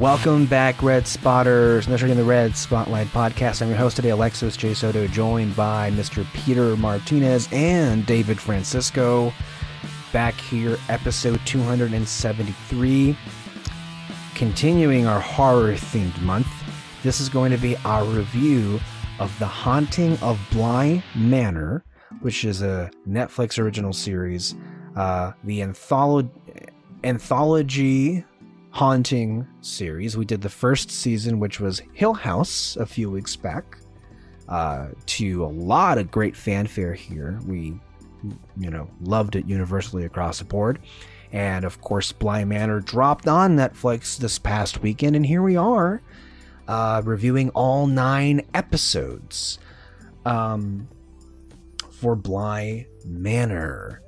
Welcome 0.00 0.46
back, 0.46 0.82
Red 0.82 1.06
Spotters. 1.06 1.86
Measuring 1.86 2.16
the 2.16 2.24
Red 2.24 2.56
Spotlight 2.56 3.08
podcast. 3.08 3.60
I'm 3.60 3.68
your 3.68 3.76
host 3.76 3.96
today, 3.96 4.08
Alexis 4.08 4.56
J. 4.56 4.72
Soto, 4.72 5.06
joined 5.06 5.54
by 5.54 5.90
Mr. 5.90 6.26
Peter 6.32 6.74
Martinez 6.74 7.50
and 7.52 8.06
David 8.06 8.40
Francisco. 8.40 9.30
Back 10.10 10.32
here, 10.40 10.78
episode 10.88 11.38
273. 11.44 13.14
Continuing 14.34 15.06
our 15.06 15.20
horror 15.20 15.74
themed 15.74 16.18
month, 16.22 16.48
this 17.02 17.20
is 17.20 17.28
going 17.28 17.50
to 17.50 17.58
be 17.58 17.76
our 17.84 18.06
review 18.06 18.80
of 19.18 19.38
The 19.38 19.46
Haunting 19.46 20.16
of 20.22 20.40
Bly 20.50 21.04
Manor, 21.14 21.84
which 22.22 22.46
is 22.46 22.62
a 22.62 22.90
Netflix 23.06 23.58
original 23.58 23.92
series. 23.92 24.54
Uh, 24.96 25.32
the 25.44 25.60
antholo- 25.60 26.30
anthology 27.04 28.24
haunting 28.70 29.46
series. 29.60 30.16
We 30.16 30.24
did 30.24 30.42
the 30.42 30.48
first 30.48 30.90
season, 30.90 31.38
which 31.38 31.60
was 31.60 31.82
Hill 31.92 32.14
House, 32.14 32.76
a 32.76 32.86
few 32.86 33.10
weeks 33.10 33.36
back. 33.36 33.78
Uh, 34.48 34.88
to 35.06 35.44
a 35.44 35.46
lot 35.46 35.96
of 35.96 36.10
great 36.10 36.36
fanfare 36.36 36.92
here. 36.92 37.38
We, 37.46 37.78
you 38.56 38.70
know, 38.70 38.90
loved 39.00 39.36
it 39.36 39.46
universally 39.46 40.04
across 40.04 40.40
the 40.40 40.44
board. 40.44 40.80
And 41.30 41.64
of 41.64 41.80
course, 41.80 42.10
Bly 42.10 42.44
Manor 42.44 42.80
dropped 42.80 43.28
on 43.28 43.56
Netflix 43.56 44.16
this 44.18 44.40
past 44.40 44.82
weekend, 44.82 45.14
and 45.14 45.24
here 45.24 45.42
we 45.42 45.56
are 45.56 46.02
uh, 46.66 47.02
reviewing 47.04 47.50
all 47.50 47.86
nine 47.86 48.42
episodes 48.52 49.60
um, 50.24 50.88
for 51.90 52.16
Bly 52.16 52.86
Manor. 53.04 54.02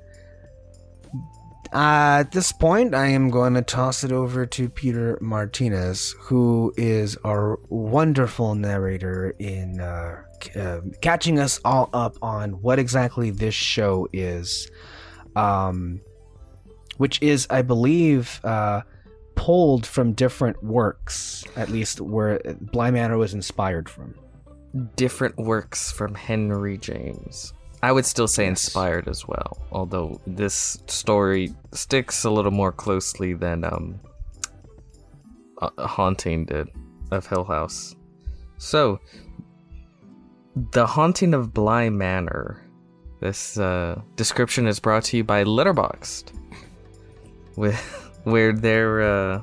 Uh, 1.73 2.17
at 2.19 2.31
this 2.31 2.51
point, 2.51 2.93
I 2.93 3.07
am 3.07 3.31
going 3.31 3.55
to 3.55 3.63
toss 3.63 4.03
it 4.03 4.11
over 4.11 4.45
to 4.45 4.69
Peter 4.69 5.17
Martinez, 5.19 6.15
who 6.19 6.71
is 6.77 7.17
our 7.23 7.59
wonderful 7.67 8.53
narrator 8.53 9.33
in 9.39 9.79
uh, 9.79 10.21
uh, 10.55 10.81
catching 11.01 11.39
us 11.39 11.59
all 11.65 11.89
up 11.91 12.15
on 12.21 12.61
what 12.61 12.77
exactly 12.77 13.31
this 13.31 13.55
show 13.55 14.07
is, 14.13 14.69
um, 15.35 15.99
which 16.97 17.19
is, 17.23 17.47
I 17.49 17.63
believe, 17.63 18.39
uh, 18.43 18.81
pulled 19.33 19.87
from 19.87 20.13
different 20.13 20.63
works, 20.63 21.43
at 21.55 21.69
least 21.69 21.99
where 21.99 22.39
Bly 22.61 22.91
Manor 22.91 23.17
was 23.17 23.33
inspired 23.33 23.89
from. 23.89 24.13
Different 24.95 25.37
works 25.37 25.91
from 25.91 26.13
Henry 26.13 26.77
James. 26.77 27.51
I 27.83 27.91
would 27.91 28.05
still 28.05 28.29
say 28.29 28.47
inspired 28.47 29.09
as 29.09 29.27
well, 29.27 29.57
although 29.73 30.21
this 30.25 30.81
story 30.87 31.53
sticks 31.73 32.23
a 32.23 32.29
little 32.29 32.49
more 32.49 32.71
closely 32.71 33.33
than 33.33 33.65
um, 33.65 33.99
Haunting 35.77 36.45
did 36.45 36.69
of 37.11 37.27
Hill 37.27 37.43
House. 37.43 37.93
So, 38.57 39.01
The 40.71 40.85
Haunting 40.85 41.33
of 41.33 41.53
Bly 41.53 41.89
Manor. 41.89 42.65
This 43.19 43.57
uh, 43.57 44.01
description 44.15 44.65
is 44.65 44.79
brought 44.79 45.03
to 45.05 45.17
you 45.17 45.25
by 45.25 45.43
Letterboxd, 45.43 46.31
with 47.57 47.75
where 48.23 48.53
their 48.53 49.01
uh, 49.01 49.41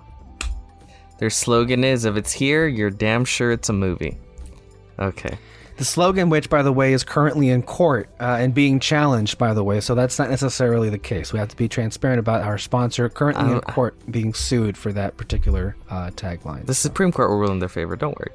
their 1.19 1.29
slogan 1.29 1.85
is: 1.85 2.07
"If 2.07 2.17
it's 2.17 2.33
here, 2.33 2.67
you're 2.67 2.89
damn 2.89 3.27
sure 3.27 3.53
it's 3.53 3.69
a 3.69 3.75
movie." 3.75 4.17
Okay. 4.99 5.37
The 5.81 5.87
slogan, 5.87 6.29
which, 6.29 6.51
by 6.51 6.63
the 6.63 6.75
way, 6.75 6.93
is 6.93 7.05
currently 7.05 7.49
in 7.49 7.63
court 7.63 8.11
uh, 8.21 8.37
and 8.39 8.53
being 8.53 8.81
challenged, 8.81 9.39
by 9.39 9.55
the 9.55 9.65
way, 9.65 9.81
so 9.81 9.95
that's 9.95 10.19
not 10.19 10.29
necessarily 10.29 10.91
the 10.91 10.99
case. 10.99 11.33
We 11.33 11.39
have 11.39 11.49
to 11.49 11.57
be 11.57 11.69
transparent 11.69 12.19
about 12.19 12.43
our 12.43 12.59
sponsor 12.59 13.09
currently 13.09 13.47
in 13.47 13.55
Um, 13.55 13.61
court 13.63 13.95
being 14.11 14.35
sued 14.35 14.77
for 14.77 14.93
that 14.93 15.17
particular 15.17 15.77
uh, 15.89 16.11
tagline. 16.11 16.67
The 16.67 16.75
Supreme 16.75 17.11
Court 17.11 17.31
will 17.31 17.39
rule 17.39 17.51
in 17.53 17.61
their 17.61 17.71
favor, 17.71 17.97
don't 17.97 18.15
worry. 18.19 18.31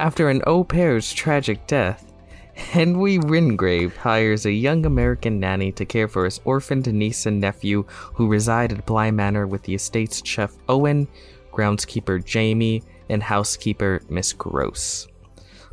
After 0.00 0.28
an 0.28 0.42
au 0.48 0.64
pair's 0.64 1.12
tragic 1.12 1.64
death, 1.68 2.12
Henry 2.54 3.18
Wingrave 3.18 3.96
hires 3.96 4.44
a 4.44 4.50
young 4.50 4.84
American 4.84 5.38
nanny 5.38 5.70
to 5.70 5.84
care 5.84 6.08
for 6.08 6.24
his 6.24 6.40
orphaned 6.44 6.92
niece 6.92 7.24
and 7.24 7.40
nephew 7.40 7.84
who 8.14 8.26
reside 8.26 8.72
at 8.72 8.84
Bly 8.84 9.12
Manor 9.12 9.46
with 9.46 9.62
the 9.62 9.76
estate's 9.76 10.22
chef 10.24 10.56
Owen, 10.68 11.06
groundskeeper 11.52 12.24
Jamie, 12.24 12.82
and 13.08 13.22
housekeeper 13.22 14.02
Miss 14.08 14.32
Gross. 14.32 15.06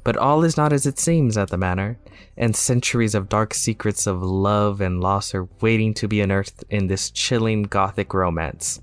But 0.07 0.16
all 0.16 0.45
is 0.45 0.56
not 0.56 0.72
as 0.72 0.85
it 0.85 1.00
seems 1.00 1.35
at 1.35 1.50
the 1.50 1.57
manor, 1.57 2.00
and 2.38 2.56
centuries 2.56 3.13
of 3.13 3.28
dark 3.28 3.53
secrets 3.53 4.07
of 4.07 4.23
love 4.23 4.79
and 4.79 5.01
loss 5.01 5.35
are 5.35 5.50
waiting 5.59 5.94
to 5.95 6.07
be 6.07 6.22
unearthed 6.22 6.63
in 6.69 6.88
this 6.88 7.12
chilling 7.12 7.63
gothic 7.63 8.13
romance. 8.13 8.81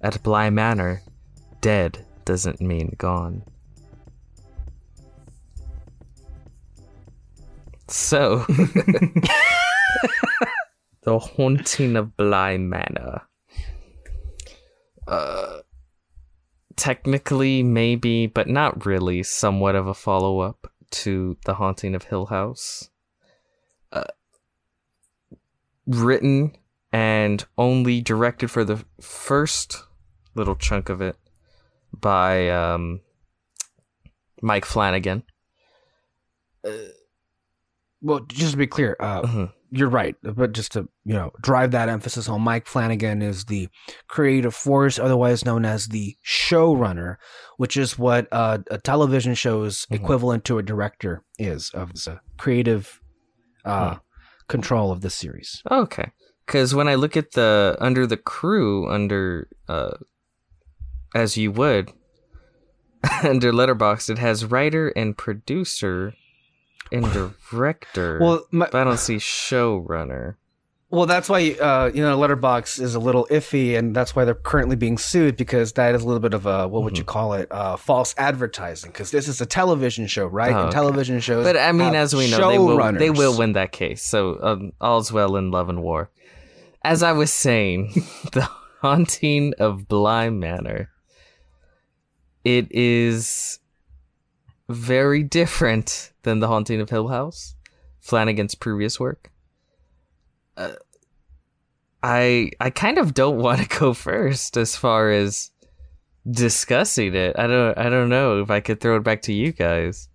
At 0.00 0.22
Bly 0.22 0.48
Manor, 0.48 1.02
dead 1.60 2.06
doesn't 2.24 2.62
mean 2.62 2.94
gone. 2.96 3.42
So, 7.88 8.38
the 11.02 11.18
haunting 11.18 11.96
of 11.96 12.16
Bly 12.16 12.56
Manor. 12.56 13.20
Uh, 15.06 15.58
technically, 16.76 17.62
maybe, 17.62 18.26
but 18.26 18.48
not 18.48 18.84
really. 18.86 19.22
Somewhat 19.22 19.74
of 19.74 19.86
a 19.86 19.94
follow 19.94 20.40
up 20.40 20.72
to 20.90 21.36
the 21.44 21.54
haunting 21.54 21.94
of 21.94 22.04
Hill 22.04 22.26
House. 22.26 22.90
Uh, 23.92 24.04
written 25.86 26.56
and 26.92 27.44
only 27.58 28.00
directed 28.00 28.50
for 28.50 28.64
the 28.64 28.84
first 29.00 29.84
little 30.34 30.56
chunk 30.56 30.88
of 30.88 31.00
it 31.00 31.16
by 31.92 32.48
um, 32.50 33.00
Mike 34.42 34.64
Flanagan. 34.64 35.22
well, 38.02 38.20
just 38.28 38.52
to 38.52 38.56
be 38.56 38.66
clear, 38.66 38.96
uh, 39.00 39.22
Mhm. 39.22 39.52
You're 39.70 39.88
right, 39.88 40.14
but 40.22 40.52
just 40.52 40.72
to 40.72 40.88
you 41.04 41.14
know 41.14 41.30
drive 41.40 41.70
that 41.72 41.88
emphasis 41.88 42.26
home, 42.26 42.42
Mike 42.42 42.66
Flanagan 42.66 43.22
is 43.22 43.44
the 43.46 43.68
creative 44.08 44.54
force, 44.54 44.98
otherwise 44.98 45.44
known 45.44 45.64
as 45.64 45.88
the 45.88 46.16
showrunner, 46.24 47.16
which 47.56 47.76
is 47.76 47.98
what 47.98 48.28
uh, 48.32 48.58
a 48.70 48.78
television 48.78 49.34
show's 49.34 49.86
Mhm. 49.86 49.96
equivalent 49.96 50.44
to 50.46 50.58
a 50.58 50.62
director 50.62 51.22
is 51.38 51.70
of 51.70 51.92
the 51.94 52.20
creative 52.38 53.00
uh, 53.64 53.94
Hmm. 53.94 53.98
control 54.48 54.92
of 54.92 55.00
the 55.00 55.10
series. 55.10 55.62
Okay. 55.70 56.12
Because 56.46 56.74
when 56.74 56.86
I 56.86 56.94
look 56.94 57.16
at 57.16 57.32
the 57.32 57.76
under 57.80 58.06
the 58.06 58.16
crew 58.16 58.88
under 58.88 59.48
uh, 59.68 59.96
as 61.14 61.36
you 61.36 61.50
would 61.50 61.92
under 63.24 63.52
Letterboxd, 63.52 64.10
it 64.10 64.18
has 64.18 64.44
writer 64.44 64.88
and 64.90 65.16
producer 65.18 66.14
and 66.92 67.04
director. 67.50 68.18
Well, 68.20 68.46
my, 68.50 68.68
but 68.70 68.80
I 68.80 68.84
don't 68.84 68.98
see 68.98 69.16
showrunner. 69.16 70.36
Well, 70.88 71.06
that's 71.06 71.28
why 71.28 71.50
uh, 71.50 71.90
you 71.92 72.00
know 72.00 72.16
Letterboxd 72.16 72.80
is 72.80 72.94
a 72.94 73.00
little 73.00 73.26
iffy, 73.30 73.76
and 73.76 73.94
that's 73.94 74.14
why 74.14 74.24
they're 74.24 74.34
currently 74.36 74.76
being 74.76 74.98
sued 74.98 75.36
because 75.36 75.72
that 75.72 75.94
is 75.96 76.02
a 76.02 76.06
little 76.06 76.20
bit 76.20 76.32
of 76.32 76.46
a 76.46 76.68
what 76.68 76.84
would 76.84 76.96
you 76.96 77.02
Mm-hmm. 77.02 77.10
call 77.12 77.32
it? 77.34 77.48
Uh, 77.50 77.76
false 77.76 78.14
advertising 78.16 78.92
because 78.92 79.10
this 79.10 79.26
is 79.26 79.40
a 79.40 79.46
television 79.46 80.06
show, 80.06 80.26
right? 80.26 80.52
Oh, 80.52 80.58
and 80.58 80.68
okay. 80.68 80.74
television 80.74 81.18
shows. 81.20 81.44
But 81.44 81.56
I 81.56 81.72
mean, 81.72 81.94
as 81.96 82.14
we 82.14 82.30
know, 82.30 82.48
they 82.48 82.58
will 82.58 82.92
they 82.92 83.10
will 83.10 83.36
win 83.36 83.54
that 83.54 83.72
case. 83.72 84.02
So 84.02 84.38
um, 84.42 84.72
all's 84.80 85.10
well 85.12 85.34
in 85.36 85.50
love 85.50 85.68
and 85.68 85.82
war. 85.82 86.10
As 86.84 87.02
I 87.02 87.12
was 87.12 87.32
saying, 87.32 87.90
the 88.32 88.48
haunting 88.80 89.54
of 89.58 89.88
Bly 89.88 90.30
Manor. 90.30 90.90
It 92.44 92.68
is 92.70 93.58
very 94.68 95.24
different 95.24 96.12
than 96.26 96.40
the 96.40 96.48
haunting 96.48 96.80
of 96.82 96.90
Hill 96.90 97.08
House, 97.08 97.54
Flanagan's 98.00 98.54
previous 98.54 99.00
work. 99.00 99.30
Uh, 100.58 100.72
I 102.02 102.50
I 102.60 102.68
kind 102.70 102.98
of 102.98 103.14
don't 103.14 103.38
want 103.38 103.62
to 103.62 103.78
go 103.80 103.94
first 103.94 104.56
as 104.58 104.76
far 104.76 105.10
as 105.10 105.50
discussing 106.30 107.14
it. 107.14 107.38
I 107.38 107.46
don't 107.46 107.78
I 107.78 107.88
don't 107.88 108.10
know 108.10 108.40
if 108.42 108.50
I 108.50 108.60
could 108.60 108.80
throw 108.80 108.96
it 108.96 109.04
back 109.04 109.22
to 109.22 109.32
you 109.32 109.52
guys. 109.52 110.08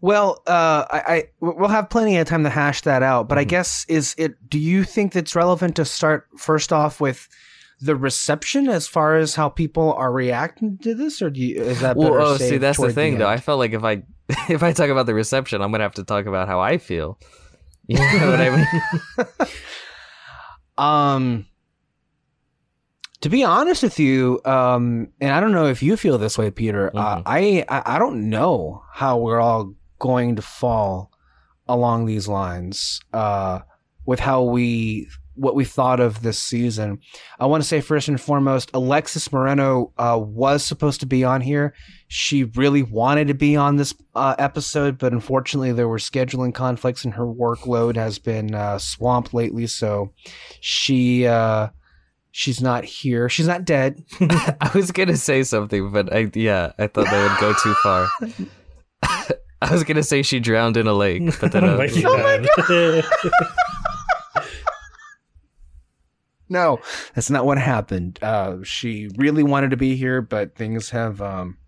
Well, 0.00 0.42
uh, 0.46 0.84
I, 0.90 0.98
I 1.14 1.24
we'll 1.40 1.68
have 1.68 1.90
plenty 1.90 2.16
of 2.18 2.26
time 2.26 2.44
to 2.44 2.50
hash 2.50 2.82
that 2.82 3.02
out. 3.02 3.28
But 3.28 3.38
I 3.38 3.44
Mhm. 3.44 3.48
guess 3.48 3.84
is 3.88 4.14
it? 4.18 4.48
Do 4.50 4.58
you 4.58 4.84
think 4.84 5.14
it's 5.16 5.34
relevant 5.34 5.76
to 5.76 5.84
start 5.84 6.26
first 6.36 6.72
off 6.72 7.00
with 7.00 7.28
the 7.80 7.94
reception 7.96 8.68
as 8.68 8.88
far 8.88 9.16
as 9.16 9.34
how 9.36 9.48
people 9.48 9.92
are 9.94 10.10
reacting 10.12 10.78
to 10.78 10.94
this, 10.94 11.22
or 11.22 11.30
do 11.30 11.40
you, 11.40 11.62
is 11.62 11.80
that 11.80 11.96
Well, 11.96 12.14
oh, 12.14 12.36
see, 12.36 12.58
that's 12.58 12.78
the 12.80 12.92
thing, 12.92 13.18
though. 13.18 13.28
I 13.28 13.38
felt 13.38 13.58
like 13.58 13.72
if 13.72 13.84
I 13.84 14.02
if 14.48 14.62
I 14.62 14.72
talk 14.72 14.90
about 14.90 15.06
the 15.06 15.14
reception, 15.14 15.62
I'm 15.62 15.70
gonna 15.70 15.84
have 15.84 15.94
to 15.94 16.04
talk 16.04 16.26
about 16.26 16.48
how 16.48 16.60
I 16.60 16.78
feel. 16.78 17.18
You 17.86 17.98
know 17.98 18.30
what 18.30 18.40
I 18.40 18.50
mean? 18.50 18.66
Um, 20.76 21.46
to 23.20 23.28
be 23.28 23.42
honest 23.42 23.82
with 23.82 23.98
you, 23.98 24.40
um, 24.44 25.08
and 25.20 25.32
I 25.32 25.40
don't 25.40 25.52
know 25.52 25.66
if 25.66 25.82
you 25.82 25.96
feel 25.96 26.18
this 26.18 26.38
way, 26.38 26.50
Peter. 26.50 26.92
Uh, 26.94 27.16
Mhm. 27.16 27.22
I, 27.26 27.64
I 27.68 27.96
I 27.96 27.98
don't 27.98 28.30
know 28.30 28.84
how 28.92 29.18
we're 29.18 29.40
all 29.40 29.74
going 29.98 30.36
to 30.36 30.42
fall 30.42 31.10
along 31.66 32.06
these 32.06 32.28
lines 32.28 33.00
uh, 33.12 33.60
with 34.06 34.20
how 34.20 34.42
we 34.44 35.08
what 35.38 35.54
we 35.54 35.64
thought 35.64 36.00
of 36.00 36.22
this 36.22 36.38
season. 36.38 36.98
I 37.38 37.46
want 37.46 37.62
to 37.62 37.68
say 37.68 37.80
first 37.80 38.08
and 38.08 38.20
foremost, 38.20 38.70
Alexis 38.74 39.32
Moreno 39.32 39.92
uh, 39.96 40.18
was 40.20 40.64
supposed 40.64 41.00
to 41.00 41.06
be 41.06 41.24
on 41.24 41.40
here. 41.40 41.74
She 42.08 42.44
really 42.44 42.82
wanted 42.82 43.28
to 43.28 43.34
be 43.34 43.54
on 43.56 43.76
this 43.76 43.94
uh, 44.14 44.34
episode, 44.38 44.98
but 44.98 45.12
unfortunately, 45.12 45.72
there 45.72 45.88
were 45.88 45.98
scheduling 45.98 46.54
conflicts, 46.54 47.04
and 47.04 47.14
her 47.14 47.26
workload 47.26 47.96
has 47.96 48.18
been 48.18 48.54
uh, 48.54 48.78
swamped 48.78 49.32
lately. 49.32 49.66
So 49.66 50.12
she 50.60 51.26
uh, 51.26 51.68
she's 52.30 52.60
not 52.60 52.84
here. 52.84 53.28
She's 53.28 53.46
not 53.46 53.64
dead. 53.64 54.04
I 54.20 54.70
was 54.74 54.90
gonna 54.92 55.16
say 55.16 55.42
something, 55.42 55.90
but 55.90 56.12
I 56.12 56.30
yeah, 56.34 56.72
I 56.78 56.86
thought 56.86 57.06
that 57.06 57.30
would 57.30 57.40
go 57.40 57.52
too 57.62 57.74
far. 57.74 58.08
I 59.60 59.72
was 59.72 59.82
gonna 59.84 60.02
say 60.02 60.22
she 60.22 60.40
drowned 60.40 60.76
in 60.76 60.86
a 60.86 60.92
lake, 60.92 61.22
but 61.40 61.52
then 61.52 61.64
oh 61.64 61.76
my 61.76 61.88
god. 61.88 63.04
No, 66.48 66.80
that's 67.14 67.30
not 67.30 67.46
what 67.46 67.58
happened. 67.58 68.18
Uh, 68.22 68.58
she 68.62 69.08
really 69.16 69.42
wanted 69.42 69.70
to 69.70 69.76
be 69.76 69.96
here, 69.96 70.22
but 70.22 70.54
things 70.54 70.90
have 70.90 71.20
um, 71.20 71.58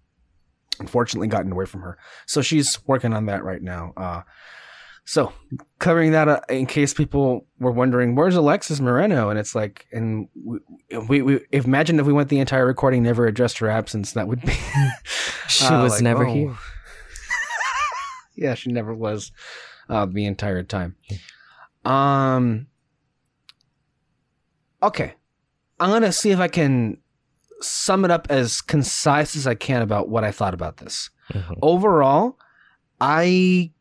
unfortunately 0.78 1.28
gotten 1.28 1.52
away 1.52 1.66
from 1.66 1.82
her. 1.82 1.98
So 2.26 2.42
she's 2.42 2.78
working 2.86 3.12
on 3.12 3.26
that 3.26 3.44
right 3.44 3.62
now. 3.62 3.92
Uh, 3.96 4.22
so 5.04 5.32
covering 5.78 6.12
that 6.12 6.28
uh, 6.28 6.40
in 6.48 6.66
case 6.66 6.94
people 6.94 7.46
were 7.58 7.72
wondering, 7.72 8.14
where's 8.14 8.36
Alexis 8.36 8.80
Moreno? 8.80 9.28
And 9.28 9.38
it's 9.38 9.54
like, 9.54 9.86
and 9.92 10.28
we, 10.34 10.60
we, 11.08 11.22
we 11.22 11.40
imagine 11.52 11.98
if 11.98 12.06
we 12.06 12.12
went 12.12 12.28
the 12.28 12.38
entire 12.38 12.66
recording, 12.66 13.02
never 13.02 13.26
addressed 13.26 13.58
her 13.58 13.68
absence, 13.68 14.12
that 14.12 14.28
would 14.28 14.40
be. 14.42 14.52
she 15.48 15.64
uh, 15.64 15.82
was 15.82 15.94
like, 15.94 16.02
never 16.02 16.26
oh. 16.26 16.32
here. 16.32 16.56
yeah, 18.36 18.54
she 18.54 18.70
never 18.70 18.94
was 18.94 19.32
uh, 19.88 20.06
the 20.06 20.26
entire 20.26 20.62
time. 20.62 20.96
Um. 21.84 22.68
Okay, 24.82 25.14
I'm 25.78 25.90
gonna 25.90 26.12
see 26.12 26.30
if 26.30 26.38
I 26.38 26.48
can 26.48 26.98
sum 27.60 28.04
it 28.04 28.10
up 28.10 28.26
as 28.30 28.60
concise 28.62 29.36
as 29.36 29.46
I 29.46 29.54
can 29.54 29.82
about 29.82 30.08
what 30.08 30.24
I 30.24 30.32
thought 30.32 30.54
about 30.54 30.78
this. 30.78 31.10
Mhm. 31.32 31.58
Overall, 31.62 32.38
I 33.00 33.72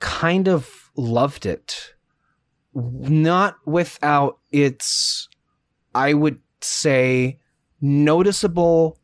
kind 0.00 0.48
of 0.48 0.90
loved 0.96 1.44
it. 1.46 1.94
Not 2.74 3.56
without 3.66 4.38
its, 4.52 5.28
I 5.94 6.14
would 6.14 6.38
say, 6.60 7.40
noticeable 7.80 8.98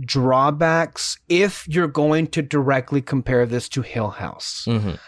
drawbacks 0.00 1.18
if 1.28 1.66
you're 1.68 1.86
going 1.88 2.26
to 2.28 2.42
directly 2.42 3.00
compare 3.00 3.46
this 3.46 3.68
to 3.70 3.82
Hill 3.82 4.10
House 4.10 4.64
Mhm. 4.66 4.98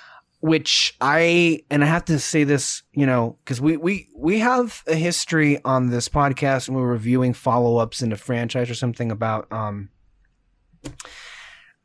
Which 0.41 0.97
I 1.01 1.65
and 1.71 1.83
I 1.83 1.87
have 1.87 2.05
to 2.07 2.19
say 2.19 2.45
this, 2.45 2.83
you 2.93 3.07
know, 3.07 3.39
because 3.45 3.61
we 3.61 3.77
we 3.77 4.09
we 4.15 4.39
have 4.41 4.83
a 4.87 4.95
history 4.95 5.63
on 5.65 5.91
this 5.91 6.09
podcast 6.09 6.69
and 6.69 6.77
we're 6.77 6.87
reviewing 6.87 7.33
follow 7.33 7.79
ups 7.79 8.03
in 8.03 8.13
a 8.13 8.17
franchise 8.17 8.71
or 8.71 8.75
something 8.75 9.11
about 9.11 9.51
um 9.53 9.89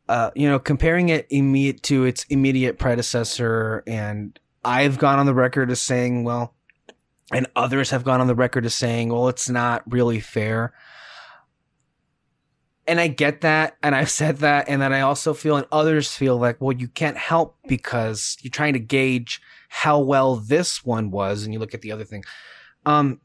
uh 0.09 0.31
you 0.35 0.47
know 0.47 0.59
comparing 0.59 1.09
it 1.09 1.25
immediate 1.29 1.81
to 1.83 2.05
its 2.05 2.25
immediate 2.25 2.77
predecessor. 2.77 3.83
And 3.87 4.37
I've 4.63 4.97
gone 4.97 5.19
on 5.19 5.25
the 5.25 5.33
record 5.33 5.71
as 5.71 5.81
saying 5.81 6.23
well 6.23 6.53
and 7.31 7.47
others 7.55 7.89
have 7.91 8.03
gone 8.03 8.21
on 8.21 8.27
the 8.27 8.35
record 8.35 8.65
as 8.65 8.75
saying 8.75 9.09
well 9.09 9.27
it's 9.29 9.49
not 9.49 9.81
really 9.91 10.19
fair 10.19 10.73
and 12.91 12.99
I 12.99 13.07
get 13.07 13.39
that, 13.39 13.77
and 13.81 13.95
I've 13.95 14.09
said 14.09 14.39
that, 14.39 14.67
and 14.67 14.81
then 14.81 14.91
I 14.91 14.99
also 14.99 15.33
feel, 15.33 15.55
and 15.55 15.65
others 15.71 16.13
feel 16.13 16.35
like, 16.35 16.59
well, 16.59 16.75
you 16.75 16.89
can't 16.89 17.15
help 17.15 17.55
because 17.65 18.35
you're 18.41 18.51
trying 18.51 18.73
to 18.73 18.79
gauge 18.79 19.41
how 19.69 19.97
well 20.01 20.35
this 20.35 20.83
one 20.83 21.09
was, 21.09 21.45
and 21.45 21.53
you 21.53 21.59
look 21.59 21.73
at 21.73 21.79
the 21.79 21.93
other 21.93 22.03
thing. 22.03 22.25
Um, 22.85 23.21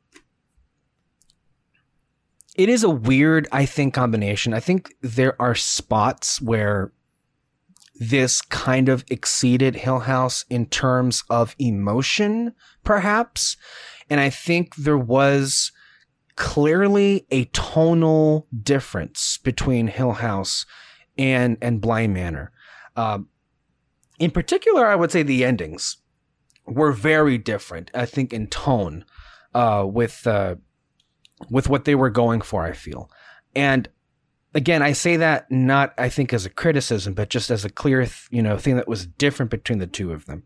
it 2.54 2.68
is 2.68 2.84
a 2.84 2.88
weird, 2.90 3.48
I 3.50 3.66
think, 3.66 3.92
combination. 3.92 4.54
I 4.54 4.60
think 4.60 4.94
there 5.02 5.34
are 5.42 5.56
spots 5.56 6.40
where 6.40 6.92
this 7.96 8.40
kind 8.42 8.88
of 8.88 9.04
exceeded 9.10 9.74
Hill 9.74 9.98
House 9.98 10.44
in 10.48 10.66
terms 10.66 11.24
of 11.28 11.56
emotion, 11.58 12.54
perhaps, 12.84 13.56
and 14.08 14.20
I 14.20 14.30
think 14.30 14.76
there 14.76 14.96
was 14.96 15.72
clearly 16.36 17.26
a 17.30 17.46
tonal 17.46 18.46
difference 18.62 19.38
between 19.38 19.88
Hill 19.88 20.12
House 20.12 20.66
and 21.18 21.56
and 21.60 21.80
Bly 21.80 22.06
Manor. 22.06 22.52
Um, 22.94 23.28
in 24.18 24.30
particular, 24.30 24.86
I 24.86 24.94
would 24.94 25.10
say 25.10 25.22
the 25.22 25.44
endings 25.44 25.98
were 26.66 26.92
very 26.92 27.38
different. 27.38 27.90
I 27.94 28.06
think 28.06 28.32
in 28.32 28.46
tone 28.46 29.04
uh, 29.54 29.86
with 29.88 30.26
uh, 30.26 30.56
with 31.50 31.68
what 31.68 31.84
they 31.84 31.94
were 31.94 32.10
going 32.10 32.40
for. 32.40 32.64
I 32.64 32.72
feel, 32.72 33.10
and 33.54 33.88
again, 34.54 34.82
I 34.82 34.92
say 34.92 35.16
that 35.16 35.50
not 35.50 35.94
I 35.98 36.08
think 36.08 36.32
as 36.32 36.46
a 36.46 36.50
criticism, 36.50 37.14
but 37.14 37.30
just 37.30 37.50
as 37.50 37.64
a 37.64 37.70
clear 37.70 38.06
you 38.30 38.42
know 38.42 38.58
thing 38.58 38.76
that 38.76 38.88
was 38.88 39.06
different 39.06 39.50
between 39.50 39.78
the 39.78 39.86
two 39.86 40.12
of 40.12 40.26
them. 40.26 40.44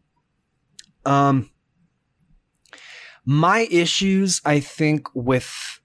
Um, 1.04 1.50
my 3.24 3.68
issues, 3.70 4.40
I 4.44 4.60
think, 4.60 5.08
with 5.14 5.79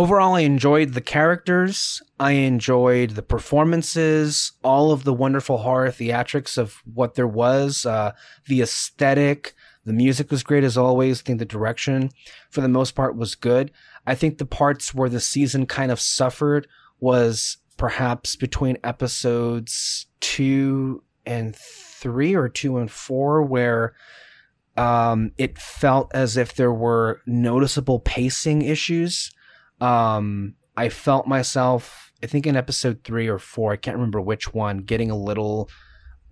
overall, 0.00 0.34
I 0.34 0.40
enjoyed 0.40 0.94
the 0.94 1.02
characters. 1.02 2.00
I 2.18 2.32
enjoyed 2.32 3.10
the 3.10 3.22
performances, 3.22 4.52
all 4.64 4.92
of 4.92 5.04
the 5.04 5.12
wonderful 5.12 5.58
horror 5.58 5.90
theatrics 5.90 6.56
of 6.56 6.82
what 6.94 7.16
there 7.16 7.28
was, 7.28 7.84
uh, 7.84 8.12
the 8.46 8.62
aesthetic. 8.62 9.54
The 9.84 9.92
music 9.92 10.30
was 10.30 10.42
great 10.42 10.64
as 10.64 10.78
always. 10.78 11.20
I 11.20 11.24
think 11.24 11.38
the 11.38 11.44
direction, 11.44 12.10
for 12.48 12.62
the 12.62 12.68
most 12.68 12.92
part, 12.92 13.14
was 13.14 13.34
good. 13.34 13.72
I 14.06 14.14
think 14.14 14.38
the 14.38 14.46
parts 14.46 14.94
where 14.94 15.10
the 15.10 15.20
season 15.20 15.66
kind 15.66 15.92
of 15.92 16.00
suffered 16.00 16.66
was 16.98 17.58
perhaps 17.76 18.36
between 18.36 18.78
episodes 18.82 20.06
two 20.20 21.02
and 21.26 21.54
three 21.54 22.34
or 22.34 22.48
two 22.48 22.78
and 22.78 22.90
four, 22.90 23.42
where 23.42 23.92
um, 24.78 25.32
it 25.36 25.58
felt 25.58 26.10
as 26.14 26.38
if 26.38 26.54
there 26.54 26.72
were 26.72 27.20
noticeable 27.26 28.00
pacing 28.00 28.62
issues. 28.62 29.30
Um, 29.80 30.54
I 30.76 30.88
felt 30.88 31.26
myself, 31.26 32.12
I 32.22 32.26
think 32.26 32.46
in 32.46 32.56
episode 32.56 33.00
three 33.04 33.28
or 33.28 33.38
four, 33.38 33.72
I 33.72 33.76
can't 33.76 33.96
remember 33.96 34.20
which 34.20 34.52
one, 34.52 34.78
getting 34.78 35.10
a 35.10 35.16
little 35.16 35.68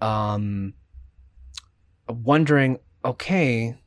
um, 0.00 0.74
wondering, 2.08 2.78
okay, 3.04 3.78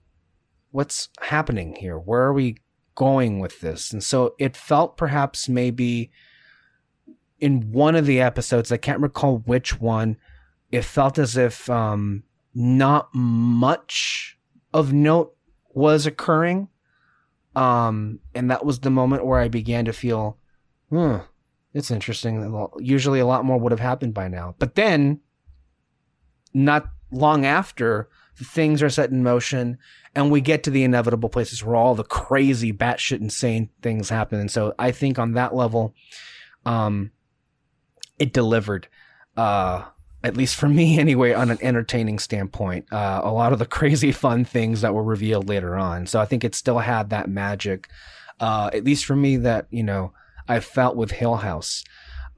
what's 0.71 1.09
happening 1.19 1.75
here? 1.75 1.97
Where 1.97 2.23
are 2.23 2.33
we 2.33 2.57
going 2.95 3.39
with 3.39 3.59
this? 3.61 3.91
And 3.91 4.03
so 4.03 4.35
it 4.39 4.55
felt 4.55 4.97
perhaps 4.97 5.49
maybe 5.49 6.11
in 7.39 7.71
one 7.71 7.95
of 7.95 8.05
the 8.05 8.21
episodes, 8.21 8.71
I 8.71 8.77
can't 8.77 9.01
recall 9.01 9.39
which 9.39 9.79
one, 9.79 10.17
it 10.71 10.85
felt 10.85 11.17
as 11.17 11.35
if 11.35 11.69
um, 11.69 12.23
not 12.53 13.09
much 13.13 14.37
of 14.73 14.93
note 14.93 15.35
was 15.73 16.05
occurring. 16.05 16.69
Um, 17.55 18.19
and 18.33 18.49
that 18.49 18.65
was 18.65 18.79
the 18.79 18.89
moment 18.89 19.25
where 19.25 19.39
I 19.39 19.47
began 19.47 19.85
to 19.85 19.93
feel, 19.93 20.37
hmm, 20.89 21.17
it's 21.73 21.91
interesting. 21.91 22.69
Usually 22.79 23.19
a 23.19 23.25
lot 23.25 23.45
more 23.45 23.57
would 23.57 23.71
have 23.71 23.79
happened 23.79 24.13
by 24.13 24.27
now. 24.27 24.55
But 24.59 24.75
then, 24.75 25.19
not 26.53 26.89
long 27.11 27.45
after, 27.45 28.09
things 28.37 28.81
are 28.81 28.89
set 28.89 29.11
in 29.11 29.23
motion 29.23 29.77
and 30.15 30.31
we 30.31 30.41
get 30.41 30.63
to 30.63 30.71
the 30.71 30.83
inevitable 30.83 31.29
places 31.29 31.63
where 31.63 31.75
all 31.75 31.95
the 31.95 32.03
crazy 32.03 32.73
batshit 32.73 33.21
insane 33.21 33.69
things 33.81 34.09
happen. 34.09 34.39
And 34.39 34.51
so 34.51 34.73
I 34.77 34.91
think 34.91 35.19
on 35.19 35.33
that 35.33 35.55
level, 35.55 35.93
um, 36.65 37.11
it 38.19 38.33
delivered. 38.33 38.87
Uh, 39.37 39.83
at 40.23 40.37
least 40.37 40.55
for 40.55 40.67
me 40.67 40.99
anyway, 41.05 41.33
on 41.33 41.49
an 41.49 41.57
entertaining 41.61 42.19
standpoint. 42.19 42.85
Uh, 42.91 43.21
a 43.23 43.31
lot 43.31 43.53
of 43.53 43.59
the 43.59 43.65
crazy 43.77 44.11
fun 44.11 44.45
things 44.45 44.81
that 44.81 44.93
were 44.93 45.03
revealed 45.03 45.47
later 45.49 45.75
on. 45.75 46.07
So 46.07 46.19
I 46.19 46.25
think 46.25 46.43
it 46.43 46.55
still 46.55 46.79
had 46.79 47.09
that 47.09 47.29
magic, 47.29 47.87
uh, 48.39 48.69
at 48.73 48.83
least 48.83 49.05
for 49.05 49.15
me, 49.15 49.37
that, 49.37 49.67
you 49.69 49.83
know, 49.83 50.13
I 50.47 50.59
felt 50.59 50.95
with 50.95 51.11
Hill 51.11 51.37
House. 51.37 51.83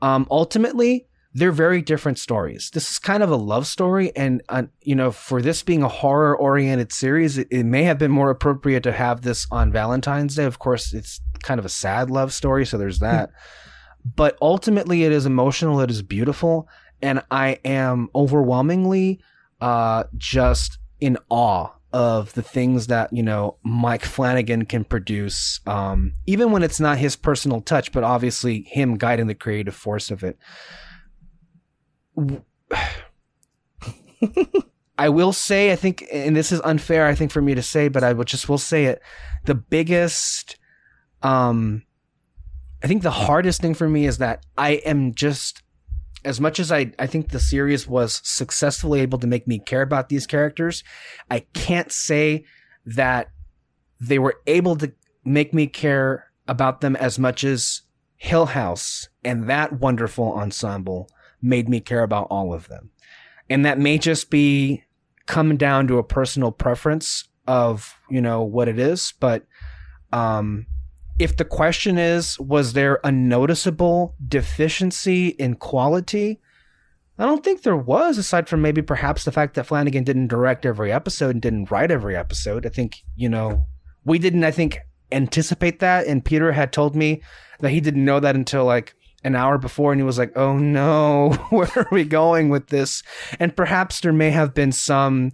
Um, 0.01 0.27
ultimately, 0.29 1.07
they're 1.33 1.51
very 1.51 1.81
different 1.81 2.19
stories. 2.19 2.69
This 2.73 2.91
is 2.91 2.99
kind 2.99 3.23
of 3.23 3.31
a 3.31 3.35
love 3.35 3.65
story, 3.65 4.15
and 4.15 4.43
uh, 4.49 4.63
you 4.81 4.95
know, 4.95 5.11
for 5.11 5.41
this 5.41 5.63
being 5.63 5.81
a 5.81 5.87
horror-oriented 5.87 6.91
series, 6.91 7.37
it, 7.37 7.47
it, 7.49 7.63
may 7.63 7.83
have 7.83 7.97
been 7.97 8.11
more 8.11 8.29
appropriate 8.29 8.83
to 8.83 8.91
have 8.91 9.21
this 9.21 9.47
on 9.49 9.71
Valentine's 9.71 10.35
Day. 10.35 10.43
Of 10.43 10.59
course, 10.59 10.93
it's 10.93 11.21
kind 11.41 11.59
of 11.59 11.65
a 11.65 11.69
sad 11.69 12.11
love 12.11 12.33
story, 12.33 12.65
so 12.65 12.77
there's 12.77 12.99
that. 12.99 13.31
but 14.15 14.37
ultimately, 14.41 15.03
it 15.03 15.11
is 15.11 15.25
emotional. 15.25 15.79
It 15.81 15.89
is 15.89 16.03
beautiful, 16.03 16.67
and 17.03 17.22
I 17.29 17.60
am 17.63 18.10
overwhelmingly 18.15 19.19
uh, 19.62 20.05
just 20.17 20.79
in 21.00 21.17
awe 21.29 21.69
of 21.91 22.33
the 22.33 22.41
things 22.41 22.88
that 22.88 23.13
you 23.13 23.22
know 23.22 23.57
Mike 23.63 24.03
Flanagan 24.03 24.65
can 24.65 24.83
produce, 24.83 25.60
um, 25.67 26.13
even 26.25 26.51
when 26.51 26.63
it's 26.63 26.79
not 26.79 26.98
his 26.98 27.15
personal 27.15 27.62
touch, 27.62 27.91
but 27.91 28.03
obviously 28.03 28.63
him 28.63 28.98
guiding 28.98 29.27
the 29.27 29.36
creative 29.36 29.75
force 29.75 30.10
of 30.10 30.24
it. 30.24 30.39
I 34.98 35.10
will 35.10 35.33
say, 35.33 35.72
I 35.72 35.75
think, 35.75 36.05
and 36.12 36.36
this 36.36 36.51
is 36.51 36.62
unfair, 36.62 37.07
I 37.07 37.15
think, 37.15 37.31
for 37.31 37.41
me 37.41 37.55
to 37.55 37.63
say, 37.63 37.88
but 37.88 38.03
I 38.03 38.13
will 38.13 38.24
just 38.25 38.48
will 38.48 38.60
say 38.60 38.86
it. 38.86 39.01
The 39.45 39.55
biggest, 39.55 40.57
um, 41.24 41.81
I 42.83 42.88
think 42.88 43.01
the 43.01 43.12
hardest 43.12 43.60
thing 43.60 43.74
for 43.74 43.89
me 43.89 44.05
is 44.05 44.19
that 44.19 44.45
I 44.55 44.74
am 44.86 45.15
just, 45.15 45.62
as 46.25 46.39
much 46.39 46.60
as 46.60 46.72
I, 46.72 46.92
I 47.00 47.08
think 47.08 47.30
the 47.30 47.39
series 47.39 47.88
was 47.88 48.22
successfully 48.24 49.01
able 49.01 49.20
to 49.20 49.27
make 49.27 49.48
me 49.48 49.60
care 49.60 49.82
about 49.82 50.10
these 50.10 50.27
characters, 50.27 50.84
I 51.30 51.39
can't 51.53 51.92
say 51.92 52.46
that 52.86 53.32
they 54.00 54.20
were 54.20 54.36
able 54.48 54.75
to 54.77 54.94
make 55.24 55.53
me 55.53 55.68
care 55.68 56.32
about 56.48 56.82
them 56.82 56.96
as 56.96 57.18
much 57.18 57.44
as 57.44 57.82
Hill 58.18 58.48
House 58.48 59.10
and 59.24 59.50
that 59.50 59.80
wonderful 59.80 60.34
ensemble 60.34 61.10
made 61.42 61.68
me 61.68 61.80
care 61.80 62.03
about 62.03 62.27
all 62.30 62.53
of 62.53 62.68
them. 62.68 62.89
And 63.50 63.65
that 63.65 63.80
may 63.80 63.98
just 63.98 64.30
be 64.30 64.84
coming 65.25 65.58
down 65.58 65.88
to 65.88 65.98
a 65.98 66.03
personal 66.03 66.51
preference 66.51 67.27
of, 67.48 67.96
you 68.10 68.22
know, 68.22 68.44
what 68.44 68.68
it 68.68 68.80
is. 68.80 69.13
But 69.20 69.46
um, 70.12 70.68
if 71.20 71.38
the 71.38 71.46
question 71.46 71.98
is, 71.98 72.39
was 72.39 72.74
there 72.74 73.00
a 73.03 73.12
noticeable 73.12 74.15
deficiency 74.27 75.29
in 75.29 75.55
quality? 75.55 76.39
I 77.20 77.25
don't 77.25 77.43
think 77.43 77.62
there 77.62 77.77
was, 77.77 78.17
aside 78.17 78.50
from 78.50 78.62
maybe 78.62 78.82
perhaps 78.82 79.24
the 79.24 79.32
fact 79.32 79.53
that 79.53 79.67
Flanagan 79.67 80.03
didn't 80.03 80.27
direct 80.27 80.65
every 80.65 80.91
episode 80.91 81.29
and 81.29 81.41
didn't 81.41 81.70
write 81.70 81.91
every 81.91 82.15
episode. 82.15 82.65
I 82.65 82.70
think, 82.70 83.03
you 83.15 83.29
know, 83.29 83.65
we 84.03 84.17
didn't, 84.17 84.43
I 84.43 84.51
think, 84.51 84.79
anticipate 85.12 85.79
that. 85.79 86.08
And 86.08 86.25
Peter 86.25 86.51
had 86.51 86.74
told 86.74 86.96
me 86.96 87.22
that 87.60 87.70
he 87.70 87.79
didn't 87.79 88.03
know 88.03 88.20
that 88.20 88.36
until 88.36 88.65
like 88.65 88.96
an 89.24 89.36
hour 89.36 89.58
before 89.58 89.91
and 89.91 90.01
he 90.01 90.05
was 90.05 90.17
like, 90.17 90.36
oh 90.36 90.58
no, 90.58 91.29
where 91.50 91.70
are 91.75 91.88
we 91.91 92.03
going 92.03 92.50
with 92.50 92.67
this? 92.67 93.03
And 93.39 93.55
perhaps 93.55 94.01
there 94.01 94.12
may 94.12 94.32
have 94.32 94.55
been 94.55 94.72
some 94.72 95.32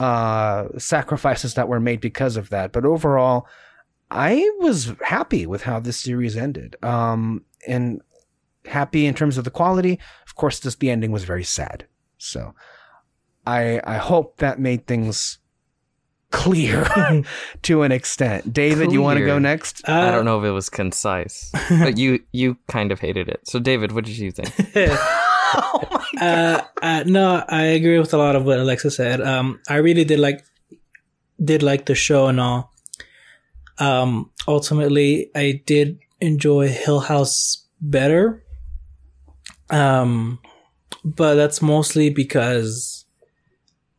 uh, 0.00 0.68
sacrifices 0.78 1.54
that 1.54 1.68
were 1.68 1.80
made 1.80 2.00
because 2.00 2.36
of 2.36 2.48
that. 2.50 2.72
But 2.72 2.86
overall, 2.86 3.46
I 4.10 4.50
was 4.60 4.92
happy 5.04 5.46
with 5.46 5.62
how 5.64 5.80
this 5.80 5.98
series 5.98 6.36
ended. 6.36 6.76
Um, 6.82 7.44
and 7.66 8.00
happy 8.66 9.06
in 9.06 9.14
terms 9.14 9.38
of 9.38 9.44
the 9.44 9.50
quality. 9.50 9.98
Of 10.26 10.34
course, 10.34 10.60
just 10.60 10.80
the 10.80 10.90
ending 10.90 11.10
was 11.12 11.24
very 11.24 11.44
sad. 11.44 11.86
So 12.18 12.54
I, 13.46 13.80
I 13.84 13.96
hope 13.96 14.38
that 14.38 14.58
made 14.58 14.86
things 14.86 15.38
clear 16.30 16.86
to 17.62 17.82
an 17.82 17.92
extent. 17.92 18.52
David, 18.52 18.92
you 18.92 19.00
want 19.02 19.18
to 19.18 19.24
go 19.24 19.32
Clear. 19.32 19.40
next? 19.40 19.88
I 19.88 20.08
Uh, 20.08 20.10
don't 20.12 20.24
know 20.24 20.38
if 20.38 20.44
it 20.44 20.50
was 20.50 20.68
concise, 20.68 21.50
but 21.70 21.96
you 21.96 22.20
you 22.32 22.56
kind 22.68 22.92
of 22.92 23.00
hated 23.00 23.28
it. 23.28 23.40
So 23.44 23.58
David, 23.58 23.92
what 23.92 24.04
did 24.04 24.18
you 24.18 24.30
think? 24.30 24.52
oh 25.54 25.80
my 26.12 26.26
uh, 26.26 26.64
uh, 26.82 27.04
no, 27.06 27.42
I 27.48 27.62
agree 27.62 27.98
with 27.98 28.12
a 28.12 28.18
lot 28.18 28.36
of 28.36 28.44
what 28.44 28.58
Alexis 28.58 28.96
said. 28.96 29.20
Um, 29.22 29.60
I 29.68 29.76
really 29.76 30.04
did 30.04 30.18
like 30.18 30.44
did 31.42 31.62
like 31.62 31.86
the 31.86 31.94
show 31.94 32.26
and 32.26 32.38
all. 32.40 32.72
Um, 33.78 34.30
ultimately, 34.46 35.30
I 35.34 35.62
did 35.66 35.98
enjoy 36.20 36.68
Hill 36.68 37.00
House 37.00 37.66
better. 37.80 38.44
Um, 39.70 40.38
but 41.04 41.34
that's 41.34 41.60
mostly 41.62 42.10
because, 42.10 43.04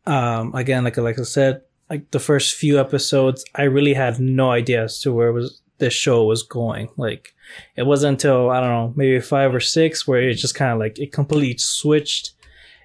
um, 0.05 0.53
again, 0.55 0.83
like 0.83 0.97
Alexis 0.97 1.31
said, 1.31 1.61
like 1.89 2.11
the 2.11 2.19
first 2.19 2.55
few 2.55 2.79
episodes, 2.79 3.43
I 3.55 3.63
really 3.63 3.93
had 3.93 4.19
no 4.19 4.51
idea 4.51 4.83
as 4.83 4.99
to 5.01 5.13
where 5.13 5.31
was 5.31 5.61
this 5.77 5.93
show 5.93 6.25
was 6.25 6.43
going. 6.43 6.89
Like, 6.97 7.33
it 7.75 7.83
wasn't 7.83 8.13
until 8.15 8.49
I 8.49 8.59
don't 8.59 8.69
know, 8.69 8.93
maybe 8.95 9.19
five 9.21 9.53
or 9.55 9.59
six, 9.59 10.07
where 10.07 10.21
it 10.21 10.33
just 10.35 10.55
kind 10.55 10.71
of 10.73 10.79
like 10.79 10.99
it 10.99 11.11
completely 11.11 11.57
switched, 11.57 12.33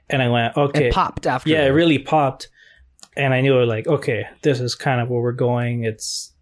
and 0.09 0.23
I 0.23 0.29
went, 0.29 0.57
okay, 0.57 0.87
It 0.89 0.93
popped 0.93 1.27
after. 1.27 1.49
yeah, 1.51 1.65
it 1.65 1.71
really 1.71 1.99
popped, 1.99 2.49
and 3.17 3.35
I 3.35 3.41
knew 3.41 3.63
like, 3.65 3.87
okay, 3.87 4.27
this 4.43 4.61
is 4.61 4.75
kind 4.75 5.01
of 5.01 5.09
where 5.09 5.21
we're 5.21 5.33
going. 5.33 5.85
It's 5.85 6.33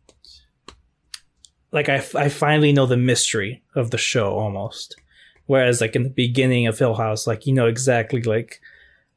like 1.73 1.89
I, 1.89 2.05
I 2.15 2.29
finally 2.29 2.73
know 2.73 2.87
the 2.87 2.97
mystery 2.97 3.63
of 3.75 3.91
the 3.91 3.99
show 3.99 4.33
almost, 4.39 4.97
whereas 5.47 5.81
like 5.81 5.97
in 5.97 6.03
the 6.05 6.11
beginning 6.11 6.67
of 6.67 6.79
Hill 6.79 6.95
House, 6.95 7.27
like 7.27 7.47
you 7.47 7.53
know 7.53 7.67
exactly 7.67 8.23
like, 8.23 8.61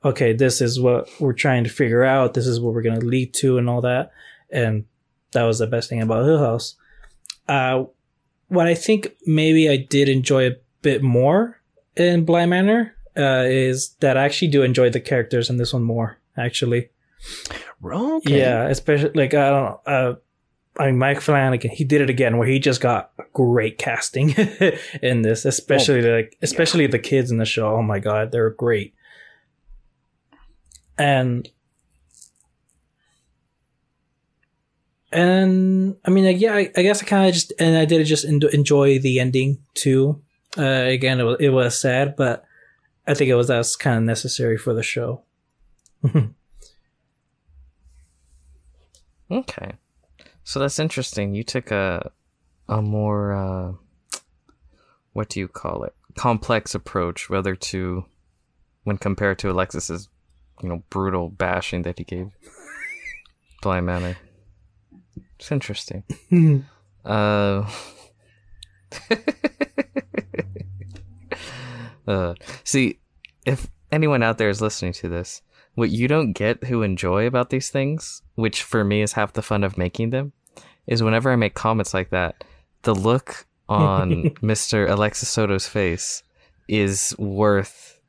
okay, 0.03 0.33
this 0.33 0.61
is 0.61 0.79
what 0.79 1.09
we're 1.19 1.33
trying 1.33 1.63
to 1.65 1.69
figure 1.69 2.03
out. 2.03 2.33
This 2.33 2.47
is 2.47 2.59
what 2.59 2.73
we're 2.73 2.81
gonna 2.81 2.99
lead 2.99 3.33
to, 3.35 3.57
and 3.57 3.69
all 3.69 3.81
that, 3.81 4.11
and 4.49 4.85
that 5.33 5.43
was 5.43 5.59
the 5.59 5.67
best 5.67 5.89
thing 5.89 6.01
about 6.01 6.25
Hill 6.25 6.39
House. 6.39 6.75
Uh, 7.47 7.83
what 8.47 8.67
I 8.67 8.73
think 8.75 9.15
maybe 9.25 9.69
I 9.69 9.77
did 9.77 10.07
enjoy 10.09 10.47
a 10.47 10.55
bit 10.81 11.01
more 11.03 11.59
in 11.95 12.25
Bly 12.25 12.45
Manor 12.45 12.95
uh, 13.17 13.43
is 13.45 13.89
that 13.99 14.17
I 14.17 14.23
actually 14.25 14.49
do 14.49 14.61
enjoy 14.63 14.89
the 14.89 14.99
characters 15.01 15.49
in 15.49 15.57
this 15.57 15.73
one 15.73 15.83
more. 15.83 16.17
Actually, 16.37 16.89
Okay. 17.83 18.39
yeah, 18.39 18.67
especially 18.67 19.11
like 19.15 19.33
I 19.33 19.49
don't 19.49 19.63
know. 19.63 19.81
Uh, 19.85 20.15
I 20.77 20.87
mean, 20.87 20.97
Mike 20.97 21.21
Flanagan, 21.21 21.71
he 21.71 21.83
did 21.83 22.01
it 22.01 22.09
again, 22.09 22.37
where 22.37 22.47
he 22.47 22.59
just 22.59 22.81
got 22.81 23.11
great 23.33 23.77
casting 23.77 24.29
in 25.01 25.21
this, 25.21 25.45
especially 25.45 26.01
like 26.01 26.37
especially 26.41 26.87
the 26.87 26.99
kids 26.99 27.31
in 27.31 27.37
the 27.37 27.45
show. 27.45 27.75
Oh 27.75 27.81
my 27.81 27.99
god, 27.99 28.31
they're 28.31 28.49
great. 28.49 28.93
And 30.97 31.47
and 35.11 35.95
I 36.03 36.09
mean, 36.09 36.25
like, 36.25 36.41
yeah, 36.41 36.55
I, 36.55 36.71
I 36.75 36.81
guess 36.81 37.01
I 37.01 37.05
kind 37.05 37.27
of 37.27 37.33
just 37.33 37.53
and 37.57 37.77
I 37.77 37.85
did 37.85 38.05
just 38.05 38.25
en- 38.25 38.41
enjoy 38.51 38.99
the 38.99 39.19
ending 39.19 39.59
too. 39.75 40.21
Uh, 40.57 40.61
again, 40.63 41.19
it 41.19 41.23
was 41.23 41.37
it 41.39 41.49
was 41.49 41.79
sad, 41.79 42.15
but 42.17 42.43
I 43.07 43.13
think 43.13 43.29
it 43.29 43.35
was 43.35 43.47
that's 43.47 43.75
kind 43.75 43.97
of 43.97 44.03
necessary 44.03 44.57
for 44.57 44.73
the 44.73 44.83
show. 44.83 45.23
Okay, 49.31 49.71
so 50.45 50.59
that's 50.59 50.79
interesting. 50.79 51.33
You 51.33 51.43
took 51.43 51.71
a 51.71 52.11
a 52.69 52.81
more 52.81 53.33
uh, 53.33 53.73
what 55.13 55.27
do 55.27 55.39
you 55.39 55.47
call 55.47 55.83
it? 55.83 55.93
Complex 56.15 56.75
approach, 56.75 57.29
whether 57.29 57.55
to 57.55 58.05
when 58.83 58.97
compared 58.97 59.39
to 59.39 59.49
Alexis's, 59.49 60.07
you 60.61 60.69
know, 60.69 60.83
brutal 60.91 61.29
bashing 61.29 61.81
that 61.81 61.97
he 61.97 62.03
gave 62.03 62.29
Bly 63.61 63.81
Manor. 63.81 64.17
It's 65.39 65.51
interesting. 65.51 66.03
Uh, 67.03 67.67
uh, 72.07 72.35
see, 72.63 72.99
if 73.45 73.67
anyone 73.91 74.21
out 74.21 74.37
there 74.37 74.49
is 74.49 74.61
listening 74.61 74.93
to 74.93 75.09
this, 75.09 75.41
what 75.75 75.89
you 75.89 76.07
don't 76.07 76.33
get 76.33 76.63
who 76.65 76.81
enjoy 76.81 77.27
about 77.27 77.49
these 77.49 77.69
things, 77.69 78.21
which 78.35 78.63
for 78.63 78.83
me 78.83 79.01
is 79.01 79.13
half 79.13 79.33
the 79.33 79.41
fun 79.41 79.63
of 79.63 79.77
making 79.77 80.09
them, 80.09 80.33
is 80.87 81.03
whenever 81.03 81.31
I 81.31 81.35
make 81.35 81.53
comments 81.53 81.93
like 81.93 82.09
that, 82.09 82.43
the 82.83 82.95
look 82.95 83.45
on 83.67 84.23
Mr. 84.41 84.89
Alexis 84.89 85.29
Soto's 85.29 85.67
face 85.67 86.23
is 86.67 87.15
worth 87.17 87.99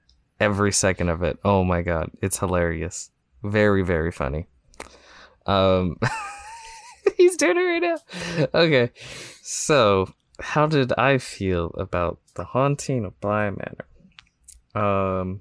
every 0.40 0.72
second 0.72 1.08
of 1.08 1.22
it. 1.22 1.38
Oh 1.44 1.64
my 1.64 1.82
god, 1.82 2.10
it's 2.22 2.38
hilarious. 2.38 3.10
Very, 3.42 3.82
very 3.82 4.12
funny. 4.12 4.46
Um 5.46 5.98
He's 7.16 7.36
doing 7.36 7.56
it 7.56 7.60
right 7.60 7.82
now. 7.82 8.46
Okay. 8.52 8.90
So, 9.42 10.12
how 10.40 10.66
did 10.66 10.92
I 10.98 11.18
feel 11.18 11.70
about 11.78 12.18
the 12.34 12.44
haunting 12.44 13.04
of 13.04 13.18
Bly 13.20 13.50
Manor? 13.50 13.86
Um 14.74 15.40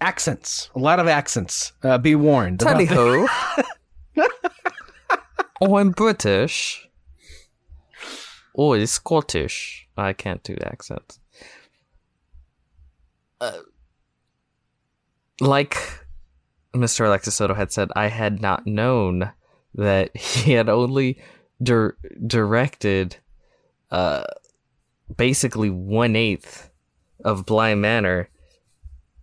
Accents. 0.00 0.70
A 0.74 0.78
lot 0.78 0.98
of 1.00 1.06
accents. 1.08 1.72
Uh, 1.82 1.98
be 1.98 2.14
warned. 2.14 2.62
about 2.62 2.72
Tally 2.72 2.84
the- 2.86 2.94
ho. 4.20 5.74
I'm 5.74 5.90
British. 5.90 6.88
Or 8.54 8.84
Scottish. 8.86 9.88
I 9.96 10.12
can't 10.12 10.42
do 10.42 10.56
accents. 10.62 11.18
Uh, 13.40 13.58
like 15.40 15.76
Mr. 16.74 17.06
Alexis 17.06 17.34
Soto 17.34 17.54
had 17.54 17.72
said, 17.72 17.88
I 17.96 18.08
had 18.08 18.40
not 18.40 18.66
known 18.66 19.32
that 19.74 20.16
he 20.16 20.52
had 20.52 20.68
only 20.68 21.18
dir- 21.62 21.96
directed 22.26 23.16
uh, 23.90 24.24
basically 25.14 25.70
one 25.70 26.16
eighth 26.16 26.70
of 27.24 27.46
Bly 27.46 27.74
Manor 27.74 28.28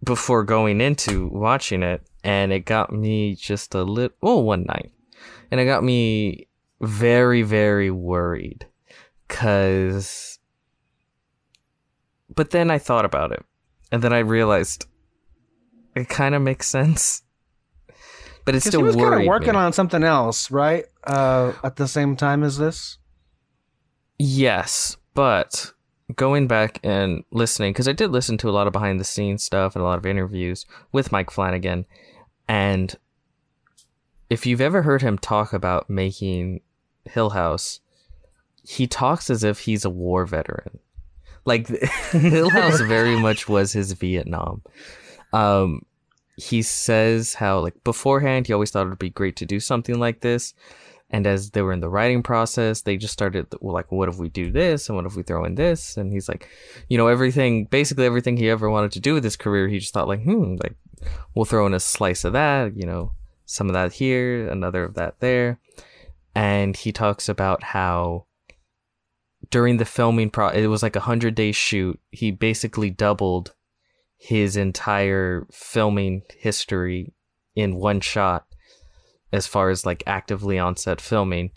before 0.04 0.44
going 0.44 0.82
into 0.82 1.28
watching 1.28 1.84
it, 1.84 2.06
and 2.24 2.52
it 2.52 2.62
got 2.62 2.92
me 2.92 3.36
just 3.36 3.74
a 3.76 3.84
little, 3.84 4.16
well, 4.22 4.44
one 4.44 4.64
night, 4.64 4.92
and 5.52 5.60
it 5.60 5.66
got 5.66 5.84
me 5.84 6.48
very, 6.82 7.42
very 7.44 7.90
worried, 7.92 8.68
cause. 9.30 10.40
But 12.36 12.50
then 12.50 12.72
I 12.72 12.80
thought 12.80 13.06
about 13.06 13.32
it, 13.32 13.46
and 13.92 14.02
then 14.02 14.12
I 14.14 14.20
realized 14.20 14.88
it 15.96 16.10
kind 16.10 16.34
of 16.36 16.42
makes 16.42 16.68
sense. 16.68 17.22
But 18.46 18.56
it 18.56 18.64
'Cause 18.64 18.72
still 18.72 18.82
he 18.82 18.84
was 18.88 18.96
kind 18.96 19.14
of 19.22 19.26
working 19.26 19.54
me. 19.54 19.60
on 19.60 19.72
something 19.72 20.04
else, 20.04 20.52
right? 20.52 20.86
Uh, 21.06 21.54
at 21.64 21.78
the 21.78 21.88
same 21.88 22.16
time 22.18 22.44
as 22.44 22.58
this. 22.58 22.98
Yes, 24.20 24.98
but 25.14 25.72
going 26.16 26.48
back 26.48 26.80
and 26.84 27.24
listening 27.32 27.72
because 27.72 27.88
I 27.88 27.94
did 27.94 28.12
listen 28.12 28.38
to 28.40 28.50
a 28.50 28.52
lot 28.52 28.68
of 28.68 28.74
behind 28.74 29.00
the 29.00 29.06
scenes 29.06 29.44
stuff 29.44 29.76
and 29.76 29.82
a 29.82 29.86
lot 29.86 29.98
of 29.98 30.06
interviews 30.06 30.66
with 30.92 31.12
Mike 31.12 31.32
Flanagan. 31.32 31.86
And 32.48 32.96
if 34.30 34.46
you've 34.46 34.62
ever 34.62 34.82
heard 34.82 35.02
him 35.02 35.18
talk 35.18 35.54
about 35.54 35.90
making 35.90 36.62
Hill 37.06 37.32
House, 37.32 37.80
he 38.64 38.88
talks 38.88 39.30
as 39.30 39.44
if 39.44 39.60
he's 39.60 39.86
a 39.86 39.90
war 39.90 40.26
veteran. 40.26 40.80
Like 41.46 41.68
Hill 42.12 42.50
House 42.50 42.80
very 42.82 43.16
much 43.20 43.48
was 43.48 43.72
his 43.74 43.92
Vietnam. 43.94 44.62
Um, 45.32 45.86
he 46.36 46.62
says 46.62 47.36
how 47.36 47.60
like 47.60 47.84
beforehand 47.84 48.48
he 48.48 48.54
always 48.54 48.72
thought 48.72 48.88
it'd 48.88 49.00
be 49.00 49.10
great 49.10 49.36
to 49.38 49.46
do 49.46 49.60
something 49.60 50.00
like 50.00 50.22
this, 50.22 50.54
and 51.14 51.28
as 51.28 51.52
they 51.52 51.62
were 51.62 51.72
in 51.72 51.80
the 51.80 51.90
writing 51.90 52.24
process, 52.24 52.82
they 52.82 52.98
just 52.98 53.14
started 53.14 53.46
like, 53.62 53.92
what 53.92 54.10
if 54.10 54.18
we 54.18 54.30
do 54.30 54.50
this? 54.50 54.90
And 54.90 54.96
what 54.96 55.06
if 55.06 55.16
we 55.16 55.22
throw 55.22 55.46
in 55.46 55.54
this? 55.54 55.96
And 55.96 56.12
he's 56.12 56.28
like, 56.28 56.50
you 56.90 56.98
know, 56.98 57.08
everything, 57.08 57.66
basically 57.66 58.08
everything 58.08 58.36
he 58.36 58.50
ever 58.50 58.68
wanted 58.68 58.92
to 58.94 59.00
do 59.00 59.14
with 59.14 59.24
his 59.24 59.36
career, 59.36 59.68
he 59.68 59.78
just 59.78 59.94
thought 59.94 60.08
like, 60.08 60.24
hmm, 60.24 60.56
like 60.56 60.76
we'll 61.36 61.46
throw 61.46 61.68
in 61.68 61.76
a 61.76 61.80
slice 61.80 62.24
of 62.24 62.34
that, 62.34 62.76
you 62.76 62.88
know, 62.88 63.12
some 63.46 63.70
of 63.70 63.74
that 63.74 63.94
here, 63.94 64.48
another 64.50 64.84
of 64.86 64.96
that 64.96 65.20
there, 65.20 65.60
and 66.34 66.76
he 66.76 66.92
talks 66.92 67.30
about 67.30 67.62
how 67.62 68.26
during 69.52 69.78
the 69.78 69.86
filming 69.86 70.32
pro 70.32 70.48
it 70.48 70.66
was 70.66 70.82
like 70.82 70.96
a 70.96 71.02
hundred 71.02 71.36
day 71.36 71.52
shoot. 71.52 72.00
He 72.10 72.32
basically 72.32 72.90
doubled 72.90 73.54
his 74.18 74.58
entire 74.58 75.46
filming 75.52 76.24
history 76.40 77.14
in 77.56 77.76
one 77.76 78.02
shot 78.02 78.48
as 79.34 79.48
far 79.48 79.70
as 79.70 79.86
like 79.86 80.04
actively 80.08 80.58
on 80.58 80.78
set 80.78 81.02
filming 81.02 81.52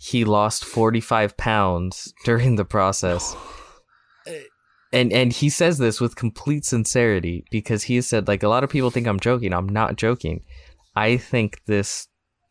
he 0.00 0.24
lost 0.24 0.64
45 0.64 1.36
pounds 1.36 2.14
during 2.24 2.56
the 2.56 2.64
process. 2.64 3.36
And 4.92 5.12
and 5.12 5.32
he 5.32 5.50
says 5.50 5.78
this 5.78 6.00
with 6.00 6.16
complete 6.16 6.64
sincerity 6.64 7.44
because 7.52 7.84
he 7.84 7.94
has 7.94 8.08
said 8.08 8.26
like 8.26 8.42
a 8.42 8.48
lot 8.48 8.64
of 8.64 8.70
people 8.70 8.90
think 8.90 9.06
i'm 9.06 9.20
joking. 9.20 9.52
I'm 9.52 9.68
not 9.68 9.94
joking. 9.94 10.42
I 10.96 11.16
think 11.16 11.60
this 11.66 12.08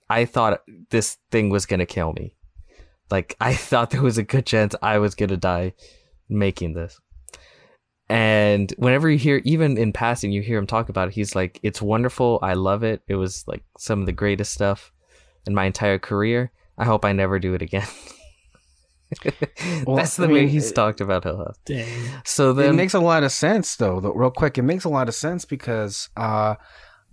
i 0.09 0.23
thought 0.23 0.61
this 0.89 1.17
thing 1.31 1.49
was 1.49 1.65
going 1.65 1.81
to 1.81 1.85
kill 1.85 2.13
me. 2.13 2.37
Like 3.11 3.35
I 3.41 3.53
thought 3.69 3.89
there 3.89 4.01
was 4.01 4.17
a 4.17 4.23
good 4.23 4.45
chance 4.45 4.73
I 4.81 4.99
was 4.99 5.15
gonna 5.15 5.35
die 5.35 5.73
making 6.29 6.75
this. 6.75 6.97
And 8.09 8.73
whenever 8.77 9.09
you 9.09 9.19
hear, 9.19 9.41
even 9.45 9.77
in 9.77 9.93
passing, 9.93 10.31
you 10.31 10.41
hear 10.41 10.57
him 10.57 10.65
talk 10.65 10.89
about 10.89 11.09
it, 11.09 11.13
he's 11.13 11.35
like, 11.35 11.59
"It's 11.61 11.81
wonderful. 11.81 12.39
I 12.41 12.53
love 12.53 12.83
it. 12.83 13.03
It 13.07 13.15
was 13.15 13.43
like 13.47 13.63
some 13.77 13.99
of 13.99 14.05
the 14.07 14.11
greatest 14.11 14.53
stuff 14.53 14.91
in 15.45 15.53
my 15.53 15.65
entire 15.65 15.99
career. 15.99 16.51
I 16.77 16.85
hope 16.85 17.05
I 17.05 17.11
never 17.11 17.37
do 17.37 17.53
it 17.53 17.61
again." 17.61 17.87
well, 19.85 19.95
That's 19.95 20.17
the 20.17 20.25
I 20.25 20.27
mean, 20.27 20.35
way 20.35 20.47
he's 20.47 20.71
it, 20.71 20.75
talked 20.75 21.01
about 21.01 21.23
Hill 21.23 21.37
House. 21.37 21.57
Dang. 21.65 21.87
So 22.25 22.53
then, 22.53 22.71
it 22.71 22.73
makes 22.73 22.93
a 22.93 22.99
lot 22.99 23.23
of 23.23 23.31
sense, 23.31 23.75
though. 23.75 23.99
Though, 23.99 24.13
real 24.13 24.31
quick, 24.31 24.57
it 24.57 24.63
makes 24.63 24.83
a 24.83 24.89
lot 24.89 25.07
of 25.07 25.15
sense 25.15 25.45
because 25.45 26.09
uh, 26.15 26.55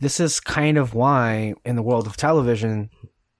this 0.00 0.20
is 0.20 0.40
kind 0.40 0.78
of 0.78 0.94
why, 0.94 1.54
in 1.64 1.76
the 1.76 1.82
world 1.82 2.06
of 2.06 2.16
television, 2.16 2.90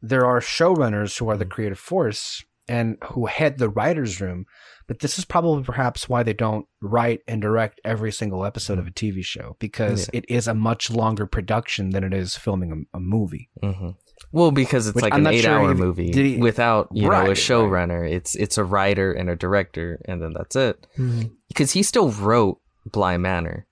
there 0.00 0.26
are 0.26 0.40
showrunners 0.40 1.18
who 1.18 1.28
are 1.28 1.36
the 1.36 1.44
mm-hmm. 1.44 1.52
creative 1.52 1.78
force 1.78 2.44
and 2.68 2.96
who 3.12 3.26
head 3.26 3.58
the 3.58 3.68
writers' 3.68 4.20
room. 4.20 4.46
But 4.86 5.00
this 5.00 5.18
is 5.18 5.24
probably 5.24 5.64
perhaps 5.64 6.08
why 6.08 6.22
they 6.22 6.32
don't 6.32 6.66
write 6.80 7.20
and 7.26 7.42
direct 7.42 7.80
every 7.84 8.12
single 8.12 8.44
episode 8.44 8.78
of 8.78 8.86
a 8.86 8.92
TV 8.92 9.24
show 9.24 9.56
because 9.58 10.08
yeah. 10.12 10.18
it 10.18 10.24
is 10.28 10.46
a 10.46 10.54
much 10.54 10.90
longer 10.90 11.26
production 11.26 11.90
than 11.90 12.04
it 12.04 12.14
is 12.14 12.36
filming 12.36 12.86
a, 12.94 12.96
a 12.96 13.00
movie. 13.00 13.50
Mm-hmm. 13.62 13.90
Well, 14.30 14.52
because 14.52 14.86
it's 14.86 14.94
Which 14.94 15.02
like 15.02 15.12
I'm 15.12 15.26
an 15.26 15.34
eight-hour 15.34 15.68
sure 15.68 15.74
movie 15.74 16.12
he, 16.12 16.36
without 16.38 16.88
you 16.92 17.08
right, 17.08 17.24
know 17.24 17.30
a 17.32 17.34
showrunner. 17.34 18.02
Right. 18.02 18.12
It's 18.12 18.34
it's 18.36 18.58
a 18.58 18.64
writer 18.64 19.12
and 19.12 19.28
a 19.28 19.36
director, 19.36 20.00
and 20.06 20.22
then 20.22 20.32
that's 20.32 20.54
it. 20.54 20.86
Mm-hmm. 20.96 21.28
Because 21.48 21.72
he 21.72 21.82
still 21.82 22.10
wrote 22.10 22.60
Bly 22.84 23.16
Manor. 23.16 23.66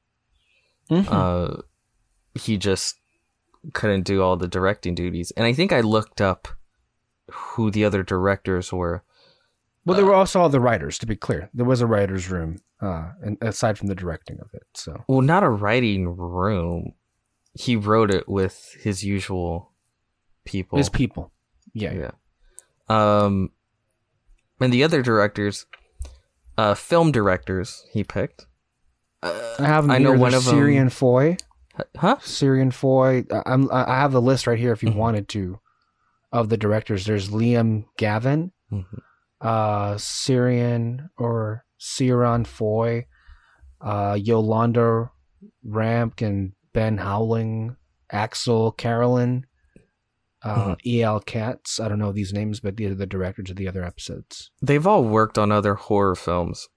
Mm-hmm. 0.91 1.13
Uh, 1.13 1.63
he 2.35 2.57
just 2.57 2.97
couldn't 3.73 4.03
do 4.03 4.21
all 4.21 4.37
the 4.37 4.49
directing 4.49 4.95
duties, 4.95 5.31
and 5.37 5.47
I 5.47 5.53
think 5.53 5.73
I 5.73 5.81
looked 5.81 6.21
up 6.21 6.49
who 7.31 7.71
the 7.71 7.85
other 7.85 8.03
directors 8.03 8.73
were. 8.73 9.04
Well, 9.85 9.97
there 9.97 10.07
were 10.07 10.15
also 10.15 10.41
all 10.41 10.49
the 10.49 10.61
writers. 10.61 10.99
To 10.99 11.07
be 11.07 11.17
clear, 11.17 11.51
there 11.53 11.67
was 11.67 11.81
a 11.81 11.87
writers' 11.87 12.31
room, 12.31 12.59
uh, 12.81 13.11
and 13.23 13.37
aside 13.43 13.79
from 13.79 13.89
the 13.89 13.95
directing 13.95 14.39
of 14.41 14.49
it. 14.55 14.63
So, 14.75 15.05
well, 15.09 15.21
not 15.21 15.43
a 15.43 15.51
writing 15.51 16.09
room. 16.09 16.95
He 17.53 17.77
wrote 17.77 18.11
it 18.11 18.29
with 18.29 18.77
his 18.81 19.05
usual 19.05 19.73
people. 20.45 20.79
His 20.79 20.89
people. 20.89 21.33
Yeah. 21.73 21.93
Yeah. 21.93 22.11
Um, 22.89 23.51
and 24.61 24.73
the 24.73 24.85
other 24.85 25.03
directors, 25.03 25.67
uh, 26.57 26.75
film 26.75 27.13
directors, 27.13 27.85
he 27.93 28.05
picked. 28.05 28.47
Uh, 29.23 29.57
I 29.59 29.67
have. 29.67 29.91
I 29.91 29.99
know 29.99 30.13
one 30.13 30.35
of 30.35 30.43
Ciarán 30.43 30.91
Foy. 30.91 31.37
Huh? 31.97 32.17
Ciarán 32.21 32.73
Foy. 32.73 33.25
I'm. 33.47 33.71
I 33.71 33.97
have 33.99 34.13
the 34.13 34.23
list 34.23 34.47
right 34.47 34.59
here. 34.59 34.73
If 34.73 34.83
you 34.83 34.91
mm-hmm. 34.91 34.99
wanted 34.99 35.29
to 35.31 35.61
of 36.35 36.49
the 36.49 36.57
directors. 36.57 37.07
There's 37.07 37.31
Liam 37.31 37.85
Gavin, 37.97 38.51
mm-hmm. 38.71 38.97
Uh, 39.45 39.95
Ciarán 39.95 41.11
or 41.19 41.65
Ciarán 41.79 42.47
Foy, 42.47 43.07
uh, 43.81 44.19
Yolanda 44.21 45.11
Ramke 45.67 46.23
and 46.23 46.53
Ben 46.73 46.99
Howling, 46.99 47.77
Axelle 48.13 48.77
Carolyn, 48.77 49.47
uh, 50.43 50.57
mm-hmm. 50.57 50.73
E.L. 50.87 51.21
Katz. 51.21 51.81
I 51.81 51.89
don't 51.89 51.99
know 51.99 52.13
these 52.13 52.33
names, 52.33 52.61
but 52.61 52.77
these 52.77 52.91
are 52.91 52.97
the 52.97 53.07
directors 53.07 53.51
of 53.51 53.57
the 53.57 53.69
other 53.69 53.85
episodes. 53.85 54.51
They've 54.63 54.87
all 54.87 55.05
worked 55.05 55.39
on 55.39 55.53
other 55.53 55.75
horror 55.75 56.15
films. 56.15 56.69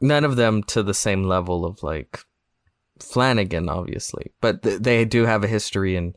None 0.00 0.24
of 0.24 0.36
them 0.36 0.62
to 0.64 0.82
the 0.82 0.94
same 0.94 1.24
level 1.24 1.64
of 1.64 1.82
like 1.82 2.20
Flanagan, 2.98 3.68
obviously, 3.68 4.32
but 4.40 4.62
th- 4.62 4.80
they 4.80 5.04
do 5.04 5.26
have 5.26 5.44
a 5.44 5.48
history 5.48 5.94
in 5.94 6.14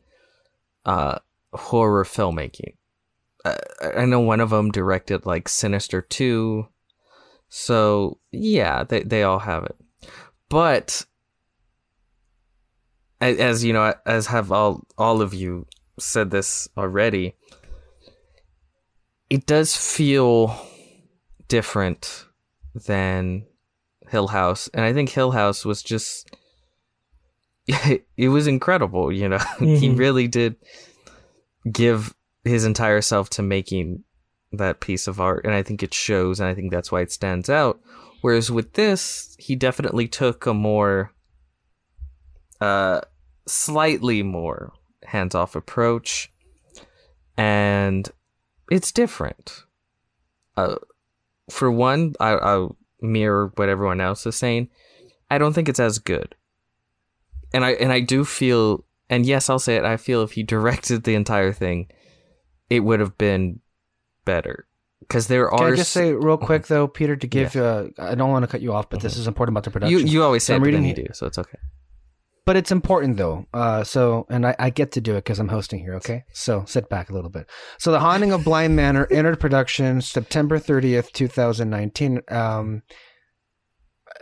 uh, 0.84 1.18
horror 1.52 2.04
filmmaking. 2.04 2.74
Uh, 3.44 3.56
I 3.96 4.04
know 4.06 4.20
one 4.20 4.40
of 4.40 4.50
them 4.50 4.70
directed 4.70 5.26
like 5.26 5.48
Sinister 5.48 6.00
2. 6.00 6.66
So, 7.48 8.18
yeah, 8.32 8.84
they, 8.84 9.02
they 9.02 9.22
all 9.22 9.40
have 9.40 9.64
it. 9.64 9.76
But 10.48 11.04
as 13.20 13.64
you 13.64 13.72
know, 13.72 13.94
as 14.06 14.26
have 14.26 14.52
all 14.52 14.86
all 14.98 15.22
of 15.22 15.34
you 15.34 15.66
said 15.98 16.30
this 16.30 16.68
already, 16.76 17.34
it 19.30 19.46
does 19.46 19.76
feel 19.76 20.56
different 21.48 22.26
than 22.86 23.46
Hill 24.08 24.28
House, 24.28 24.68
and 24.74 24.84
I 24.84 24.92
think 24.92 25.10
Hill 25.10 25.30
House 25.30 25.64
was 25.64 25.82
just 25.82 26.30
it 27.66 28.28
was 28.28 28.46
incredible, 28.46 29.10
you 29.12 29.28
know. 29.28 29.38
Mm-hmm. 29.54 29.76
he 29.76 29.90
really 29.90 30.28
did 30.28 30.56
give 31.70 32.14
his 32.44 32.64
entire 32.64 33.00
self 33.00 33.30
to 33.30 33.42
making 33.42 34.04
that 34.52 34.80
piece 34.80 35.06
of 35.06 35.20
art 35.20 35.44
and 35.44 35.54
i 35.54 35.62
think 35.62 35.82
it 35.82 35.92
shows 35.92 36.38
and 36.38 36.48
i 36.48 36.54
think 36.54 36.70
that's 36.70 36.92
why 36.92 37.00
it 37.00 37.10
stands 37.12 37.50
out. 37.50 37.80
Whereas 38.20 38.50
with 38.50 38.72
this 38.74 39.36
he 39.38 39.54
definitely 39.56 40.08
took 40.08 40.46
a 40.46 40.54
more 40.54 41.12
uh 42.60 43.00
slightly 43.46 44.22
more 44.22 44.72
hands-off 45.04 45.54
approach 45.54 46.32
and 47.36 48.10
it's 48.70 48.92
different. 48.92 49.64
Uh 50.56 50.76
for 51.50 51.70
one 51.70 52.14
i 52.20 52.34
i 52.34 52.68
mirror 53.02 53.52
what 53.56 53.68
everyone 53.68 54.00
else 54.00 54.24
is 54.26 54.36
saying. 54.36 54.68
I 55.30 55.38
don't 55.38 55.52
think 55.52 55.68
it's 55.68 55.80
as 55.80 55.98
good. 55.98 56.34
And 57.52 57.64
i 57.64 57.72
and 57.72 57.92
i 57.92 58.00
do 58.00 58.24
feel 58.24 58.84
and 59.10 59.26
yes, 59.26 59.50
I'll 59.50 59.58
say 59.58 59.76
it. 59.76 59.84
I 59.84 59.96
feel 59.96 60.22
if 60.22 60.32
he 60.32 60.42
directed 60.54 61.04
the 61.04 61.14
entire 61.14 61.52
thing, 61.52 61.88
it 62.70 62.80
would 62.80 63.00
have 63.00 63.16
been 63.18 63.60
better. 64.24 64.66
Because 65.00 65.26
there 65.26 65.50
are. 65.50 65.58
Can 65.58 65.72
I 65.72 65.76
just 65.76 65.92
say 65.92 66.12
real 66.12 66.38
quick 66.38 66.66
though, 66.66 66.88
Peter, 66.88 67.14
to 67.14 67.26
give. 67.26 67.54
Yeah. 67.54 67.62
Uh, 67.62 67.88
I 67.98 68.14
don't 68.14 68.30
want 68.30 68.44
to 68.44 68.46
cut 68.46 68.62
you 68.62 68.72
off, 68.72 68.88
but 68.88 68.98
mm-hmm. 68.98 69.06
this 69.06 69.18
is 69.18 69.26
important 69.26 69.54
about 69.54 69.64
the 69.64 69.70
production. 69.70 69.98
You 69.98 70.04
you 70.04 70.22
always 70.22 70.44
say 70.44 70.54
so 70.54 70.56
it, 70.56 70.60
reading, 70.60 70.84
you 70.84 70.94
do, 70.94 71.06
so 71.12 71.26
it's 71.26 71.38
okay. 71.38 71.58
But 72.46 72.56
it's 72.56 72.72
important 72.72 73.16
though. 73.16 73.46
Uh, 73.54 73.84
so, 73.84 74.26
and 74.28 74.46
I, 74.46 74.54
I 74.58 74.70
get 74.70 74.92
to 74.92 75.00
do 75.00 75.12
it 75.12 75.24
because 75.24 75.38
I'm 75.38 75.48
hosting 75.48 75.80
here. 75.80 75.94
Okay, 75.94 76.24
so 76.32 76.64
sit 76.66 76.88
back 76.88 77.10
a 77.10 77.14
little 77.14 77.30
bit. 77.30 77.50
So, 77.78 77.90
the 77.90 78.00
Haunting 78.00 78.32
of 78.32 78.44
Bly 78.44 78.68
Manor 78.68 79.06
entered 79.10 79.40
production 79.40 80.00
September 80.00 80.58
30th, 80.58 81.12
2019. 81.12 82.22
Um, 82.28 82.82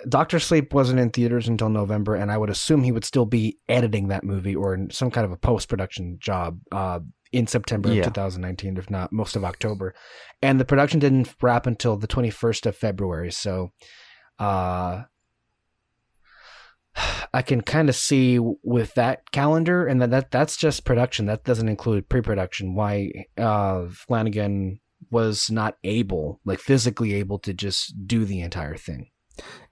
Doctor 0.09 0.39
Sleep 0.39 0.73
wasn't 0.73 1.01
in 1.01 1.11
theaters 1.11 1.49
until 1.49 1.69
November, 1.69 2.15
and 2.15 2.31
I 2.31 2.39
would 2.39 2.51
assume 2.51 2.83
he 2.83 2.93
would 2.93 3.05
still 3.05 3.27
be 3.27 3.59
editing 3.69 4.09
that 4.09 4.25
movie 4.25 4.55
or 4.55 4.75
in 4.75 4.91
some 4.91 5.11
kind 5.11 5.25
of 5.25 5.33
a 5.33 5.37
post 5.37 5.69
production 5.69 6.19
job 6.21 6.61
uh, 6.71 7.01
in 7.33 7.47
September 7.47 7.93
yeah. 7.93 8.01
of 8.01 8.07
2019, 8.07 8.77
if 8.77 8.91
not 8.91 9.13
most 9.13 9.37
of 9.37 9.45
October. 9.45 9.95
And 10.41 10.61
the 10.61 10.65
production 10.65 11.01
didn't 11.01 11.35
wrap 11.41 11.67
until 11.67 11.97
the 11.97 12.07
21st 12.07 12.67
of 12.67 12.77
February. 12.77 13.33
So 13.33 13.73
uh, 14.39 15.03
I 17.35 17.43
can 17.43 17.63
kind 17.63 17.89
of 17.89 17.97
see 17.97 18.39
with 18.39 18.95
that 18.95 19.31
calendar, 19.33 19.87
and 19.87 20.01
that, 20.03 20.11
that 20.11 20.31
that's 20.31 20.57
just 20.57 20.85
production. 20.85 21.27
That 21.27 21.45
doesn't 21.45 21.69
include 21.69 22.09
pre 22.09 22.21
production, 22.21 22.75
why 22.75 23.11
uh, 23.39 23.87
Flanagan 23.91 24.81
was 25.11 25.51
not 25.51 25.77
able, 25.83 26.41
like 26.45 26.61
physically 26.61 27.15
able 27.15 27.39
to 27.41 27.53
just 27.53 28.07
do 28.07 28.25
the 28.25 28.41
entire 28.41 28.77
thing 28.77 29.09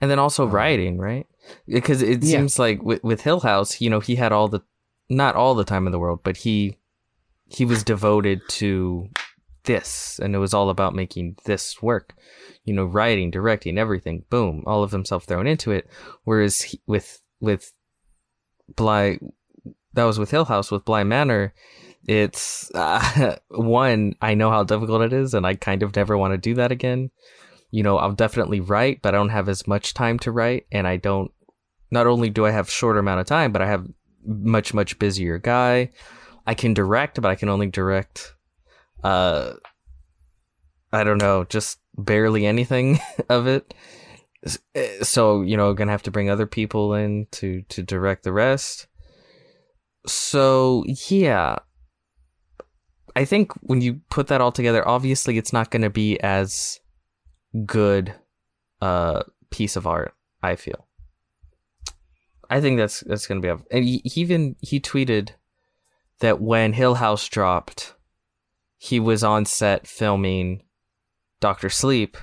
and 0.00 0.10
then 0.10 0.18
also 0.18 0.44
um, 0.44 0.50
writing, 0.50 0.98
right? 0.98 1.26
Because 1.66 2.02
it 2.02 2.22
yeah. 2.22 2.38
seems 2.38 2.58
like 2.58 2.82
with, 2.82 3.02
with 3.02 3.22
Hill 3.22 3.40
House, 3.40 3.80
you 3.80 3.90
know, 3.90 4.00
he 4.00 4.16
had 4.16 4.32
all 4.32 4.48
the 4.48 4.60
not 5.08 5.34
all 5.34 5.54
the 5.54 5.64
time 5.64 5.86
in 5.86 5.92
the 5.92 5.98
world, 5.98 6.20
but 6.22 6.38
he 6.38 6.78
he 7.50 7.64
was 7.64 7.82
devoted 7.82 8.40
to 8.48 9.08
this 9.64 10.18
and 10.22 10.34
it 10.34 10.38
was 10.38 10.54
all 10.54 10.70
about 10.70 10.94
making 10.94 11.36
this 11.44 11.82
work. 11.82 12.14
You 12.64 12.74
know, 12.74 12.84
writing, 12.84 13.30
directing, 13.30 13.76
everything, 13.76 14.24
boom, 14.30 14.62
all 14.66 14.82
of 14.82 14.92
himself 14.92 15.24
thrown 15.24 15.46
into 15.46 15.72
it. 15.72 15.88
Whereas 16.24 16.62
he, 16.62 16.80
with 16.86 17.20
with 17.40 17.72
Bly 18.76 19.18
that 19.94 20.04
was 20.04 20.18
with 20.18 20.30
Hill 20.30 20.44
House 20.44 20.70
with 20.70 20.84
Bly 20.84 21.02
Manor, 21.02 21.52
it's 22.06 22.70
uh, 22.74 23.36
one 23.48 24.14
I 24.22 24.34
know 24.34 24.50
how 24.50 24.62
difficult 24.62 25.02
it 25.02 25.12
is 25.12 25.34
and 25.34 25.46
I 25.46 25.54
kind 25.54 25.82
of 25.82 25.94
never 25.96 26.16
want 26.16 26.32
to 26.32 26.38
do 26.38 26.54
that 26.54 26.72
again. 26.72 27.10
You 27.72 27.82
know, 27.82 27.98
I'll 27.98 28.12
definitely 28.12 28.60
write, 28.60 29.02
but 29.02 29.14
I 29.14 29.18
don't 29.18 29.28
have 29.30 29.48
as 29.48 29.66
much 29.66 29.94
time 29.94 30.18
to 30.20 30.32
write 30.32 30.66
and 30.70 30.86
I 30.86 30.96
don't 30.96 31.32
not 31.90 32.06
only 32.06 32.30
do 32.30 32.46
I 32.46 32.52
have 32.52 32.70
shorter 32.70 33.00
amount 33.00 33.20
of 33.20 33.26
time, 33.26 33.50
but 33.50 33.62
I 33.62 33.66
have 33.66 33.86
much 34.24 34.72
much 34.72 34.98
busier 35.00 35.38
guy. 35.38 35.90
I 36.46 36.54
can 36.54 36.74
direct, 36.74 37.20
but 37.20 37.30
I 37.30 37.34
can 37.34 37.48
only 37.48 37.66
direct 37.66 38.34
uh 39.02 39.54
I 40.92 41.04
don't 41.04 41.18
know, 41.18 41.44
just 41.44 41.78
barely 41.96 42.46
anything 42.46 42.98
of 43.28 43.46
it. 43.46 43.74
So, 45.02 45.42
you 45.42 45.56
know, 45.56 45.74
gonna 45.74 45.92
have 45.92 46.02
to 46.04 46.10
bring 46.10 46.30
other 46.30 46.46
people 46.46 46.94
in 46.94 47.26
to 47.32 47.62
to 47.62 47.82
direct 47.82 48.24
the 48.24 48.32
rest. 48.32 48.86
So, 50.06 50.84
yeah. 51.08 51.56
I 53.16 53.24
think 53.24 53.52
when 53.60 53.80
you 53.80 54.00
put 54.08 54.28
that 54.28 54.40
all 54.40 54.52
together, 54.52 54.86
obviously 54.86 55.36
it's 55.36 55.52
not 55.52 55.70
going 55.70 55.82
to 55.82 55.90
be 55.90 56.18
as 56.20 56.78
good 57.66 58.14
uh 58.80 59.24
piece 59.50 59.76
of 59.76 59.86
art, 59.86 60.14
I 60.42 60.56
feel. 60.56 60.86
I 62.48 62.60
think 62.60 62.78
that's 62.78 63.00
that's 63.00 63.26
gonna 63.26 63.40
be. 63.40 63.48
A, 63.48 63.58
and 63.70 63.84
he 63.84 64.02
even 64.14 64.56
he 64.60 64.80
tweeted 64.80 65.30
that 66.20 66.40
when 66.40 66.72
Hill 66.72 66.94
House 66.94 67.28
dropped, 67.28 67.94
he 68.78 69.00
was 69.00 69.24
on 69.24 69.44
set 69.44 69.86
filming 69.86 70.62
Doctor 71.40 71.68
Sleep, 71.68 72.16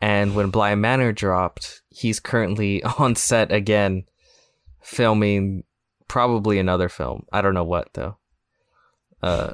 and 0.00 0.34
when 0.34 0.50
Bly 0.50 0.74
Manor 0.74 1.12
dropped, 1.12 1.82
he's 1.88 2.20
currently 2.20 2.82
on 2.98 3.14
set 3.14 3.52
again, 3.52 4.04
filming 4.82 5.64
probably 6.08 6.58
another 6.58 6.88
film. 6.88 7.24
I 7.32 7.40
don't 7.40 7.54
know 7.54 7.64
what 7.64 7.88
though. 7.94 8.18
Uh, 9.22 9.52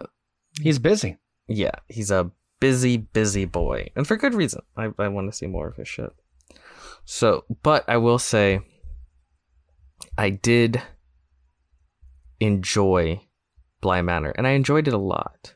he's 0.61 0.79
busy. 0.79 1.19
Yeah, 1.47 1.77
he's 1.89 2.11
a 2.11 2.31
busy, 2.61 2.97
busy 2.97 3.45
boy, 3.45 3.91
and 3.95 4.07
for 4.07 4.17
good 4.17 4.35
reason. 4.35 4.63
I 4.77 4.91
I 4.99 5.09
want 5.09 5.31
to 5.31 5.37
see 5.37 5.47
more 5.47 5.69
of 5.69 5.77
his 5.77 5.89
shit. 5.89 6.13
So, 7.05 7.45
but 7.63 7.85
I 7.89 7.97
will 7.97 8.19
say 8.19 8.61
I 10.17 10.31
did 10.31 10.83
enjoy 12.41 13.21
Bly 13.81 14.03
Manor, 14.03 14.33
and 14.37 14.47
I 14.47 14.51
enjoyed 14.51 14.89
it 14.89 14.95
a 14.95 14.99
lot. 14.99 15.55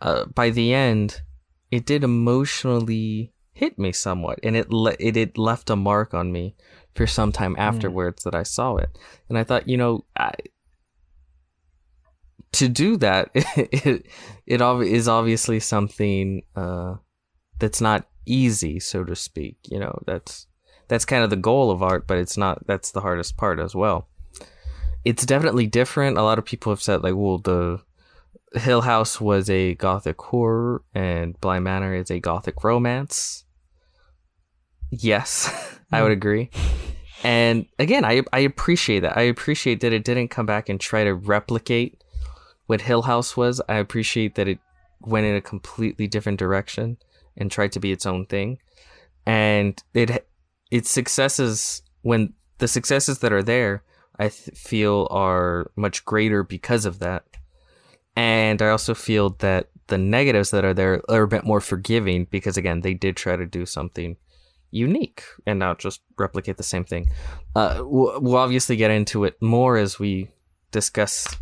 Uh, 0.00 0.26
by 0.26 0.50
the 0.50 0.74
end, 0.74 1.22
it 1.70 1.86
did 1.86 2.04
emotionally 2.04 3.32
hit 3.52 3.78
me 3.78 3.92
somewhat, 3.92 4.38
and 4.42 4.56
it 4.56 4.70
le- 4.70 4.96
it 4.98 5.16
it 5.16 5.38
left 5.38 5.70
a 5.70 5.76
mark 5.76 6.14
on 6.14 6.32
me 6.32 6.54
for 6.94 7.06
some 7.06 7.32
time 7.32 7.54
hmm. 7.54 7.60
afterwards 7.60 8.22
mm. 8.22 8.24
that 8.24 8.34
I 8.34 8.42
saw 8.42 8.76
it, 8.76 8.96
and 9.28 9.38
I 9.38 9.44
thought, 9.44 9.68
you 9.68 9.76
know, 9.76 10.04
I, 10.16 10.32
to 12.52 12.68
do 12.68 12.96
that, 12.98 13.30
it 13.34 14.06
it, 14.46 14.60
it 14.60 14.86
is 14.88 15.08
obviously 15.08 15.60
something 15.60 16.42
uh, 16.56 16.96
that's 17.58 17.80
not 17.80 18.06
easy, 18.26 18.80
so 18.80 19.04
to 19.04 19.16
speak. 19.16 19.56
You 19.64 19.80
know, 19.80 20.02
that's 20.06 20.46
that's 20.88 21.04
kind 21.04 21.24
of 21.24 21.30
the 21.30 21.36
goal 21.36 21.70
of 21.70 21.82
art, 21.82 22.06
but 22.06 22.18
it's 22.18 22.36
not. 22.36 22.66
That's 22.66 22.90
the 22.90 23.00
hardest 23.00 23.36
part 23.36 23.58
as 23.58 23.74
well. 23.74 24.08
It's 25.04 25.26
definitely 25.26 25.66
different. 25.66 26.18
A 26.18 26.22
lot 26.22 26.38
of 26.38 26.44
people 26.44 26.72
have 26.72 26.82
said 26.82 27.02
like, 27.02 27.14
well, 27.14 27.38
the 27.38 27.80
Hill 28.54 28.82
House 28.82 29.20
was 29.20 29.48
a 29.50 29.74
gothic 29.74 30.20
horror, 30.20 30.82
and 30.94 31.40
Bly 31.40 31.58
Manor 31.58 31.94
is 31.94 32.10
a 32.10 32.20
gothic 32.20 32.62
romance. 32.62 33.44
Yes, 34.90 35.78
I 35.92 36.02
would 36.02 36.08
hmm. 36.08 36.18
agree. 36.18 36.50
And 37.24 37.66
again, 37.78 38.04
I 38.04 38.22
I 38.32 38.40
appreciate 38.40 39.00
that. 39.00 39.16
I 39.16 39.22
appreciate 39.22 39.80
that 39.80 39.92
it 39.92 40.04
didn't 40.04 40.28
come 40.28 40.46
back 40.46 40.68
and 40.68 40.80
try 40.80 41.04
to 41.04 41.14
replicate 41.14 42.02
what 42.66 42.82
Hill 42.82 43.02
House 43.02 43.36
was. 43.36 43.60
I 43.68 43.76
appreciate 43.76 44.34
that 44.34 44.48
it 44.48 44.58
went 45.00 45.26
in 45.26 45.34
a 45.34 45.40
completely 45.40 46.06
different 46.06 46.38
direction 46.38 46.96
and 47.36 47.50
tried 47.50 47.72
to 47.72 47.80
be 47.80 47.92
its 47.92 48.06
own 48.06 48.26
thing. 48.26 48.58
And 49.24 49.80
it 49.94 50.26
its 50.70 50.90
successes 50.90 51.82
when 52.02 52.34
the 52.58 52.68
successes 52.68 53.18
that 53.20 53.32
are 53.32 53.42
there, 53.42 53.82
I 54.18 54.28
th- 54.28 54.56
feel 54.56 55.08
are 55.10 55.70
much 55.76 56.04
greater 56.04 56.42
because 56.42 56.84
of 56.84 56.98
that. 57.00 57.24
And 58.14 58.60
I 58.60 58.68
also 58.68 58.94
feel 58.94 59.30
that 59.40 59.68
the 59.86 59.98
negatives 59.98 60.50
that 60.50 60.64
are 60.64 60.74
there 60.74 61.02
are 61.08 61.22
a 61.22 61.28
bit 61.28 61.44
more 61.44 61.60
forgiving 61.60 62.26
because 62.30 62.56
again, 62.56 62.80
they 62.80 62.94
did 62.94 63.16
try 63.16 63.36
to 63.36 63.46
do 63.46 63.66
something 63.66 64.16
unique 64.70 65.22
and 65.46 65.58
not 65.58 65.78
just 65.78 66.00
replicate 66.18 66.56
the 66.56 66.62
same 66.62 66.84
thing. 66.84 67.06
Uh, 67.54 67.82
we'll, 67.84 68.36
obviously 68.36 68.76
get 68.76 68.90
into 68.90 69.24
it 69.24 69.40
more 69.40 69.76
as 69.76 69.98
we 69.98 70.28
discuss 70.70 71.36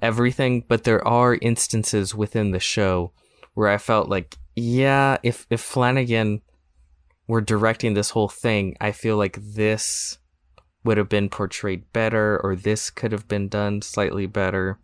everything, 0.00 0.64
but 0.66 0.84
there 0.84 1.06
are 1.06 1.34
instances 1.36 2.14
within 2.14 2.50
the 2.50 2.60
show 2.60 3.12
where 3.54 3.68
I 3.68 3.78
felt 3.78 4.08
like, 4.08 4.38
yeah, 4.56 5.18
if 5.22 5.46
if 5.50 5.60
Flanagan 5.60 6.42
were 7.26 7.40
directing 7.40 7.94
this 7.94 8.10
whole 8.10 8.28
thing, 8.28 8.76
I 8.80 8.92
feel 8.92 9.16
like 9.16 9.38
this 9.40 10.18
would 10.84 10.98
have 10.98 11.08
been 11.08 11.28
portrayed 11.28 11.92
better 11.92 12.40
or 12.42 12.56
this 12.56 12.90
could 12.90 13.12
have 13.12 13.28
been 13.28 13.48
done 13.48 13.82
slightly 13.82 14.26
better. 14.26 14.78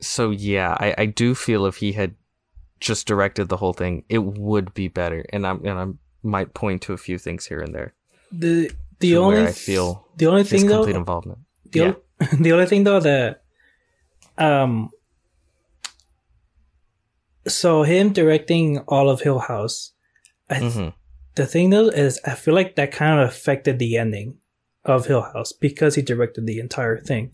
So 0.00 0.30
yeah, 0.30 0.76
I, 0.78 0.94
I 0.98 1.06
do 1.06 1.34
feel 1.34 1.66
if 1.66 1.76
he 1.76 1.92
had 1.92 2.14
just 2.80 3.06
directed 3.06 3.48
the 3.48 3.58
whole 3.58 3.72
thing, 3.72 4.04
it 4.08 4.18
would 4.18 4.74
be 4.74 4.88
better. 4.88 5.24
And 5.32 5.46
I'm 5.46 5.64
and 5.64 5.78
I 5.78 5.86
might 6.22 6.54
point 6.54 6.82
to 6.82 6.92
a 6.92 6.98
few 6.98 7.18
things 7.18 7.46
here 7.46 7.60
and 7.60 7.74
there. 7.74 7.94
The 8.30 8.70
the 8.98 9.16
only 9.16 9.44
I 9.44 9.52
feel 9.52 10.08
the 10.16 10.26
only 10.26 10.44
thing 10.44 10.66
though 10.66 10.78
complete 10.78 10.96
involvement. 10.96 11.40
The, 11.70 11.78
yeah. 11.78 11.92
o- 12.20 12.36
the 12.40 12.52
only 12.52 12.66
thing 12.66 12.84
though 12.84 13.00
that 13.00 13.42
um 14.38 14.90
so 17.46 17.82
him 17.82 18.12
directing 18.12 18.78
all 18.88 19.10
of 19.10 19.20
Hill 19.20 19.40
House, 19.40 19.92
I 20.48 20.54
mm-hmm 20.56 20.88
the 21.34 21.46
thing 21.46 21.70
though 21.70 21.88
is 21.88 22.20
I 22.24 22.34
feel 22.34 22.54
like 22.54 22.76
that 22.76 22.92
kind 22.92 23.20
of 23.20 23.28
affected 23.28 23.78
the 23.78 23.96
ending 23.96 24.38
of 24.84 25.06
Hill 25.06 25.22
House 25.22 25.52
because 25.52 25.94
he 25.94 26.02
directed 26.02 26.46
the 26.46 26.58
entire 26.58 26.98
thing. 26.98 27.30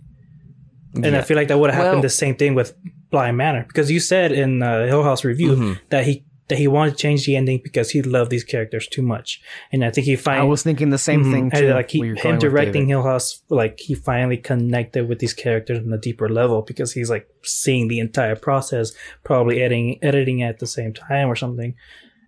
And 0.95 1.05
yeah. 1.05 1.19
I 1.19 1.23
feel 1.23 1.37
like 1.37 1.49
that 1.49 1.59
would 1.59 1.71
have 1.71 1.77
happened 1.77 1.97
well, 1.97 2.03
the 2.03 2.09
same 2.11 2.35
thing 2.35 2.55
with 2.55 2.75
Bly 3.11 3.31
Manor 3.31 3.65
because 3.65 3.91
you 3.91 4.01
said 4.01 4.33
in 4.33 4.63
uh, 4.63 4.87
Hill 4.87 5.03
House 5.03 5.25
review 5.25 5.53
mm-hmm. 5.53 5.73
that 5.91 6.05
he 6.05 6.25
that 6.49 6.57
he 6.57 6.67
wanted 6.67 6.93
to 6.93 6.97
change 6.97 7.27
the 7.27 7.37
ending 7.37 7.61
because 7.63 7.91
he 7.91 8.01
loved 8.01 8.31
these 8.31 8.43
characters 8.43 8.87
too 8.87 9.03
much, 9.03 9.43
and 9.71 9.85
I 9.85 9.91
think 9.91 10.07
he 10.07 10.17
finally. 10.17 10.47
I 10.47 10.49
was 10.49 10.63
thinking 10.63 10.89
the 10.89 10.99
same 10.99 11.23
mm-hmm, 11.23 11.33
thing 11.33 11.51
too. 11.51 11.75
Like 11.75 11.91
he, 11.91 12.15
him 12.15 12.39
directing 12.39 12.89
Hill 12.89 13.03
House, 13.03 13.43
like 13.51 13.79
he 13.79 13.95
finally 13.95 14.39
connected 14.39 15.09
with 15.09 15.19
these 15.19 15.35
characters 15.35 15.79
on 15.79 15.93
a 15.93 15.99
deeper 15.99 16.29
level 16.29 16.63
because 16.63 16.93
he's 16.93 17.11
like 17.11 17.29
seeing 17.43 17.89
the 17.89 18.01
entire 18.01 18.35
process, 18.35 18.93
probably 19.25 19.61
editing 19.61 19.99
editing 20.03 20.43
at 20.43 20.59
the 20.59 20.67
same 20.67 20.95
time 20.95 21.29
or 21.29 21.37
something, 21.37 21.75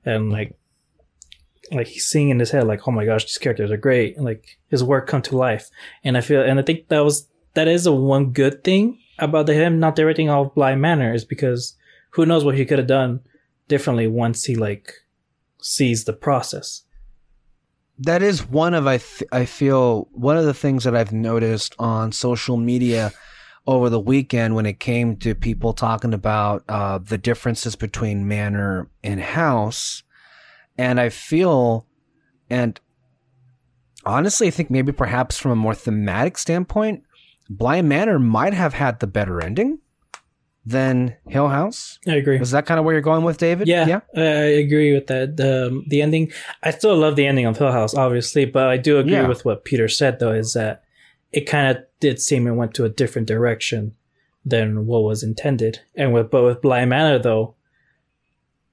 and 0.05 0.31
like 0.31 0.55
like 1.79 1.87
he's 1.87 2.07
seeing 2.07 2.31
in 2.31 2.39
his 2.39 2.51
head 2.51 2.67
like 2.67 2.87
oh 2.89 2.91
my 2.91 3.05
gosh 3.05 3.25
these 3.25 3.39
characters 3.39 3.71
are 3.71 3.77
great 3.77 4.17
and 4.17 4.25
like 4.25 4.59
his 4.69 4.83
work 4.83 5.07
come 5.07 5.23
to 5.23 5.37
life. 5.37 5.71
And 6.05 6.17
i 6.17 6.21
feel 6.21 6.43
and 6.43 6.59
i 6.59 6.63
think 6.63 6.89
that 6.89 7.05
was 7.05 7.29
that 7.55 7.69
is 7.69 7.87
a 7.87 7.93
one 7.93 8.33
good 8.33 8.65
thing 8.65 8.99
about 9.19 9.49
him 9.49 9.79
not 9.79 9.97
directing 9.97 10.31
all 10.31 10.47
Bly 10.47 10.75
Manor 10.75 11.15
is 11.15 11.25
because 11.25 11.77
who 12.11 12.27
knows 12.27 12.45
what 12.45 12.57
he 12.57 12.65
could 12.65 12.79
have 12.79 12.87
done 12.87 13.21
differently 13.69 14.07
once 14.07 14.45
he 14.45 14.57
like 14.57 14.93
sees 15.61 16.05
the 16.05 16.13
process. 16.13 16.83
That 17.99 18.23
is 18.23 18.49
one 18.49 18.75
of 18.75 18.87
I 18.87 18.97
th- 18.99 19.29
I 19.31 19.45
feel 19.45 20.09
one 20.13 20.37
of 20.37 20.47
the 20.47 20.55
things 20.55 20.85
that 20.85 20.97
I've 20.97 21.13
noticed 21.13 21.75
on 21.79 22.13
social 22.13 22.57
media 22.57 23.13
over 23.67 23.91
the 23.91 24.01
weekend 24.01 24.55
when 24.55 24.65
it 24.65 24.81
came 24.81 25.17
to 25.17 25.35
people 25.35 25.75
talking 25.75 26.15
about 26.15 26.65
uh, 26.69 26.99
the 26.99 27.19
differences 27.19 27.77
between 27.77 28.27
manor 28.27 28.89
and 29.05 29.21
house 29.21 30.03
and 30.81 30.99
I 30.99 31.11
feel, 31.11 31.87
and 32.49 32.81
honestly, 34.07 34.47
I 34.47 34.51
think 34.51 34.71
maybe 34.71 34.93
perhaps 34.93 35.39
from 35.39 35.51
a 35.51 35.57
more 35.57 35.75
thematic 35.75 36.39
standpoint, 36.39 37.03
Bly 37.51 37.83
Manor 37.83 38.19
might 38.19 38.55
have 38.55 38.73
had 38.73 38.99
the 39.01 39.07
better 39.07 39.43
ending 39.43 39.81
than 40.65 41.17
Hill 41.29 41.49
House. 41.49 41.99
I 42.09 42.13
agree. 42.13 42.41
Is 42.41 42.53
that 42.53 42.65
kind 42.65 42.79
of 42.79 42.87
where 42.87 42.95
you're 42.95 43.03
going 43.03 43.25
with 43.25 43.37
David? 43.37 43.69
Yeah, 43.69 43.87
yeah, 43.87 44.01
I 44.17 44.23
agree 44.65 44.95
with 44.95 45.07
that. 45.09 45.37
The 45.37 45.67
um, 45.67 45.85
the 45.89 46.01
ending, 46.01 46.33
I 46.63 46.71
still 46.71 46.97
love 46.97 47.15
the 47.15 47.27
ending 47.27 47.45
of 47.45 47.59
Hill 47.59 47.73
House, 47.73 47.95
obviously, 47.95 48.47
but 48.47 48.69
I 48.69 48.79
do 48.79 48.99
agree 48.99 49.13
yeah. 49.13 49.29
with 49.29 49.45
what 49.45 49.67
Peter 49.67 49.87
said 49.87 50.19
though, 50.19 50.33
is 50.33 50.55
that 50.55 50.83
it 51.31 51.43
kind 51.43 51.77
of 51.77 51.85
did 52.01 52.23
seem 52.23 52.47
it 52.47 52.53
went 52.53 52.73
to 52.75 52.87
a 52.87 52.89
different 52.89 53.29
direction 53.29 53.95
than 54.47 54.87
what 54.87 55.03
was 55.03 55.23
intended. 55.23 55.81
And 55.95 56.15
with 56.15 56.31
but 56.31 56.43
with 56.43 56.63
Bly 56.63 56.87
Manor 56.87 57.19
though, 57.19 57.55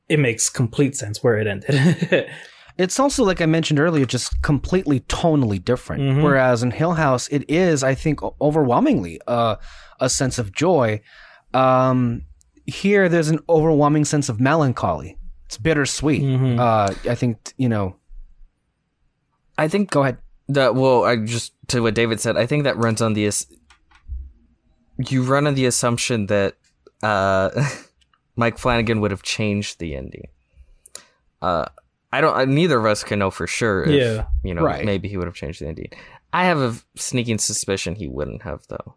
it 0.09 0.19
makes 0.19 0.49
complete 0.49 0.95
sense 0.95 1.23
where 1.23 1.37
it 1.37 1.47
ended. 1.47 2.29
It's 2.79 2.99
also 2.99 3.23
like 3.23 3.41
I 3.41 3.47
mentioned 3.47 3.79
earlier, 3.79 4.05
just 4.05 4.39
completely 4.43 4.99
tonally 4.99 5.57
different. 5.63 6.03
Mhm. 6.03 6.21
Whereas 6.21 6.61
in 6.61 6.69
Hill 6.69 6.93
House, 6.93 7.27
it 7.29 7.43
is, 7.49 7.81
I 7.81 7.95
think, 7.95 8.19
overwhelmingly 8.39 9.19
uh, 9.25 9.55
a 9.99 10.07
sense 10.11 10.37
of 10.37 10.51
joy. 10.51 11.01
Um, 11.55 12.25
here, 12.67 13.09
there's 13.09 13.29
an 13.29 13.39
overwhelming 13.49 14.05
sense 14.05 14.29
of 14.29 14.39
melancholy. 14.39 15.17
It's 15.47 15.57
bittersweet. 15.57 16.21
Mhm. 16.21 16.59
Uh, 16.59 16.93
I 17.09 17.15
think 17.15 17.51
you 17.57 17.67
know. 17.67 17.95
I 19.57 19.67
think 19.67 19.89
Go 19.89 20.03
ahead. 20.03 20.19
that 20.49 20.75
well, 20.75 21.03
I 21.03 21.15
just 21.15 21.53
to 21.69 21.81
what 21.81 21.95
David 21.95 22.19
said. 22.21 22.37
I 22.37 22.45
think 22.45 22.63
that 22.65 22.77
runs 22.77 23.01
on 23.01 23.13
the 23.13 23.27
you 25.09 25.23
run 25.23 25.47
on 25.47 25.55
the 25.55 25.65
assumption 25.65 26.27
that 26.27 26.57
uh, 27.01 27.49
Mike 28.37 28.57
Flanagan 28.57 29.01
would 29.01 29.11
have 29.11 29.23
changed 29.23 29.79
the 29.79 29.95
ending. 29.95 30.27
Uh, 31.41 31.65
I 32.13 32.21
don't. 32.21 32.35
uh, 32.37 32.45
Neither 32.45 32.79
of 32.79 32.85
us 32.85 33.03
can 33.03 33.19
know 33.19 33.29
for 33.31 33.47
sure. 33.47 33.83
If, 33.83 33.89
Yeah. 33.89 34.25
you 34.43 34.53
know, 34.53 34.61
Right. 34.61 34.85
maybe 34.85 35.09
he 35.09 35.17
would 35.17 35.27
have 35.27 35.35
changed 35.35 35.59
the 35.61 35.67
ending. 35.67 35.89
I 36.31 36.45
have 36.45 36.59
a 36.59 36.75
sneaking 36.95 37.39
suspicion 37.39 37.95
he 37.95 38.07
wouldn't 38.07 38.43
have 38.43 38.65
though. 38.69 38.95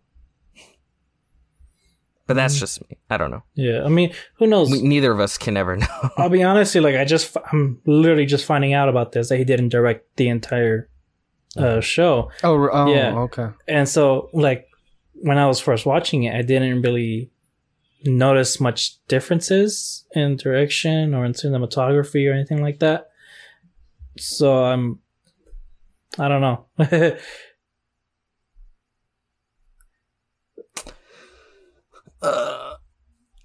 But 2.27 2.35
that's 2.35 2.57
Mm. 2.57 2.61
just 2.61 2.89
me. 2.89 2.97
I 3.09 3.17
don't 3.17 3.33
know. 3.33 3.43
Yeah, 3.55 3.83
I 3.85 3.89
mean, 3.89 4.13
who 4.35 4.47
knows? 4.47 4.71
We, 4.71 4.83
neither 4.83 5.11
of 5.11 5.19
us 5.19 5.37
can 5.37 5.57
ever 5.57 5.77
know. 5.77 5.87
I'll 6.17 6.29
be 6.29 6.43
honest, 6.45 6.75
like 6.77 6.95
I 6.97 7.05
just 7.05 7.37
I'm 7.53 7.81
literally 7.87 8.27
just 8.27 8.45
finding 8.45 8.73
out 8.73 8.89
about 8.89 9.13
this 9.13 9.29
that 9.31 9.39
he 9.39 9.45
didn't 9.45 9.71
direct 9.71 10.07
the 10.17 10.29
entire 10.29 10.89
uh, 11.57 11.81
show, 11.81 12.31
Oh, 12.45 12.69
oh 12.73 12.95
Yeah. 12.95 13.19
okay. 13.23 13.49
and 13.67 13.89
so 13.89 14.31
like 14.33 14.69
when 15.15 15.37
I 15.37 15.49
was 15.49 15.59
first 15.59 15.85
watching 15.85 16.23
it, 16.23 16.35
I 16.35 16.43
didn't 16.43 16.83
really 16.83 17.31
notice 18.05 18.61
much 18.61 18.97
differences 19.09 20.05
in 20.13 20.37
direction 20.37 21.15
or 21.15 21.25
in 21.25 21.33
cinematography 21.33 22.29
or 22.29 22.33
anything 22.33 22.63
like 22.63 22.79
that. 22.81 23.11
So 24.19 24.65
I'm, 24.65 25.01
I 26.19 26.29
don't 26.29 26.41
know. 26.41 26.67
Uh, 32.23 32.75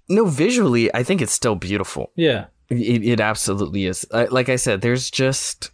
no, 0.08 0.26
visually, 0.26 0.94
I 0.94 1.02
think 1.02 1.22
it's 1.22 1.32
still 1.32 1.54
beautiful. 1.54 2.12
yeah, 2.16 2.46
It, 2.68 3.04
it 3.04 3.20
absolutely 3.20 3.86
is. 3.86 4.06
I, 4.12 4.26
like 4.26 4.48
I 4.48 4.56
said, 4.56 4.80
there's 4.82 5.10
just 5.10 5.70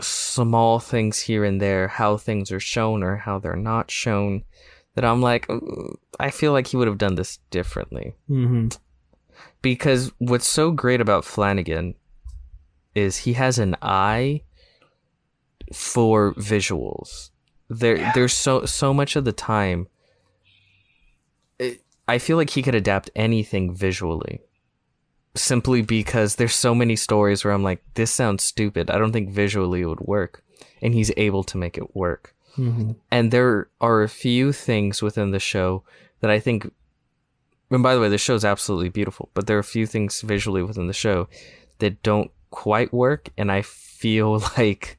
small 0.00 0.78
things 0.78 1.20
here 1.20 1.44
and 1.44 1.60
there, 1.60 1.88
how 1.88 2.16
things 2.16 2.52
are 2.52 2.60
shown 2.60 3.02
or 3.02 3.16
how 3.16 3.38
they're 3.38 3.56
not 3.56 3.90
shown, 3.90 4.44
that 4.94 5.04
I'm 5.04 5.20
like, 5.20 5.46
"Mm, 5.48 5.96
I 6.20 6.30
feel 6.30 6.52
like 6.52 6.68
he 6.68 6.76
would 6.76 6.88
have 6.88 6.98
done 6.98 7.14
this 7.16 7.38
differently. 7.50 8.14
hmm 8.28 8.68
Because 9.62 10.12
what's 10.18 10.46
so 10.46 10.70
great 10.70 11.00
about 11.00 11.24
Flanagan 11.24 11.94
is 12.94 13.18
he 13.18 13.32
has 13.32 13.58
an 13.58 13.76
eye 13.82 14.42
for 15.72 16.34
visuals. 16.34 17.30
There, 17.68 18.12
there's 18.14 18.34
so 18.34 18.64
so 18.66 18.92
much 18.94 19.16
of 19.16 19.24
the 19.24 19.32
time. 19.32 19.88
It, 21.58 21.82
I 22.06 22.18
feel 22.18 22.36
like 22.36 22.50
he 22.50 22.62
could 22.62 22.74
adapt 22.74 23.10
anything 23.16 23.74
visually 23.74 24.40
simply 25.34 25.82
because 25.82 26.36
there's 26.36 26.54
so 26.54 26.74
many 26.74 26.94
stories 26.96 27.44
where 27.44 27.52
I'm 27.52 27.62
like, 27.62 27.82
this 27.94 28.10
sounds 28.10 28.44
stupid. 28.44 28.90
I 28.90 28.98
don't 28.98 29.12
think 29.12 29.30
visually 29.30 29.80
it 29.80 29.86
would 29.86 30.00
work. 30.00 30.44
And 30.80 30.94
he's 30.94 31.10
able 31.16 31.42
to 31.44 31.56
make 31.56 31.76
it 31.76 31.96
work. 31.96 32.33
Hmm 32.54 32.92
And 33.10 33.30
there 33.30 33.68
are 33.80 34.02
a 34.02 34.08
few 34.08 34.52
things 34.52 35.02
within 35.02 35.30
the 35.30 35.40
show 35.40 35.82
that 36.20 36.30
I 36.30 36.40
think. 36.40 36.70
And 37.70 37.82
by 37.82 37.94
the 37.94 38.00
way, 38.00 38.08
the 38.08 38.18
show's 38.18 38.44
absolutely 38.44 38.90
beautiful, 38.90 39.30
but 39.34 39.46
there 39.46 39.56
are 39.56 39.60
a 39.60 39.64
few 39.64 39.86
things 39.86 40.20
visually 40.20 40.62
within 40.62 40.86
the 40.86 40.92
show 40.92 41.28
that 41.78 42.02
don't 42.02 42.30
quite 42.50 42.92
work. 42.92 43.30
And 43.36 43.50
I 43.50 43.62
feel 43.62 44.38
like 44.58 44.98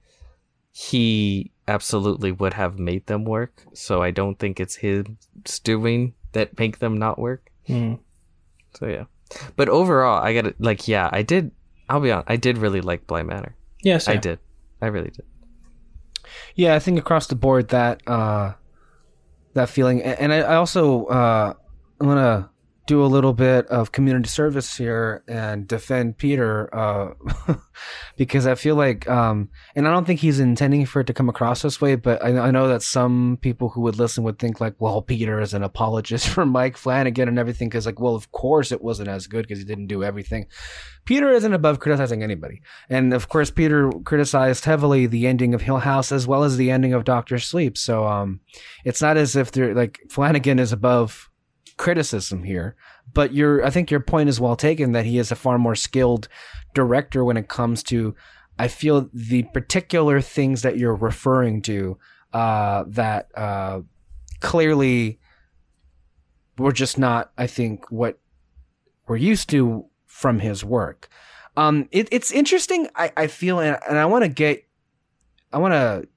he 0.72 1.52
absolutely 1.68 2.32
would 2.32 2.54
have 2.54 2.78
made 2.78 3.06
them 3.08 3.24
work. 3.24 3.64
So 3.74 4.02
I 4.02 4.12
don't 4.12 4.38
think 4.38 4.60
it's 4.60 4.76
his 4.76 5.06
doing 5.64 6.14
that 6.34 6.60
make 6.60 6.80
them 6.80 6.98
not 6.98 7.18
work. 7.18 7.50
mm 7.68 8.00
So 8.74 8.88
yeah. 8.88 9.06
But 9.56 9.70
overall, 9.70 10.22
I 10.22 10.34
got 10.34 10.44
to 10.44 10.56
like 10.60 10.88
yeah, 10.88 11.10
I 11.12 11.22
did 11.24 11.52
I'll 11.90 12.02
be 12.02 12.12
honest, 12.12 12.30
I 12.30 12.36
did 12.36 12.58
really 12.58 12.82
like 12.82 13.08
Bly 13.08 13.24
Manor. 13.24 13.56
Yes, 13.82 14.08
I 14.08 14.18
did. 14.18 14.40
I 14.82 14.88
really 14.88 15.12
did. 15.12 15.26
Yeah, 16.56 16.74
I 16.74 16.80
think 16.80 16.98
across 16.98 17.28
the 17.28 17.36
board 17.36 17.70
that 17.70 18.02
uh, 18.08 18.54
that 19.54 19.70
feeling, 19.70 20.02
and 20.02 20.34
I, 20.34 20.38
I 20.38 20.56
also 20.56 21.06
uh, 21.06 21.54
I'm 22.00 22.08
gonna 22.08 22.50
do 22.86 23.04
a 23.04 23.08
little 23.08 23.34
bit 23.34 23.66
of 23.68 23.92
community 23.92 24.30
service 24.30 24.78
here 24.78 25.24
and 25.28 25.68
defend 25.68 26.18
Peter 26.18 26.74
uh, 26.74 27.14
because 28.18 28.46
I 28.46 28.54
feel 28.54 28.76
like, 28.76 29.10
um, 29.10 29.50
and 29.76 29.88
I 29.88 29.92
don't 29.92 30.06
think 30.06 30.20
he's 30.20 30.40
intending 30.40 30.86
for 30.86 31.00
it 31.00 31.08
to 31.08 31.14
come 31.14 31.28
across 31.28 31.64
this 31.64 31.82
way, 31.82 31.96
but 31.96 32.24
I, 32.24 32.38
I 32.38 32.52
know 32.52 32.68
that 32.68 32.84
some 32.84 33.40
people 33.42 33.70
who 33.70 33.82
would 33.82 33.98
listen 33.98 34.24
would 34.24 34.38
think 34.38 34.62
like, 34.62 34.76
well, 34.78 35.02
Peter 35.02 35.42
is 35.42 35.56
an 35.56 35.64
apologist 35.64 36.28
for 36.30 36.46
Mike 36.46 36.78
Flanagan 36.78 37.28
and 37.28 37.40
everything 37.40 37.70
because 37.70 37.88
like, 37.88 38.00
well, 38.00 38.16
of 38.16 38.32
course 38.32 38.72
it 38.72 38.84
wasn't 38.84 39.10
as 39.10 39.26
good 39.26 39.48
because 39.48 39.60
he 39.60 39.66
didn't 39.66 39.88
do 39.88 40.04
everything. 40.04 40.46
Peter 41.06 41.32
isn't 41.32 41.54
above 41.54 41.80
criticizing 41.80 42.22
anybody. 42.24 42.62
And 42.90 43.14
of 43.14 43.30
course, 43.30 43.52
Peter 43.52 43.92
criticized 44.04 44.66
heavily 44.66 45.08
the 45.08 45.28
ending 45.28 45.54
of 45.54 45.62
Hill 45.62 45.78
House 45.80 46.12
as 46.12 46.28
well 46.28 46.44
as 46.44 46.58
the 46.58 46.72
ending 46.72 46.94
of 46.94 47.04
Doctor 47.04 47.40
Sleep. 47.40 47.78
So 47.78 48.06
um, 48.08 48.42
it's 48.84 49.02
not 49.02 49.18
as 49.18 49.36
if 49.36 49.52
they're 49.52 49.74
like 49.74 50.00
Flanagan 50.10 50.60
is 50.60 50.72
above 50.72 51.30
criticism 51.78 52.44
here. 52.44 52.76
But 53.14 53.34
your, 53.34 53.66
I 53.66 53.70
think 53.70 53.92
your 53.92 54.00
point 54.00 54.30
is 54.30 54.40
well 54.40 54.56
taken 54.56 54.92
that 54.94 55.06
he 55.06 55.18
is 55.18 55.32
a 55.32 55.36
far 55.36 55.58
more 55.58 55.76
skilled 55.76 56.28
director 56.74 57.24
when 57.24 57.38
it 57.38 57.48
comes 57.48 57.84
to. 57.84 58.16
I 58.58 58.68
feel 58.68 59.10
the 59.14 59.44
particular 59.44 60.22
things 60.22 60.62
that 60.62 60.78
you're 60.78 60.96
referring 60.96 61.62
to 61.64 61.98
uh, 62.34 62.86
that 62.88 63.28
uh, 63.36 63.82
clearly 64.40 65.20
were 66.58 66.72
just 66.72 66.98
not, 66.98 67.32
I 67.38 67.48
think, 67.48 67.92
what 67.92 68.18
we're 69.08 69.18
used 69.18 69.50
to 69.50 69.86
from 70.06 70.40
his 70.40 70.64
work. 70.64 71.10
Um, 71.58 71.88
it, 71.92 72.08
it's 72.12 72.32
interesting. 72.32 72.88
I, 72.96 73.12
I 73.18 73.28
feel, 73.28 73.60
and, 73.60 73.78
and 73.88 73.98
I 73.98 74.06
want 74.06 74.24
to 74.24 74.30
get, 74.30 74.66
I 75.52 75.58
want 75.58 75.74
to 75.74 76.08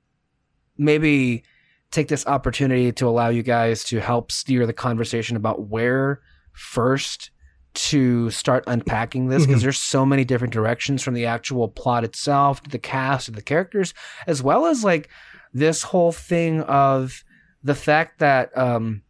maybe 0.77 1.42
take 1.90 2.09
this 2.09 2.27
opportunity 2.27 2.92
to 2.92 3.07
allow 3.09 3.29
you 3.29 3.42
guys 3.42 3.83
to 3.85 4.01
help 4.01 4.31
steer 4.31 4.66
the 4.66 4.72
conversation 4.72 5.37
about 5.37 5.68
where 5.68 6.20
first 6.53 7.31
to 7.74 8.29
start 8.31 8.64
unpacking 8.66 9.29
this 9.29 9.46
because 9.46 9.61
Mhm. 9.61 9.64
there's 9.64 9.79
so 9.79 10.05
many 10.05 10.24
different 10.24 10.53
directions 10.53 11.03
from 11.03 11.14
the 11.14 11.27
actual 11.27 11.68
plot 11.68 12.03
itself 12.05 12.62
to 12.62 12.70
the 12.70 12.79
cast 12.79 13.27
to 13.27 13.31
the 13.33 13.42
characters 13.42 13.94
as 14.27 14.42
well 14.42 14.66
as 14.66 14.83
like 14.83 15.09
this 15.55 15.83
whole 15.85 16.11
thing 16.12 16.61
of 16.62 17.22
the 17.62 17.74
fact 17.74 18.18
that 18.18 18.57
um 18.57 19.03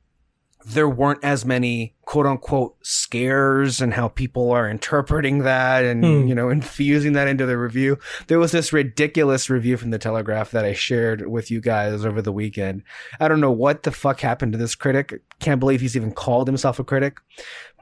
there 0.67 0.88
weren't 0.88 1.23
as 1.25 1.45
many 1.47 1.95
quote 2.09 2.25
unquote 2.25 2.75
scares 2.81 3.83
and 3.83 3.92
how 3.92 4.09
people 4.09 4.51
are 4.51 4.66
interpreting 4.66 5.40
that 5.40 5.85
and 5.85 6.03
Hmm. 6.03 6.27
you 6.27 6.35
know 6.35 6.49
infusing 6.49 7.12
that 7.12 7.29
into 7.29 7.44
the 7.44 7.59
review. 7.59 7.99
There 8.29 8.38
was 8.38 8.51
this 8.51 8.73
ridiculous 8.73 9.51
review 9.51 9.77
from 9.77 9.90
the 9.90 9.99
Telegraph 9.99 10.51
that 10.53 10.64
I 10.64 10.73
shared 10.73 11.29
with 11.29 11.51
you 11.51 11.61
guys 11.61 12.07
over 12.07 12.23
the 12.23 12.33
weekend. 12.33 12.83
I 13.21 13.29
don't 13.29 13.42
know 13.42 13.53
what 13.53 13.83
the 13.83 13.90
fuck 13.90 14.21
happened 14.21 14.53
to 14.53 14.59
this 14.59 14.75
critic. 14.75 15.21
Can't 15.38 15.61
believe 15.61 15.83
he's 15.83 15.97
even 15.97 16.12
called 16.12 16.49
himself 16.49 16.79
a 16.79 16.85
critic. 16.85 17.18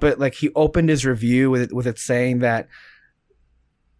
But 0.00 0.18
like 0.18 0.34
he 0.34 0.50
opened 0.56 0.88
his 0.88 1.06
review 1.06 1.48
with 1.48 1.62
it, 1.62 1.72
with 1.72 1.86
it 1.86 2.00
saying 2.00 2.40
that 2.40 2.66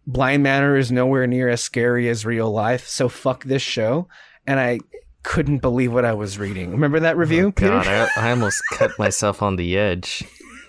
Bly 0.05 0.35
Manor 0.35 0.75
is 0.75 0.91
nowhere 0.91 1.25
near 1.25 1.47
as 1.47 1.61
scary 1.61 2.09
as 2.09 2.25
real 2.25 2.51
life. 2.51 2.85
So 2.85 3.07
fuck 3.07 3.45
this 3.45 3.61
show. 3.61 4.09
And 4.45 4.59
I 4.59 4.79
couldn't 5.27 5.57
believe 5.57 5.91
what 5.91 6.05
I 6.05 6.13
was 6.13 6.39
reading. 6.39 6.71
Remember 6.71 7.01
that 7.01 7.17
review, 7.17 7.51
Peter? 7.51 7.71
God, 7.71 7.85
I, 7.85 8.07
I 8.15 8.29
almost 8.31 8.63
cut 8.71 8.97
myself 8.97 9.41
on 9.41 9.57
the 9.57 9.77
edge. 9.77 10.23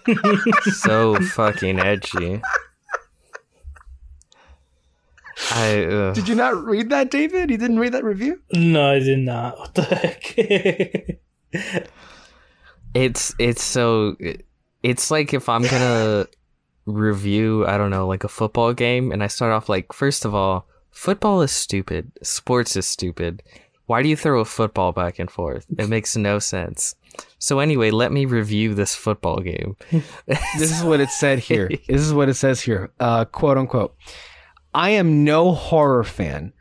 so 0.73 1.15
fucking 1.15 1.79
edgy. 1.79 2.43
I 5.53 5.85
uh, 5.85 6.13
Did 6.13 6.29
you 6.29 6.35
not 6.35 6.65
read 6.65 6.91
that, 6.91 7.13
David? 7.13 7.51
You 7.51 7.57
didn't 7.57 7.79
read 7.79 7.95
that 7.95 8.03
review? 8.03 8.41
No, 8.53 8.91
I 8.91 8.99
did 8.99 9.21
not. 9.21 9.59
What 9.61 9.75
the 9.75 9.83
heck? 9.83 10.37
it's 12.95 13.33
it's 13.39 13.63
so 13.63 14.17
it's 14.83 15.11
like 15.13 15.33
if 15.33 15.49
I'm 15.49 15.63
gonna 15.63 16.27
review 16.85 17.65
I 17.65 17.79
don't 17.79 17.91
know 17.91 18.09
like 18.09 18.25
a 18.25 18.29
football 18.29 18.73
game 18.75 19.13
and 19.13 19.23
I 19.23 19.29
start 19.29 19.53
off 19.53 19.69
like 19.69 19.93
first 19.93 20.25
of 20.25 20.35
all 20.35 20.67
football 20.91 21.43
is 21.43 21.53
stupid 21.53 22.11
sports 22.23 22.75
is 22.77 22.87
stupid 22.87 23.43
why 23.89 24.03
do 24.03 24.09
you 24.09 24.17
throw 24.17 24.41
a 24.41 24.45
football 24.45 24.93
back 24.93 25.19
and 25.19 25.31
forth 25.31 25.67
it 25.77 25.89
makes 25.97 26.17
no 26.17 26.39
sense 26.39 26.95
so 27.39 27.59
anyway 27.59 27.91
let 27.91 28.13
me 28.13 28.25
review 28.25 28.75
this 28.75 28.95
football 28.95 29.41
game 29.41 29.77
This 30.59 30.77
is 30.77 30.83
what 30.83 31.01
it 31.01 31.11
said 31.11 31.39
here. 31.39 31.69
this 31.89 32.01
is 32.01 32.13
what 32.13 32.29
it 32.29 32.35
says 32.35 32.61
here. 32.61 32.91
Uh, 33.01 33.25
quote 33.25 33.59
unquote. 33.59 33.97
I 34.75 34.91
am 34.91 35.25
no 35.25 35.53
horror 35.53 36.05
fan. 36.05 36.53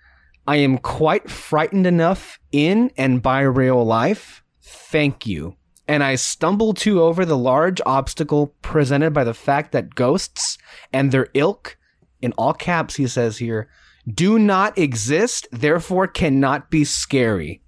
I 0.47 0.57
am 0.57 0.77
quite 0.77 1.29
frightened 1.29 1.85
enough 1.85 2.39
in 2.51 2.91
and 2.97 3.21
by 3.21 3.41
real 3.41 3.83
life. 3.83 4.43
Thank 4.61 5.27
you. 5.27 5.55
And 5.87 6.03
I 6.03 6.15
stumble 6.15 6.73
too 6.73 7.01
over 7.01 7.25
the 7.25 7.37
large 7.37 7.81
obstacle 7.85 8.55
presented 8.61 9.13
by 9.13 9.23
the 9.23 9.33
fact 9.33 9.71
that 9.71 9.95
ghosts 9.95 10.57
and 10.91 11.11
their 11.11 11.27
ilk, 11.33 11.77
in 12.21 12.33
all 12.33 12.53
caps, 12.53 12.95
he 12.95 13.07
says 13.07 13.37
here, 13.37 13.69
do 14.12 14.39
not 14.39 14.78
exist, 14.78 15.48
therefore 15.52 16.08
cannot 16.08 16.70
be 16.70 16.84
scary. 16.84 17.62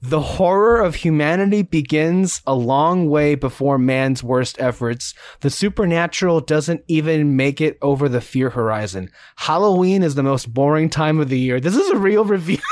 The 0.00 0.20
horror 0.20 0.82
of 0.82 0.96
humanity 0.96 1.62
begins 1.62 2.42
a 2.46 2.54
long 2.54 3.08
way 3.08 3.34
before 3.34 3.78
man's 3.78 4.22
worst 4.22 4.60
efforts. 4.60 5.14
The 5.40 5.48
supernatural 5.48 6.40
doesn't 6.40 6.82
even 6.88 7.36
make 7.36 7.60
it 7.60 7.78
over 7.80 8.08
the 8.08 8.20
fear 8.20 8.50
horizon. 8.50 9.10
Halloween 9.36 10.02
is 10.02 10.14
the 10.14 10.22
most 10.22 10.52
boring 10.52 10.90
time 10.90 11.20
of 11.20 11.30
the 11.30 11.38
year. 11.38 11.58
This 11.58 11.76
is 11.76 11.88
a 11.90 11.96
real 11.96 12.24
review. 12.24 12.58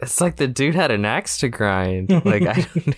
It's 0.00 0.20
like 0.20 0.36
the 0.36 0.46
dude 0.46 0.74
had 0.74 0.90
an 0.90 1.04
axe 1.04 1.38
to 1.38 1.48
grind. 1.48 2.10
Like 2.24 2.46
I 2.46 2.66
don't 2.74 2.96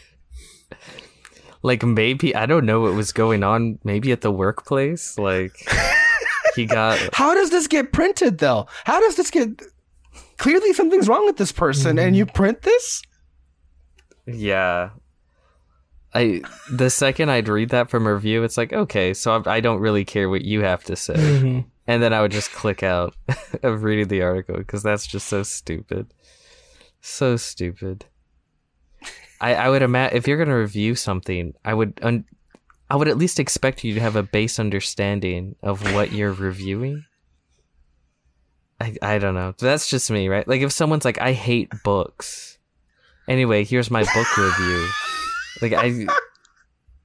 like 1.62 1.82
maybe 1.82 2.34
I 2.34 2.44
don't 2.46 2.66
know 2.66 2.80
what 2.80 2.92
was 2.92 3.12
going 3.12 3.42
on. 3.42 3.78
Maybe 3.84 4.12
at 4.12 4.20
the 4.20 4.30
workplace, 4.30 5.16
like 5.16 5.56
he 6.56 6.66
got. 6.66 6.98
How 7.14 7.34
does 7.34 7.50
this 7.50 7.66
get 7.66 7.92
printed 7.92 8.38
though? 8.38 8.66
How 8.84 9.00
does 9.00 9.16
this 9.16 9.30
get? 9.30 9.60
Clearly, 10.38 10.72
something's 10.72 11.08
wrong 11.08 11.26
with 11.26 11.36
this 11.36 11.52
person, 11.52 11.98
and 11.98 12.16
you 12.16 12.24
print 12.26 12.62
this. 12.62 13.02
Yeah. 14.26 14.90
I 16.12 16.42
the 16.72 16.90
second 16.90 17.30
I'd 17.30 17.48
read 17.48 17.68
that 17.70 17.88
from 17.88 18.06
a 18.06 18.12
review, 18.14 18.42
it's 18.42 18.56
like 18.56 18.72
okay, 18.72 19.14
so 19.14 19.42
I, 19.46 19.56
I 19.56 19.60
don't 19.60 19.78
really 19.80 20.04
care 20.04 20.28
what 20.28 20.42
you 20.42 20.62
have 20.62 20.82
to 20.84 20.96
say, 20.96 21.14
Mhm. 21.14 21.64
and 21.86 22.02
then 22.02 22.12
I 22.12 22.20
would 22.20 22.32
just 22.32 22.50
click 22.50 22.82
out 22.82 23.14
of 23.62 23.84
reading 23.84 24.08
the 24.08 24.22
article 24.22 24.56
because 24.56 24.82
that's 24.82 25.06
just 25.06 25.28
so 25.28 25.44
stupid, 25.44 26.12
so 27.00 27.36
stupid. 27.36 28.06
I 29.40 29.54
I 29.54 29.68
would 29.68 29.82
imagine 29.82 30.16
if 30.16 30.26
you're 30.26 30.36
gonna 30.38 30.58
review 30.58 30.96
something, 30.96 31.54
I 31.64 31.74
would 31.74 32.00
un- 32.02 32.24
I 32.90 32.96
would 32.96 33.08
at 33.08 33.16
least 33.18 33.38
expect 33.38 33.84
you 33.84 33.94
to 33.94 34.00
have 34.00 34.16
a 34.16 34.22
base 34.22 34.58
understanding 34.58 35.54
of 35.62 35.94
what 35.94 36.12
you're 36.12 36.32
reviewing. 36.32 37.04
I 38.80 38.96
I 39.00 39.18
don't 39.18 39.34
know. 39.34 39.54
That's 39.58 39.88
just 39.88 40.10
me, 40.10 40.28
right? 40.28 40.46
Like 40.48 40.62
if 40.62 40.72
someone's 40.72 41.04
like, 41.04 41.20
I 41.20 41.32
hate 41.32 41.70
books. 41.84 42.58
Anyway, 43.28 43.64
here's 43.64 43.90
my 43.90 44.02
book 44.02 44.36
review. 44.36 44.88
Like 45.62 45.72
I, 45.72 46.06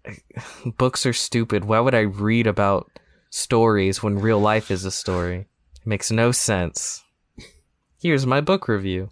I- 0.08 0.72
books 0.78 1.06
are 1.06 1.14
stupid. 1.14 1.66
Why 1.66 1.80
would 1.80 1.96
I 1.96 2.02
read 2.02 2.48
about 2.48 2.90
stories 3.30 4.02
when 4.02 4.18
real 4.20 4.40
life 4.40 4.72
is 4.72 4.86
a 4.86 4.92
story? 4.92 5.48
It 5.82 5.88
makes 5.88 6.10
no 6.12 6.32
sense. 6.32 7.04
Here's 8.02 8.26
my 8.26 8.42
book 8.42 8.68
review. 8.68 9.10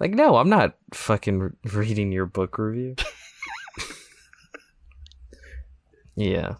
Like 0.00 0.10
no, 0.10 0.36
I'm 0.36 0.50
not 0.50 0.76
fucking 0.92 1.38
re- 1.38 1.50
reading 1.72 2.12
your 2.12 2.26
book 2.26 2.58
review. 2.58 2.96
Yeah. 6.16 6.54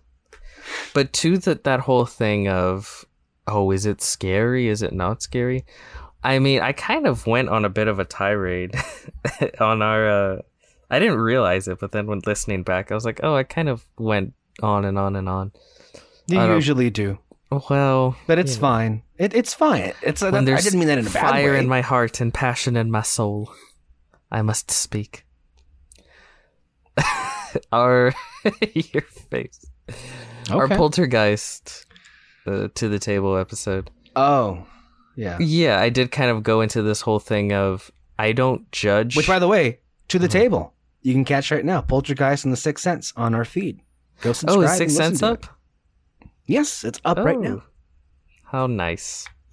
But 0.93 1.13
to 1.15 1.39
that 1.39 1.65
that 1.65 1.81
whole 1.81 2.07
thing 2.07 2.49
of 2.49 3.05
oh, 3.47 3.71
is 3.71 3.87
it 3.87 4.01
scary? 4.01 4.69
Is 4.69 4.83
it 4.83 4.93
not 4.93 5.23
scary? 5.23 5.65
I 6.23 6.39
mean, 6.39 6.63
I 6.63 6.73
kind 6.73 7.07
of 7.07 7.27
went 7.27 7.51
on 7.51 7.65
a 7.65 7.69
bit 7.69 7.89
of 7.89 7.99
a 7.99 8.05
tirade 8.05 8.75
on 9.61 9.83
our. 9.83 10.09
Uh, 10.09 10.43
I 10.91 10.99
didn't 10.99 11.19
realize 11.19 11.69
it, 11.69 11.79
but 11.81 11.93
then 11.93 12.07
when 12.07 12.21
listening 12.27 12.63
back, 12.63 12.91
I 12.91 12.95
was 12.95 13.05
like, 13.05 13.21
oh, 13.23 13.35
I 13.35 13.43
kind 13.43 13.69
of 13.69 13.85
went 13.99 14.33
on 14.63 14.85
and 14.85 14.99
on 14.99 15.17
and 15.17 15.29
on. 15.29 15.53
You 16.29 16.43
usually 16.43 16.89
do, 16.89 17.19
Well, 17.69 18.17
but 18.27 18.39
it's 18.39 18.55
know, 18.55 18.61
fine. 18.61 19.03
It, 19.19 19.35
it's 19.35 19.53
fine. 19.53 19.93
It's. 20.03 20.23
Uh, 20.23 20.31
when 20.31 20.47
that- 20.47 20.59
I 20.59 20.63
didn't 20.63 20.79
mean 20.79 20.89
that 20.89 20.99
in 20.99 21.07
a 21.07 21.11
bad 21.11 21.25
way. 21.25 21.31
fire 21.31 21.53
way. 21.53 21.59
in 21.59 21.69
my 21.69 21.83
heart 21.83 22.21
and 22.21 22.33
passion 22.33 22.77
in 22.77 22.91
my 22.91 23.03
soul, 23.03 23.53
I 24.31 24.41
must 24.41 24.71
speak. 24.71 25.27
our 27.73 28.15
your 28.75 29.03
face, 29.03 29.65
our 30.51 30.69
poltergeist 30.69 31.87
uh, 32.47 32.69
to 32.75 32.89
the 32.89 32.99
table 32.99 33.37
episode. 33.37 33.91
oh, 34.17 34.67
yeah. 35.17 35.39
Yeah, 35.41 35.81
I 35.81 35.91
did 35.91 36.11
kind 36.11 36.31
of 36.31 36.43
go 36.43 36.61
into 36.61 36.83
this 36.83 37.01
whole 37.01 37.21
thing 37.21 37.53
of 37.53 37.91
I 38.19 38.33
don't 38.33 38.71
judge. 38.73 39.17
Which, 39.17 39.27
by 39.29 39.39
the 39.39 39.47
way, 39.49 39.79
to 40.09 40.17
Mm-hmm. 40.19 40.23
the 40.23 40.29
table, 40.29 40.75
you 41.03 41.13
can 41.13 41.25
catch 41.25 41.51
right 41.53 41.65
now. 41.65 41.81
Poltergeist 41.83 42.45
and 42.45 42.53
the 42.53 42.57
Sixth 42.57 42.83
Sense 42.83 43.13
on 43.17 43.35
our 43.35 43.45
feed. 43.45 43.81
Go 44.23 44.33
subscribe. 44.33 44.59
oh, 44.59 44.63
is 44.73 44.77
Sixth 44.77 44.97
Sense 44.97 45.23
up? 45.23 45.45
it. 45.45 46.29
Yes, 46.47 46.83
it's 46.85 47.01
up 47.05 47.19
right 47.19 47.39
now. 47.39 47.63
Oh, 47.63 47.69
How 48.45 48.67
nice. 48.67 49.27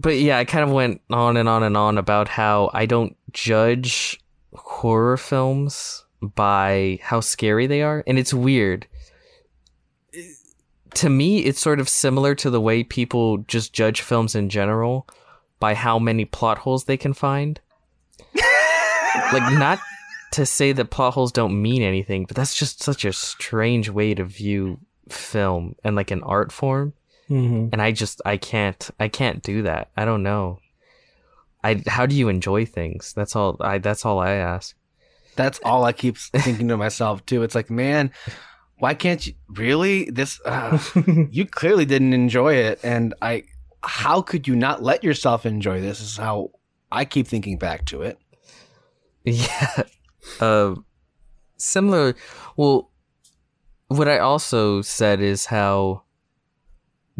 but 0.00 0.16
yeah, 0.16 0.38
I 0.38 0.44
kind 0.44 0.64
of 0.64 0.70
went 0.72 1.00
on 1.10 1.36
and 1.36 1.48
on 1.48 1.62
and 1.62 1.76
on 1.76 1.98
about 1.98 2.28
how 2.28 2.70
I 2.72 2.86
don't 2.86 3.16
judge 3.32 4.18
horror 4.54 5.16
films 5.18 6.05
by 6.34 6.98
how 7.02 7.20
scary 7.20 7.66
they 7.66 7.82
are. 7.82 8.02
And 8.06 8.18
it's 8.18 8.34
weird. 8.34 8.86
To 10.94 11.08
me, 11.10 11.40
it's 11.40 11.60
sort 11.60 11.78
of 11.80 11.88
similar 11.88 12.34
to 12.36 12.48
the 12.50 12.60
way 12.60 12.82
people 12.82 13.38
just 13.38 13.72
judge 13.72 14.00
films 14.00 14.34
in 14.34 14.48
general 14.48 15.06
by 15.60 15.74
how 15.74 15.98
many 15.98 16.24
plot 16.24 16.58
holes 16.58 16.84
they 16.84 16.96
can 16.96 17.12
find. 17.12 17.60
like, 18.34 19.52
not 19.58 19.78
to 20.32 20.46
say 20.46 20.72
that 20.72 20.90
plot 20.90 21.14
holes 21.14 21.32
don't 21.32 21.60
mean 21.60 21.82
anything, 21.82 22.24
but 22.24 22.36
that's 22.36 22.54
just 22.54 22.82
such 22.82 23.04
a 23.04 23.12
strange 23.12 23.90
way 23.90 24.14
to 24.14 24.24
view 24.24 24.78
film 25.08 25.76
and 25.84 25.94
like 25.96 26.10
an 26.10 26.22
art 26.24 26.50
form 26.50 26.92
Mhm. 27.30 27.70
and 27.72 27.80
i 27.82 27.90
just 27.92 28.20
i 28.24 28.36
can't 28.36 28.88
i 29.00 29.06
can't 29.08 29.42
do 29.42 29.62
that 29.62 29.90
i 29.96 30.04
don't 30.04 30.22
know 30.24 30.58
i 31.64 31.82
how 31.88 32.06
do 32.06 32.14
you 32.16 32.28
enjoy 32.28 32.64
things 32.64 33.12
that's 33.14 33.34
all 33.34 33.56
i 33.60 33.78
that's 33.78 34.04
all 34.04 34.18
i 34.20 34.30
ask 34.32 34.76
That's 35.36 35.60
all 35.64 35.84
I 35.84 35.92
keep 35.92 36.16
thinking 36.18 36.68
to 36.68 36.76
myself 36.76 37.24
too. 37.26 37.42
It's 37.42 37.54
like, 37.54 37.70
man, 37.70 38.10
why 38.78 38.94
can't 38.94 39.24
you 39.26 39.34
really 39.48 40.10
this? 40.10 40.40
Uh, 40.44 40.78
you 41.30 41.46
clearly 41.46 41.84
didn't 41.84 42.12
enjoy 42.12 42.54
it, 42.54 42.80
and 42.82 43.14
I. 43.22 43.44
How 43.82 44.20
could 44.20 44.48
you 44.48 44.56
not 44.56 44.82
let 44.82 45.04
yourself 45.04 45.46
enjoy 45.46 45.80
this? 45.80 46.00
Is 46.00 46.16
how 46.16 46.50
I 46.90 47.04
keep 47.04 47.28
thinking 47.28 47.56
back 47.56 47.84
to 47.86 48.02
it. 48.02 48.18
yeah 49.26 49.82
uh 50.40 50.74
similar 51.56 52.14
well 52.56 52.90
what 53.88 54.08
i 54.08 54.18
also 54.18 54.82
said 54.82 55.20
is 55.20 55.46
how 55.46 56.02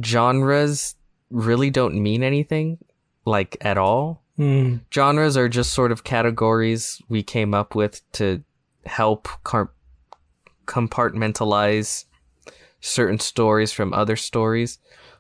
genres 0.04 0.94
really 1.30 1.68
don't 1.70 2.00
mean 2.00 2.22
anything 2.22 2.78
like 3.24 3.56
at 3.60 3.76
all 3.76 4.22
Mm. 4.38 4.80
genres 4.92 5.36
are 5.36 5.48
just 5.48 5.72
sort 5.72 5.90
of 5.92 6.04
categories 6.04 7.00
we 7.08 7.22
came 7.22 7.54
up 7.54 7.74
with 7.74 8.00
to 8.12 8.42
help 8.84 9.28
car- 9.44 9.70
compartmentalize 10.66 12.04
certain 12.80 13.18
stories 13.18 13.72
from 13.72 13.92
other 13.92 14.16
stories. 14.16 14.78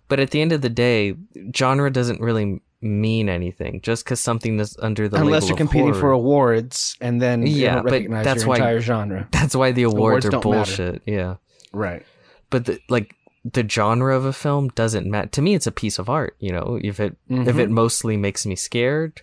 But 0.08 0.20
at 0.20 0.30
the 0.30 0.40
end 0.40 0.52
of 0.52 0.60
the 0.60 0.68
day, 0.68 1.14
genre 1.56 1.90
doesn't 1.90 2.20
really 2.20 2.60
mean 2.80 3.28
anything 3.28 3.80
just 3.80 4.04
because 4.04 4.20
something 4.20 4.60
is 4.60 4.76
under 4.80 5.08
the 5.08 5.16
Unless 5.16 5.44
label 5.44 5.46
you're 5.48 5.54
of 5.54 5.58
competing 5.58 5.94
for 5.94 6.10
awards, 6.12 6.96
and 7.00 7.20
then 7.20 7.44
you 7.46 7.56
Yeah, 7.56 7.76
don't 7.76 7.84
but 7.84 7.92
recognize 7.92 8.24
that's 8.24 8.42
your 8.42 8.50
why- 8.50 8.56
entire 8.56 8.80
genre. 8.80 9.28
That's 9.32 9.56
why 9.56 9.72
the 9.72 9.82
Awards 9.84 9.96
awards, 9.98 10.26
are 10.26 10.30
don't 10.30 10.44
matter. 10.44 10.56
bullshit. 10.58 11.02
Yeah, 11.06 11.36
Right. 11.72 12.04
but 12.50 12.66
the, 12.66 12.78
like 12.88 13.15
the 13.52 13.68
genre 13.68 14.16
of 14.16 14.24
a 14.24 14.32
film 14.32 14.68
doesn't 14.70 15.06
matter 15.10 15.28
to 15.28 15.42
me. 15.42 15.54
It's 15.54 15.66
a 15.66 15.72
piece 15.72 15.98
of 15.98 16.08
art. 16.08 16.36
You 16.40 16.52
know, 16.52 16.78
if 16.82 16.98
it 17.00 17.16
if 17.28 17.36
Mm-hmm. 17.46 17.60
it 17.60 17.70
mostly 17.70 18.16
makes 18.16 18.44
me 18.46 18.56
scared, 18.56 19.22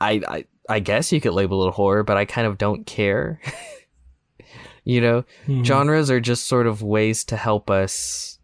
I 0.00 0.20
I 0.28 0.44
I 0.68 0.78
guess 0.80 1.10
you 1.12 1.20
could 1.20 1.32
label 1.32 1.66
it 1.66 1.74
horror, 1.74 2.02
but 2.02 2.16
I 2.16 2.24
kind 2.24 2.46
of 2.46 2.58
don't 2.58 2.84
care. 2.86 3.40
you 4.84 5.00
know, 5.00 5.24
Mhm. 5.46 5.64
genres 5.64 6.10
are 6.10 6.20
just 6.20 6.46
sort 6.46 6.66
of 6.66 6.82
ways 6.82 7.24
to 7.24 7.36
help 7.36 7.70
us 7.70 8.38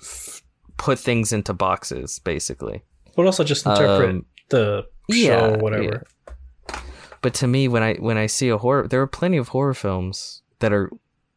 f- 0.00 0.42
put 0.76 0.98
things 0.98 1.32
into 1.32 1.52
boxes, 1.52 2.18
basically. 2.18 2.82
But 3.16 3.26
also 3.26 3.44
just 3.44 3.66
interpret 3.66 4.10
Um, 4.10 4.26
the 4.48 4.86
show 5.10 5.16
yeah, 5.16 5.54
or 5.54 5.58
whatever. 5.58 6.04
But 7.20 7.34
to 7.34 7.46
me, 7.46 7.68
when 7.68 7.82
I 7.82 7.94
when 7.94 8.16
I 8.18 8.26
see 8.26 8.48
a 8.48 8.58
horror, 8.58 8.88
there 8.88 9.00
are 9.00 9.06
plenty 9.06 9.36
of 9.36 9.48
horror 9.48 9.74
films 9.74 10.42
that 10.60 10.72
are, 10.72 10.90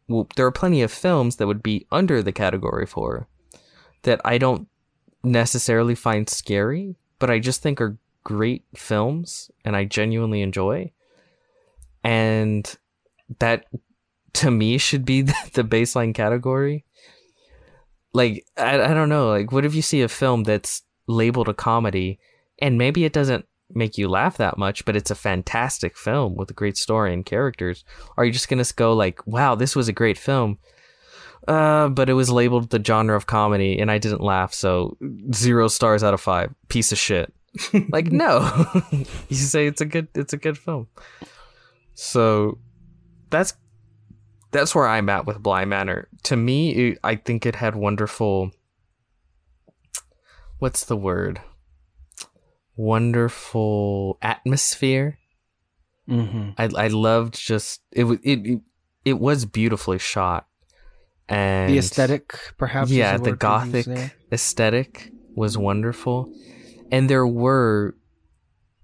well, 0.08 0.28
there 0.36 0.46
are 0.46 0.52
plenty 0.52 0.82
of 0.82 0.92
films 0.92 1.38
that 1.38 1.48
would 1.48 1.64
be 1.64 1.88
under 1.92 2.22
the 2.22 2.32
category 2.32 2.86
horror 2.86 3.28
that 4.04 4.22
I 4.24 4.38
don't 4.38 4.68
necessarily 5.24 5.96
find 5.96 6.30
scary, 6.30 6.96
but 7.20 7.30
I 7.30 7.40
just 7.40 7.62
think 7.62 7.82
are 7.82 7.98
great 8.24 8.64
films 8.76 9.50
and 9.64 9.76
I 9.76 9.86
genuinely 9.86 10.42
enjoy. 10.42 10.92
And 12.04 12.74
that 13.40 13.66
to 14.34 14.52
me 14.52 14.78
should 14.78 15.06
be 15.06 15.22
the 15.54 15.64
baseline 15.64 16.14
category. 16.14 16.86
Like 18.14 18.46
I, 18.58 18.80
I 18.80 18.94
don't 18.94 19.10
know, 19.10 19.30
like 19.30 19.52
what 19.52 19.66
if 19.66 19.74
you 19.74 19.82
see 19.82 20.02
a 20.02 20.08
film 20.08 20.44
that's 20.44 20.84
labeled 21.08 21.50
a 21.50 21.54
comedy 21.54 22.20
and 22.60 22.78
maybe 22.78 23.06
it 23.06 23.14
doesn't 23.14 23.46
make 23.74 23.98
you 23.98 24.08
laugh 24.08 24.38
that 24.38 24.58
much, 24.58 24.86
but 24.86 24.96
it's 24.96 25.12
a 25.12 25.16
fantastic 25.16 25.98
film 25.98 26.36
with 26.36 26.50
a 26.50 26.54
great 26.54 26.78
story 26.78 27.14
and 27.14 27.26
characters. 27.26 27.84
Are 28.18 28.26
you 28.26 28.32
just 28.32 28.48
gonna 28.48 28.66
go 28.76 28.94
like, 28.94 29.26
"Wow, 29.26 29.56
this 29.56 29.76
was 29.76 29.88
a 29.88 29.94
great 29.94 30.18
film," 30.18 30.60
uh, 31.48 31.90
but 31.90 32.10
it 32.10 32.14
was 32.14 32.30
labeled 32.30 32.70
the 32.70 32.84
genre 32.84 33.16
of 33.16 33.28
comedy, 33.28 33.80
and 33.80 33.92
I 33.92 33.98
didn't 33.98 34.22
laugh, 34.22 34.54
so 34.54 34.98
zero 35.34 35.68
stars 35.68 36.04
out 36.04 36.14
of 36.14 36.22
five. 36.22 36.54
Piece 36.70 36.92
of 36.92 36.98
shit. 36.98 37.34
like, 37.90 38.12
no, 38.12 38.66
you 39.30 39.36
say 39.36 39.68
it's 39.68 39.82
a 39.82 39.86
good, 39.86 40.08
it's 40.16 40.34
a 40.34 40.38
good 40.38 40.58
film. 40.58 40.88
So 41.94 42.60
that's 43.30 43.54
that's 44.52 44.74
where 44.74 44.88
I'm 44.88 45.10
at 45.10 45.26
with 45.26 45.44
Bly 45.44 45.66
Manor. 45.66 46.08
To 46.24 46.36
me, 46.36 46.72
it, 46.72 47.00
I 47.04 47.16
think 47.16 47.46
it 47.46 47.56
had 47.56 47.76
wonderful. 47.76 48.52
What's 50.60 50.86
the 50.86 50.96
word? 50.96 51.42
Wonderful 52.76 54.18
atmosphere. 54.22 55.18
Mm-hmm. 56.10 56.50
I 56.58 56.86
I 56.86 56.88
loved 56.88 57.36
just 57.40 57.82
it. 57.92 58.04
wa- 58.04 58.18
It 58.24 58.62
it, 59.06 59.20
was 59.20 59.46
beautifully 59.46 60.00
shot, 60.00 60.48
and 61.30 61.72
The 61.72 61.78
aesthetic, 61.78 62.34
perhaps. 62.58 62.90
yeah, 62.92 63.18
the 63.18 63.24
the 63.24 63.30
word 63.32 63.40
to 63.40 63.78
use 63.78 63.86
gothic 63.86 64.14
aesthetic 64.32 65.12
was 65.36 65.58
wonderful, 65.58 66.32
and 66.92 67.10
there 67.10 67.26
were 67.28 67.96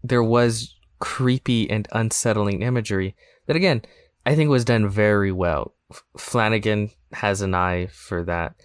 there 0.04 0.24
was 0.24 0.76
creepy 1.00 1.70
and 1.70 1.88
unsettling 1.92 2.62
imagery 2.62 3.16
that 3.48 3.56
again 3.56 3.82
I 4.26 4.36
think 4.36 4.50
was 4.50 4.66
done 4.66 4.88
very 4.90 5.32
well. 5.32 5.74
Flanagan 6.18 6.90
has 7.14 7.42
an 7.42 7.54
eye 7.56 7.88
for 7.92 8.24
that 8.24 8.56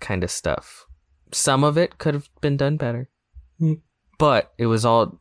kind 0.00 0.22
of 0.24 0.30
stuff. 0.30 0.86
Some 1.32 1.64
of 1.64 1.76
it 1.78 1.98
could 1.98 2.14
have 2.14 2.28
been 2.40 2.56
done 2.56 2.76
better, 2.76 3.08
Hmm. 3.58 3.74
But 4.22 4.52
it 4.56 4.66
was 4.66 4.84
all 4.84 5.18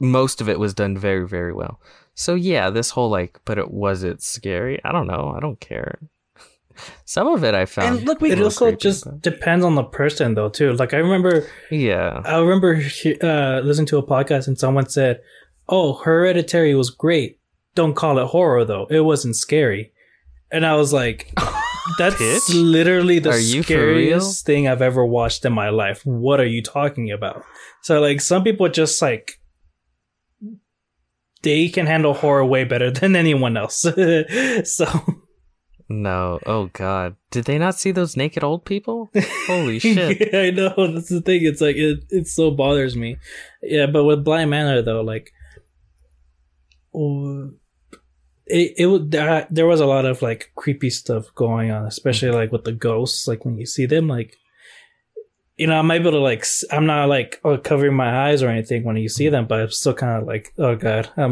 most 0.00 0.40
of 0.40 0.48
it 0.48 0.58
was 0.58 0.74
done 0.74 0.96
very 0.98 1.26
very 1.36 1.52
well. 1.52 1.80
So 2.14 2.34
yeah, 2.34 2.70
this 2.70 2.90
whole 2.90 3.10
like, 3.10 3.38
but 3.44 3.58
it 3.58 3.70
was 3.70 4.02
it 4.02 4.22
scary? 4.22 4.80
I 4.84 4.90
don't 4.92 5.06
know. 5.06 5.32
I 5.36 5.40
don't 5.40 5.60
care. 5.60 5.98
Some 7.04 7.28
of 7.28 7.44
it 7.44 7.54
I 7.54 7.64
found. 7.66 7.98
And 7.98 8.06
look, 8.06 8.20
we 8.20 8.32
It 8.32 8.42
also 8.42 8.66
creepy, 8.66 8.80
just 8.88 9.04
but- 9.04 9.22
depends 9.22 9.64
on 9.64 9.74
the 9.76 9.84
person, 9.84 10.34
though, 10.34 10.48
too. 10.48 10.72
Like 10.72 10.94
I 10.94 10.98
remember, 10.98 11.46
yeah. 11.70 12.20
I 12.24 12.38
remember 12.38 12.70
uh, 13.22 13.60
listening 13.68 13.86
to 13.92 13.98
a 13.98 14.06
podcast 14.14 14.48
and 14.48 14.58
someone 14.58 14.88
said, 14.88 15.20
"Oh, 15.68 15.94
Hereditary 15.94 16.74
was 16.74 16.90
great. 16.90 17.38
Don't 17.76 17.94
call 17.94 18.18
it 18.18 18.26
horror, 18.26 18.64
though. 18.64 18.86
It 18.90 19.00
wasn't 19.00 19.36
scary." 19.36 19.92
And 20.50 20.64
I 20.66 20.74
was 20.76 20.92
like, 20.92 21.30
"That's 21.96 22.16
Pitch? 22.16 22.54
literally 22.54 23.18
the 23.18 23.32
scariest 23.32 24.44
thing 24.44 24.68
I've 24.68 24.82
ever 24.82 25.04
watched 25.06 25.44
in 25.44 25.52
my 25.52 25.70
life. 25.70 26.02
What 26.04 26.40
are 26.40 26.46
you 26.46 26.62
talking 26.62 27.10
about?" 27.10 27.44
So, 27.82 28.00
like, 28.00 28.20
some 28.20 28.44
people 28.44 28.68
just 28.68 29.00
like 29.00 29.40
they 31.42 31.68
can 31.68 31.86
handle 31.86 32.14
horror 32.14 32.44
way 32.44 32.64
better 32.64 32.90
than 32.98 33.14
anyone 33.16 33.56
else. 33.56 33.76
so, 34.64 34.86
No. 35.88 36.40
Oh 36.44 36.68
God. 36.72 37.16
Did 37.30 37.44
they 37.44 37.58
not 37.58 37.76
see 37.78 37.92
those 37.92 38.16
naked 38.16 38.42
old 38.44 38.64
people? 38.64 39.10
Holy 39.46 39.78
shit. 39.84 40.32
yeah, 40.32 40.40
I 40.40 40.50
know. 40.50 40.74
That's 40.92 41.08
the 41.08 41.20
thing. 41.22 41.44
It's 41.44 41.60
like 41.60 41.76
it. 41.76 42.00
It 42.10 42.26
so 42.26 42.50
bothers 42.50 42.96
me. 42.96 43.16
Yeah, 43.62 43.86
but 43.86 44.04
with 44.04 44.24
Bly 44.24 44.44
Manor 44.46 44.82
though, 44.82 45.00
like, 45.02 45.30
oh, 46.94 47.50
it 48.48 48.74
it 48.76 49.10
there, 49.10 49.46
there 49.50 49.66
was 49.66 49.80
a 49.80 49.86
lot 49.86 50.04
of 50.04 50.22
like 50.22 50.52
creepy 50.54 50.90
stuff 50.90 51.34
going 51.34 51.70
on, 51.70 51.86
especially 51.86 52.30
like 52.30 52.52
with 52.52 52.64
the 52.64 52.72
ghosts. 52.72 53.28
Like 53.28 53.44
when 53.44 53.58
you 53.58 53.66
see 53.66 53.86
them, 53.86 54.08
like, 54.08 54.36
you 55.56 55.66
know, 55.66 55.78
I'm 55.78 55.90
able 55.90 56.10
to 56.12 56.18
like. 56.18 56.44
I'm 56.70 56.86
not 56.86 57.08
like 57.08 57.40
oh, 57.44 57.58
covering 57.58 57.94
my 57.94 58.28
eyes 58.28 58.42
or 58.42 58.48
anything 58.48 58.84
when 58.84 58.96
you 58.96 59.08
see 59.08 59.28
them, 59.28 59.46
but 59.46 59.60
I'm 59.60 59.70
still 59.70 59.94
kind 59.94 60.20
of 60.20 60.26
like, 60.26 60.52
oh 60.58 60.76
god, 60.76 61.10
I 61.16 61.26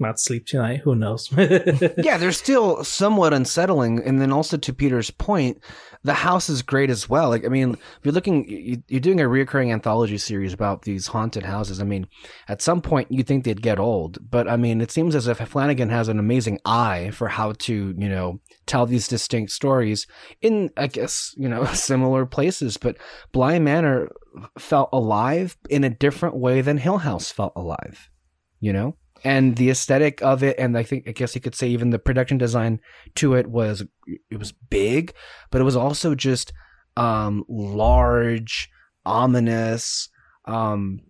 not 0.00 0.20
sleep 0.20 0.46
tonight. 0.46 0.80
Who 0.84 0.94
knows? 0.94 1.30
yeah, 1.36 2.16
they're 2.18 2.32
still 2.32 2.84
somewhat 2.84 3.32
unsettling. 3.32 4.00
And 4.04 4.20
then 4.20 4.32
also 4.32 4.56
to 4.56 4.72
Peter's 4.72 5.10
point, 5.10 5.62
the 6.04 6.14
house 6.14 6.48
is 6.48 6.62
great 6.62 6.90
as 6.90 7.08
well. 7.08 7.28
Like, 7.30 7.44
I 7.44 7.48
mean, 7.48 7.72
if 7.74 7.80
you're 8.04 8.12
looking, 8.14 8.48
you- 8.48 8.82
you're 8.88 9.00
doing 9.00 9.20
a 9.20 9.24
reoccurring 9.24 9.72
anthology 9.72 10.18
series 10.18 10.52
about 10.52 10.82
these 10.82 11.08
haunted 11.08 11.42
houses. 11.44 11.80
I 11.80 11.84
mean, 11.84 12.06
at 12.48 12.62
some 12.62 12.80
point 12.80 13.10
you 13.10 13.22
think 13.24 13.44
they'd 13.44 13.62
get 13.62 13.78
old, 13.80 14.18
but 14.30 14.48
I 14.48 14.56
mean, 14.56 14.80
it 14.80 14.90
seems 14.90 15.14
as 15.14 15.26
if 15.26 15.38
Flanagan 15.38 15.88
has 15.90 16.08
an 16.08 16.18
amazing 16.18 16.60
eye 16.64 17.10
for 17.12 17.28
how 17.28 17.52
to, 17.52 17.94
you 17.98 18.08
know, 18.08 18.40
tell 18.66 18.86
these 18.86 19.08
distinct 19.08 19.50
stories 19.52 20.06
in, 20.40 20.70
I 20.76 20.86
guess, 20.86 21.34
you 21.36 21.48
know, 21.48 21.64
similar 21.72 22.26
places. 22.26 22.76
But 22.76 22.96
Bly 23.32 23.58
Manor 23.58 24.08
felt 24.58 24.90
alive 24.92 25.56
in 25.68 25.82
a 25.82 25.90
different 25.90 26.36
way 26.36 26.60
than 26.60 26.78
Hill 26.78 26.98
House 26.98 27.32
felt 27.32 27.52
alive, 27.56 28.08
you 28.60 28.72
know? 28.72 28.96
And 29.24 29.56
the 29.56 29.70
aesthetic 29.70 30.22
of 30.22 30.42
it 30.42 30.58
and 30.58 30.76
i 30.76 30.82
think 30.82 31.08
i 31.08 31.12
guess 31.12 31.34
you 31.34 31.40
could 31.40 31.54
say 31.54 31.68
even 31.68 31.90
the 31.90 31.98
production 31.98 32.38
design 32.38 32.80
to 33.14 33.34
it 33.34 33.46
was 33.48 33.84
it 34.30 34.38
was 34.38 34.52
big 34.52 35.12
but 35.50 35.60
it 35.60 35.64
was 35.64 35.76
also 35.76 36.14
just 36.14 36.52
um 36.96 37.44
large 37.48 38.68
ominous 39.04 40.08
um 40.46 41.00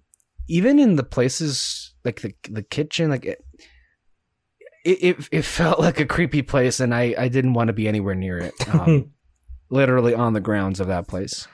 even 0.48 0.78
in 0.78 0.96
the 0.96 1.04
places 1.04 1.94
like 2.04 2.20
the 2.20 2.34
the 2.50 2.62
kitchen 2.62 3.10
like 3.10 3.24
it 3.24 3.44
it, 4.84 5.02
it, 5.02 5.28
it 5.32 5.42
felt 5.42 5.80
like 5.80 6.00
a 6.00 6.06
creepy 6.06 6.42
place 6.42 6.80
and 6.80 6.94
i 6.94 7.14
i 7.18 7.28
didn't 7.28 7.54
want 7.54 7.68
to 7.68 7.74
be 7.74 7.88
anywhere 7.88 8.14
near 8.14 8.38
it 8.38 8.54
um, 8.74 9.10
literally 9.70 10.14
on 10.14 10.32
the 10.32 10.40
grounds 10.40 10.80
of 10.80 10.86
that 10.88 11.06
place. 11.06 11.46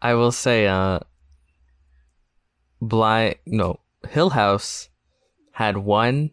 I 0.00 0.14
will 0.14 0.32
say, 0.32 0.66
uh, 0.66 1.00
Bly, 2.80 3.36
no, 3.46 3.80
Hill 4.08 4.30
House 4.30 4.88
had 5.56 5.78
one 5.78 6.30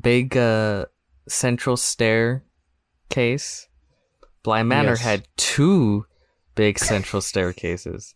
big, 0.00 0.36
uh, 0.36 0.86
central 1.28 1.76
staircase. 1.76 3.68
Bly 4.44 4.62
Manor 4.62 4.90
Yes. 4.90 5.00
had 5.00 5.28
two 5.36 6.06
big 6.54 6.78
central 6.78 7.20
staircases. 7.20 8.14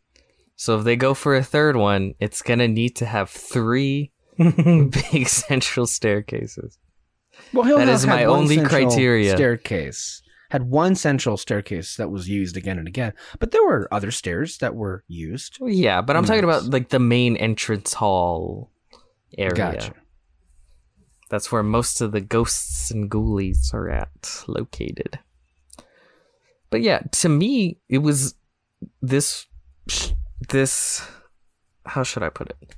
So 0.55 0.79
if 0.79 0.85
they 0.85 0.95
go 0.95 1.13
for 1.13 1.35
a 1.35 1.43
third 1.43 1.75
one, 1.77 2.15
it's 2.21 2.41
gonna 2.41 2.69
need 2.69 2.95
to 2.97 3.07
have 3.07 3.31
three 3.31 4.13
big 4.39 5.27
central 5.27 5.87
staircases. 5.89 6.79
Well, 7.53 7.65
Hill 7.65 7.79
That 7.79 7.89
House 7.89 8.03
is 8.03 8.07
my 8.07 8.25
only 8.25 8.63
criteria. 8.63 9.35
Staircase 9.35 10.23
had 10.51 10.71
one 10.71 10.95
central 10.95 11.37
staircase 11.37 11.97
that 11.97 12.11
was 12.13 12.29
used 12.29 12.57
again 12.57 12.79
and 12.79 12.87
again, 12.87 13.13
but 13.41 13.51
there 13.51 13.65
were 13.65 13.89
other 13.91 14.13
stairs 14.13 14.59
that 14.59 14.77
were 14.77 15.03
used. 15.09 15.59
Well, 15.59 15.71
yeah, 15.73 16.01
but 16.01 16.15
I'm 16.17 16.25
talking 16.25 16.45
about 16.45 16.67
like 16.67 16.91
the 16.91 17.01
main 17.01 17.37
entrance 17.37 17.95
hall 17.95 18.71
area. 19.37 19.55
Gotcha. 19.57 19.95
That's 21.33 21.51
where 21.51 21.63
most 21.63 22.03
of 22.03 22.13
the 22.13 22.21
ghosts 22.21 22.91
and 22.91 23.11
ghoulies 23.11 23.73
are 23.73 23.89
at 23.89 24.45
located. 24.47 25.19
But 26.69 26.83
yeah, 26.83 26.99
to 27.11 27.31
me, 27.31 27.79
it 27.89 27.99
was 27.99 28.35
this 29.01 29.47
this 30.51 31.09
how 31.87 32.03
should 32.03 32.23
I 32.23 32.29
put 32.29 32.51
it? 32.51 32.77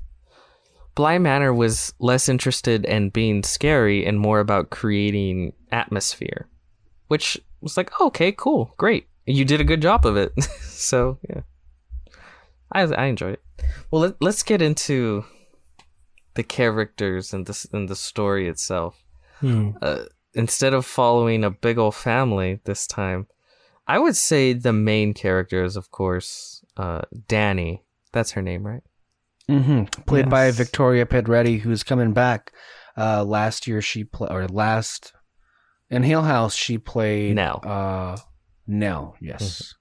Bly 0.94 1.18
Manor 1.18 1.52
was 1.52 1.94
less 1.98 2.28
interested 2.28 2.84
in 2.84 3.10
being 3.10 3.42
scary 3.42 4.06
and 4.06 4.20
more 4.20 4.38
about 4.38 4.70
creating 4.70 5.52
atmosphere, 5.72 6.46
which 7.08 7.36
was 7.60 7.76
like, 7.76 7.90
oh, 7.98 8.06
okay, 8.06 8.30
cool, 8.30 8.72
great, 8.76 9.08
you 9.26 9.44
did 9.44 9.60
a 9.60 9.64
good 9.64 9.82
job 9.82 10.06
of 10.06 10.16
it. 10.16 10.32
so 10.62 11.18
yeah, 11.28 11.40
I 12.70 12.82
I 12.82 13.06
enjoyed 13.06 13.32
it. 13.32 13.64
Well, 13.90 14.02
let, 14.02 14.22
let's 14.22 14.44
get 14.44 14.62
into 14.62 15.24
the 16.34 16.42
characters 16.42 17.32
and 17.32 17.46
this 17.46 17.66
and 17.72 17.88
the 17.88 17.96
story 17.96 18.48
itself. 18.48 19.02
Hmm. 19.40 19.70
Uh, 19.80 20.04
instead 20.34 20.74
of 20.74 20.86
following 20.86 21.44
a 21.44 21.50
big 21.50 21.78
old 21.78 21.94
family 21.94 22.60
this 22.64 22.86
time, 22.86 23.26
I 23.86 23.98
would 23.98 24.16
say 24.16 24.52
the 24.52 24.72
main 24.72 25.14
character 25.14 25.64
is, 25.64 25.76
of 25.76 25.90
course, 25.90 26.64
uh, 26.76 27.02
Danny. 27.28 27.84
That's 28.12 28.32
her 28.32 28.42
name, 28.42 28.66
right? 28.66 28.82
Mm-hmm. 29.48 30.02
Played 30.04 30.30
by 30.30 30.50
Victoria 30.50 31.04
Pedretti, 31.04 31.60
who's 31.60 31.82
coming 31.82 32.12
back. 32.12 32.52
Uh, 32.96 33.24
last 33.24 33.66
year 33.66 33.82
she 33.82 34.04
played, 34.04 34.30
or 34.30 34.46
last 34.48 35.12
in 35.90 36.02
Hill 36.02 36.22
House 36.22 36.54
she 36.54 36.78
played 36.78 37.34
Nell. 37.34 37.60
Uh, 37.64 38.16
Nell, 38.66 39.16
yes. 39.20 39.74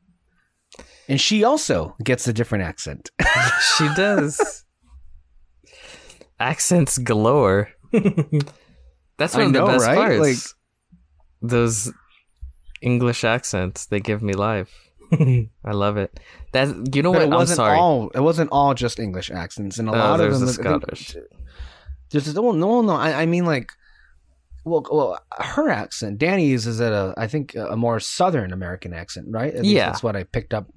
And 1.08 1.22
she 1.22 1.44
also 1.44 1.96
gets 2.04 2.28
a 2.28 2.34
different 2.34 2.64
accent. 2.64 3.12
she 3.78 3.88
does. 3.96 4.63
Accents 6.44 6.98
galore. 6.98 7.70
That's 9.18 9.36
I 9.36 9.40
one 9.40 9.48
of 9.48 9.52
know, 9.54 9.66
the 9.68 9.72
best 9.74 9.86
right? 9.88 9.96
parts. 9.98 10.20
Like- 10.20 11.50
Those 11.52 11.92
English 12.82 13.24
accents, 13.24 13.86
they 13.86 14.00
give 14.00 14.22
me 14.22 14.34
life. 14.34 14.72
I 15.14 15.72
love 15.72 15.98
it. 15.98 16.20
That 16.54 16.68
you 16.96 17.02
know 17.04 17.12
But 17.14 17.20
what? 17.20 17.28
it 17.28 17.32
I'm 17.34 17.40
wasn't 17.44 17.58
sorry. 17.58 17.78
all. 17.78 18.10
It 18.14 18.20
wasn't 18.20 18.50
all 18.52 18.74
just 18.74 19.00
English 19.00 19.30
accents, 19.32 19.78
and 19.80 19.88
a 19.90 19.92
Oh, 19.94 19.96
lot 19.98 20.20
of 20.20 20.32
them. 20.32 20.46
the 20.46 20.52
I 20.52 20.54
think- 20.54 20.66
Scottish. 20.68 21.16
There's 22.10 22.34
no, 22.36 22.52
no, 22.52 22.82
no. 22.82 22.94
I, 22.94 23.24
I 23.24 23.26
mean, 23.26 23.46
like, 23.46 23.72
well, 24.66 24.86
well, 24.92 25.20
her 25.40 25.70
accent. 25.70 26.20
Danny's 26.20 26.68
is 26.68 26.80
at 26.82 26.92
a, 26.94 27.14
I 27.18 27.28
think, 27.28 27.56
a 27.56 27.76
more 27.76 28.00
Southern 28.00 28.54
American 28.54 28.94
accent, 28.94 29.28
right? 29.32 29.54
Yeah. 29.64 29.88
that's 29.88 30.04
what 30.04 30.16
I 30.16 30.24
picked 30.24 30.54
up. 30.54 30.68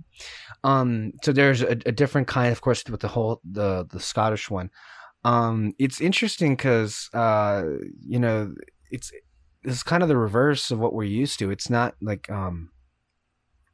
Um, 0.65 1.13
so 1.23 1.33
there's 1.33 1.61
a, 1.63 1.77
a 1.87 1.93
different 1.93 2.27
kind, 2.27 2.53
of 2.53 2.61
course, 2.63 2.85
with 2.89 3.01
the 3.01 3.09
whole 3.09 3.41
the 3.45 3.87
the 3.93 4.01
Scottish 4.01 4.49
one. 4.51 4.71
Um, 5.27 5.75
it's 5.79 6.01
interesting 6.01 6.55
because, 6.57 7.09
uh, 7.15 7.63
you 8.01 8.19
know, 8.19 8.55
it's 8.91 9.11
it's 9.65 9.83
kind 9.83 10.03
of 10.03 10.09
the 10.09 10.17
reverse 10.17 10.71
of 10.71 10.79
what 10.79 10.93
we're 10.95 11.05
used 11.23 11.39
to. 11.41 11.51
It's 11.51 11.69
not 11.69 11.95
like 12.01 12.31
um, 12.31 12.71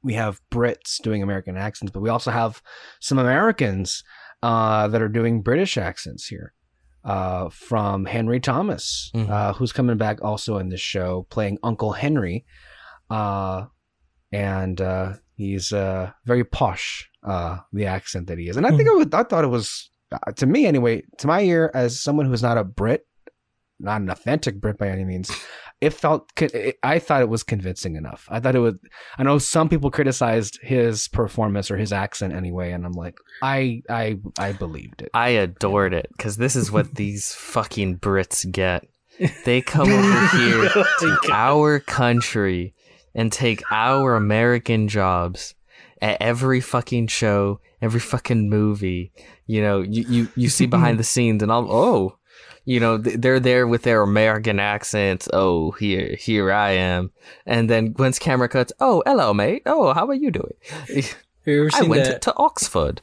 we 0.03 0.15
have 0.15 0.41
Brits 0.51 1.01
doing 1.03 1.23
American 1.23 1.57
accents, 1.57 1.93
but 1.93 2.01
we 2.01 2.09
also 2.09 2.31
have 2.31 2.63
some 3.01 3.19
Americans 3.19 4.03
uh, 4.43 4.89
that 4.89 5.03
are 5.03 5.09
doing 5.21 5.43
British 5.43 5.77
accents 5.77 6.27
here. 6.27 6.55
Uh, 7.05 7.49
from 7.51 8.05
Henry 8.07 8.39
Thomas, 8.39 9.11
Mhm. 9.15 9.29
uh, 9.29 9.53
who's 9.55 9.73
coming 9.73 9.97
back 9.99 10.23
also 10.23 10.59
in 10.59 10.69
this 10.69 10.81
show, 10.81 11.27
playing 11.31 11.59
Uncle 11.63 11.93
Henry. 11.93 12.45
uh, 13.11 13.67
and 14.33 14.81
uh, 14.81 15.13
he's 15.35 15.73
uh, 15.73 16.13
very 16.25 16.45
posh. 16.45 17.11
Uh, 17.23 17.59
the 17.73 17.87
accent 17.87 18.27
that 18.29 18.39
he 18.39 18.49
is, 18.49 18.57
and 18.57 18.67
I 18.67 18.71
think 18.71 18.89
was, 18.89 19.07
I 19.13 19.23
thought 19.25 19.45
it 19.45 19.49
was 19.49 19.91
uh, 20.13 20.33
to 20.37 20.47
me 20.47 20.67
anyway, 20.67 21.03
to 21.19 21.27
my 21.27 21.41
ear, 21.43 21.71
as 21.75 22.01
someone 22.01 22.27
who's 22.27 22.43
not 22.43 22.59
a 22.59 22.65
Brit, 22.65 23.07
not 23.81 24.01
an 24.01 24.11
authentic 24.11 24.61
Brit 24.61 24.79
by 24.79 24.89
any 24.89 25.05
means, 25.05 25.31
it 25.81 25.91
felt. 25.91 26.31
it- 26.41 26.77
I 26.83 26.99
thought 26.99 27.23
it 27.23 27.29
was 27.29 27.43
convincing 27.43 27.97
enough. 27.97 28.27
I 28.31 28.39
thought 28.41 28.55
it 28.55 28.61
would. 28.61 28.79
I 29.19 29.23
know 29.25 29.39
some 29.39 29.69
people 29.69 29.91
criticized 29.91 30.59
his 30.63 31.09
performance 31.09 31.71
or 31.71 31.77
his 31.77 31.93
accent 31.93 32.33
anyway, 32.33 32.71
and 32.73 32.85
I'm 32.87 32.93
like, 32.93 33.17
I, 33.43 33.83
I, 33.91 34.17
I 34.39 34.53
believed 34.53 35.03
it. 35.03 35.11
I 35.15 35.31
adored 35.31 35.95
it 35.95 36.09
because 36.17 36.37
this 36.37 36.55
is 36.57 36.71
what 36.71 36.95
these 36.95 37.33
fucking 37.39 37.99
Brits 37.99 38.51
get. 38.51 38.87
They 39.45 39.61
come 39.61 39.91
over 39.91 40.27
here 40.39 40.69
to 41.01 41.19
our 41.33 41.81
country 41.81 42.75
and 43.15 43.31
take 43.31 43.63
our 43.71 44.17
American 44.17 44.89
jobs 44.89 45.55
at 46.01 46.17
every 46.21 46.61
fucking 46.61 47.09
show, 47.09 47.61
every 47.83 48.01
fucking 48.01 48.49
movie. 48.49 49.13
You 49.47 49.61
know, 49.61 49.81
you, 49.83 50.05
you, 50.09 50.29
you 50.37 50.49
see 50.49 50.67
behind 50.67 50.99
the 50.99 51.05
scenes 51.05 51.43
and 51.43 51.53
all, 51.53 51.71
oh, 51.71 52.17
you 52.65 52.79
know, 52.81 52.97
they're 52.97 53.41
there 53.41 53.67
with 53.67 53.83
their 53.83 54.03
American 54.03 54.59
accents. 54.61 55.29
Oh, 55.33 55.73
here, 55.73 56.15
here 56.19 56.53
I 56.53 56.71
am. 56.71 57.11
And 57.45 57.69
then 57.69 57.95
once 57.99 58.19
camera 58.19 58.49
cuts, 58.49 58.73
oh, 58.81 59.03
hello, 59.05 59.35
mate. 59.35 59.63
Oh, 59.67 59.93
how 59.93 60.07
are 60.07 60.15
you 60.15 60.31
doing? 60.31 60.55
Have 61.45 61.71
I 61.75 61.83
went 61.83 62.05
that? 62.05 62.23
to 62.23 62.37
Oxford. 62.37 63.01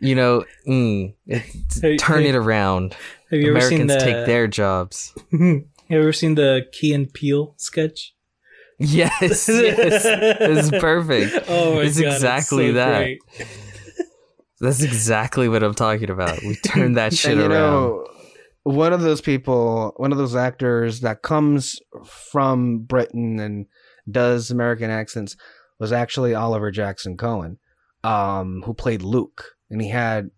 You 0.00 0.14
know, 0.14 0.44
mm, 0.66 1.12
Hey, 1.82 1.96
turn 1.96 2.22
hey, 2.22 2.28
it 2.28 2.34
around. 2.36 2.94
have 3.30 3.40
you 3.40 3.50
ever 3.50 3.60
seen 3.60 3.82
Americans 3.82 4.04
the? 4.04 4.12
take 4.12 4.26
their 4.26 4.46
jobs. 4.46 5.12
Have 5.90 5.96
you 5.98 6.02
ever 6.02 6.12
seen 6.12 6.36
the 6.36 6.68
Key 6.70 6.94
and 6.94 7.12
Peele 7.12 7.52
sketch? 7.56 8.14
Yes, 8.78 9.20
yes, 9.48 10.04
it's 10.06 10.70
perfect. 10.70 11.46
Oh 11.48 11.74
my 11.74 11.80
It's 11.82 12.00
god, 12.00 12.12
exactly 12.14 12.68
so 12.68 12.72
that. 12.74 12.98
great. 12.98 13.18
That's 14.60 14.82
exactly 14.82 15.48
what 15.48 15.62
I'm 15.62 15.74
talking 15.74 16.10
about. 16.10 16.42
We 16.42 16.54
turned 16.56 16.96
that 16.96 17.14
shit 17.14 17.32
and, 17.32 17.40
you 17.40 17.46
around. 17.46 17.72
know, 17.72 18.06
one 18.62 18.92
of 18.92 19.00
those 19.00 19.20
people, 19.20 19.94
one 19.96 20.12
of 20.12 20.18
those 20.18 20.36
actors 20.36 21.00
that 21.00 21.22
comes 21.22 21.80
from 22.04 22.80
Britain 22.80 23.38
and 23.40 23.66
does 24.10 24.50
American 24.50 24.90
accents 24.90 25.36
was 25.78 25.92
actually 25.92 26.34
Oliver 26.34 26.70
Jackson 26.70 27.16
Cohen, 27.16 27.58
um, 28.04 28.62
who 28.66 28.74
played 28.74 29.02
Luke, 29.02 29.56
and 29.70 29.80
he 29.80 29.88
had 29.88 30.30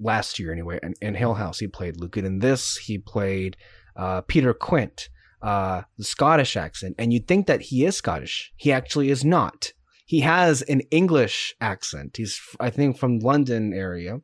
last 0.00 0.38
year 0.38 0.52
anyway 0.52 0.78
in, 0.82 0.94
in 1.00 1.14
Hill 1.14 1.34
House 1.34 1.58
he 1.58 1.66
played 1.66 1.98
Luke, 1.98 2.16
and 2.16 2.26
in 2.26 2.38
this 2.38 2.76
he 2.76 2.98
played 2.98 3.56
uh, 3.96 4.20
Peter 4.22 4.54
Quint, 4.54 5.08
uh, 5.42 5.82
the 5.98 6.04
Scottish 6.04 6.56
accent, 6.56 6.94
and 6.98 7.12
you'd 7.12 7.26
think 7.26 7.46
that 7.46 7.62
he 7.62 7.84
is 7.84 7.96
Scottish. 7.96 8.52
He 8.56 8.70
actually 8.70 9.10
is 9.10 9.24
not. 9.24 9.72
He 10.04 10.20
has 10.20 10.62
an 10.62 10.80
English 10.90 11.54
accent. 11.60 12.16
He's, 12.16 12.40
I 12.60 12.70
think, 12.70 12.98
from 12.98 13.20
London 13.20 13.72
area, 13.72 14.20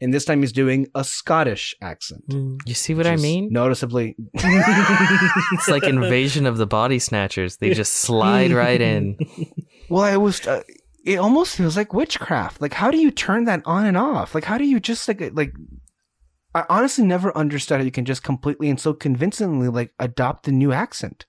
and 0.00 0.14
this 0.14 0.24
time 0.24 0.40
he's 0.40 0.52
doing 0.52 0.86
a 0.94 1.04
Scottish 1.04 1.74
accent. 1.82 2.26
Mm. 2.28 2.58
you 2.66 2.74
see 2.74 2.94
what 2.94 3.06
I 3.06 3.16
mean? 3.16 3.52
Noticeably, 3.52 4.16
It's 4.34 5.68
like 5.68 5.84
invasion 5.84 6.46
of 6.46 6.56
the 6.56 6.66
body 6.66 6.98
snatchers. 6.98 7.58
They 7.58 7.74
just 7.74 7.94
slide 7.94 8.52
right 8.52 8.80
in. 8.80 9.18
well, 9.88 10.12
it 10.12 10.16
was. 10.16 10.46
Uh, 10.46 10.62
it 11.04 11.18
almost 11.18 11.56
feels 11.56 11.76
like 11.76 11.94
witchcraft. 11.94 12.60
Like, 12.60 12.74
how 12.74 12.90
do 12.90 12.98
you 12.98 13.10
turn 13.10 13.44
that 13.44 13.62
on 13.64 13.86
and 13.86 13.96
off? 13.96 14.34
Like, 14.34 14.44
how 14.44 14.58
do 14.58 14.64
you 14.64 14.80
just 14.80 15.06
like 15.06 15.30
like? 15.34 15.52
I 16.52 16.64
honestly 16.68 17.04
never 17.04 17.36
understood 17.36 17.78
how 17.78 17.84
you 17.84 17.92
can 17.92 18.04
just 18.04 18.24
completely 18.24 18.68
and 18.68 18.80
so 18.80 18.92
convincingly 18.92 19.68
like 19.68 19.92
adopt 20.00 20.46
the 20.46 20.52
new 20.52 20.72
accent. 20.72 21.26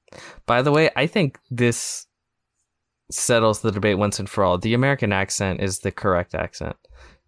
By 0.47 0.63
the 0.63 0.71
way, 0.71 0.89
I 0.95 1.05
think 1.05 1.37
this 1.51 2.07
settles 3.13 3.61
the 3.61 3.71
debate 3.71 3.97
once 3.97 4.19
and 4.19 4.29
for 4.29 4.43
all. 4.43 4.57
The 4.57 4.73
American 4.73 5.11
accent 5.11 5.61
is 5.61 5.79
the 5.79 5.91
correct 5.91 6.35
accent 6.35 6.75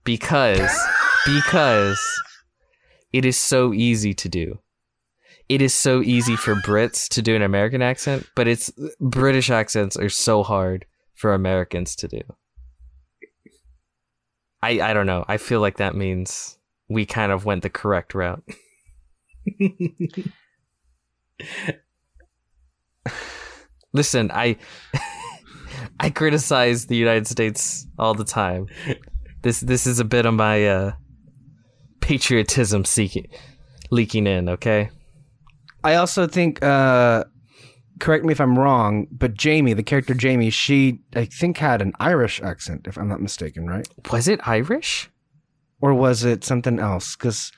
because 0.03 0.71
because 1.25 1.99
it 3.11 3.25
is 3.25 3.37
so 3.37 3.73
easy 3.73 4.13
to 4.13 4.29
do. 4.29 4.59
It 5.49 5.61
is 5.61 5.73
so 5.73 6.01
easy 6.01 6.35
for 6.35 6.55
Brits 6.55 7.07
to 7.09 7.21
do 7.21 7.35
an 7.35 7.41
American 7.41 7.81
accent, 7.81 8.27
but 8.35 8.47
it's 8.47 8.71
British 8.99 9.49
accents 9.49 9.97
are 9.97 10.09
so 10.09 10.41
hard 10.41 10.85
for 11.13 11.33
Americans 11.33 11.95
to 11.97 12.07
do. 12.07 12.21
I 14.61 14.81
I 14.81 14.93
don't 14.93 15.05
know. 15.05 15.25
I 15.27 15.37
feel 15.37 15.59
like 15.59 15.77
that 15.77 15.95
means 15.95 16.57
we 16.89 17.05
kind 17.05 17.31
of 17.31 17.45
went 17.45 17.63
the 17.63 17.69
correct 17.69 18.15
route. 18.15 18.43
Listen, 23.93 24.31
I 24.33 24.57
I 25.99 26.09
criticize 26.09 26.87
the 26.87 26.95
United 26.95 27.27
States 27.27 27.87
all 27.97 28.13
the 28.13 28.23
time. 28.23 28.67
This 29.41 29.59
this 29.59 29.85
is 29.87 29.99
a 29.99 30.05
bit 30.05 30.25
of 30.25 30.33
my 30.33 30.67
uh, 30.67 30.91
patriotism 31.99 32.85
seeking 32.85 33.27
leaking 33.91 34.27
in. 34.27 34.49
Okay, 34.49 34.89
I 35.83 35.95
also 35.95 36.27
think. 36.27 36.63
uh 36.63 37.25
Correct 37.99 38.25
me 38.25 38.31
if 38.31 38.41
I'm 38.41 38.57
wrong, 38.57 39.07
but 39.11 39.35
Jamie, 39.35 39.73
the 39.73 39.83
character 39.83 40.13
Jamie, 40.15 40.49
she 40.49 40.99
I 41.15 41.25
think 41.25 41.57
had 41.57 41.81
an 41.81 41.93
Irish 41.99 42.41
accent, 42.41 42.87
if 42.87 42.97
I'm 42.97 43.07
not 43.07 43.21
mistaken, 43.21 43.67
right? 43.67 43.87
was 44.11 44.27
it 44.27 44.45
Irish? 44.47 45.09
or 45.83 45.93
was 45.93 46.23
it 46.23 46.45
something 46.45 46.79
else? 46.79 47.17
Because 47.17 47.51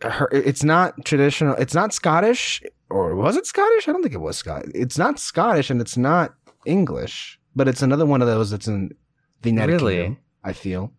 her, 0.00 0.30
it's 0.32 0.64
not 0.64 1.04
traditional. 1.04 1.54
It's 1.56 1.74
not 1.74 1.92
Scottish, 1.92 2.62
or 2.88 3.14
was 3.14 3.36
it 3.36 3.44
Scottish? 3.44 3.86
I 3.86 3.92
don't 3.92 4.00
think 4.02 4.14
it 4.14 4.20
was 4.20 4.38
Scottish. 4.38 4.72
It's 4.74 4.96
not 4.96 5.18
Scottish, 5.18 5.68
and 5.68 5.78
it's 5.82 5.98
not 5.98 6.32
English, 6.64 7.38
but 7.56 7.68
it's 7.68 7.82
another 7.82 8.06
one 8.06 8.22
of 8.22 8.28
those 8.28 8.50
that's 8.50 8.68
in 8.68 8.90
the 9.42 9.50
United 9.50 9.72
Really? 9.72 9.96
Kingdom. 9.96 10.18
I 10.44 10.52
feel. 10.52 10.92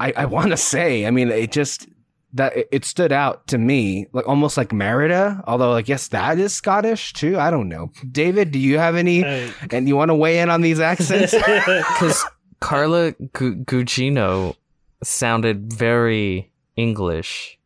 I 0.00 0.12
I 0.16 0.24
want 0.26 0.50
to 0.50 0.56
say. 0.56 1.06
I 1.06 1.10
mean, 1.10 1.30
it 1.30 1.52
just 1.52 1.88
that 2.32 2.56
it, 2.56 2.68
it 2.72 2.84
stood 2.84 3.12
out 3.12 3.46
to 3.48 3.58
me, 3.58 4.06
like 4.12 4.26
almost 4.26 4.56
like 4.56 4.72
Merida. 4.72 5.42
Although 5.46 5.72
I 5.72 5.82
guess 5.82 6.08
that 6.08 6.38
is 6.38 6.52
Scottish 6.54 7.12
too. 7.12 7.38
I 7.38 7.50
don't 7.50 7.68
know. 7.68 7.90
David, 8.10 8.50
do 8.50 8.58
you 8.58 8.78
have 8.78 8.96
any? 8.96 9.24
Uh, 9.24 9.50
And 9.70 9.86
you 9.88 9.94
want 9.96 10.08
to 10.10 10.14
weigh 10.14 10.40
in 10.40 10.50
on 10.50 10.60
these 10.62 10.80
accents? 10.80 11.32
Because 11.66 12.24
Carla 12.60 13.12
Gu- 13.32 13.64
Gugino 13.64 14.56
sounded 15.02 15.72
very 15.72 16.50
English. 16.76 17.58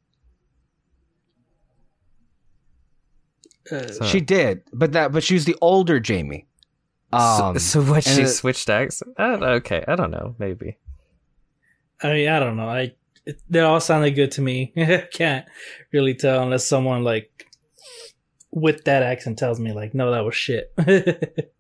uh, 3.72 3.86
So, 3.88 4.04
She 4.04 4.20
did, 4.20 4.62
but 4.72 4.92
that 4.92 5.12
but 5.12 5.22
she's 5.22 5.44
the 5.44 5.56
older 5.60 6.00
Jamie. 6.00 6.46
So, 7.12 7.16
Um, 7.18 7.58
so 7.58 7.82
what? 7.82 8.06
and 8.06 8.16
She 8.16 8.22
it- 8.22 8.28
switched 8.28 8.68
accents. 8.70 9.18
okay, 9.18 9.84
I 9.88 9.96
don't 9.96 10.10
know. 10.10 10.34
Maybe. 10.38 10.78
I 12.02 12.12
mean, 12.12 12.28
I 12.28 12.38
don't 12.38 12.56
know. 12.56 12.68
I 12.68 12.94
it, 13.26 13.40
they 13.50 13.60
all 13.60 13.80
sounded 13.80 14.12
good 14.12 14.30
to 14.32 14.40
me. 14.42 14.72
Can't 15.12 15.46
really 15.92 16.14
tell 16.14 16.42
unless 16.42 16.64
someone 16.66 17.02
like 17.04 17.46
with 18.50 18.84
that 18.84 19.02
accent 19.02 19.38
tells 19.38 19.58
me 19.60 19.72
like, 19.72 19.94
no, 19.94 20.10
that 20.12 20.24
was 20.24 20.34
shit. 20.34 20.72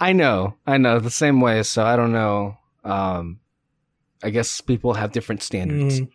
I 0.00 0.12
know, 0.12 0.54
I 0.66 0.78
know 0.78 0.98
the 0.98 1.10
same 1.10 1.40
way. 1.40 1.62
So 1.62 1.84
I 1.84 1.96
don't 1.96 2.12
know. 2.12 2.56
Um, 2.84 3.40
I 4.22 4.30
guess 4.30 4.60
people 4.60 4.94
have 4.94 5.12
different 5.12 5.42
standards 5.42 6.00
Mm, 6.00 6.08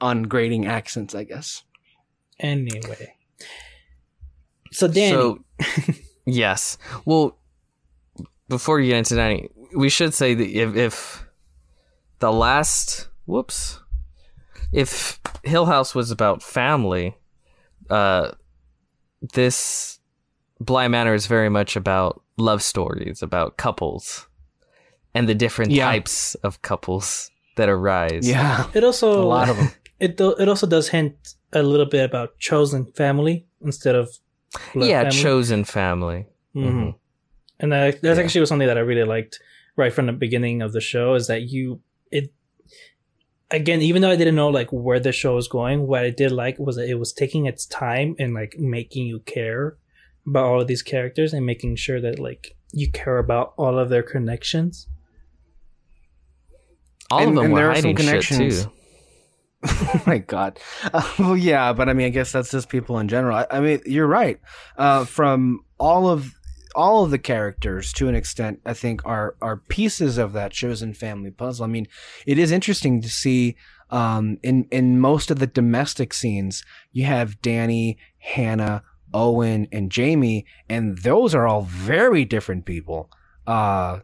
on 0.00 0.22
grading 0.24 0.66
accents. 0.66 1.14
I 1.14 1.24
guess. 1.24 1.62
anyway, 2.38 3.14
so 4.72 4.86
Danny, 4.88 5.10
So, 5.12 5.44
yes. 6.26 6.78
Well, 7.04 7.36
before 8.48 8.80
you 8.80 8.90
get 8.90 8.98
into 8.98 9.14
Danny, 9.16 9.48
we 9.76 9.88
should 9.88 10.14
say 10.14 10.34
that 10.34 10.48
if, 10.48 10.76
if 10.76 11.26
the 12.18 12.32
last, 12.32 13.08
whoops, 13.26 13.80
if 14.72 15.20
Hill 15.44 15.66
House 15.66 15.94
was 15.94 16.10
about 16.10 16.42
family, 16.42 17.16
uh, 17.88 18.32
this 19.34 19.98
Bly 20.60 20.88
Manor 20.88 21.14
is 21.14 21.26
very 21.26 21.48
much 21.48 21.76
about 21.76 22.22
love 22.38 22.62
stories, 22.62 23.22
about 23.22 23.56
couples, 23.56 24.26
and 25.14 25.28
the 25.28 25.34
different 25.34 25.70
Yeah. 25.72 25.86
types 25.86 26.34
of 26.36 26.62
couples 26.62 27.30
that 27.56 27.68
arise. 27.68 28.28
Yeah, 28.28 28.66
it 28.74 28.84
also 28.84 29.22
a 29.22 29.24
lot 29.24 29.48
of 29.48 29.56
them. 29.56 29.70
It 29.98 30.16
do, 30.16 30.32
it 30.32 30.48
also 30.48 30.66
does 30.66 30.88
hint 30.88 31.34
a 31.52 31.62
little 31.62 31.84
bit 31.84 32.04
about 32.04 32.38
chosen 32.38 32.86
family 32.92 33.46
instead 33.60 33.94
of 33.94 34.08
blood 34.08 34.18
yeah, 34.74 35.02
family. 35.02 35.10
chosen 35.22 35.64
family. 35.64 36.26
Mhm. 36.54 36.64
Mhm. 36.72 36.94
And 37.60 37.72
that, 37.72 38.00
that's 38.02 38.18
Yeah. 38.18 38.24
actually 38.24 38.40
was 38.40 38.48
something 38.48 38.68
that 38.68 38.78
I 38.78 38.80
really 38.80 39.04
liked 39.04 39.38
right 39.76 39.92
from 39.92 40.06
the 40.06 40.12
beginning 40.12 40.62
of 40.62 40.72
the 40.72 40.80
show 40.80 41.14
is 41.14 41.26
that 41.28 41.42
you 41.42 41.80
it 42.10 42.32
again 43.50 43.80
even 43.82 44.02
though 44.02 44.10
I 44.10 44.16
didn't 44.16 44.34
know 44.34 44.48
like 44.48 44.68
where 44.72 44.98
the 45.00 45.12
show 45.12 45.34
was 45.36 45.46
going, 45.48 45.86
what 45.86 46.02
I 46.04 46.10
did 46.10 46.32
like 46.32 46.58
was 46.58 46.76
that 46.76 46.88
it 46.88 46.94
was 46.98 47.12
taking 47.12 47.46
its 47.46 47.66
time 47.66 48.16
and 48.18 48.34
like 48.34 48.56
making 48.58 49.06
you 49.06 49.20
care 49.20 49.76
about 50.26 50.44
all 50.46 50.60
of 50.60 50.66
these 50.68 50.82
characters 50.82 51.32
and 51.32 51.44
making 51.46 51.76
sure 51.76 52.00
that 52.00 52.18
like 52.18 52.56
you 52.72 52.90
care 52.90 53.18
about 53.18 53.52
all 53.56 53.78
of 53.78 53.88
their 53.90 54.02
connections. 54.02 54.86
All 57.10 57.20
And- 57.20 57.28
of 57.30 57.34
them 57.36 57.44
and 57.46 57.52
were 57.54 57.58
there 57.60 57.70
are 57.70 57.74
some 57.76 57.94
hiding 57.96 58.22
shit 58.22 58.22
too. 58.22 58.70
oh 59.66 60.02
my 60.06 60.18
god. 60.18 60.58
Uh, 60.92 61.02
well, 61.18 61.36
yeah, 61.36 61.72
but 61.72 61.88
I 61.88 61.92
mean, 61.92 62.06
I 62.06 62.10
guess 62.10 62.32
that's 62.32 62.50
just 62.50 62.68
people 62.68 62.98
in 62.98 63.06
general. 63.06 63.36
I, 63.36 63.46
I 63.50 63.60
mean, 63.60 63.80
you're 63.86 64.06
right. 64.06 64.40
Uh, 64.76 65.04
from 65.04 65.60
all 65.78 66.08
of 66.08 66.34
all 66.74 67.04
of 67.04 67.10
the 67.10 67.18
characters 67.18 67.92
to 67.92 68.08
an 68.08 68.14
extent 68.14 68.60
I 68.64 68.74
think 68.74 69.04
are 69.04 69.36
are 69.42 69.56
pieces 69.56 70.18
of 70.18 70.32
that 70.32 70.52
chosen 70.52 70.94
family 70.94 71.30
puzzle. 71.30 71.64
I 71.64 71.68
mean, 71.68 71.86
it 72.26 72.38
is 72.38 72.50
interesting 72.50 73.02
to 73.02 73.08
see 73.08 73.56
um, 73.90 74.38
in 74.42 74.64
in 74.70 74.98
most 74.98 75.30
of 75.30 75.38
the 75.38 75.46
domestic 75.46 76.14
scenes 76.14 76.64
you 76.92 77.04
have 77.04 77.40
Danny, 77.42 77.98
Hannah, 78.18 78.82
Owen, 79.12 79.68
and 79.70 79.92
Jamie, 79.92 80.46
and 80.68 80.98
those 80.98 81.34
are 81.34 81.46
all 81.46 81.62
very 81.62 82.24
different 82.24 82.64
people. 82.64 83.10
Uh, 83.46 84.00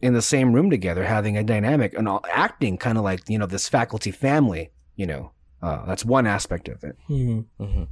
in 0.00 0.14
the 0.14 0.22
same 0.22 0.52
room 0.52 0.70
together, 0.70 1.04
having 1.04 1.36
a 1.36 1.42
dynamic 1.42 1.94
and 1.94 2.08
all, 2.08 2.24
acting 2.32 2.76
kind 2.78 2.98
of 2.98 3.04
like 3.04 3.28
you 3.28 3.38
know 3.38 3.46
this 3.46 3.68
faculty 3.68 4.10
family. 4.10 4.70
You 4.96 5.06
know, 5.06 5.32
uh, 5.62 5.84
that's 5.86 6.04
one 6.04 6.26
aspect 6.26 6.68
of 6.68 6.82
it. 6.84 6.96
Mhm. 7.08 7.44
hmm 7.58 7.84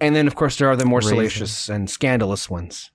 And 0.00 0.16
then, 0.16 0.26
of 0.26 0.34
course, 0.34 0.56
there 0.56 0.68
are 0.68 0.76
the 0.76 0.84
more 0.86 1.00
Raisin. 1.00 1.14
salacious 1.14 1.68
and 1.68 1.90
scandalous 1.90 2.48
ones, 2.48 2.90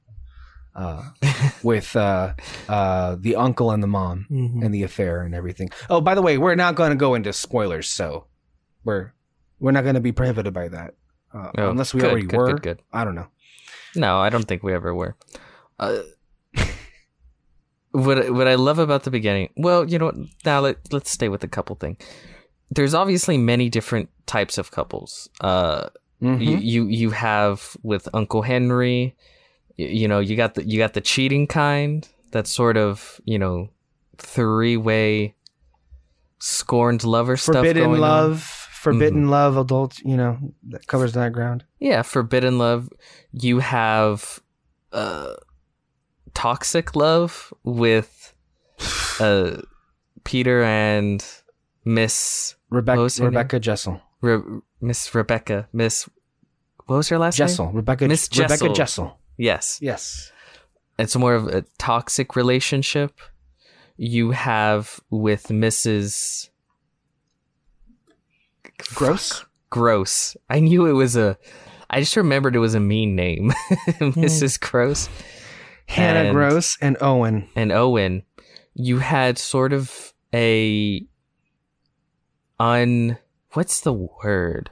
uh, 0.75 1.03
with 1.63 1.95
uh, 1.95 2.33
uh, 2.67 3.15
the 3.19 3.35
uncle 3.35 3.71
and 3.71 3.83
the 3.83 3.87
mom 3.87 4.25
Mhm. 4.31 4.63
and 4.65 4.73
the 4.73 4.83
affair 4.83 5.21
and 5.21 5.35
everything. 5.35 5.69
Oh, 5.89 6.01
by 6.01 6.15
the 6.15 6.21
way, 6.21 6.37
we're 6.37 6.55
not 6.55 6.75
going 6.75 6.89
to 6.89 6.95
go 6.95 7.13
into 7.13 7.31
spoilers, 7.33 7.87
so 7.89 8.25
we're 8.83 9.11
we're 9.59 9.71
not 9.71 9.83
going 9.83 9.95
to 9.95 10.01
be 10.01 10.11
prohibited 10.11 10.53
by 10.53 10.67
that, 10.67 10.95
uh, 11.33 11.51
Oh, 11.57 11.69
unless 11.69 11.93
we 11.93 12.01
good, 12.01 12.11
already 12.11 12.25
good, 12.27 12.37
were. 12.37 12.47
good, 12.53 12.61
good. 12.61 12.81
I 12.91 13.03
don't 13.05 13.15
know. 13.15 13.27
No, 13.95 14.17
I 14.17 14.29
don't 14.29 14.43
think 14.45 14.63
we 14.63 14.73
ever 14.73 14.93
were. 14.93 15.15
What 17.95 18.31
what 18.31 18.47
I 18.47 18.55
love 18.55 18.79
about 18.79 19.03
the 19.03 19.11
beginning, 19.11 19.49
well, 19.55 19.87
you 19.89 19.97
know, 19.99 20.05
what, 20.07 20.15
now 20.45 20.59
let 20.59 20.77
let's 20.91 21.09
stay 21.11 21.29
with 21.29 21.41
the 21.41 21.47
couple 21.47 21.75
thing. 21.75 21.97
There's 22.69 22.93
obviously 22.93 23.37
many 23.37 23.69
different 23.69 24.09
types 24.25 24.57
of 24.57 24.71
couples. 24.71 25.29
Uh, 25.41 25.89
Mhm. 26.21 26.39
you, 26.41 26.57
you 26.57 26.87
you 26.87 27.09
have 27.11 27.75
with 27.83 28.07
Uncle 28.13 28.41
Henry, 28.41 29.15
you, 29.75 29.87
you 29.87 30.07
know, 30.07 30.19
you 30.19 30.35
got 30.35 30.53
the 30.55 30.63
you 30.67 30.77
got 30.77 30.93
the 30.93 31.01
cheating 31.01 31.45
kind. 31.47 32.07
That 32.31 32.47
sort 32.47 32.77
of 32.77 33.19
you 33.25 33.37
know, 33.39 33.69
three 34.17 34.77
way 34.77 35.35
scorned 36.39 37.03
lover 37.03 37.37
stuff 37.37 37.55
forbidden 37.55 37.83
going 37.83 38.03
on. 38.03 38.09
Mm-hmm. 38.23 38.29
love, 38.31 38.41
forbidden 38.43 39.29
love, 39.29 39.57
adult. 39.57 39.99
You 39.99 40.17
know 40.17 40.37
that 40.69 40.87
covers 40.87 41.13
that 41.13 41.31
ground. 41.33 41.63
Yeah, 41.79 42.01
forbidden 42.01 42.57
love. 42.57 42.89
You 43.31 43.59
have 43.59 44.39
uh 44.91 45.33
toxic 46.35 46.95
love 46.95 47.51
with 47.63 48.33
uh 49.19 49.61
Peter 50.23 50.63
and 50.63 51.25
Miss 51.83 52.55
Rebecca 52.69 52.97
What 52.99 53.03
was 53.03 53.17
her 53.17 53.23
name? 53.25 53.37
Rebecca 53.37 53.59
Jessel. 53.59 54.01
Re- 54.21 54.61
Miss 54.81 55.13
Rebecca, 55.15 55.67
Miss 55.73 56.07
what 56.85 56.97
was 56.97 57.09
her 57.09 57.17
last 57.17 57.39
name? 57.39 57.47
Jessel. 57.47 57.71
Rebecca 57.71 58.07
Miss 58.07 58.29
Rebecca 58.31 58.53
Jessel. 58.67 58.73
Jessel. 58.73 59.19
Yes. 59.37 59.79
Yes. 59.81 60.31
It's 60.99 61.15
more 61.15 61.33
of 61.33 61.47
a 61.47 61.63
toxic 61.77 62.35
relationship. 62.35 63.19
You 63.97 64.31
have 64.31 64.99
with 65.09 65.47
Mrs. 65.47 66.49
Gross. 68.93 69.45
Gross. 69.69 70.37
I 70.49 70.59
knew 70.59 70.85
it 70.85 70.93
was 70.93 71.15
a 71.15 71.37
I 71.89 71.99
just 71.99 72.15
remembered 72.15 72.55
it 72.55 72.59
was 72.59 72.75
a 72.75 72.79
mean 72.79 73.15
name. 73.15 73.51
Mrs. 73.99 74.59
Gross. 74.59 75.09
Hannah 75.87 76.29
And- 76.29 76.33
Gross 76.35 76.77
and 76.81 76.97
Owen. 77.01 77.47
and 77.55 77.71
Owen, 77.71 78.23
you 78.73 78.99
had 78.99 79.37
sort 79.37 79.71
of 79.73 80.13
a 80.33 81.05
un 82.59 83.17
what's 83.53 83.81
the 83.81 83.93
word? 83.93 84.71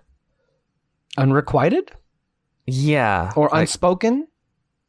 Unrequited 1.18 1.92
Yeah. 2.66 3.32
or 3.36 3.50
like, 3.50 3.62
unspoken, 3.62 4.28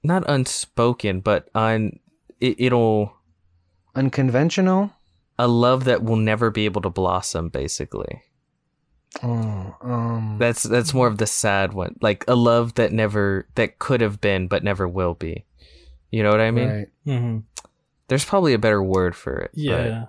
not 0.03 0.25
unspoken, 0.29 1.21
but 1.21 1.49
un 1.55 1.99
it, 2.41 2.57
it'll 2.59 3.13
unconventional. 3.95 4.91
a 5.39 5.49
love 5.49 5.83
that 5.85 6.03
will 6.03 6.17
never 6.17 6.49
be 6.51 6.65
able 6.65 6.81
to 6.81 6.91
blossom 6.91 7.49
basically. 7.49 8.23
Oh, 9.23 9.77
um, 9.81 10.37
That's 10.39 10.63
that's 10.65 10.95
more 10.95 11.07
of 11.09 11.19
the 11.19 11.27
sad 11.27 11.73
one. 11.73 11.97
Like 12.01 12.25
a 12.29 12.35
love 12.35 12.75
that 12.75 12.93
never 12.93 13.47
that 13.57 13.79
could 13.79 14.01
have 14.01 14.21
been 14.21 14.47
but 14.49 14.63
never 14.65 14.89
will 14.89 15.15
be. 15.15 15.45
You 16.15 16.23
know 16.23 16.31
what 16.31 16.41
I 16.41 16.51
mean? 16.51 16.69
right. 16.69 16.89
Mhm. 17.07 17.43
There's 18.09 18.25
probably 18.25 18.53
a 18.55 18.59
better 18.59 18.83
word 18.83 19.15
for 19.17 19.37
it. 19.39 19.51
Yeah. 19.55 20.07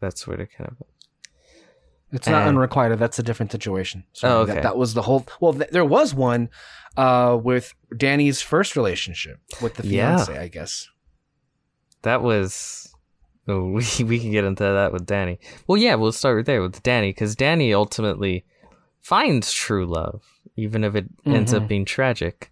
That's 0.00 0.26
what 0.26 0.40
it 0.40 0.48
kind 0.56 0.70
of 0.70 0.76
It's 2.12 2.26
not 2.28 2.46
unrequited. 2.48 2.98
That's 2.98 3.18
a 3.18 3.22
different 3.22 3.52
situation. 3.52 4.04
So 4.12 4.28
Oh, 4.28 4.44
that, 4.44 4.52
okay. 4.52 4.62
that 4.62 4.76
was 4.76 4.94
the 4.94 5.02
whole. 5.02 5.26
Well, 5.40 5.54
th- 5.54 5.70
there 5.70 5.84
was 5.84 6.14
one 6.14 6.48
uh, 6.96 7.38
with 7.42 7.74
Danny's 7.96 8.40
first 8.42 8.76
relationship 8.76 9.38
with 9.62 9.74
the 9.74 9.86
Yeah. 9.86 10.16
fiance, 10.24 10.38
I 10.38 10.48
guess. 10.48 10.88
that 12.02 12.22
was 12.22 12.92
oh, 13.48 13.64
we 13.76 13.84
we 14.04 14.18
can 14.20 14.30
get 14.30 14.44
into 14.44 14.62
that 14.62 14.92
with 14.92 15.06
Danny. 15.06 15.38
Well, 15.66 15.78
yeah, 15.78 15.94
we'll 15.96 16.12
start 16.12 16.36
right 16.36 16.46
there 16.46 16.62
with 16.62 16.82
Danny 16.82 17.10
because 17.10 17.34
Danny 17.36 17.72
ultimately 17.74 18.44
finds 19.00 19.52
true 19.52 19.86
love, 19.86 20.22
even 20.56 20.84
if 20.84 20.94
it 20.94 21.06
ends 21.26 21.52
up 21.54 21.64
Mhm. 21.64 21.68
being 21.68 21.84
tragic. 21.84 22.51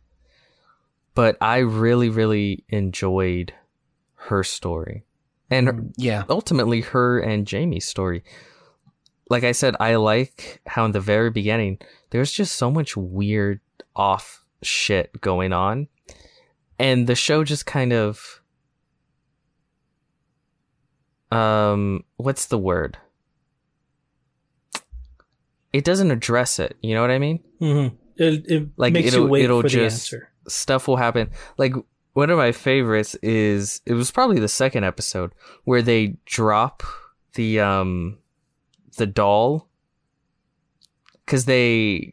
But 1.14 1.36
I 1.40 1.58
really, 1.58 2.08
really 2.08 2.64
enjoyed 2.68 3.52
her 4.14 4.42
story, 4.44 5.04
and 5.50 5.92
Yeah. 5.96 6.24
ultimately 6.28 6.80
her 6.82 7.18
and 7.18 7.46
Jamie's 7.46 7.84
story. 7.86 8.22
Like 9.28 9.44
I 9.44 9.52
said, 9.52 9.76
I 9.80 9.96
like 9.96 10.60
how 10.66 10.84
in 10.84 10.92
the 10.92 11.00
very 11.00 11.30
beginning 11.30 11.78
there's 12.10 12.32
just 12.32 12.54
so 12.56 12.70
much 12.70 12.96
weird 12.96 13.60
off 13.96 14.44
shit 14.62 15.20
going 15.20 15.52
on. 15.52 15.88
And 16.78 17.06
the 17.06 17.14
show 17.14 17.44
just 17.44 17.66
kind 17.66 17.92
of 17.92 18.40
um 21.30 22.04
what's 22.16 22.46
the 22.46 22.58
word? 22.58 22.98
It 25.72 25.84
doesn't 25.84 26.10
address 26.10 26.58
it, 26.58 26.76
you 26.82 26.94
know 26.94 27.00
what 27.02 27.10
I 27.12 27.18
mean? 27.18 27.40
Mhm. 27.60 27.96
It, 28.16 28.50
it 28.50 28.68
Like, 28.76 28.92
makes 28.92 29.08
it'll- 29.08 29.24
you 29.24 29.30
wait 29.30 29.44
it'll 29.44 29.62
for 29.62 29.68
just- 29.68 30.10
the 30.10 30.16
answer. 30.16 30.29
Stuff 30.50 30.86
will 30.88 30.96
happen. 30.96 31.30
Like 31.58 31.74
one 32.12 32.30
of 32.30 32.38
my 32.38 32.52
favorites 32.52 33.14
is 33.22 33.80
it 33.86 33.94
was 33.94 34.10
probably 34.10 34.38
the 34.40 34.48
second 34.48 34.84
episode 34.84 35.32
where 35.64 35.82
they 35.82 36.16
drop 36.26 36.82
the 37.34 37.60
um 37.60 38.18
the 38.96 39.06
doll 39.06 39.68
cuz 41.26 41.44
they 41.44 42.12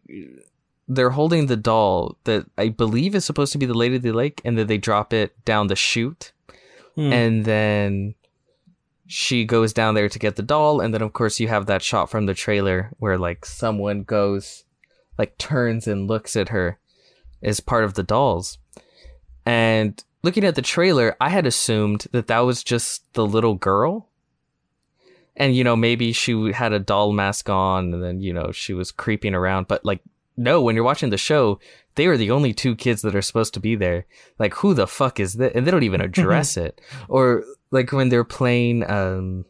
they're 0.88 1.10
holding 1.10 1.48
the 1.48 1.58
doll 1.58 2.18
that 2.24 2.46
I 2.58 2.70
believe 2.70 3.16
is 3.16 3.26
supposed 3.26 3.52
to 3.54 3.58
be 3.58 3.66
the 3.66 3.74
Lady 3.74 3.96
of 3.98 4.04
the 4.04 4.12
Lake 4.14 4.42
and 4.46 4.58
then 4.58 4.68
they 4.68 4.78
drop 4.78 5.14
it 5.14 5.34
down 5.46 5.68
the 5.68 5.76
chute 5.76 6.32
Mm. 6.98 7.12
and 7.14 7.46
then 7.46 8.16
she 9.06 9.46
goes 9.46 9.72
down 9.72 9.94
there 9.94 10.10
to 10.10 10.18
get 10.18 10.36
the 10.36 10.42
doll 10.42 10.80
and 10.82 10.92
then 10.96 11.04
of 11.04 11.14
course 11.14 11.40
you 11.40 11.48
have 11.48 11.68
that 11.68 11.84
shot 11.84 12.10
from 12.10 12.26
the 12.26 12.34
trailer 12.34 12.90
where 12.98 13.20
like 13.20 13.46
someone 13.46 14.02
goes 14.02 14.64
like 15.16 15.38
turns 15.38 15.86
and 15.88 16.08
looks 16.08 16.36
at 16.36 16.50
her 16.50 16.80
as 17.42 17.60
part 17.60 17.84
of 17.84 17.94
the 17.94 18.04
dolls. 18.04 18.58
And 19.46 20.04
looking 20.24 20.44
at 20.44 20.56
the 20.56 20.62
trailer 20.62 21.16
i 21.22 21.30
had 21.30 21.46
assumed 21.46 22.08
that 22.12 22.28
that 22.28 22.40
was 22.40 22.64
just 22.64 23.12
the 23.14 23.26
little 23.26 23.56
girl. 23.56 24.10
And 25.36 25.56
you 25.56 25.64
know 25.64 25.76
maybe 25.76 26.12
she 26.14 26.52
had 26.52 26.74
a 26.74 26.80
doll 26.80 27.12
mask 27.14 27.50
on 27.50 27.94
and 27.94 28.04
then 28.04 28.22
you 28.22 28.34
know 28.34 28.52
she 28.52 28.74
was 28.74 28.92
creeping 28.92 29.36
around. 29.36 29.68
But 29.68 29.86
like 29.86 30.02
no 30.36 30.62
when 30.62 30.76
you're 30.76 30.84
watching 30.84 31.10
the 31.12 31.18
show 31.18 31.60
they 31.96 32.06
are 32.06 32.18
the 32.18 32.30
only 32.32 32.54
two 32.54 32.76
kids 32.76 33.02
that 33.02 33.16
are 33.16 33.22
supposed 33.22 33.54
to 33.56 33.60
be 33.60 33.76
there. 33.76 34.06
Like 34.38 34.54
who 34.56 34.74
the 34.74 34.88
fuck 34.88 35.20
is 35.20 35.34
that 35.34 35.56
and 35.56 35.66
they 35.66 35.72
don't 35.72 35.84
even 35.84 36.02
address 36.10 36.58
it. 36.58 36.82
Or 37.08 37.44
like 37.72 37.92
when 37.92 38.10
they're 38.10 38.24
playing 38.24 38.90
um 38.90 39.46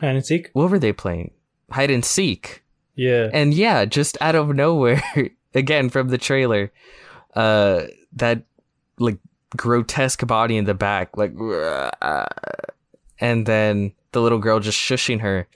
Hide 0.00 0.14
and 0.16 0.26
seek. 0.26 0.50
what 0.52 0.70
were 0.70 0.78
they 0.78 0.92
playing? 0.92 1.32
Hide 1.70 1.90
and 1.90 2.04
seek. 2.04 2.62
Yeah. 2.94 3.28
and 3.32 3.52
yeah 3.52 3.84
just 3.84 4.16
out 4.22 4.34
of 4.34 4.48
nowhere 4.54 5.02
again 5.56 5.88
from 5.90 6.08
the 6.08 6.18
trailer 6.18 6.70
uh 7.34 7.82
that 8.12 8.42
like 8.98 9.18
grotesque 9.56 10.26
body 10.26 10.56
in 10.56 10.64
the 10.66 10.74
back 10.74 11.16
like 11.16 11.32
and 13.20 13.46
then 13.46 13.92
the 14.12 14.20
little 14.20 14.38
girl 14.38 14.60
just 14.60 14.78
shushing 14.78 15.20
her 15.20 15.46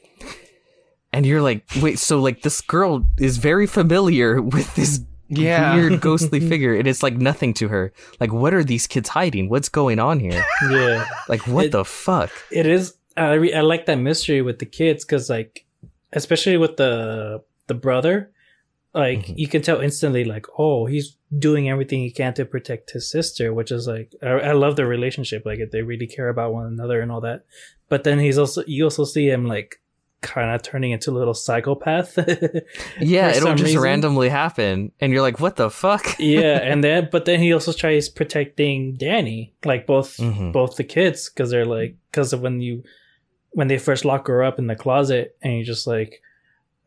and 1.12 1.26
you're 1.26 1.42
like 1.42 1.64
wait 1.82 1.98
so 1.98 2.18
like 2.20 2.42
this 2.42 2.61
girl 2.61 3.05
is 3.18 3.36
very 3.38 3.66
familiar 3.66 4.40
with 4.40 4.74
this 4.74 5.01
Yeah. 5.28 5.74
weird 5.74 6.01
ghostly 6.01 6.40
figure 6.53 6.74
and 6.74 6.86
it's 6.88 7.03
like 7.03 7.16
nothing 7.16 7.55
to 7.55 7.68
her 7.68 7.92
like 8.20 8.32
what 8.32 8.53
are 8.55 8.64
these 8.64 8.86
kids 8.86 9.09
hiding 9.11 9.48
what's 9.48 9.68
going 9.68 9.98
on 9.98 10.18
here 10.20 10.44
yeah. 10.70 11.05
like 11.28 11.46
what 11.46 11.66
It- 11.66 11.72
the 11.72 11.84
fuck 11.84 12.30
It 12.51 12.66
is. 12.66 12.94
I 13.16 13.34
re- 13.34 13.53
I 13.53 13.61
like 13.61 13.86
that 13.86 13.96
mystery 13.98 14.40
with 14.40 14.61
the 14.61 14.66
kids 14.66 15.05
because 15.05 15.28
like, 15.28 15.66
especially 16.12 16.57
with 16.57 16.76
the 16.78 17.42
the 17.66 17.74
brother, 17.74 18.30
like 18.95 19.26
Mhm. 19.26 19.34
you 19.36 19.49
can 19.49 19.62
tell 19.62 19.80
instantly 19.80 20.24
like, 20.24 20.47
oh, 20.59 20.86
he's 20.86 21.16
doing 21.38 21.68
everything 21.68 22.01
he 22.01 22.11
can 22.11 22.34
to 22.34 22.45
protect 22.45 22.91
his 22.91 23.09
sister, 23.11 23.55
which 23.55 23.70
is 23.70 23.86
like 23.86 24.12
I, 24.22 24.28
I 24.30 24.53
love 24.53 24.76
their 24.76 24.86
relationship. 24.88 25.45
Like 25.47 25.61
they 25.70 25.82
really 25.82 26.07
care 26.09 26.28
about 26.28 26.53
one 26.53 26.66
another 26.66 27.01
and 27.01 27.11
all 27.12 27.20
that. 27.20 27.45
But 27.88 28.05
then 28.05 28.18
he's 28.18 28.38
also 28.38 28.64
you 28.66 28.84
also 28.84 29.05
see 29.05 29.28
him 29.28 29.47
like 29.47 29.76
kind 30.22 30.51
of 30.55 30.61
turning 30.62 30.91
into 30.91 31.11
a 31.11 31.16
little 31.16 31.32
psychopath. 31.34 32.18
Yeah, 33.01 33.30
it'll 33.34 33.53
just 33.55 33.64
reason. 33.64 33.80
randomly 33.80 34.28
happen, 34.28 34.93
and 35.01 35.12
you're 35.12 35.22
like, 35.22 35.41
"What 35.41 35.57
the 35.57 35.70
fuck?" 35.70 36.05
yeah, 36.18 36.59
and 36.59 36.84
then 36.84 37.09
but 37.11 37.24
then 37.24 37.41
he 37.41 37.53
also 37.53 37.72
tries 37.72 38.09
protecting 38.09 38.97
Danny, 38.97 39.55
like 39.64 39.86
both 39.86 40.16
Mhm. 40.18 40.53
both 40.53 40.76
the 40.76 40.84
kids, 40.84 41.30
because 41.30 41.51
they're 41.51 41.64
like 41.64 41.95
because 42.11 42.32
of 42.34 42.43
when 42.43 42.61
you 42.61 42.82
when 43.53 43.68
they 43.68 43.78
first 43.78 44.05
lock 44.05 44.26
her 44.28 44.43
up 44.45 44.59
in 44.59 44.66
the 44.66 44.76
closet, 44.76 45.36
and 45.43 45.55
you're 45.55 45.64
just 45.64 45.86
like, 45.86 46.20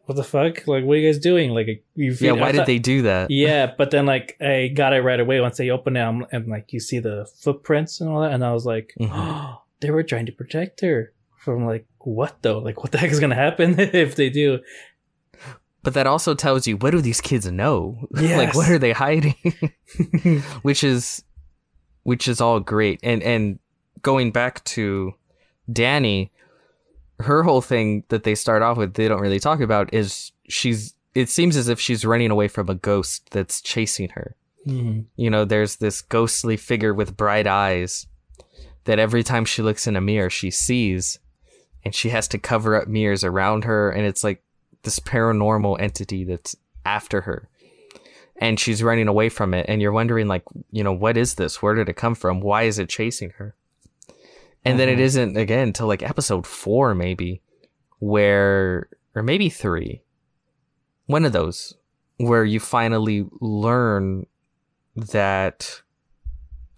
what 0.05 0.15
the 0.15 0.23
fuck? 0.23 0.67
Like, 0.67 0.83
what 0.83 0.93
are 0.93 0.97
you 0.97 1.07
guys 1.09 1.19
doing? 1.19 1.51
Like, 1.51 1.67
you 1.95 2.15
yeah, 2.19 2.31
why 2.33 2.51
did 2.51 2.57
thought- 2.59 2.67
they 2.67 2.79
do 2.79 3.03
that? 3.03 3.31
Yeah, 3.31 3.71
but 3.77 3.91
then 3.91 4.05
like 4.05 4.35
I 4.41 4.67
got 4.67 4.93
it 4.93 5.01
right 5.01 5.19
away 5.19 5.39
once 5.39 5.57
they 5.57 5.69
open 5.69 5.95
it, 5.95 6.01
I'm- 6.01 6.25
and 6.31 6.47
like 6.47 6.73
you 6.73 6.79
see 6.79 6.99
the 6.99 7.25
footprints 7.39 8.01
and 8.01 8.09
all 8.09 8.21
that, 8.21 8.31
and 8.33 8.43
I 8.43 8.53
was 8.53 8.65
like, 8.65 8.93
Mhm. 8.99 9.57
they 9.81 9.91
were 9.91 10.03
trying 10.03 10.25
to 10.27 10.31
protect 10.31 10.81
her 10.81 11.13
from 11.39 11.65
like 11.65 11.85
what 11.99 12.37
though? 12.41 12.59
Like, 12.59 12.81
what 12.83 12.91
the 12.91 12.97
heck 12.97 13.11
is 13.11 13.19
gonna 13.19 13.35
happen 13.35 13.75
if 13.79 14.15
they 14.15 14.29
do? 14.29 14.59
But 15.83 15.93
that 15.95 16.07
also 16.07 16.33
tells 16.33 16.65
you 16.67 16.77
what 16.77 16.91
do 16.91 17.01
these 17.01 17.19
kids 17.21 17.45
know? 17.51 18.07
like 18.11 18.53
what 18.55 18.69
are 18.69 18.79
they 18.79 18.93
hiding? 18.93 19.35
which 20.61 20.83
is 20.83 21.23
which 22.03 22.27
is 22.27 22.39
all 22.41 22.59
great. 22.59 22.99
And 23.03 23.21
and 23.23 23.59
going 24.01 24.31
back 24.31 24.63
to 24.65 25.13
Danny, 25.71 26.31
her 27.23 27.43
whole 27.43 27.61
thing 27.61 28.03
that 28.09 28.23
they 28.23 28.35
start 28.35 28.61
off 28.61 28.77
with 28.77 28.93
they 28.93 29.07
don't 29.07 29.21
really 29.21 29.39
talk 29.39 29.59
about 29.59 29.93
is 29.93 30.31
she's 30.47 30.93
it 31.15 31.29
seems 31.29 31.55
as 31.55 31.67
if 31.67 31.79
she's 31.79 32.05
running 32.05 32.31
away 32.31 32.47
from 32.47 32.69
a 32.69 32.75
ghost 32.75 33.29
that's 33.31 33.61
chasing 33.61 34.09
her. 34.09 34.35
Mhm. 34.67 35.05
You 35.15 35.29
know, 35.29 35.45
there's 35.45 35.75
this 35.75 36.01
ghostly 36.01 36.57
figure 36.57 36.93
with 36.93 37.17
bright 37.17 37.45
eyes 37.45 38.07
that 38.85 38.99
every 38.99 39.23
time 39.23 39.45
she 39.45 39.61
looks 39.61 39.87
in 39.87 39.95
a 39.95 40.01
mirror 40.01 40.29
she 40.29 40.51
sees 40.51 41.19
and 41.85 41.93
she 41.93 42.09
has 42.09 42.27
to 42.29 42.37
cover 42.37 42.75
up 42.75 42.87
mirrors 42.87 43.23
around 43.23 43.63
her 43.65 43.91
and 43.91 44.05
it's 44.05 44.23
like 44.23 44.41
this 44.83 44.99
paranormal 44.99 45.79
entity 45.79 46.23
that's 46.23 46.55
after 46.85 47.21
her 47.21 47.47
and 48.37 48.59
she's 48.59 48.83
running 48.83 49.07
away 49.07 49.29
from 49.29 49.53
it 49.53 49.65
and 49.69 49.81
you're 49.81 49.91
wondering 49.91 50.27
like 50.27 50.43
you 50.71 50.83
know 50.83 50.91
what 50.91 51.15
is 51.15 51.35
this 51.35 51.61
where 51.61 51.75
did 51.75 51.87
it 51.87 51.95
come 51.95 52.15
from 52.15 52.41
why 52.41 52.63
is 52.63 52.79
it 52.79 52.89
chasing 52.89 53.29
her 53.31 53.55
and 54.65 54.79
then 54.79 54.89
it 54.89 54.97
Mhm. 54.97 55.01
isn't 55.01 55.37
again 55.37 55.73
till 55.73 55.87
like 55.87 56.01
episode 56.03 56.45
4 56.47 56.95
maybe 56.95 57.41
where 57.99 58.89
or 59.15 59.23
maybe 59.23 59.49
3 59.49 60.01
one 61.05 61.25
of 61.25 61.33
those 61.33 61.75
where 62.17 62.45
you 62.45 62.59
finally 62.59 63.25
learn 63.41 64.25
that 64.95 65.81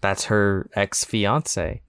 that's 0.00 0.24
her 0.24 0.68
ex-fiance. 0.74 1.82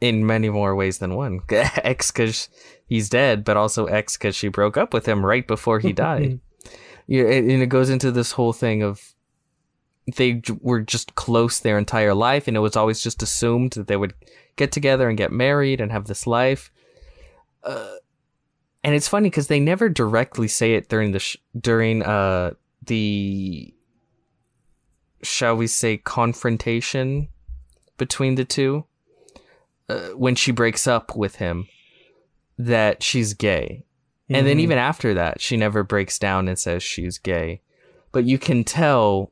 In 0.00 0.26
many 0.26 0.48
more 0.50 0.74
ways 0.74 0.98
than 0.98 1.14
one. 1.14 1.40
Ex 1.50 2.10
because 2.10 2.48
he's 2.86 3.08
dead 3.08 3.44
but 3.44 3.56
also 3.56 3.86
ex 3.86 4.16
because 4.16 4.34
she 4.34 4.48
broke 4.48 4.76
up 4.76 4.92
with 4.92 5.06
him 5.06 5.24
right 5.24 5.46
before 5.46 5.78
he 5.78 5.92
died. 5.92 6.40
Yeah, 7.08 7.24
and 7.24 7.50
it 7.50 7.66
goes 7.66 7.90
into 7.90 8.12
this 8.12 8.30
whole 8.32 8.52
thing 8.52 8.82
of 8.84 9.12
they 10.16 10.34
j- 10.34 10.56
were 10.60 10.80
just 10.80 11.14
close 11.14 11.60
their 11.60 11.78
entire 11.78 12.14
life, 12.14 12.48
and 12.48 12.56
it 12.56 12.60
was 12.60 12.76
always 12.76 13.02
just 13.02 13.22
assumed 13.22 13.72
that 13.72 13.86
they 13.86 13.96
would 13.96 14.14
get 14.56 14.72
together 14.72 15.08
and 15.08 15.16
get 15.18 15.32
married 15.32 15.80
and 15.80 15.92
have 15.92 16.06
this 16.06 16.26
life. 16.26 16.70
Uh, 17.62 17.94
and 18.84 18.94
it's 18.94 19.08
funny 19.08 19.30
because 19.30 19.46
they 19.46 19.60
never 19.60 19.88
directly 19.88 20.48
say 20.48 20.74
it 20.74 20.88
during 20.88 21.12
the 21.12 21.20
sh- 21.20 21.36
during 21.58 22.02
uh 22.02 22.50
the 22.84 23.72
shall 25.22 25.56
we 25.56 25.66
say 25.68 25.96
confrontation 25.96 27.28
between 27.96 28.34
the 28.34 28.44
two 28.44 28.84
uh, 29.88 30.08
when 30.16 30.34
she 30.34 30.50
breaks 30.50 30.86
up 30.88 31.14
with 31.14 31.36
him 31.36 31.68
that 32.58 33.02
she's 33.02 33.34
gay 33.34 33.84
and 34.28 34.46
then 34.46 34.56
Mhm. 34.56 34.60
even 34.60 34.78
after 34.78 35.12
that, 35.14 35.42
she 35.42 35.58
never 35.58 35.82
breaks 35.82 36.18
down 36.18 36.48
and 36.48 36.58
says 36.58 36.82
she's 36.82 37.18
gay. 37.18 37.60
But 38.12 38.24
you 38.24 38.38
can 38.38 38.64
tell 38.64 39.30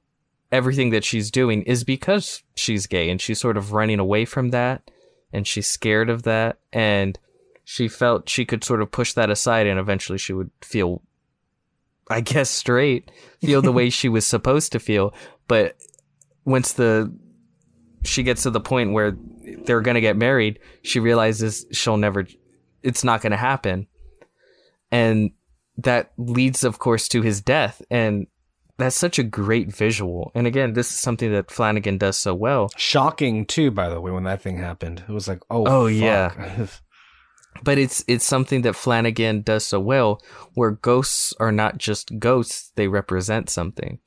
everything 0.53 0.91
that 0.91 1.05
she's 1.05 1.31
doing 1.31 1.63
is 1.63 1.85
because 1.85 2.43
she's 2.55 2.87
gay 2.87 3.11
and 3.11 3.21
she's 3.21 3.41
sort 3.41 3.57
of 3.57 3.73
running 3.73 3.99
away 3.99 4.25
from 4.25 4.51
that 4.51 4.91
and 5.33 5.47
she's 5.47 5.67
scared 5.67 6.11
of 6.11 6.25
that. 6.25 6.59
And 6.73 7.19
she 7.65 7.89
felt 7.89 8.29
she 8.29 8.45
could 8.45 8.65
sort 8.65 8.83
of 8.83 8.91
push 8.91 9.13
that 9.15 9.31
aside 9.31 9.67
and 9.67 9.79
eventually 9.79 10.19
she 10.19 10.33
would 10.33 10.51
feel 10.63 11.03
I 12.11 12.21
guess 12.21 12.51
straight, 12.51 13.11
feel 13.41 13.63
the 13.63 13.71
way 13.71 13.89
she 13.91 14.09
was 14.09 14.27
supposed 14.27 14.73
to 14.73 14.81
feel, 14.81 15.15
but 15.47 15.77
once 16.45 16.73
the 16.73 17.13
she 18.03 18.23
gets 18.23 18.43
to 18.43 18.51
the 18.51 18.61
point 18.61 18.93
where 18.93 19.17
they're 19.65 19.83
going 19.83 19.95
to 19.95 20.01
get 20.01 20.17
married, 20.17 20.59
she 20.83 20.99
realizes 20.99 21.67
she'll 21.71 21.97
never 21.97 22.27
it's 22.83 23.05
not 23.05 23.21
going 23.21 23.31
to 23.31 23.37
happen. 23.37 23.87
And 24.91 25.31
that 25.77 26.13
leads 26.17 26.65
of 26.65 26.79
course 26.79 27.09
to 27.09 27.23
his 27.23 27.41
death. 27.41 27.81
And 27.91 28.27
that's 28.81 28.97
such 28.97 29.18
a 29.18 29.22
great 29.22 29.72
visual 29.74 30.31
and 30.35 30.47
again 30.47 30.72
this 30.72 30.91
is 30.93 30.99
something 31.01 31.31
that 31.33 31.51
flanagan 31.51 31.99
does 31.99 32.16
so 32.16 32.35
well 32.35 32.70
Shocking 32.76 33.47
too, 33.47 33.70
by 33.70 33.89
the 33.89 34.01
way, 34.01 34.11
when 34.11 34.24
that 34.24 34.43
thing 34.43 34.59
happened. 34.59 35.05
It 35.09 35.12
was 35.12 35.28
like, 35.28 35.41
oh, 35.51 35.64
Oh, 35.66 35.87
fuck. 35.89 35.95
yeah. 35.95 36.66
but 37.62 37.78
it's 37.78 38.05
it's 38.07 38.24
something 38.24 38.62
that 38.62 38.76
flanagan 38.76 39.43
does 39.43 39.64
so 39.66 39.81
well 39.81 40.22
where 40.55 40.70
ghosts 40.70 41.35
are 41.41 41.53
not 41.53 41.78
just 41.78 42.18
ghosts 42.18 42.72
they 42.76 42.87
represent 42.89 43.51
something 43.51 43.99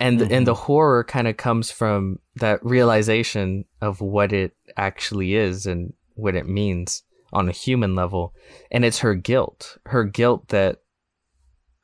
and 0.00 0.20
Mhm. 0.20 0.30
and 0.32 0.46
the 0.46 0.54
horror 0.54 1.04
kind 1.04 1.28
of 1.28 1.36
comes 1.36 1.70
from 1.70 2.18
that 2.36 2.64
realization 2.64 3.64
of 3.80 4.00
what 4.00 4.32
it 4.32 4.54
actually 4.76 5.34
is 5.34 5.66
and 5.66 5.92
what 6.14 6.34
it 6.34 6.48
means 6.48 7.02
on 7.32 7.48
a 7.48 7.52
human 7.52 7.94
level 7.94 8.34
and 8.70 8.84
it's 8.84 9.00
her 9.00 9.14
guilt 9.14 9.76
her 9.86 10.04
guilt 10.04 10.48
that 10.48 10.78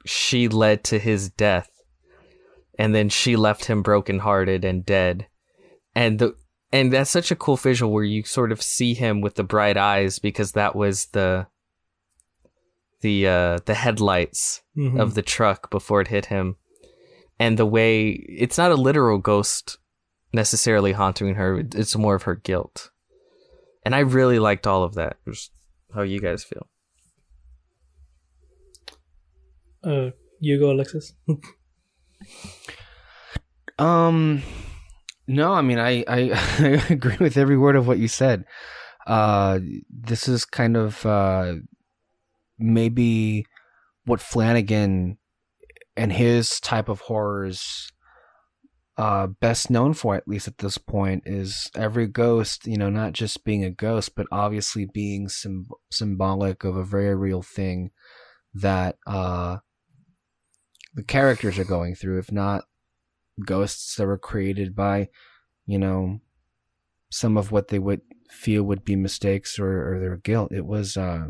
she 0.05 0.49
led 0.49 0.83
to 0.85 0.99
his 0.99 1.31
death 1.31 1.69
and 2.79 2.95
then 2.95 3.09
she 3.09 3.37
left 3.37 3.67
him 3.67 3.83
brokenhearted 3.83 4.65
and 4.65 4.85
dead. 4.85 5.27
And 5.95 6.19
the 6.19 6.35
and 6.73 6.93
that's 6.93 7.11
such 7.11 7.31
a 7.31 7.37
cool 7.37 7.57
visual 7.57 7.93
where 7.93 8.05
you 8.05 8.25
sort 8.25 8.51
of 8.53 8.63
see 8.63 8.95
him 8.95 9.21
with 9.21 9.35
the 9.35 9.45
bright 9.45 9.77
eyes 9.77 10.19
because 10.19 10.53
that 10.53 10.75
was 10.75 11.07
the 11.07 11.47
the 13.03 13.27
uh 13.27 13.59
the 13.67 13.75
headlights 13.75 14.63
Mhm. 14.77 14.99
of 15.01 15.15
the 15.15 15.23
truck 15.23 15.71
before 15.71 16.01
it 16.01 16.09
hit 16.09 16.27
him. 16.27 16.57
And 17.39 17.59
the 17.59 17.67
way 17.67 18.11
it's 18.11 18.57
not 18.57 18.71
a 18.73 18.77
literal 18.77 19.19
ghost 19.19 19.79
necessarily 20.33 20.93
haunting 20.93 21.35
her. 21.35 21.59
It's 21.75 21.97
more 21.97 22.15
of 22.15 22.23
her 22.23 22.37
guilt. 22.37 22.91
And 23.85 23.95
i 23.95 23.99
really 23.99 24.39
liked 24.39 24.67
all 24.67 24.83
of 24.85 24.95
that. 24.95 25.17
Just 25.29 25.51
how 25.95 26.03
you 26.03 26.21
guys 26.21 26.43
feel. 26.45 26.69
Uh, 29.85 30.11
you 30.41 30.59
go, 30.59 30.71
Alexis. 30.71 31.13
Um, 33.79 34.43
no, 35.27 35.53
I 35.53 35.63
mean, 35.63 35.79
I, 35.79 36.05
I, 36.07 36.31
I 36.59 36.87
agree 36.91 37.17
with 37.19 37.37
every 37.37 37.57
word 37.57 37.77
of 37.77 37.87
what 37.87 37.99
you 37.99 38.09
said. 38.09 38.45
Uh, 39.07 39.59
this 39.91 40.29
is 40.29 40.45
kind 40.45 40.77
of 40.77 41.05
uh, 41.05 41.55
maybe 42.59 43.45
what 44.05 44.21
Flanagan 44.21 45.19
and 45.97 46.13
his 46.13 46.61
type 46.61 46.89
of 46.89 47.01
horrors 47.01 47.93
uh 48.99 49.27
best 49.27 49.71
known 49.71 49.95
for 49.95 50.15
at 50.15 50.29
least 50.29 50.47
at 50.47 50.59
this 50.59 50.77
point 50.77 51.23
is 51.25 51.71
every 51.75 52.07
ghost 52.07 52.67
you 52.67 52.77
know 52.77 52.91
not 52.91 53.15
just 53.15 53.43
being 53.43 53.65
a 53.65 53.71
ghost 53.71 54.15
but 54.15 54.27
obviously 54.31 54.87
being 54.93 55.29
sym- 55.29 55.69
symbolic 55.91 56.63
of 56.63 56.77
a 56.77 56.85
very 56.85 57.15
real 57.15 57.41
thing 57.41 57.91
that 58.53 58.97
uh 59.07 59.57
the 60.95 61.03
characters 61.03 61.59
are 61.59 61.65
going 61.65 61.95
through 61.95 62.19
if 62.19 62.31
not 62.31 62.65
ghosts 63.45 63.97
that 63.97 64.07
were 64.07 64.19
created 64.19 64.75
by 64.75 65.09
you 65.67 65.79
know 65.79 66.21
some 67.11 67.37
of 67.37 67.53
what 67.53 67.69
they 67.69 67.79
would 67.79 68.01
feel 68.31 68.63
would 68.63 68.85
be 68.85 68.97
mistakes 68.97 69.59
or, 69.59 69.95
or 69.95 70.01
their 70.01 70.17
guilt. 70.17 70.53
It 70.53 70.65
was 70.65 70.97
uh 70.97 71.27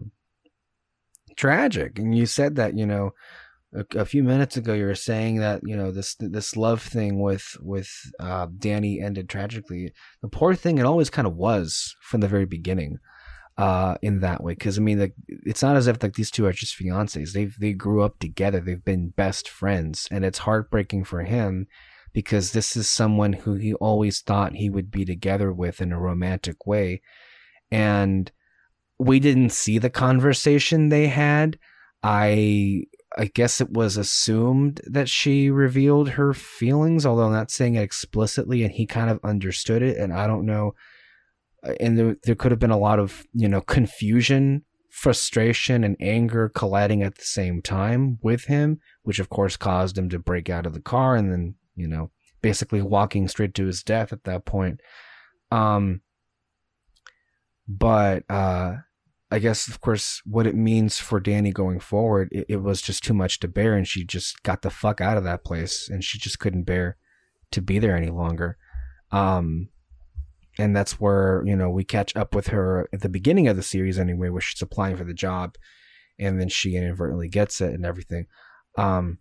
tragic. 1.37 1.99
And 1.99 2.17
you 2.17 2.27
said 2.27 2.57
that 2.57 2.77
you 2.77 2.87
know 2.87 3.13
a, 3.75 3.85
a 3.99 4.05
few 4.05 4.23
minutes 4.23 4.57
ago 4.57 4.75
you 4.75 4.87
were 4.87 4.95
saying 4.95 5.37
that 5.37 5.63
you 5.65 5.77
know 5.77 5.91
this 5.91 6.15
this 6.19 6.57
love 6.57 6.81
thing 6.83 7.21
with 7.21 7.57
with 7.61 7.91
uh 8.21 8.47
danny 8.59 9.01
ended 9.01 9.29
tragically. 9.29 9.93
The 10.23 10.29
poor 10.29 10.55
thing 10.55 10.79
it 10.79 10.87
always 10.87 11.11
kind 11.11 11.27
of 11.27 11.35
was 11.35 11.97
from 12.01 12.21
the 12.21 12.29
very 12.29 12.47
beginning 12.47 12.99
uh 13.59 13.97
in 14.03 14.21
that 14.21 14.43
way. 14.43 14.55
Because 14.55 14.79
i 14.79 14.81
mean 14.81 14.99
like 14.99 15.15
it's 15.29 15.63
not 15.63 15.77
as 15.77 15.87
if 15.87 16.03
like 16.03 16.15
these 16.15 16.31
two 16.31 16.47
are 16.47 16.53
just 16.53 16.79
fiancés. 16.79 17.33
They've 17.33 17.55
they 17.59 17.73
grew 17.73 18.03
up 18.03 18.19
together. 18.19 18.61
They've 18.61 18.85
been 18.85 19.11
best 19.11 19.49
friends. 19.49 20.09
And 20.11 20.25
it's 20.25 20.39
heartbreaking 20.39 21.05
for 21.05 21.23
him 21.23 21.67
because 22.13 22.53
this 22.53 22.77
is 22.77 22.89
someone 22.89 23.33
who 23.33 23.55
he 23.55 23.75
always 23.75 24.21
thought 24.21 24.55
he 24.55 24.69
would 24.71 24.91
be 24.91 25.05
together 25.05 25.53
with 25.53 25.81
in 25.81 25.93
a 25.93 26.01
romantic 26.01 26.67
way. 26.67 27.01
And 27.71 28.31
we 28.99 29.19
didn't 29.19 29.51
see 29.51 29.79
the 29.79 29.91
conversation 29.91 30.89
they 30.89 31.07
had. 31.09 31.59
I 32.03 32.85
i 33.17 33.27
guess 33.27 33.61
it 33.61 33.71
was 33.71 33.97
assumed 33.97 34.81
that 34.87 35.09
she 35.09 35.51
revealed 35.51 36.11
her 36.11 36.33
feelings 36.33 37.05
although 37.05 37.31
not 37.31 37.51
saying 37.51 37.75
it 37.75 37.83
explicitly 37.83 38.63
and 38.63 38.73
he 38.73 38.87
kind 38.87 39.11
of 39.11 39.21
understood 39.23 39.83
it 39.83 39.97
and 39.97 40.13
i 40.13 40.27
don't 40.27 40.47
know 40.47 40.75
and 41.81 41.99
there, 41.99 42.17
there 42.25 42.35
could 42.35 42.51
have 42.51 42.61
been 42.61 42.71
a 42.71 42.79
lot 42.79 42.99
of 42.99 43.25
you 43.33 43.49
know 43.49 43.61
confusion 43.61 44.65
frustration 44.93 45.83
and 45.85 45.97
anger 46.01 46.51
colliding 46.51 47.03
at 47.03 47.17
the 47.17 47.25
same 47.25 47.63
time 47.63 48.19
with 48.23 48.45
him, 48.45 48.79
which 49.03 49.19
of 49.19 49.31
course 49.31 49.57
caused 49.57 49.97
him 49.97 50.11
to 50.11 50.19
break 50.19 50.51
out 50.51 50.67
of 50.67 50.75
the 50.75 50.81
car 50.81 51.17
and 51.17 51.33
then, 51.33 51.55
you 51.75 51.89
know, 51.89 52.11
basically 52.43 52.83
walking 52.83 53.27
straight 53.27 53.55
to 53.55 53.65
his 53.65 53.83
death 53.83 54.13
at 54.13 54.25
that 54.25 54.45
point. 54.45 54.81
Um, 55.51 56.03
but 57.67 58.25
uh, 58.29 58.77
I 59.31 59.39
guess, 59.39 59.67
of 59.67 59.81
course, 59.81 60.21
what 60.27 60.47
it 60.47 60.55
means 60.55 60.99
for 60.99 61.21
Danny 61.21 61.53
going 61.53 61.81
forward, 61.81 62.29
it, 62.31 62.45
it, 62.51 62.57
was 62.57 62.83
just 62.83 63.03
too 63.03 63.15
much 63.15 63.41
to 63.41 63.49
bear, 63.49 63.75
and 63.75 63.89
she 63.89 64.05
just 64.05 64.43
got 64.43 64.61
the 64.61 64.71
fuck 64.71 65.01
out 65.01 65.17
of 65.17 65.25
that 65.25 65.43
place, 65.43 65.89
and 65.89 66.05
she 66.05 66.19
just 66.19 66.39
couldn't 66.39 66.65
bear 66.65 66.99
to 67.51 67.63
be 67.63 67.79
there 67.79 67.97
any 67.97 68.11
longer. 68.11 68.59
Um, 69.11 69.69
and 70.59 70.77
that's 70.77 71.01
where 71.01 71.43
you 71.47 71.57
know 71.57 71.71
we 71.71 71.85
catch 71.85 72.15
up 72.17 72.35
with 72.35 72.49
her 72.49 72.89
at 72.93 73.01
the 73.01 73.09
beginning 73.09 73.49
of 73.49 73.57
the 73.57 73.63
series 73.63 73.99
anyway, 73.99 74.29
where 74.29 74.41
she's 74.41 74.63
applying 74.63 74.97
for 74.97 75.05
the 75.05 75.15
job, 75.15 75.57
and 76.19 76.41
then 76.41 76.49
she 76.49 76.77
inadvertently 76.77 77.29
gets 77.29 77.61
it 77.61 77.75
and 77.75 77.87
everything. 77.87 78.27
Um, 78.77 79.19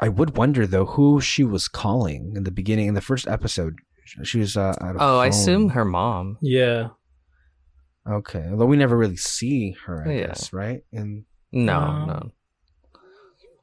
I 0.00 0.08
would 0.08 0.36
wonder 0.36 0.66
though 0.66 0.86
who 0.86 1.20
she 1.20 1.44
was 1.44 1.68
calling 1.68 2.32
in 2.36 2.44
the 2.44 2.50
beginning 2.50 2.88
in 2.88 2.94
the 2.94 3.00
first 3.00 3.28
episode. 3.28 3.76
She 4.24 4.38
was 4.38 4.56
uh, 4.56 4.74
oh, 4.80 4.98
phone. 4.98 4.98
I 4.98 5.26
assume 5.26 5.68
her 5.70 5.84
mom. 5.84 6.38
Yeah. 6.42 6.88
Okay, 8.08 8.44
although 8.50 8.66
we 8.66 8.76
never 8.76 8.96
really 8.96 9.16
see 9.16 9.76
her, 9.86 10.04
I 10.06 10.12
yeah. 10.12 10.26
guess, 10.26 10.52
right? 10.52 10.82
And 10.92 11.24
no, 11.52 11.78
um, 11.78 12.06
no. 12.08 12.30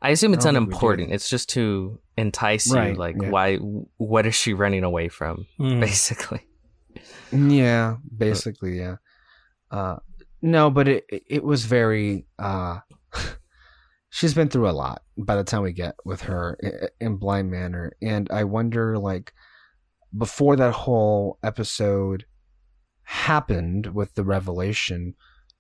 I 0.01 0.12
assume 0.12 0.34
it's 0.34 0.45
I 0.45 0.49
unimportant. 0.49 1.12
It's 1.12 1.30
just 1.30 1.49
to 1.49 1.99
entice 2.16 2.72
right, 2.72 2.91
you. 2.91 2.95
Like, 2.95 3.18
yeah. 3.22 3.30
why? 3.30 3.57
What 3.57 4.26
is 4.26 4.36
she 4.36 4.53
running 4.53 4.86
away 4.86 5.10
from? 5.10 5.45
Mm. 5.60 5.80
Basically. 5.82 6.41
Yeah, 7.32 7.97
basically, 8.15 8.80
yeah. 8.80 8.95
Uh, 9.71 9.97
no, 10.41 10.69
but 10.69 10.88
it 10.88 11.05
it 11.09 11.43
was 11.43 11.65
very. 11.65 12.25
Uh, 12.38 12.80
she's 14.09 14.34
been 14.34 14.49
through 14.49 14.69
a 14.69 14.71
lot 14.71 15.03
by 15.17 15.36
the 15.36 15.43
time 15.43 15.61
we 15.61 15.73
get 15.73 15.95
with 16.05 16.21
her 16.21 16.57
in 16.99 17.17
Bly 17.17 17.43
Manor, 17.43 17.93
and 18.01 18.30
I 18.32 18.43
wonder, 18.45 18.97
like, 18.97 19.34
before 20.17 20.55
that 20.55 20.73
whole 20.73 21.38
episode 21.43 22.25
happened 23.03 23.88
with 23.88 24.13
the 24.15 24.23
revelation, 24.23 25.15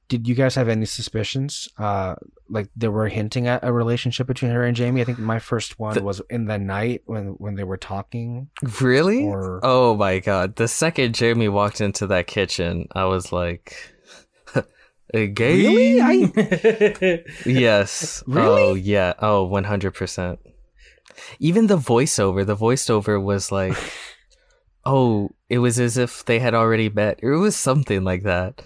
did 0.09 0.27
you 0.27 0.35
guys 0.35 0.55
have 0.55 0.67
any 0.67 0.85
suspicions? 0.85 1.69
Uh, 1.77 2.15
like 2.49 2.69
they 2.75 2.87
were 2.87 3.07
hinting 3.07 3.47
at 3.47 3.63
a 3.63 3.71
relationship 3.71 4.27
between 4.27 4.51
her 4.51 4.65
and 4.65 4.75
Jamie. 4.75 5.01
I 5.01 5.05
think 5.05 5.19
my 5.19 5.39
first 5.39 5.79
one 5.79 5.93
the, 5.93 6.03
was 6.03 6.21
in 6.29 6.45
the 6.45 6.57
night 6.57 7.03
when 7.05 7.35
when 7.37 7.55
they 7.55 7.63
were 7.63 7.77
talking. 7.77 8.49
Really? 8.81 9.23
Or, 9.23 9.61
oh 9.63 9.95
my 9.95 10.19
god! 10.19 10.57
The 10.57 10.67
second 10.67 11.15
Jamie 11.15 11.47
walked 11.47 11.79
into 11.79 12.07
that 12.07 12.27
kitchen, 12.27 12.87
I 12.93 13.05
was 13.05 13.31
like, 13.31 13.75
"A 15.13 15.27
gay?" 15.27 15.55
Really? 15.55 16.01
I... 16.01 17.23
yes. 17.45 18.23
Really? 18.27 18.47
Oh 18.47 18.73
yeah. 18.73 19.13
Oh, 19.19 19.45
one 19.45 19.63
hundred 19.63 19.93
percent. 19.93 20.39
Even 21.39 21.67
the 21.67 21.77
voiceover, 21.77 22.45
the 22.45 22.55
voiceover 22.57 23.21
was 23.21 23.51
like 23.51 23.77
oh, 24.85 25.29
it 25.49 25.59
was 25.59 25.79
as 25.79 25.97
if 25.97 26.25
they 26.25 26.39
had 26.39 26.55
already 26.55 26.89
met. 26.89 27.19
It 27.21 27.29
was 27.29 27.55
something 27.55 28.03
like 28.03 28.23
that. 28.23 28.61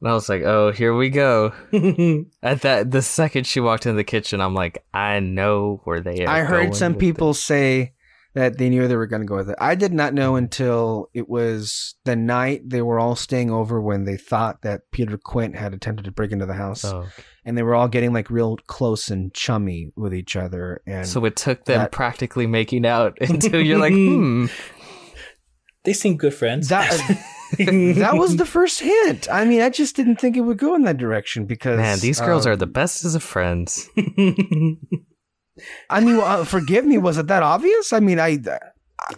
And 0.00 0.10
I 0.10 0.14
was 0.14 0.28
like, 0.28 0.42
oh, 0.42 0.72
here 0.72 0.94
we 0.94 1.08
go. 1.08 1.52
At 2.42 2.62
that, 2.62 2.90
the 2.90 3.02
second 3.02 3.46
she 3.46 3.60
walked 3.60 3.86
into 3.86 3.96
the 3.96 4.04
kitchen, 4.04 4.40
I'm 4.40 4.54
like, 4.54 4.84
I 4.92 5.20
know 5.20 5.80
where 5.84 6.00
they 6.00 6.24
are. 6.24 6.28
I 6.28 6.40
heard 6.40 6.74
some 6.74 6.94
people 6.94 7.32
say 7.32 7.94
that 8.36 8.58
they 8.58 8.68
knew 8.68 8.86
they 8.86 8.96
were 8.96 9.06
going 9.06 9.22
to 9.22 9.26
go 9.26 9.36
with 9.36 9.48
it. 9.48 9.56
I 9.58 9.74
did 9.74 9.94
not 9.94 10.12
know 10.12 10.36
until 10.36 11.08
it 11.14 11.26
was 11.26 11.94
the 12.04 12.14
night 12.14 12.68
they 12.68 12.82
were 12.82 12.98
all 12.98 13.16
staying 13.16 13.50
over 13.50 13.80
when 13.80 14.04
they 14.04 14.18
thought 14.18 14.60
that 14.60 14.82
Peter 14.92 15.16
Quint 15.16 15.56
had 15.56 15.72
attempted 15.72 16.04
to 16.04 16.10
break 16.10 16.32
into 16.32 16.44
the 16.44 16.52
house. 16.52 16.84
Oh. 16.84 17.06
And 17.46 17.56
they 17.56 17.62
were 17.62 17.74
all 17.74 17.88
getting 17.88 18.12
like 18.12 18.28
real 18.28 18.58
close 18.66 19.08
and 19.08 19.32
chummy 19.32 19.90
with 19.96 20.12
each 20.12 20.36
other. 20.36 20.82
And 20.86 21.08
so 21.08 21.24
it 21.24 21.36
took 21.36 21.64
them 21.64 21.78
that, 21.78 21.92
practically 21.92 22.46
making 22.46 22.84
out 22.84 23.16
until 23.22 23.62
you're 23.62 23.78
like, 23.78 23.92
hmm, 23.94 24.46
they 25.86 25.94
seem 25.94 26.16
good 26.16 26.34
friends. 26.34 26.68
That 26.68 26.90
that 27.58 28.16
was 28.16 28.36
the 28.36 28.44
first 28.44 28.80
hint. 28.80 29.28
I 29.30 29.44
mean, 29.46 29.62
I 29.62 29.70
just 29.70 29.96
didn't 29.96 30.16
think 30.16 30.36
it 30.36 30.42
would 30.42 30.58
go 30.58 30.74
in 30.74 30.82
that 30.82 30.98
direction 30.98 31.46
because 31.46 31.78
man, 31.78 32.00
these 32.00 32.20
girls 32.20 32.44
um, 32.44 32.52
are 32.52 32.56
the 32.56 32.66
best 32.66 33.04
as 33.04 33.16
friends. 33.22 33.88
I 35.88 36.00
mean, 36.00 36.20
uh, 36.20 36.44
forgive 36.44 36.84
me. 36.84 36.98
Was 36.98 37.16
it 37.16 37.28
that 37.28 37.42
obvious? 37.42 37.94
I 37.94 38.00
mean, 38.00 38.18
I, 38.20 38.38
I 39.00 39.14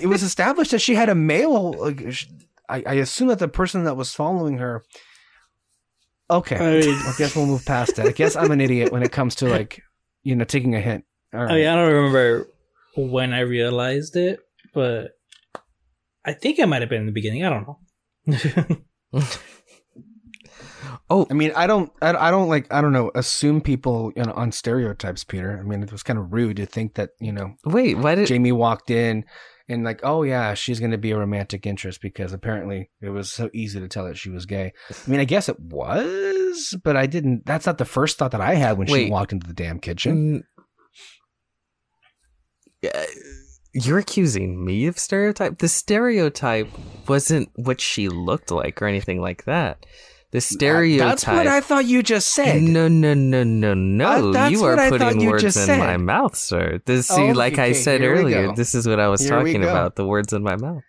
it 0.00 0.06
was 0.08 0.22
established 0.22 0.72
that 0.72 0.80
she 0.80 0.94
had 0.96 1.08
a 1.08 1.14
male. 1.14 1.72
Like, 1.72 2.04
I, 2.68 2.82
I 2.86 2.94
assume 2.94 3.28
that 3.28 3.38
the 3.38 3.48
person 3.48 3.84
that 3.84 3.96
was 3.96 4.12
following 4.12 4.58
her. 4.58 4.82
Okay, 6.28 6.56
I, 6.56 6.80
mean, 6.80 6.94
I 6.94 7.14
guess 7.16 7.36
we'll 7.36 7.46
move 7.46 7.64
past 7.64 7.94
that. 7.96 8.06
I 8.06 8.10
guess 8.10 8.34
I'm 8.34 8.50
an 8.50 8.60
idiot 8.60 8.90
when 8.90 9.04
it 9.04 9.12
comes 9.12 9.36
to 9.36 9.48
like, 9.48 9.80
you 10.24 10.34
know, 10.34 10.44
taking 10.44 10.74
a 10.74 10.80
hint. 10.80 11.04
Right. 11.32 11.48
I 11.48 11.54
mean, 11.54 11.66
I 11.68 11.76
don't 11.76 11.92
remember 11.92 12.48
when 12.96 13.32
I 13.32 13.40
realized 13.40 14.16
it, 14.16 14.40
but 14.74 15.15
I 16.26 16.32
think 16.32 16.58
it 16.58 16.66
might 16.66 16.82
have 16.82 16.90
been 16.90 17.00
in 17.00 17.06
the 17.06 17.12
beginning. 17.12 17.44
I 17.44 17.50
don't 17.50 17.66
know. 17.66 19.22
oh, 21.08 21.26
I 21.30 21.34
mean, 21.34 21.52
I 21.54 21.68
don't, 21.68 21.92
I, 22.02 22.14
I 22.14 22.30
don't 22.32 22.48
like, 22.48 22.72
I 22.74 22.80
don't 22.80 22.92
know, 22.92 23.12
assume 23.14 23.60
people 23.60 24.12
you 24.16 24.24
know, 24.24 24.32
on 24.32 24.50
stereotypes, 24.50 25.22
Peter. 25.22 25.58
I 25.58 25.62
mean, 25.62 25.84
it 25.84 25.92
was 25.92 26.02
kind 26.02 26.18
of 26.18 26.32
rude 26.32 26.56
to 26.56 26.66
think 26.66 26.94
that 26.94 27.10
you 27.20 27.32
know. 27.32 27.54
Wait, 27.64 27.96
why 27.96 28.16
did 28.16 28.26
Jamie 28.26 28.50
walked 28.50 28.90
in 28.90 29.24
and 29.68 29.84
like, 29.84 30.00
oh 30.02 30.24
yeah, 30.24 30.54
she's 30.54 30.80
going 30.80 30.90
to 30.90 30.98
be 30.98 31.12
a 31.12 31.18
romantic 31.18 31.64
interest 31.64 32.02
because 32.02 32.32
apparently 32.32 32.90
it 33.00 33.10
was 33.10 33.30
so 33.30 33.48
easy 33.54 33.78
to 33.78 33.86
tell 33.86 34.06
that 34.06 34.16
she 34.16 34.30
was 34.30 34.46
gay. 34.46 34.72
I 34.90 35.10
mean, 35.10 35.20
I 35.20 35.24
guess 35.24 35.48
it 35.48 35.60
was, 35.60 36.74
but 36.82 36.96
I 36.96 37.06
didn't. 37.06 37.46
That's 37.46 37.66
not 37.66 37.78
the 37.78 37.84
first 37.84 38.18
thought 38.18 38.32
that 38.32 38.40
I 38.40 38.54
had 38.54 38.78
when 38.78 38.88
Wait, 38.88 39.04
she 39.04 39.10
walked 39.10 39.32
into 39.32 39.46
the 39.46 39.54
damn 39.54 39.78
kitchen. 39.78 40.42
Yeah 42.82 43.06
you're 43.76 43.98
accusing 43.98 44.64
me 44.64 44.86
of 44.86 44.98
stereotype? 44.98 45.58
The 45.58 45.68
stereotype 45.68 46.68
wasn't 47.06 47.50
what 47.54 47.80
she 47.80 48.08
looked 48.08 48.50
like 48.50 48.80
or 48.80 48.86
anything 48.86 49.20
like 49.20 49.44
that. 49.44 49.84
The 50.32 50.40
stereotype. 50.40 51.08
That's 51.08 51.26
what 51.26 51.46
I 51.46 51.60
thought 51.60 51.84
you 51.84 52.02
just 52.02 52.32
said. 52.32 52.62
No, 52.62 52.88
no, 52.88 53.14
no, 53.14 53.44
no, 53.44 53.74
no. 53.74 54.34
Uh, 54.34 54.48
you 54.48 54.64
are 54.64 54.76
putting 54.88 55.24
words 55.24 55.44
in 55.44 55.52
said. 55.52 55.78
my 55.78 55.96
mouth, 55.96 56.36
sir. 56.36 56.80
This, 56.84 57.08
see, 57.08 57.30
oh, 57.30 57.32
like 57.32 57.54
okay, 57.54 57.62
I 57.64 57.72
said 57.72 58.00
earlier, 58.02 58.52
this 58.54 58.74
is 58.74 58.88
what 58.88 58.98
I 58.98 59.08
was 59.08 59.20
here 59.20 59.30
talking 59.30 59.62
about. 59.62 59.96
The 59.96 60.06
words 60.06 60.32
in 60.32 60.42
my 60.42 60.56
mouth. 60.56 60.82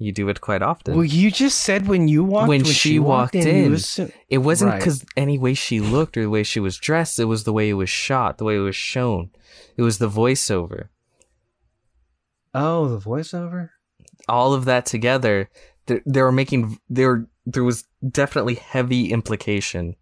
You 0.00 0.12
do 0.12 0.28
it 0.28 0.40
quite 0.40 0.62
often. 0.62 0.94
Well, 0.94 1.04
you 1.04 1.30
just 1.30 1.60
said 1.60 1.88
when 1.88 2.06
you 2.06 2.22
walked 2.22 2.48
when, 2.48 2.60
when 2.60 2.66
she, 2.66 2.90
she, 2.90 2.98
walked, 3.00 3.34
walked 3.34 3.46
in, 3.46 3.72
was... 3.72 3.98
it 4.28 4.38
wasn't 4.38 4.76
because 4.76 5.00
right. 5.00 5.08
any 5.16 5.38
way 5.38 5.54
she 5.54 5.80
looked 5.80 6.16
or 6.16 6.22
the 6.22 6.30
way 6.30 6.44
she 6.44 6.60
was 6.60 6.76
dressed. 6.76 7.18
It 7.18 7.24
was 7.24 7.42
the 7.42 7.52
way 7.52 7.68
it 7.68 7.74
was 7.74 7.90
shot, 7.90 8.38
the 8.38 8.44
way 8.44 8.56
it 8.56 8.60
was 8.60 8.76
shown. 8.76 9.30
It 9.76 9.82
was 9.82 9.98
the 9.98 10.08
voiceover. 10.08 10.88
Oh, 12.54 12.88
the 12.88 12.98
voiceover. 12.98 13.70
All 14.28 14.52
of 14.52 14.64
that 14.66 14.86
together, 14.86 15.48
they, 15.86 16.00
they 16.06 16.22
were 16.22 16.32
making 16.32 16.78
there. 16.88 17.26
There 17.46 17.64
was 17.64 17.84
definitely 18.10 18.54
heavy 18.54 19.10
implication, 19.10 19.96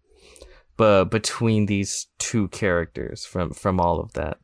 but 0.75 1.05
between 1.05 1.65
these 1.65 2.07
two 2.19 2.47
characters 2.49 3.25
from 3.25 3.51
from 3.51 3.79
all 3.79 3.99
of 3.99 4.13
that, 4.13 4.37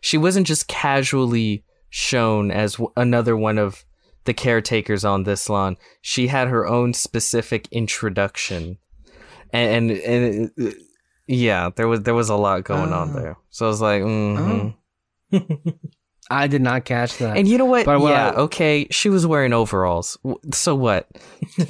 she 0.00 0.16
wasn't 0.16 0.46
just 0.46 0.68
casually 0.68 1.64
shown 1.90 2.50
as 2.50 2.74
w- 2.74 2.92
another 2.96 3.36
one 3.36 3.58
of 3.58 3.84
the 4.24 4.34
caretakers 4.34 5.04
on 5.04 5.24
this 5.24 5.48
lawn. 5.48 5.76
She 6.02 6.28
had 6.28 6.48
her 6.48 6.66
own 6.66 6.94
specific 6.94 7.68
introduction, 7.70 8.78
and 9.52 9.90
and, 9.90 10.50
and 10.58 10.68
uh, 10.68 10.78
yeah, 11.26 11.70
there 11.76 11.88
was 11.88 12.02
there 12.02 12.14
was 12.14 12.30
a 12.30 12.36
lot 12.36 12.64
going 12.64 12.92
on 12.92 13.10
oh. 13.10 13.20
there. 13.20 13.36
So 13.50 13.66
I 13.66 13.68
was 13.68 13.80
like, 13.80 14.02
mm-hmm. 14.02 14.68
oh. 15.36 15.70
I 16.30 16.46
did 16.46 16.62
not 16.62 16.84
catch 16.84 17.18
that. 17.18 17.36
And 17.36 17.48
you 17.48 17.58
know 17.58 17.64
what? 17.64 17.86
But 17.86 18.00
yeah, 18.02 18.32
okay. 18.36 18.86
She 18.90 19.08
was 19.08 19.26
wearing 19.26 19.52
overalls. 19.52 20.18
So 20.52 20.74
what? 20.74 21.08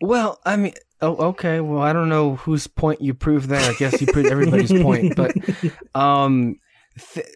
well, 0.00 0.40
I 0.44 0.56
mean, 0.56 0.74
oh, 1.00 1.16
okay. 1.28 1.60
Well, 1.60 1.82
I 1.82 1.92
don't 1.92 2.08
know 2.08 2.36
whose 2.36 2.66
point 2.66 3.00
you 3.00 3.14
proved 3.14 3.48
there. 3.48 3.60
I 3.60 3.74
guess 3.74 4.00
you 4.00 4.06
proved 4.06 4.30
everybody's 4.30 4.72
point. 4.82 5.16
But 5.16 5.34
um, 5.94 6.56
th- 7.14 7.26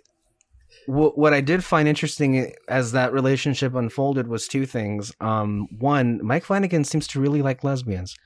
w- 0.87 1.13
what 1.13 1.35
I 1.35 1.41
did 1.41 1.65
find 1.65 1.89
interesting 1.89 2.53
as 2.69 2.93
that 2.93 3.13
relationship 3.13 3.75
unfolded 3.75 4.29
was 4.29 4.47
two 4.47 4.67
things. 4.67 5.13
Um, 5.21 5.67
one, 5.79 6.21
Mike 6.25 6.45
Flanagan 6.45 6.85
seems 6.85 7.07
to 7.09 7.21
really 7.21 7.43
like 7.43 7.65
lesbians. 7.65 8.17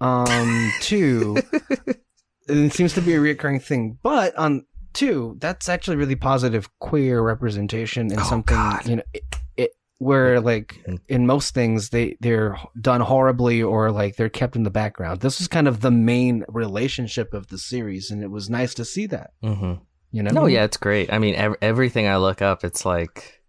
Um, 0.00 0.72
two, 0.80 1.36
it 2.48 2.72
seems 2.72 2.92
to 2.94 3.00
be 3.00 3.14
a 3.14 3.20
recurring 3.20 3.60
thing. 3.60 3.98
But 4.02 4.36
on 4.36 4.66
too, 4.94 5.36
that's 5.38 5.68
actually 5.68 5.96
really 5.96 6.16
positive 6.16 6.68
queer 6.78 7.20
representation 7.22 8.10
and 8.10 8.20
oh, 8.20 8.24
something 8.24 8.56
God. 8.56 8.86
you 8.86 8.96
know 8.96 9.02
it, 9.12 9.22
it, 9.56 9.70
where 9.98 10.40
like 10.40 10.80
mm. 10.88 10.98
in 11.08 11.26
most 11.26 11.54
things 11.54 11.90
they 11.90 12.16
they're 12.20 12.58
done 12.80 13.00
horribly 13.00 13.62
or 13.62 13.90
like 13.90 14.16
they're 14.16 14.28
kept 14.28 14.56
in 14.56 14.62
the 14.62 14.70
background. 14.70 15.20
This 15.20 15.40
is 15.40 15.48
kind 15.48 15.68
of 15.68 15.80
the 15.80 15.90
main 15.90 16.44
relationship 16.48 17.34
of 17.34 17.48
the 17.48 17.58
series, 17.58 18.10
and 18.10 18.22
it 18.22 18.30
was 18.30 18.48
nice 18.48 18.74
to 18.74 18.84
see 18.84 19.06
that. 19.06 19.30
Mm-hmm. 19.42 19.74
You 20.12 20.22
know? 20.22 20.30
No, 20.30 20.46
yeah, 20.46 20.64
it's 20.64 20.76
great. 20.76 21.12
I 21.12 21.18
mean, 21.18 21.34
ev- 21.34 21.56
everything 21.60 22.06
I 22.06 22.18
look 22.18 22.40
up, 22.40 22.64
it's 22.64 22.86
like 22.86 23.42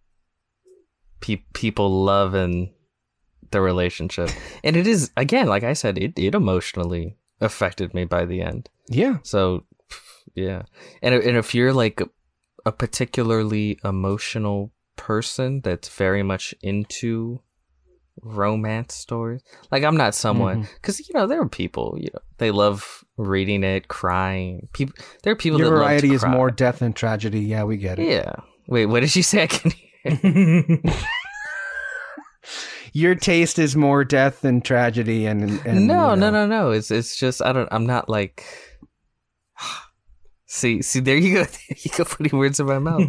pe- 1.21 1.45
people 1.53 2.03
love 2.03 2.33
and 2.33 2.69
the 3.51 3.61
relationship. 3.61 4.31
And 4.63 4.75
it 4.75 4.87
is 4.87 5.11
again, 5.15 5.47
like 5.47 5.63
I 5.63 5.73
said, 5.73 5.97
it, 5.97 6.17
it 6.17 6.35
emotionally 6.35 7.17
affected 7.39 7.93
me 7.93 8.05
by 8.05 8.25
the 8.25 8.41
end. 8.41 8.69
Yeah. 8.89 9.17
So 9.23 9.65
yeah. 10.35 10.63
And 11.01 11.15
and 11.15 11.37
if 11.37 11.55
you're 11.55 11.73
like 11.73 12.01
a 12.65 12.71
particularly 12.71 13.79
emotional 13.83 14.71
person 14.95 15.61
that's 15.61 15.89
very 15.89 16.23
much 16.23 16.53
into 16.61 17.41
romance 18.21 18.93
stories. 18.95 19.41
Like 19.71 19.83
I'm 19.83 19.97
not 19.97 20.15
someone 20.15 20.63
Mm-hmm. 20.63 20.73
because 20.75 20.99
you 20.99 21.13
know 21.13 21.27
there 21.27 21.41
are 21.41 21.49
people 21.49 21.97
you 21.99 22.09
know 22.13 22.19
they 22.37 22.51
love 22.51 23.03
reading 23.17 23.63
it, 23.63 23.87
crying. 23.87 24.67
People 24.73 24.95
there 25.23 25.33
are 25.33 25.35
people 25.35 25.59
Your 25.59 25.69
that 25.69 25.75
variety 25.75 26.13
is 26.13 26.25
more 26.25 26.49
death 26.49 26.81
and 26.81 26.95
tragedy. 26.95 27.41
Yeah, 27.41 27.63
we 27.63 27.77
get 27.77 27.99
it. 27.99 28.07
Yeah. 28.07 28.33
Wait, 28.67 28.85
what 28.87 29.01
did 29.01 29.15
you 29.15 29.23
say? 29.23 29.43
I 29.43 29.47
can 29.47 29.71
hear. 29.71 30.81
Your 32.93 33.15
taste 33.15 33.59
is 33.59 33.75
more 33.75 34.05
death 34.05 34.45
and 34.45 34.63
tragedy 34.63 35.25
and, 35.25 35.43
and 35.65 35.85
no, 35.85 36.13
you 36.13 36.19
no, 36.19 36.29
no, 36.29 36.47
no. 36.47 36.71
It's 36.71 36.91
it's 36.91 37.17
just 37.17 37.41
I 37.41 37.51
don't. 37.51 37.67
I'm 37.71 37.85
not 37.85 38.07
like. 38.07 38.45
See, 40.55 40.81
see, 40.81 41.01
there 41.01 41.17
you 41.17 41.33
go. 41.33 41.43
There 41.69 41.77
you 41.83 41.91
go, 41.97 42.05
putting 42.05 42.37
words 42.39 42.59
in 42.59 42.65
my 42.65 42.79
mouth. 42.79 43.03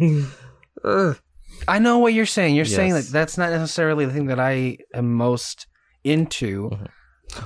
I 1.67 1.79
know 1.79 1.97
what 1.99 2.13
you're 2.13 2.25
saying. 2.25 2.55
You're 2.55 2.65
saying 2.65 2.93
that 2.93 3.05
that's 3.05 3.37
not 3.37 3.51
necessarily 3.51 4.05
the 4.05 4.13
thing 4.13 4.27
that 4.27 4.39
I 4.39 4.77
am 4.93 5.13
most 5.13 5.65
into, 6.03 6.69
Mhm. 6.69 6.87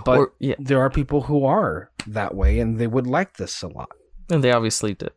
but 0.05 0.17
Or- 0.19 0.33
yeah, 0.39 0.55
there 0.59 0.81
are 0.81 0.89
people 0.89 1.21
who 1.23 1.45
are 1.45 1.91
that 2.07 2.35
way 2.35 2.59
and 2.59 2.77
they 2.77 2.87
would 2.87 3.07
like 3.07 3.37
this 3.37 3.61
a 3.63 3.67
lot. 3.67 3.89
and 4.29 4.43
they 4.43 4.51
obviously 4.51 4.93
did, 4.93 5.11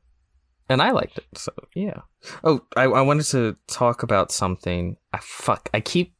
and 0.69 0.83
I 0.83 0.91
liked 0.91 1.19
it. 1.19 1.27
So 1.37 1.53
yeah. 1.75 2.01
Oh, 2.43 2.61
I 2.77 2.85
I 2.85 3.01
wanted 3.03 3.27
to 3.27 3.57
talk 3.69 4.03
about 4.03 4.33
something. 4.33 4.97
I 5.13 5.19
fuck. 5.23 5.69
I 5.73 5.81
keep 5.81 6.15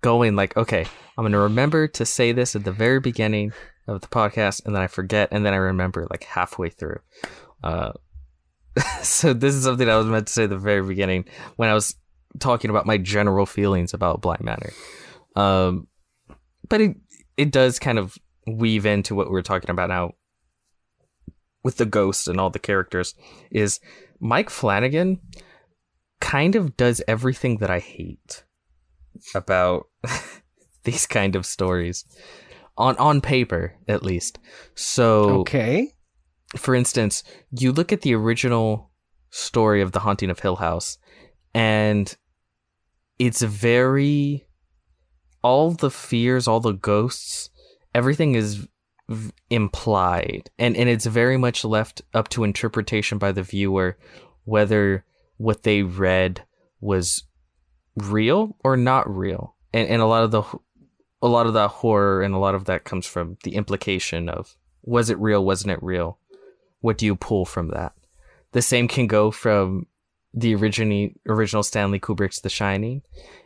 going 0.00 0.36
like, 0.36 0.56
okay, 0.56 0.86
I'm 1.18 1.24
gonna 1.24 1.38
remember 1.40 1.88
to 1.88 2.04
say 2.06 2.32
this 2.32 2.54
at 2.56 2.62
the 2.64 2.72
very 2.72 3.00
beginning 3.00 3.52
of 3.88 4.00
the 4.00 4.06
podcast, 4.08 4.64
and 4.64 4.74
then 4.74 4.82
I 4.82 4.86
forget, 4.88 5.28
and 5.32 5.44
then 5.44 5.54
I 5.54 5.58
remember 5.58 6.06
like 6.10 6.24
halfway 6.24 6.70
through. 6.70 7.00
Uh, 7.64 7.92
so 9.02 9.32
this 9.32 9.54
is 9.54 9.64
something 9.64 9.88
I 9.88 9.96
was 9.96 10.06
meant 10.06 10.26
to 10.26 10.32
say 10.32 10.44
at 10.44 10.50
the 10.50 10.58
very 10.58 10.82
beginning 10.82 11.24
when 11.56 11.68
I 11.68 11.74
was 11.74 11.96
talking 12.38 12.70
about 12.70 12.86
my 12.86 12.98
general 12.98 13.46
feelings 13.46 13.94
about 13.94 14.20
Bly 14.20 14.36
Manor. 14.40 14.72
Um, 15.34 15.88
but 16.68 16.80
it 16.80 16.96
it 17.36 17.50
does 17.50 17.78
kind 17.78 17.98
of 17.98 18.16
weave 18.46 18.86
into 18.86 19.14
what 19.14 19.30
we're 19.30 19.42
talking 19.42 19.70
about 19.70 19.88
now 19.88 20.12
with 21.62 21.76
the 21.76 21.86
ghost 21.86 22.28
and 22.28 22.40
all 22.40 22.50
the 22.50 22.58
characters. 22.58 23.14
Is 23.50 23.80
Mike 24.20 24.50
Flanagan 24.50 25.20
kind 26.20 26.56
of 26.56 26.76
does 26.76 27.02
everything 27.06 27.58
that 27.58 27.70
I 27.70 27.78
hate 27.78 28.44
about 29.34 29.86
these 30.84 31.06
kind 31.06 31.36
of 31.36 31.46
stories 31.46 32.04
on 32.76 32.96
on 32.98 33.20
paper 33.20 33.74
at 33.88 34.02
least. 34.02 34.38
So 34.74 35.40
Okay. 35.40 35.92
For 36.58 36.74
instance, 36.74 37.22
you 37.50 37.72
look 37.72 37.92
at 37.92 38.02
the 38.02 38.14
original 38.14 38.90
story 39.30 39.80
of 39.82 39.92
The 39.92 40.00
Haunting 40.00 40.30
of 40.30 40.40
Hill 40.40 40.56
House, 40.56 40.98
and 41.54 42.14
it's 43.18 43.42
very. 43.42 44.46
All 45.42 45.70
the 45.70 45.90
fears, 45.90 46.48
all 46.48 46.58
the 46.58 46.72
ghosts, 46.72 47.50
everything 47.94 48.34
is 48.34 48.66
v- 49.08 49.30
implied. 49.48 50.50
And, 50.58 50.76
and 50.76 50.88
it's 50.88 51.06
very 51.06 51.36
much 51.36 51.64
left 51.64 52.02
up 52.12 52.28
to 52.30 52.42
interpretation 52.42 53.18
by 53.18 53.30
the 53.30 53.44
viewer 53.44 53.96
whether 54.44 55.04
what 55.36 55.62
they 55.62 55.82
read 55.82 56.44
was 56.80 57.22
real 57.94 58.56
or 58.64 58.76
not 58.76 59.08
real. 59.08 59.54
And, 59.72 59.88
and 59.88 60.02
a 60.02 60.06
lot 60.06 60.24
of 60.24 60.30
the. 60.32 60.42
A 61.22 61.28
lot 61.28 61.46
of 61.46 61.54
that 61.54 61.70
horror 61.70 62.22
and 62.22 62.34
a 62.34 62.38
lot 62.38 62.54
of 62.54 62.66
that 62.66 62.84
comes 62.84 63.06
from 63.06 63.38
the 63.42 63.54
implication 63.54 64.28
of 64.28 64.54
was 64.82 65.08
it 65.08 65.18
real, 65.18 65.44
wasn't 65.44 65.72
it 65.72 65.82
real? 65.82 66.18
What 66.86 66.98
do 66.98 67.04
you 67.04 67.16
pull 67.16 67.44
from 67.44 67.68
that? 67.68 67.92
The 68.52 68.62
same 68.62 68.86
can 68.86 69.08
go 69.08 69.30
from 69.32 69.86
the 70.32 70.54
original 70.54 71.08
original 71.26 71.62
Stanley 71.64 71.98
Kubrick's 71.98 72.40
The 72.40 72.48
Shining, 72.48 73.02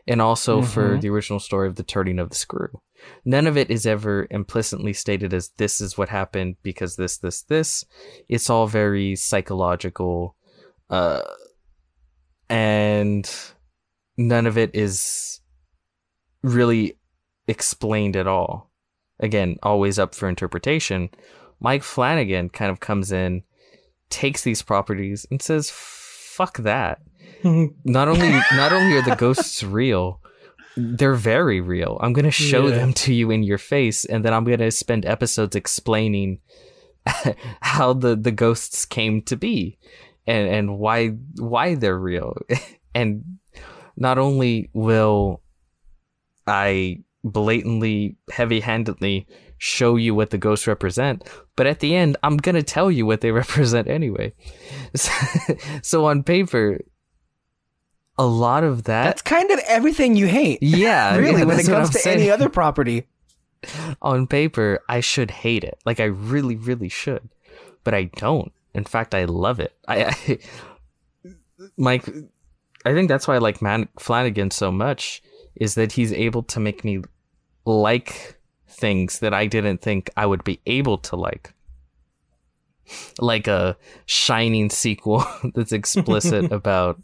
and 0.07 0.21
also 0.21 0.61
for 0.61 0.97
Mhm. 0.97 1.01
the 1.01 1.09
original 1.09 1.41
story 1.41 1.67
of 1.69 1.77
the 1.77 1.83
turning 1.95 2.19
of 2.19 2.29
the 2.29 2.37
screw. 2.37 2.83
None 3.25 3.47
of 3.47 3.57
it 3.57 3.71
is 3.71 3.87
ever 3.87 4.27
implicitly 4.31 4.93
stated 4.93 5.33
as 5.33 5.51
this 5.57 5.81
is 5.81 5.97
what 5.97 6.09
happened 6.11 6.57
because 6.63 6.97
this, 6.97 7.17
this, 7.17 7.43
this. 7.43 7.85
It's 8.29 8.51
all 8.51 8.67
very 8.67 9.17
psychological, 9.17 10.37
uh, 10.91 11.23
and 12.49 13.25
none 14.19 14.47
of 14.47 14.59
it 14.59 14.71
is 14.75 15.41
really 16.43 16.99
explained 17.49 18.17
at 18.17 18.27
all. 18.27 18.71
Again, 19.19 19.57
always 19.63 19.99
up 19.99 20.15
for 20.15 20.29
interpretation. 20.29 21.09
Mike 21.61 21.83
Flanagan 21.83 22.49
kind 22.49 22.71
of 22.71 22.81
comes 22.81 23.13
in, 23.13 23.43
takes 24.09 24.43
these 24.43 24.63
properties, 24.63 25.27
and 25.31 25.41
says, 25.43 25.71
"Fuck 25.71 26.59
that." 26.59 27.01
Not 27.45 28.09
only 28.09 28.31
not 28.53 28.73
only 28.73 28.97
are 28.97 29.03
the 29.03 29.17
ghosts 29.17 29.63
real, 29.63 30.21
they're 30.77 31.15
very 31.15 31.61
real. 31.61 31.99
I'm 32.03 32.13
gonna 32.13 32.31
show 32.31 32.67
Yeah. 32.69 32.77
them 32.77 32.93
to 32.95 33.15
you 33.15 33.31
in 33.31 33.43
your 33.43 33.59
face, 33.59 34.05
and 34.05 34.25
then 34.25 34.33
I'm 34.35 34.45
gonna 34.45 34.71
spend 34.71 35.05
episodes 35.07 35.55
explaining 35.57 36.41
how 37.61 37.93
the 37.93 38.17
the 38.17 38.31
ghosts 38.33 38.85
came 38.85 39.23
to 39.23 39.37
be, 39.37 39.79
and 40.27 40.49
and 40.49 40.79
why 40.79 41.09
why 41.39 41.75
they're 41.77 41.99
real. 41.99 42.37
and 42.95 43.39
not 43.97 44.19
only 44.19 44.71
will 44.73 45.43
I 46.47 47.03
blatantly, 47.23 48.17
heavy 48.31 48.61
handedly 48.61 49.27
show 49.61 49.97
you 49.97 50.15
what 50.15 50.31
the 50.31 50.39
ghosts 50.39 50.67
represent, 50.67 51.23
but 51.55 51.67
at 51.67 51.81
the 51.81 51.95
end, 51.95 52.17
I'm 52.23 52.39
gonna 52.39 52.63
tell 52.63 52.91
you 52.91 53.07
what 53.07 53.21
they 53.21 53.31
represent 53.43 53.87
anyway. 53.87 54.33
so 55.83 56.07
on 56.07 56.25
paper, 56.25 56.81
a 58.19 58.27
lot 58.27 58.65
of 58.65 58.85
that. 58.85 59.05
That's 59.05 59.23
kind 59.23 59.51
of 59.51 59.61
everything 59.69 60.17
you 60.17 60.27
hate. 60.27 60.59
yeah, 60.63 61.15
really, 61.17 61.41
yeah, 61.41 61.45
when 61.45 61.61
it 61.61 61.67
comes 61.67 61.91
to 61.91 61.99
saying. 61.99 62.21
any 62.21 62.31
other 62.31 62.49
property. 62.49 63.07
on 64.01 64.27
paper, 64.27 64.81
I 64.89 65.01
should 65.01 65.31
hate 65.31 65.63
it. 65.63 65.79
Like 65.85 66.01
I 66.01 66.05
really, 66.05 66.57
really 66.57 66.89
should, 66.89 67.29
but 67.85 67.93
I 67.95 68.05
don't. 68.05 68.53
In 68.73 68.85
fact, 68.85 69.15
I 69.15 69.27
love 69.27 69.61
it. 69.61 69.75
I, 69.87 70.05
I 70.05 70.39
Mike, 71.77 72.09
I 72.87 72.95
think 72.95 73.09
that's 73.09 73.29
why 73.29 73.35
I 73.35 73.39
like 73.39 73.61
Man 73.61 73.89
Flanagan 73.99 74.51
so 74.51 74.73
much 74.73 75.23
is 75.57 75.75
that 75.75 75.93
he's 75.93 76.13
able 76.13 76.43
to 76.45 76.61
make 76.61 76.83
me 76.83 77.03
like 77.67 78.40
things 78.71 79.19
that 79.19 79.35
I 79.35 79.47
didn't 79.47 79.83
think 79.83 80.11
I 80.17 80.27
would 80.27 80.45
be 80.45 80.61
able 80.67 80.99
to 80.99 81.17
like. 81.17 81.53
Like 83.21 83.47
a 83.47 83.77
shining 84.07 84.71
sequel 84.71 85.25
that's 85.55 85.73
explicit 85.73 86.51
about 86.53 87.01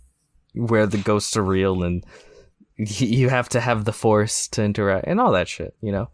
where 0.54 0.86
the 0.86 0.98
ghosts 0.98 1.36
are 1.36 1.42
real 1.42 1.82
and 1.82 2.04
you 2.76 3.28
have 3.28 3.48
to 3.50 3.60
have 3.60 3.84
the 3.84 3.92
force 3.92 4.48
to 4.48 4.62
interact 4.62 5.06
and 5.06 5.20
all 5.20 5.32
that 5.32 5.48
shit, 5.48 5.74
you 5.80 5.92
know? 5.92 6.08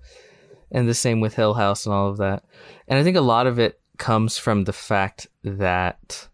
And 0.71 0.89
the 0.89 0.95
same 0.95 1.21
with 1.21 1.35
Hill 1.35 1.55
House 1.55 1.87
and 1.87 1.95
all 1.95 2.09
of 2.09 2.19
that. 2.19 2.45
And 2.89 2.99
I 2.99 3.03
think 3.03 3.17
a 3.17 3.21
lot 3.23 3.47
of 3.47 3.59
it 3.59 3.81
comes 3.99 4.39
from 4.39 4.65
the 4.65 4.73
fact 4.73 5.27
that 5.45 6.29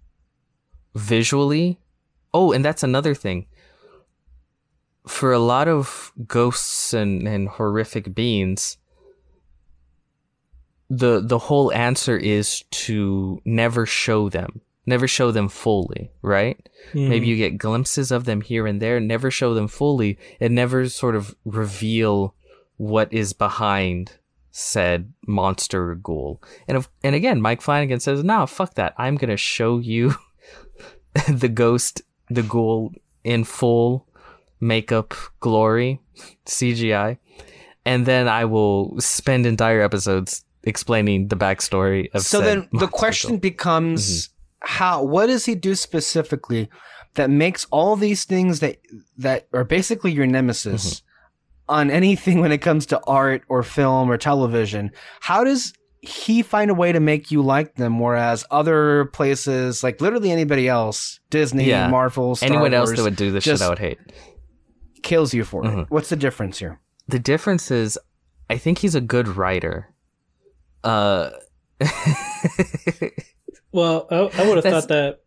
visually, 0.94 1.78
oh, 2.32 2.52
and 2.52 2.64
that's 2.64 2.82
another 2.82 3.14
thing. 3.14 3.46
For 5.06 5.32
a 5.32 5.38
lot 5.38 5.68
of 5.68 6.12
ghosts 6.26 6.92
and, 6.92 7.26
and 7.26 7.48
horrific 7.48 8.14
beings, 8.14 8.76
the 10.90 11.20
the 11.20 11.38
whole 11.38 11.72
answer 11.72 12.16
is 12.16 12.64
to 12.70 13.40
never 13.44 13.84
show 13.86 14.28
them, 14.28 14.60
never 14.86 15.06
show 15.06 15.30
them 15.30 15.48
fully, 15.48 16.10
right? 16.22 16.68
Maybe 16.94 17.16
mm-hmm. 17.16 17.24
you 17.24 17.36
get 17.36 17.58
glimpses 17.58 18.10
of 18.10 18.24
them 18.24 18.40
here 18.40 18.66
and 18.66 18.80
there, 18.80 18.98
never 19.00 19.30
show 19.30 19.54
them 19.54 19.68
fully, 19.68 20.18
and 20.40 20.54
never 20.54 20.88
sort 20.88 21.14
of 21.14 21.34
reveal 21.44 22.34
what 22.76 23.12
is 23.12 23.32
behind 23.32 24.12
said 24.50 25.12
monster 25.26 25.94
ghoul. 25.94 26.42
And 26.66 26.78
if, 26.78 26.88
and 27.04 27.14
again, 27.14 27.40
Mike 27.40 27.60
Flanagan 27.60 28.00
says, 28.00 28.24
"No, 28.24 28.46
fuck 28.46 28.74
that. 28.74 28.94
I'm 28.96 29.16
gonna 29.16 29.36
show 29.36 29.78
you 29.78 30.14
the 31.28 31.48
ghost, 31.48 32.02
the 32.30 32.42
ghoul 32.42 32.92
in 33.24 33.44
full 33.44 34.06
makeup 34.60 35.14
glory, 35.40 36.00
CGI, 36.46 37.18
and 37.84 38.06
then 38.06 38.26
I 38.26 38.46
will 38.46 38.98
spend 39.00 39.44
entire 39.44 39.82
episodes 39.82 40.44
explaining 40.64 41.28
the 41.28 41.36
backstory 41.36 42.08
of." 42.14 42.22
So 42.22 42.40
then 42.40 42.68
the 42.72 42.88
question 42.88 43.38
becomes 43.38 44.30
how 44.60 45.02
what 45.02 45.26
does 45.26 45.44
he 45.44 45.54
do 45.54 45.74
specifically 45.74 46.68
that 47.14 47.30
makes 47.30 47.66
all 47.70 47.96
these 47.96 48.24
things 48.24 48.60
that 48.60 48.78
that 49.16 49.46
are 49.52 49.64
basically 49.64 50.12
your 50.12 50.26
nemesis 50.26 51.02
on 51.68 51.90
anything 51.90 52.40
when 52.40 52.50
it 52.52 52.58
comes 52.58 52.86
to 52.86 53.00
art 53.06 53.42
or 53.48 53.62
film 53.62 54.10
or 54.10 54.16
television 54.16 54.90
how 55.20 55.44
does 55.44 55.72
he 56.00 56.42
find 56.42 56.70
a 56.70 56.74
way 56.74 56.92
to 56.92 57.00
make 57.00 57.30
you 57.30 57.42
like 57.42 57.74
them 57.76 57.98
whereas 58.00 58.44
other 58.50 59.06
places 59.06 59.82
like 59.84 60.00
literally 60.00 60.30
anybody 60.30 60.66
else 60.68 61.20
disney 61.30 61.64
Yeah. 61.66 61.88
marvel 61.88 62.34
Star 62.36 62.48
anyone 62.48 62.72
else 62.74 62.88
Wars, 62.88 62.98
that 62.98 63.02
would 63.04 63.16
do 63.16 63.30
this 63.32 63.44
shit, 63.44 63.60
I 63.60 63.68
would 63.68 63.78
hate. 63.78 63.98
kills 65.02 65.34
you 65.34 65.44
for 65.44 65.62
Mhm. 65.62 65.82
it 65.82 65.86
what's 65.90 66.08
the 66.08 66.16
difference 66.16 66.58
here 66.58 66.80
the 67.06 67.18
difference 67.18 67.70
is, 67.70 67.98
I 68.50 68.58
think 68.58 68.78
he's 68.78 68.94
a 68.94 69.00
good 69.00 69.28
writer. 69.28 69.94
Uh, 70.88 71.30
Well, 73.70 74.06
I, 74.10 74.16
I 74.42 74.48
would 74.48 74.56
have 74.56 74.64
thought 74.64 74.88
that. 74.88 75.20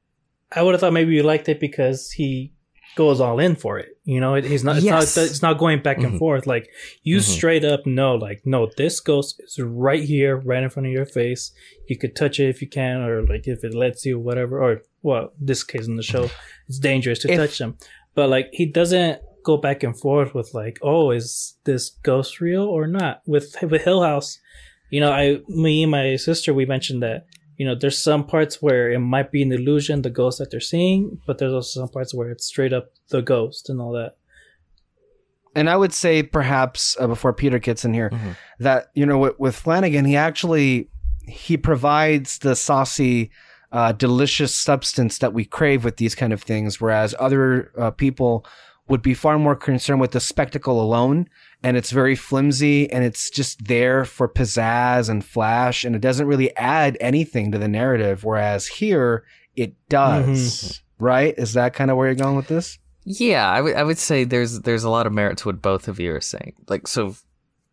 I 0.51 0.63
would 0.63 0.73
have 0.73 0.81
thought 0.81 0.93
maybe 0.93 1.13
you 1.13 1.23
liked 1.23 1.47
it 1.47 1.59
because 1.59 2.11
he 2.11 2.53
goes 2.95 3.21
all 3.21 3.39
in 3.39 3.55
for 3.55 3.77
it. 3.77 3.89
You 4.03 4.19
know, 4.19 4.33
it, 4.33 4.43
he's 4.45 4.63
not. 4.63 4.77
It's 4.77 4.85
Yes. 4.85 5.15
not. 5.15 5.25
It's 5.27 5.41
not 5.41 5.57
going 5.59 5.81
back 5.81 5.99
and 5.99 6.13
Mhm. 6.15 6.19
forth. 6.19 6.45
Like 6.47 6.67
you 7.03 7.17
Mhm. 7.17 7.21
straight 7.21 7.63
up 7.63 7.85
know, 7.85 8.15
like 8.15 8.41
no, 8.43 8.69
this 8.75 8.99
ghost 8.99 9.39
is 9.45 9.59
right 9.59 10.03
here, 10.03 10.35
right 10.37 10.63
in 10.63 10.69
front 10.69 10.87
of 10.87 10.91
your 10.91 11.05
face. 11.05 11.53
You 11.87 11.97
could 11.97 12.15
touch 12.15 12.39
it 12.39 12.49
if 12.49 12.61
you 12.61 12.67
can, 12.67 13.01
or 13.01 13.25
like 13.25 13.47
if 13.47 13.63
it 13.63 13.73
lets 13.73 14.05
you, 14.05 14.19
whatever. 14.19 14.61
Or 14.61 14.81
well, 15.03 15.31
this 15.39 15.63
case 15.63 15.87
in 15.87 15.95
the 15.95 16.03
show, 16.03 16.29
it's 16.67 16.79
dangerous 16.79 17.19
to 17.19 17.31
If- 17.31 17.37
touch 17.37 17.57
them. 17.59 17.77
But 18.15 18.29
like 18.29 18.49
he 18.51 18.65
doesn't 18.65 19.21
go 19.45 19.55
back 19.57 19.83
and 19.83 19.97
forth 19.97 20.33
with 20.35 20.53
like, 20.53 20.77
oh, 20.81 21.11
is 21.11 21.55
this 21.63 21.91
ghost 22.03 22.41
real 22.41 22.63
or 22.63 22.87
not? 22.87 23.21
With 23.25 23.55
with 23.61 23.83
Hill 23.83 24.01
House, 24.03 24.39
you 24.91 24.99
know, 24.99 25.11
I 25.11 25.39
me 25.47 25.81
and 25.83 25.91
my 25.91 26.15
sister 26.17 26.53
we 26.53 26.65
mentioned 26.65 27.01
that 27.01 27.25
you 27.57 27.65
know 27.65 27.75
there's 27.75 27.97
some 27.97 28.23
parts 28.25 28.61
where 28.61 28.91
it 28.91 28.99
might 28.99 29.31
be 29.31 29.41
an 29.41 29.51
illusion, 29.51 30.01
the 30.03 30.09
ghost 30.21 30.37
that 30.39 30.51
they're 30.51 30.59
seeing, 30.59 31.19
but 31.25 31.37
there's 31.37 31.53
also 31.53 31.79
some 31.81 31.89
parts 31.89 32.13
where 32.13 32.29
it's 32.29 32.45
straight 32.45 32.73
up 32.73 32.85
the 33.09 33.21
ghost 33.21 33.69
and 33.69 33.81
all 33.81 33.91
that. 33.93 34.13
And 35.55 35.69
I 35.69 35.75
would 35.75 35.93
say 35.93 36.23
perhaps 36.23 36.95
uh, 36.99 37.07
before 37.07 37.33
Peter 37.33 37.59
gets 37.59 37.83
in 37.83 37.93
here 37.93 38.09
Mhm. 38.09 38.35
that 38.59 38.87
you 38.93 39.05
know 39.05 39.17
with, 39.17 39.39
with 39.39 39.55
Flanagan 39.55 40.05
he 40.05 40.15
actually 40.15 40.89
he 41.27 41.57
provides 41.57 42.39
the 42.39 42.55
saucy 42.55 43.31
uh, 43.71 43.91
delicious 43.93 44.53
substance 44.55 45.17
that 45.19 45.33
we 45.33 45.45
crave 45.45 45.83
with 45.85 45.97
these 45.97 46.15
kind 46.15 46.33
of 46.33 46.41
things 46.43 46.81
whereas 46.81 47.15
other 47.19 47.71
uh, 47.77 47.91
people 47.91 48.45
would 48.89 49.01
be 49.01 49.13
far 49.13 49.37
more 49.39 49.55
concerned 49.55 50.01
with 50.01 50.11
the 50.11 50.19
spectacle 50.19 50.81
alone 50.81 51.27
and 51.63 51.77
it's 51.77 51.91
very 51.91 52.15
flimsy 52.15 52.91
and 52.91 53.03
it's 53.03 53.29
just 53.29 53.65
there 53.65 54.03
for 54.05 54.27
pizzazz 54.27 55.09
and 55.09 55.23
flash 55.23 55.83
and 55.85 55.95
it 55.95 56.01
doesn't 56.01 56.27
really 56.27 56.55
add 56.57 56.97
anything 56.99 57.51
to 57.51 57.57
the 57.57 57.67
narrative 57.67 58.23
whereas 58.23 58.67
here 58.67 59.23
it 59.55 59.73
does 59.89 60.81
right 60.99 61.33
is 61.37 61.53
that 61.53 61.73
kind 61.73 61.91
of 61.91 61.97
where 61.97 62.07
you're 62.07 62.15
going 62.15 62.35
with 62.35 62.47
this 62.47 62.77
Yeah, 63.03 63.49
I 63.49 63.83
would 63.83 63.97
say 63.97 64.23
there's 64.23 64.59
there's 64.61 64.83
a 64.83 64.89
lot 64.89 65.07
of 65.07 65.13
merit 65.13 65.37
to 65.39 65.47
what 65.49 65.61
both 65.61 65.87
of 65.87 65.99
you 65.99 66.13
are 66.13 66.21
saying. 66.21 66.53
Like 66.69 66.87
so, 66.87 67.15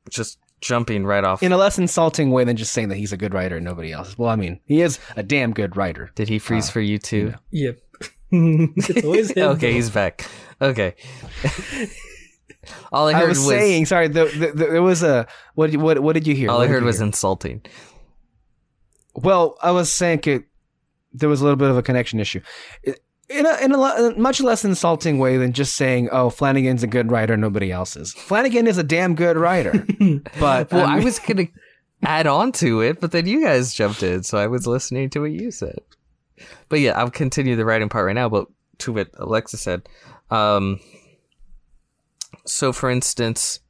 just 0.09 0.39
jumping 0.63 1.05
right 1.05 1.23
off. 1.23 1.43
in 1.43 1.53
a 1.53 1.57
less 1.59 1.79
insulting 1.79 2.31
way 2.31 2.45
than 2.45 2.57
just 2.57 2.73
saying 2.73 2.89
that 2.89 2.97
he's 2.97 3.13
a 3.13 3.17
good 3.19 3.35
writer 3.35 3.57
and 3.57 3.65
nobody 3.65 3.93
else. 3.93 4.17
Well, 4.17 4.31
I 4.31 4.37
mean, 4.37 4.59
he 4.65 4.81
is 4.81 4.99
a 5.17 5.23
damn 5.23 5.53
good 5.53 5.77
writer. 5.77 6.11
Did 6.15 6.29
he 6.31 6.39
freeze 6.39 6.69
Uh, 6.71 6.73
for 6.73 6.81
you 6.81 6.99
too? 6.99 7.35
Yep. 7.51 7.79
it's 8.33 9.05
always 9.05 9.31
him. 9.37 9.49
okay, 9.51 9.73
he's 9.75 9.91
back. 9.91 10.25
Okay. 10.63 10.95
all 12.93 13.09
I 13.09 13.13
I, 13.13 13.25
was, 13.25 13.39
was, 13.39 13.49
saying, 13.49 13.87
sorry, 13.87 14.09
the, 14.09 14.25
the, 14.27 14.47
the, 14.53 14.67
there 14.67 14.83
was 14.83 15.03
a 15.03 15.27
what? 15.55 15.75
What? 15.77 16.01
What 16.01 16.15
did 16.15 16.27
you 16.27 16.35
hear? 16.35 16.51
all 16.51 16.59
What 16.59 16.69
I 16.69 16.71
heard 16.71 16.85
was 16.85 16.99
hear? 16.99 17.07
insulting. 17.07 17.63
well, 19.15 19.57
I 19.63 19.71
was 19.71 19.93
saying 19.93 20.21
it, 20.25 20.45
there 21.13 21.29
was 21.29 21.41
a 21.41 21.45
little 21.45 21.57
bit 21.57 21.71
of 21.71 21.77
a 21.77 21.83
connection 21.83 22.21
issue. 22.21 22.41
In 23.31 23.45
a, 23.45 23.57
in 23.63 23.73
a 23.75 24.19
much 24.19 24.41
less 24.41 24.65
insulting 24.65 25.19
way 25.19 25.37
than 25.37 25.53
just 25.53 25.77
saying, 25.77 26.09
"Oh, 26.11 26.31
Flanagan's 26.31 26.83
a 26.83 26.87
good 26.87 27.11
writer, 27.11 27.37
nobody 27.37 27.71
else 27.71 27.95
is." 27.95 28.15
Flanagan 28.15 28.67
is 28.67 28.79
a 28.79 28.83
damn 28.83 29.15
good 29.15 29.37
writer, 29.37 29.73
but 30.41 30.73
Well, 30.73 30.85
um, 30.87 30.91
I 30.91 31.05
was 31.05 31.19
gonna 31.19 31.49
add 32.03 32.27
on 32.27 32.53
to 32.53 32.81
it, 32.81 33.01
but 33.01 33.13
then 33.13 33.27
you 33.27 33.45
guys 33.45 33.75
jumped 33.75 34.03
in, 34.03 34.23
so 34.23 34.39
I 34.39 34.47
was 34.47 34.67
listening 34.67 35.11
to 35.11 35.21
what 35.21 35.33
you 35.33 35.51
said. 35.51 35.79
But 36.71 36.81
yeah, 36.81 36.93
I'll 36.93 37.11
continue 37.11 37.55
the 37.55 37.67
writing 37.67 37.91
part 37.91 38.07
right 38.07 38.15
now. 38.15 38.31
But 38.31 38.47
to 38.79 38.93
what 38.95 39.11
Alexa 39.19 39.59
said, 39.59 39.87
um, 40.31 40.81
so 42.49 42.73
for 42.73 42.91
instance, 42.91 43.61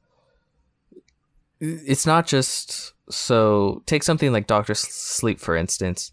it's 1.59 2.05
not 2.05 2.25
just 2.27 2.93
so 3.09 3.83
take 3.85 4.03
something 4.03 4.31
like 4.31 4.47
Doctor 4.47 4.73
Sleep 4.75 5.39
for 5.39 5.55
instance. 5.55 6.11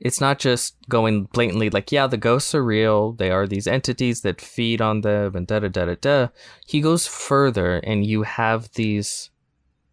It's 0.00 0.20
not 0.20 0.38
just 0.38 0.76
going 0.88 1.24
blatantly 1.32 1.70
like, 1.70 1.90
yeah, 1.90 2.06
the 2.06 2.16
ghosts 2.16 2.54
are 2.54 2.64
real. 2.64 3.12
They 3.12 3.30
are 3.30 3.46
these 3.46 3.66
entities 3.66 4.20
that 4.20 4.40
feed 4.40 4.82
on 4.82 5.00
them 5.00 5.34
and 5.34 5.46
da 5.46 5.60
da 5.60 5.68
da 5.68 5.86
da 5.86 5.94
da. 6.00 6.28
He 6.66 6.80
goes 6.80 7.06
further, 7.06 7.76
and 7.76 8.04
you 8.04 8.22
have 8.22 8.70
these 8.72 9.30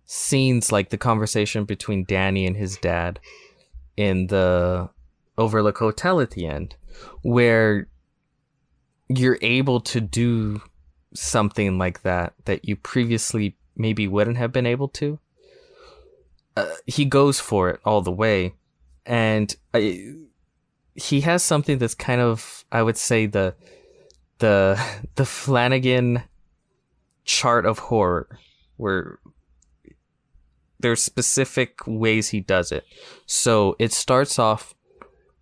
scenes 0.06 0.72
like 0.72 0.90
the 0.90 0.98
conversation 0.98 1.64
between 1.64 2.04
Danny 2.04 2.46
and 2.46 2.58
his 2.58 2.76
dad 2.78 3.20
in 3.96 4.28
the 4.28 4.90
Overlook 5.38 5.78
Hotel 5.78 6.20
at 6.20 6.32
the 6.32 6.46
end, 6.48 6.76
where 7.22 7.88
you're 9.08 9.40
able 9.42 9.80
to 9.82 10.02
do 10.02 10.62
something 11.14 11.78
like 11.78 12.04
that 12.04 12.34
that 12.46 12.66
you 12.66 12.76
previously 12.76 13.56
maybe 13.76 14.08
wouldn't 14.08 14.38
have 14.38 14.52
been 14.52 14.66
able 14.66 14.88
to. 14.88 15.20
Uh, 16.56 16.74
he 16.86 17.06
goes 17.06 17.40
for 17.40 17.70
it 17.70 17.80
all 17.86 18.02
the 18.02 18.12
way, 18.12 18.54
and 19.06 19.56
I, 19.74 20.16
he 20.96 21.22
has 21.22 21.44
something 21.44 21.78
that's 21.78 21.96
kind 21.96 22.22
of, 22.22 22.66
I 22.72 22.84
would 22.84 22.98
say, 22.98 23.26
the 23.26 23.56
the 24.40 24.82
the 25.16 25.26
Flanagan 25.26 26.24
chart 27.24 27.66
of 27.66 27.80
horror, 27.80 28.40
where 28.78 29.20
there's 30.80 31.02
specific 31.02 31.80
ways 31.86 32.30
he 32.30 32.42
does 32.42 32.72
it. 32.72 32.84
So 33.26 33.76
it 33.80 33.94
starts 33.94 34.40
off 34.40 34.74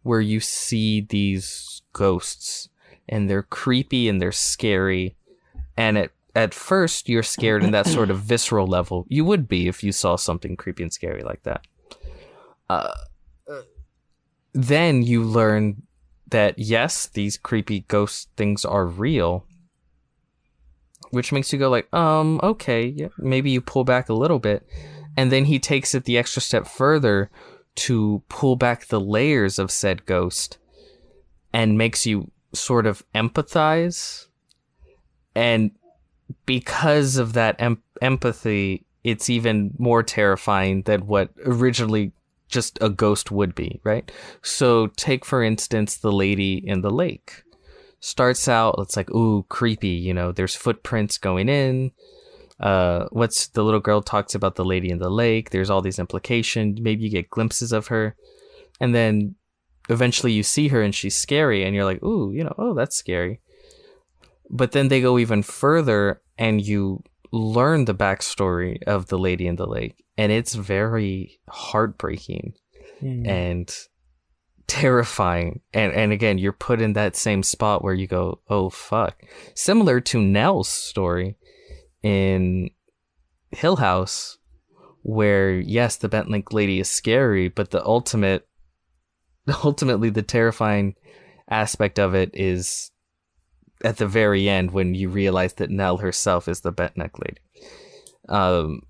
where 0.04 0.22
you 0.22 0.40
see 0.40 1.02
these 1.02 1.82
ghosts 1.94 2.70
and 3.08 3.30
they're 3.30 3.44
creepy 3.44 4.08
and 4.08 4.22
they're 4.22 4.32
scary 4.32 5.16
and 5.80 5.98
at 5.98 6.12
at 6.36 6.54
first 6.54 7.10
you're 7.10 7.24
scared 7.24 7.64
in 7.64 7.72
that 7.72 7.88
sort 7.88 8.12
of 8.12 8.20
visceral 8.32 8.68
level. 8.68 9.06
You 9.08 9.26
would 9.26 9.48
be 9.48 9.68
if 9.68 9.84
you 9.84 9.92
saw 9.92 10.16
something 10.18 10.56
creepy 10.58 10.84
and 10.84 10.94
scary 10.94 11.24
like 11.24 11.42
that. 11.44 11.66
Uh, 12.70 12.94
uh, 13.50 13.62
then 14.54 15.02
you 15.02 15.24
learn 15.24 15.82
that 16.28 16.60
yes, 16.60 17.08
these 17.08 17.38
creepy 17.38 17.80
ghost 17.88 18.30
things 18.36 18.64
are 18.64 18.86
real, 18.86 19.46
which 21.10 21.32
makes 21.32 21.52
you 21.52 21.58
go 21.58 21.70
like, 21.70 21.92
um, 21.94 22.40
okay, 22.44 22.86
yeah, 22.86 23.08
maybe 23.18 23.50
you 23.50 23.62
pull 23.62 23.84
back 23.84 24.10
a 24.10 24.14
little 24.14 24.38
bit, 24.38 24.68
and 25.18 25.32
then 25.32 25.46
he 25.46 25.58
takes 25.58 25.96
it 25.96 26.04
the 26.04 26.18
extra 26.18 26.42
step 26.42 26.68
further 26.68 27.32
to 27.76 28.22
pull 28.30 28.56
back 28.56 28.88
the 28.88 29.00
layers 29.00 29.58
of 29.58 29.72
said 29.72 30.06
ghost 30.06 30.58
and 31.54 31.78
makes 31.78 32.06
you 32.06 32.30
sort 32.54 32.86
of 32.86 33.04
empathize 33.16 34.29
and 35.40 35.72
because 36.46 37.16
of 37.16 37.34
that 37.34 37.56
em- 37.60 37.82
empathy 38.02 38.86
it's 39.06 39.30
even 39.30 39.72
more 39.78 40.04
terrifying 40.04 40.82
than 40.84 41.08
what 41.08 41.30
originally 41.46 42.12
just 42.50 42.78
a 42.82 42.90
ghost 42.90 43.32
would 43.32 43.56
be 43.56 43.80
right? 43.84 44.12
So 44.42 44.88
take 44.98 45.24
for 45.24 45.42
instance 45.42 45.98
the 45.98 46.12
lady 46.12 46.56
in 46.56 46.82
the 46.82 46.90
lake. 46.90 47.44
Starts 48.02 48.48
out 48.48 48.76
it's 48.80 48.98
like 48.98 49.10
ooh 49.12 49.46
creepy 49.50 49.96
you 50.08 50.14
know 50.14 50.32
there's 50.32 50.56
footprints 50.56 51.18
going 51.18 51.48
in. 51.48 51.92
Uh 52.60 53.06
what's 53.12 53.48
the 53.48 53.64
little 53.64 53.80
girl 53.80 54.02
talks 54.02 54.36
about 54.36 54.56
the 54.56 54.66
lady 54.66 54.90
in 54.90 55.00
the 55.00 55.10
lake 55.10 55.52
there's 55.52 55.70
all 55.70 55.82
these 55.82 56.00
implications 56.00 56.82
maybe 56.82 57.04
you 57.04 57.10
get 57.10 57.30
glimpses 57.30 57.72
of 57.72 57.88
her. 57.88 58.16
And 58.82 58.94
then 58.94 59.36
eventually 59.88 60.34
you 60.34 60.44
see 60.44 60.68
her 60.68 60.82
and 60.82 60.94
she's 60.94 61.16
scary 61.16 61.64
and 61.64 61.74
you're 61.74 61.86
like 61.86 62.04
ooh 62.04 62.34
you 62.34 62.44
know 62.44 62.56
oh 62.58 62.74
that's 62.74 62.98
scary 62.98 63.40
but 64.50 64.72
then 64.72 64.88
they 64.88 65.02
go 65.02 65.18
even 65.18 65.44
further 65.44 66.22
and 66.38 66.66
you 66.66 67.04
learn 67.32 67.86
the 67.86 67.96
backstory 67.96 68.82
of 68.84 69.08
the 69.08 69.18
lady 69.18 69.46
in 69.48 69.56
the 69.56 69.68
lake 69.68 70.04
and 70.18 70.32
it's 70.32 70.56
very 70.56 71.40
heartbreaking 71.48 72.54
Hmm. 73.00 73.26
and 73.26 73.78
terrifying 74.68 75.62
and 75.74 75.94
and 75.94 76.12
again 76.12 76.38
you're 76.38 76.52
put 76.52 76.82
in 76.82 76.94
that 76.94 77.16
same 77.16 77.42
spot 77.44 77.82
where 77.82 77.94
you 77.94 78.08
go 78.08 78.40
oh 78.50 78.70
fuck 78.70 79.24
similar 79.56 80.00
to 80.02 80.22
Nell's 80.22 80.68
story 80.68 81.38
in 82.04 82.70
Hill 83.52 83.78
House 83.78 84.38
where 85.02 85.54
yes 85.54 85.96
the 85.96 86.10
Bentneck 86.10 86.52
lady 86.52 86.80
is 86.80 86.90
scary 86.92 87.48
but 87.48 87.72
the 87.72 87.84
ultimate 87.86 88.48
ultimately 89.64 90.10
the 90.10 90.22
terrifying 90.22 90.94
aspect 91.50 91.98
of 91.98 92.14
it 92.14 92.30
is 92.34 92.92
at 93.84 93.98
the 93.98 94.08
very 94.08 94.50
end 94.50 94.72
when 94.72 94.94
you 94.94 95.10
realize 95.10 95.54
that 95.54 95.70
Nell 95.70 95.98
herself 95.98 96.48
is 96.48 96.62
the 96.62 96.74
Bentneck 96.74 97.12
lady 97.20 97.42
um 98.28 98.82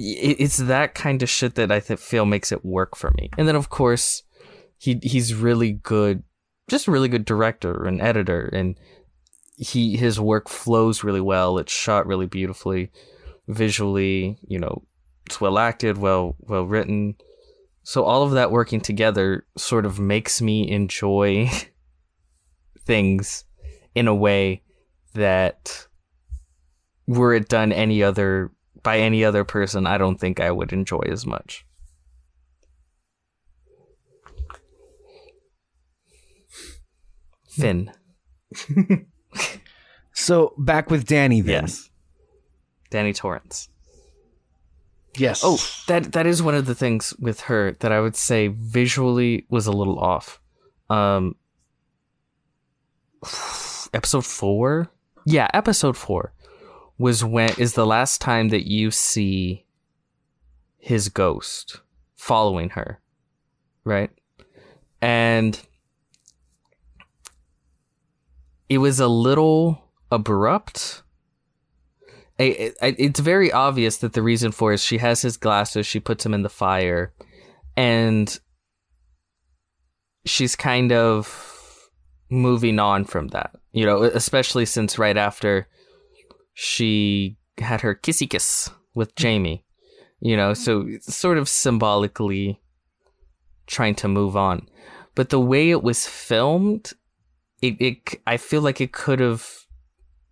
it, 0.00 0.36
it's 0.40 0.56
that 0.56 0.94
kind 0.94 1.22
of 1.22 1.28
shit 1.28 1.54
that 1.56 1.70
I 1.70 1.80
th- 1.80 1.98
feel 1.98 2.24
makes 2.24 2.52
it 2.52 2.64
work 2.64 2.96
for 2.96 3.10
me. 3.12 3.30
And 3.36 3.46
then 3.46 3.56
of 3.56 3.68
course, 3.68 4.22
he 4.78 4.98
he's 5.02 5.34
really 5.34 5.72
good, 5.72 6.22
just 6.68 6.88
really 6.88 7.08
good 7.08 7.24
director 7.24 7.84
and 7.84 8.00
editor, 8.00 8.46
and 8.52 8.78
he 9.56 9.96
his 9.96 10.18
work 10.18 10.48
flows 10.48 11.04
really 11.04 11.20
well. 11.20 11.58
It's 11.58 11.72
shot 11.72 12.06
really 12.06 12.26
beautifully, 12.26 12.90
visually. 13.48 14.38
You 14.46 14.58
know, 14.58 14.82
it's 15.26 15.40
well 15.40 15.58
acted, 15.58 15.98
well 15.98 16.36
well 16.40 16.64
written. 16.64 17.16
So 17.82 18.04
all 18.04 18.22
of 18.22 18.32
that 18.32 18.50
working 18.50 18.80
together 18.80 19.46
sort 19.56 19.86
of 19.86 19.98
makes 19.98 20.40
me 20.40 20.70
enjoy 20.70 21.50
things 22.84 23.44
in 23.94 24.08
a 24.08 24.14
way 24.14 24.62
that 25.14 25.86
were 27.06 27.34
it 27.34 27.48
done 27.48 27.72
any 27.72 28.02
other 28.02 28.52
by 28.82 28.98
any 28.98 29.24
other 29.24 29.44
person, 29.44 29.86
I 29.86 29.98
don't 29.98 30.18
think 30.18 30.40
I 30.40 30.50
would 30.50 30.72
enjoy 30.72 31.02
as 31.10 31.26
much. 31.26 31.66
Finn. 37.48 37.92
So 40.20 40.52
back 40.58 40.90
with 40.90 41.06
Danny 41.06 41.40
then. 41.40 41.62
Yes. 41.62 41.90
Danny 42.90 43.14
Torrance. 43.14 43.70
Yes. 45.16 45.40
Oh, 45.42 45.58
that 45.86 46.12
that 46.12 46.26
is 46.26 46.42
one 46.42 46.54
of 46.54 46.66
the 46.66 46.74
things 46.74 47.14
with 47.18 47.40
her 47.42 47.72
that 47.80 47.90
I 47.90 48.00
would 48.00 48.16
say 48.16 48.48
visually 48.48 49.46
was 49.48 49.66
a 49.66 49.72
little 49.72 49.98
off. 49.98 50.38
Um 50.90 51.36
episode 53.94 54.24
4? 54.26 54.90
Yeah, 55.26 55.48
episode 55.52 55.96
4 55.96 56.32
was 56.98 57.24
when 57.24 57.50
is 57.58 57.74
the 57.74 57.86
last 57.86 58.20
time 58.20 58.48
that 58.48 58.66
you 58.66 58.90
see 58.90 59.64
his 60.78 61.08
ghost 61.08 61.80
following 62.16 62.70
her. 62.70 63.00
Right? 63.84 64.10
And 65.00 65.58
it 68.68 68.78
was 68.78 69.00
a 69.00 69.08
little 69.08 69.82
abrupt. 70.10 71.02
I- 72.38 72.72
I- 72.80 72.96
It's 72.98 73.20
very 73.20 73.50
obvious 73.52 73.98
that 73.98 74.12
the 74.14 74.22
reason 74.22 74.52
for 74.52 74.72
it 74.72 74.74
is 74.76 74.84
she 74.84 74.98
has 74.98 75.22
his 75.22 75.36
glasses, 75.36 75.86
she 75.86 76.00
puts 76.00 76.24
him 76.24 76.32
in 76.34 76.42
the 76.42 76.48
fire, 76.48 77.12
and 77.76 78.38
she's 80.24 80.56
kind 80.56 80.92
of 80.92 81.49
moving 82.30 82.78
on 82.78 83.04
from 83.04 83.28
that. 83.28 83.56
You 83.72 83.86
know, 83.86 84.02
especially 84.02 84.66
since 84.66 84.98
right 84.98 85.16
after 85.16 85.68
she 86.54 87.36
had 87.58 87.80
her 87.82 87.94
kissy 87.94 88.28
kiss 88.28 88.70
with 88.94 89.14
mm-hmm. 89.14 89.22
Jamie. 89.22 89.64
You 90.20 90.36
know, 90.36 90.52
so 90.52 90.86
sort 91.00 91.38
of 91.38 91.48
symbolically 91.48 92.60
trying 93.66 93.94
to 93.96 94.08
move 94.08 94.36
on. 94.36 94.68
But 95.14 95.30
the 95.30 95.40
way 95.40 95.70
it 95.70 95.82
was 95.82 96.06
filmed, 96.06 96.92
it, 97.62 97.80
it 97.80 98.20
I 98.26 98.36
feel 98.36 98.60
like 98.60 98.80
it 98.80 98.92
could 98.92 99.20
have 99.20 99.48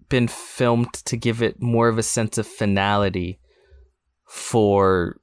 been 0.08 0.28
filmed 0.28 0.92
to 0.92 1.16
give 1.16 1.42
it 1.42 1.60
more 1.60 1.88
of 1.88 1.98
a 1.98 2.02
sense 2.02 2.38
of 2.38 2.46
finality 2.46 3.38
for 4.26 5.16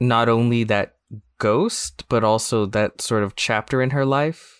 not 0.00 0.28
only 0.28 0.64
that 0.64 0.96
ghost 1.38 2.04
but 2.08 2.24
also 2.24 2.66
that 2.66 3.00
sort 3.00 3.22
of 3.22 3.36
chapter 3.36 3.82
in 3.82 3.90
her 3.90 4.04
life 4.04 4.55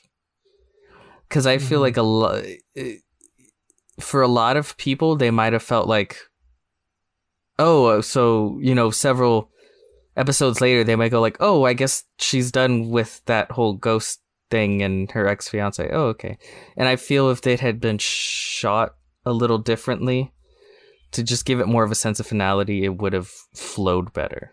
cuz 1.29 1.47
I 1.47 1.59
feel 1.59 1.79
Mhm. 1.81 1.83
like 1.83 1.97
a 1.97 2.03
lot 2.03 2.45
for 4.01 4.23
a 4.23 4.29
lot 4.29 4.57
of 4.57 4.77
people 4.77 5.17
they 5.17 5.31
might 5.31 5.53
have 5.53 5.63
felt 5.63 5.89
like 5.89 6.17
oh 7.59 8.01
so 8.01 8.59
you 8.61 8.75
know 8.75 8.91
several 8.91 9.51
episodes 10.17 10.61
later 10.61 10.85
they 10.85 10.97
might 10.97 11.11
go 11.11 11.21
like 11.21 11.37
oh 11.41 11.65
I 11.65 11.73
guess 11.73 12.05
she's 12.19 12.51
done 12.53 12.91
with 12.91 13.23
that 13.27 13.51
whole 13.53 13.75
ghost 13.75 14.21
thing 14.51 14.83
and 14.83 15.11
her 15.13 15.27
ex-fiance 15.27 15.89
oh 15.91 16.07
okay 16.09 16.39
and 16.77 16.89
I 16.89 16.97
feel 16.97 17.31
if 17.31 17.41
they 17.41 17.57
had 17.57 17.81
been 17.81 17.99
shot 17.99 18.95
a 19.25 19.33
little 19.33 19.59
differently 19.59 20.33
to 21.13 21.23
just 21.23 21.45
give 21.47 21.61
it 21.61 21.67
more 21.67 21.83
of 21.85 21.91
a 21.91 21.95
sense 21.95 22.21
of 22.21 22.27
finality, 22.27 22.85
it 22.85 22.99
would 22.99 23.13
have 23.13 23.29
flowed 23.55 24.13
better. 24.13 24.53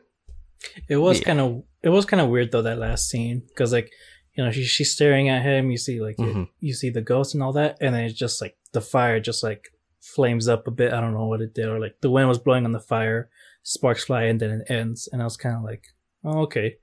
It 0.87 0.97
was 0.97 1.19
Yeah. 1.19 1.25
kind 1.25 1.39
of 1.41 1.63
it 1.83 1.89
was 1.89 2.05
kind 2.05 2.21
of 2.21 2.29
weird 2.29 2.51
though 2.51 2.61
that 2.61 2.77
last 2.79 3.09
scene 3.09 3.43
because 3.49 3.73
like 3.73 3.91
you 4.35 4.43
know 4.43 4.51
she, 4.51 4.63
she's 4.63 4.91
staring 4.91 5.29
at 5.29 5.43
him. 5.43 5.71
You 5.71 5.77
see 5.77 5.99
like 6.01 6.15
it- 6.19 6.35
Mhm. 6.35 6.49
you 6.59 6.73
see 6.73 6.89
the 6.89 7.01
ghost 7.01 7.33
and 7.33 7.43
all 7.43 7.53
that, 7.53 7.77
and 7.81 7.93
then 7.93 8.03
it's 8.05 8.17
just 8.17 8.41
like 8.41 8.55
the 8.71 8.81
fire 8.81 9.19
just 9.19 9.43
like 9.43 9.69
flames 10.01 10.47
up 10.47 10.67
a 10.67 10.71
bit. 10.71 10.93
I 10.93 11.01
don't 11.01 11.13
know 11.13 11.27
what 11.27 11.41
it 11.41 11.53
did, 11.53 11.67
or 11.67 11.79
like 11.79 11.95
the 12.01 12.09
wind 12.09 12.27
was 12.29 12.39
blowing 12.39 12.65
on 12.65 12.71
the 12.71 12.79
fire, 12.79 13.29
sparks 13.63 14.03
fly, 14.05 14.23
and 14.23 14.39
then 14.39 14.51
it 14.51 14.71
ends. 14.71 15.07
And 15.11 15.21
I 15.21 15.25
was 15.25 15.37
kind 15.37 15.55
of 15.55 15.63
like, 15.63 15.83
oh 16.23 16.41
okay. 16.43 16.75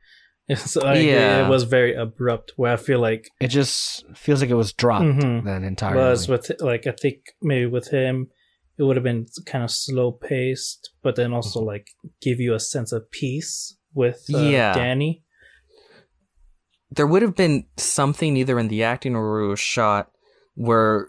So 0.56 0.80
I 0.82 0.94
Yeah. 0.98 1.46
it 1.46 1.48
was 1.48 1.62
very 1.62 1.94
abrupt. 1.94 2.52
Where 2.56 2.72
I 2.72 2.76
feel 2.76 2.98
like 2.98 3.28
It 3.40 3.48
just 3.48 4.04
feels 4.16 4.40
like 4.40 4.50
it 4.50 4.54
was 4.54 4.72
dropped 4.72 5.04
Mhm. 5.04 5.44
then 5.44 5.62
entirely. 5.64 5.98
was 6.02 6.28
with 6.28 6.50
like 6.60 6.86
I 6.88 6.92
think 6.92 7.18
maybe 7.40 7.66
with 7.66 7.88
him 7.88 8.30
it 8.78 8.82
would 8.84 8.96
have 8.96 9.04
been 9.04 9.26
kind 9.46 9.62
of 9.62 9.70
slow 9.70 10.10
paced, 10.10 10.90
but 11.02 11.14
then 11.14 11.32
also 11.32 11.60
like 11.60 11.88
give 12.20 12.40
you 12.40 12.54
a 12.54 12.58
sense 12.60 12.90
of 12.92 13.10
peace 13.10 13.76
with 13.94 14.24
uh, 14.34 14.38
Yeah. 14.38 14.74
Dani. 14.74 15.22
There 16.90 17.06
would 17.06 17.22
have 17.22 17.36
been 17.36 17.66
something 17.76 18.36
either 18.36 18.58
in 18.58 18.68
the 18.68 18.82
acting 18.82 19.14
or 19.14 19.40
it 19.40 19.48
was 19.48 19.60
shot 19.60 20.10
where 20.54 21.08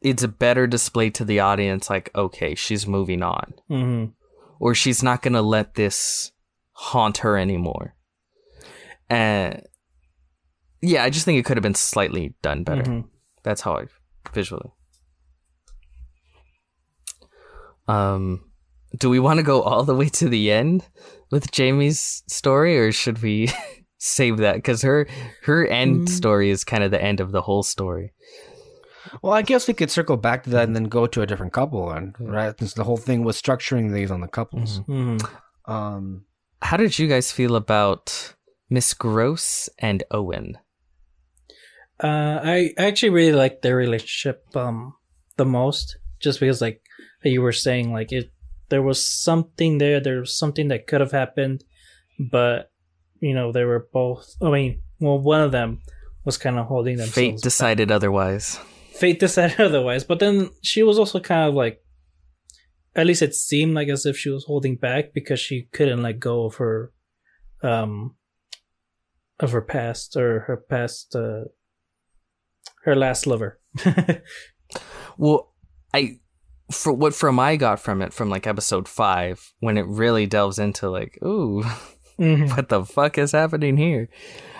it's 0.00 0.22
a 0.24 0.28
better 0.28 0.66
display 0.66 1.10
to 1.10 1.24
the 1.24 1.38
audience 1.40 1.88
like, 1.88 2.10
okay, 2.14 2.54
she's 2.56 2.86
moving 2.86 3.22
on. 3.22 3.54
hmm 3.68 4.04
Or 4.58 4.74
she's 4.74 5.02
not 5.02 5.22
going 5.22 5.34
to 5.34 5.42
let 5.42 5.74
this 5.74 6.32
haunt 6.72 7.18
her 7.18 7.36
anymore. 7.38 7.94
And 9.08 9.62
yeah, 10.80 11.04
I 11.04 11.10
just 11.10 11.24
think 11.24 11.38
it 11.38 11.44
could 11.44 11.56
have 11.56 11.62
been 11.62 11.76
slightly 11.76 12.34
done 12.42 12.64
better. 12.64 12.82
Mhm. 12.82 13.08
That's 13.44 13.60
how 13.60 13.76
I 13.76 13.84
visually. 14.32 14.70
Um, 17.88 18.50
do 18.98 19.10
we 19.10 19.18
want 19.18 19.38
to 19.38 19.42
go 19.42 19.62
all 19.62 19.84
the 19.84 19.94
way 19.94 20.08
to 20.08 20.28
the 20.28 20.50
end 20.50 20.86
with 21.30 21.50
Jamie's 21.50 22.22
story, 22.26 22.78
or 22.78 22.92
should 22.92 23.22
we 23.22 23.50
save 24.02 24.38
that? 24.38 24.56
Because 24.56 24.82
her 24.82 25.06
her 25.42 25.66
end 25.66 26.02
Mm. 26.02 26.08
story 26.08 26.50
is 26.50 26.64
kind 26.64 26.82
of 26.82 26.90
the 26.90 27.02
end 27.02 27.20
of 27.20 27.30
the 27.32 27.42
whole 27.42 27.62
story. 27.62 28.12
well, 29.22 29.32
I 29.32 29.42
guess 29.42 29.68
we 29.68 29.74
could 29.74 29.90
circle 29.90 30.16
back 30.16 30.42
to 30.44 30.50
that 30.50 30.64
and 30.66 30.74
then 30.74 30.84
go 30.84 31.06
to 31.06 31.22
a 31.22 31.26
different 31.26 31.52
couple, 31.52 31.90
and 31.90 32.14
right, 32.18 32.58
since 32.58 32.74
the 32.74 32.84
whole 32.84 32.96
thing 32.96 33.24
was 33.24 33.40
structuring 33.40 33.92
these 33.92 34.10
on 34.10 34.20
the 34.20 34.28
couples. 34.28 34.80
hmm 34.86 35.18
Um, 35.66 36.24
How 36.62 36.76
did 36.76 36.98
you 36.98 37.06
guys 37.08 37.30
feel 37.32 37.54
about 37.54 38.34
Miss 38.70 38.94
Gross 38.94 39.68
and 39.78 40.02
Owen? 40.10 40.58
Uh, 42.02 42.40
I 42.42 42.74
I 42.78 42.86
actually 42.86 43.10
really 43.10 43.32
like 43.36 43.62
their 43.62 43.76
relationship 43.76 44.42
um 44.56 44.94
the 45.36 45.44
most, 45.46 45.98
just 46.18 46.40
because 46.40 46.60
like 46.60 46.82
you 47.22 47.42
were 47.42 47.52
saying, 47.52 47.92
like 47.92 48.10
it 48.12 48.32
there 48.70 48.82
was 48.82 48.98
something 49.04 49.78
there, 49.78 50.00
there 50.00 50.20
was 50.20 50.36
something 50.36 50.68
that 50.68 50.86
could 50.88 51.00
have 51.00 51.12
happened, 51.12 51.62
but 52.18 52.71
you 53.22 53.34
know 53.34 53.52
they 53.52 53.64
were 53.64 53.88
both. 53.92 54.36
I 54.42 54.50
mean, 54.50 54.82
well, 54.98 55.18
one 55.18 55.40
of 55.40 55.52
them 55.52 55.80
was 56.24 56.36
kind 56.36 56.58
of 56.58 56.66
holding 56.66 56.96
themselves. 56.96 57.14
Fate 57.14 57.40
decided 57.40 57.90
otherwise. 57.90 58.58
Fate 58.92 59.18
decided 59.18 59.60
otherwise, 59.68 60.04
but 60.04 60.18
then 60.18 60.50
she 60.62 60.82
was 60.82 60.98
also 60.98 61.20
kind 61.20 61.48
of 61.48 61.54
like. 61.54 61.78
At 62.94 63.06
least 63.06 63.22
it 63.22 63.34
seemed 63.34 63.72
like 63.72 63.88
as 63.88 64.04
if 64.04 64.18
she 64.18 64.28
was 64.28 64.44
holding 64.44 64.76
back 64.76 65.14
because 65.14 65.40
she 65.40 65.68
couldn't 65.72 66.02
let 66.02 66.20
go 66.20 66.44
of 66.44 66.56
her, 66.56 66.92
um, 67.62 68.16
of 69.40 69.52
her 69.52 69.62
past 69.62 70.14
or 70.14 70.40
her 70.40 70.58
past, 70.58 71.16
uh, 71.16 71.44
her 72.84 72.94
last 72.94 73.26
lover. 73.26 73.58
Well, 75.18 75.52
I 75.94 76.18
for 76.70 76.92
what 76.92 77.14
from 77.14 77.38
I 77.38 77.56
got 77.56 77.80
from 77.80 78.00
it 78.02 78.12
from 78.12 78.30
like 78.30 78.46
episode 78.46 78.88
five 78.88 79.52
when 79.60 79.76
it 79.76 79.86
really 79.86 80.26
delves 80.26 80.58
into 80.58 80.88
like, 80.88 81.18
ooh, 81.22 81.64
Mhm. 82.18 82.54
what 82.56 82.68
the 82.68 82.84
fuck 82.84 83.18
is 83.18 83.32
happening 83.32 83.76
here? 83.76 84.08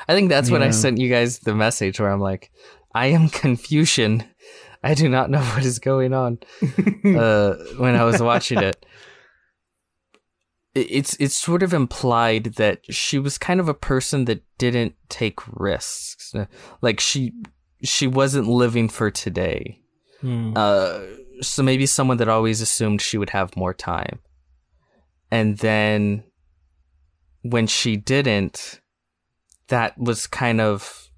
I 0.09 0.15
think 0.15 0.29
that's 0.31 0.51
when 0.51 0.62
I 0.62 0.70
sent 0.70 0.99
you 0.99 1.09
guys 1.09 1.39
the 1.41 1.55
message 1.55 2.01
where 2.01 2.11
I'm 2.11 2.20
like, 2.20 2.51
I 2.95 3.07
am 3.07 3.29
Confucian. 3.29 4.24
I 4.83 4.95
do 4.95 5.09
not 5.09 5.31
know 5.31 5.41
what 5.55 5.65
is 5.65 5.79
going 5.79 6.12
on. 6.12 6.39
uh, 7.05 7.55
when 7.79 7.95
I 7.95 8.05
was 8.05 8.20
watching 8.20 8.59
it, 8.59 8.85
It- 10.74 10.91
it's 10.91 11.15
it's 11.20 11.37
sort 11.37 11.62
of 11.62 11.73
implied 11.74 12.55
that 12.57 12.81
she 12.93 13.19
was 13.19 13.39
kind 13.39 13.61
of 13.61 13.69
a 13.69 13.74
person 13.74 14.24
that 14.24 14.43
didn't 14.59 14.95
take 15.09 15.39
risks. 15.53 16.35
Like 16.81 16.99
she 17.01 17.33
she 17.85 18.07
wasn't 18.07 18.49
living 18.49 18.89
for 18.89 19.11
today. 19.11 19.81
Hmm. 20.20 20.53
Uh, 20.57 21.01
so 21.43 21.62
maybe 21.62 21.85
someone 21.87 22.16
that 22.19 22.29
always 22.29 22.61
assumed 22.61 23.01
she 23.03 23.19
would 23.19 23.31
have 23.31 23.57
more 23.57 23.74
time. 23.74 24.20
And 25.31 25.59
then 25.59 26.24
when 27.43 27.66
she 27.66 27.97
didn't, 27.97 28.81
that 29.69 29.97
was 29.98 30.27
kind 30.27 30.60
of 30.60 31.09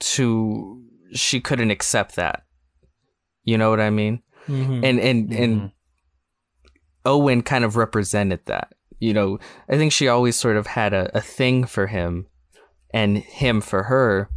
to 0.00 0.82
she 1.14 1.40
couldn't 1.40 1.70
accept 1.70 2.16
that. 2.16 2.42
You 3.44 3.58
know 3.58 3.70
what 3.70 3.80
I 3.80 3.90
mean? 3.90 4.22
Mhm. 4.48 4.84
And 4.84 4.98
and 5.00 5.28
Mhm. 5.30 5.42
and 5.42 5.72
Owen 7.04 7.42
kind 7.42 7.64
of 7.64 7.76
represented 7.76 8.40
that. 8.46 8.72
You 8.98 9.12
know, 9.12 9.38
I 9.68 9.76
think 9.76 9.92
she 9.92 10.08
always 10.08 10.36
sort 10.36 10.56
of 10.56 10.68
had 10.68 10.92
a, 10.92 11.10
a 11.16 11.20
thing 11.20 11.64
for 11.64 11.88
him 11.88 12.26
and 12.94 13.18
him 13.18 13.60
for 13.60 13.84
her, 13.84 14.28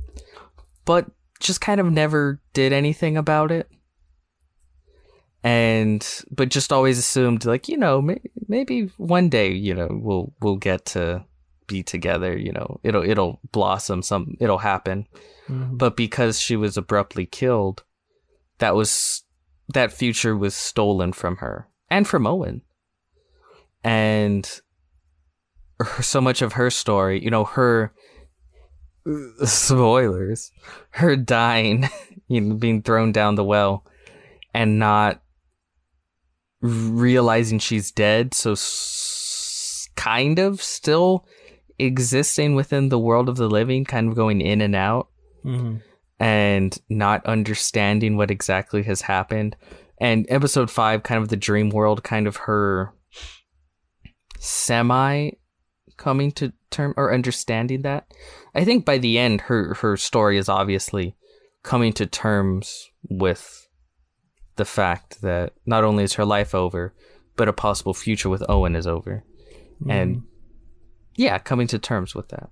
but 0.86 1.12
just 1.40 1.62
kind 1.62 1.80
of 1.80 1.92
never 1.92 2.42
did 2.54 2.74
anything 2.74 3.16
about 3.18 3.52
it. 3.52 3.70
And 5.46 6.06
but 6.32 6.50
just 6.50 6.74
always 6.74 6.98
assumed 6.98 7.46
like, 7.46 7.70
you 7.70 7.78
know, 7.78 8.02
may, 8.02 8.20
maybe 8.48 8.90
one 8.98 9.30
day, 9.30 9.52
you 9.52 9.76
know, 9.76 9.88
we'll 9.92 10.34
we'll 10.42 10.56
get 10.56 10.86
to 10.88 11.24
be 11.68 11.84
together, 11.84 12.36
you 12.36 12.52
know. 12.52 12.80
It'll 12.84 13.04
it'll 13.04 13.40
blossom 13.52 14.02
some 14.02 14.36
it'll 14.40 14.58
happen 14.58 15.08
Mhm. 15.48 15.78
but 15.78 15.96
because 15.96 16.40
she 16.40 16.56
was 16.56 16.76
abruptly 16.78 17.28
killed, 17.28 17.84
that 18.58 18.74
was 18.74 19.24
that 19.72 19.92
future 19.94 20.36
was 20.36 20.56
stolen 20.56 21.14
from 21.14 21.38
her 21.38 21.68
and 21.92 22.08
from 22.08 22.26
Owen. 22.26 22.64
And 23.84 24.50
her, 25.80 26.02
so 26.02 26.20
much 26.22 26.42
of 26.42 26.54
her 26.54 26.72
story, 26.72 27.24
you 27.24 27.30
know, 27.30 27.44
her 27.44 27.94
spoilers, 29.46 30.52
her 30.92 31.16
dying, 31.16 31.88
you 32.28 32.42
know, 32.42 32.56
being 32.56 32.82
thrown 32.82 33.12
down 33.12 33.36
the 33.36 33.44
well 33.44 33.86
and 34.54 34.80
not 34.80 35.22
realizing 36.66 37.60
she's 37.60 37.92
dead, 37.92 38.34
so 38.34 38.52
s- 38.54 39.88
kind 39.96 40.40
of 40.40 40.62
still 40.62 41.26
existing 41.80 42.56
within 42.56 42.90
the 42.90 43.00
world 43.00 43.30
of 43.30 43.38
the 43.38 43.50
living, 43.50 43.86
kind 43.86 44.08
of 44.08 44.16
going 44.16 44.42
in 44.42 44.62
and 44.62 44.76
out 44.76 45.10
Mhm. 45.44 45.82
and 46.20 46.78
not 46.90 47.26
understanding 47.26 48.16
what 48.18 48.32
exactly 48.32 48.84
has 48.84 49.02
happened. 49.02 49.56
And 50.00 50.26
episode 50.30 50.70
five, 50.70 51.04
kind 51.04 51.22
of 51.22 51.30
the 51.30 51.38
dream 51.38 51.70
world, 51.70 52.04
kind 52.04 52.28
of 52.28 52.36
her 52.38 52.94
semi 54.40 55.32
coming 55.98 56.32
to 56.34 56.52
term 56.72 56.94
or 56.98 57.14
understanding 57.14 57.82
that. 57.84 58.06
I 58.54 58.66
think 58.66 58.86
by 58.86 58.98
the 58.98 59.18
end, 59.18 59.42
her 59.42 59.76
her 59.76 59.96
story 59.98 60.38
is 60.38 60.50
obviously 60.50 61.16
coming 61.64 61.94
to 61.94 62.06
terms 62.06 62.90
with 63.10 63.65
the 64.56 64.66
fact 64.66 65.22
that 65.22 65.54
not 65.66 65.84
only 65.84 66.04
is 66.04 66.14
her 66.14 66.26
life 66.26 66.56
over, 66.56 66.94
but 67.36 67.48
a 67.50 67.54
possible 67.54 67.94
future 67.94 68.30
with 68.30 68.44
Owen 68.50 68.76
is 68.76 68.88
over, 68.88 69.24
and 69.90 70.24
yeah, 71.16 71.38
coming 71.40 71.68
to 71.68 71.80
terms 71.80 72.16
with 72.16 72.30
that. 72.30 72.50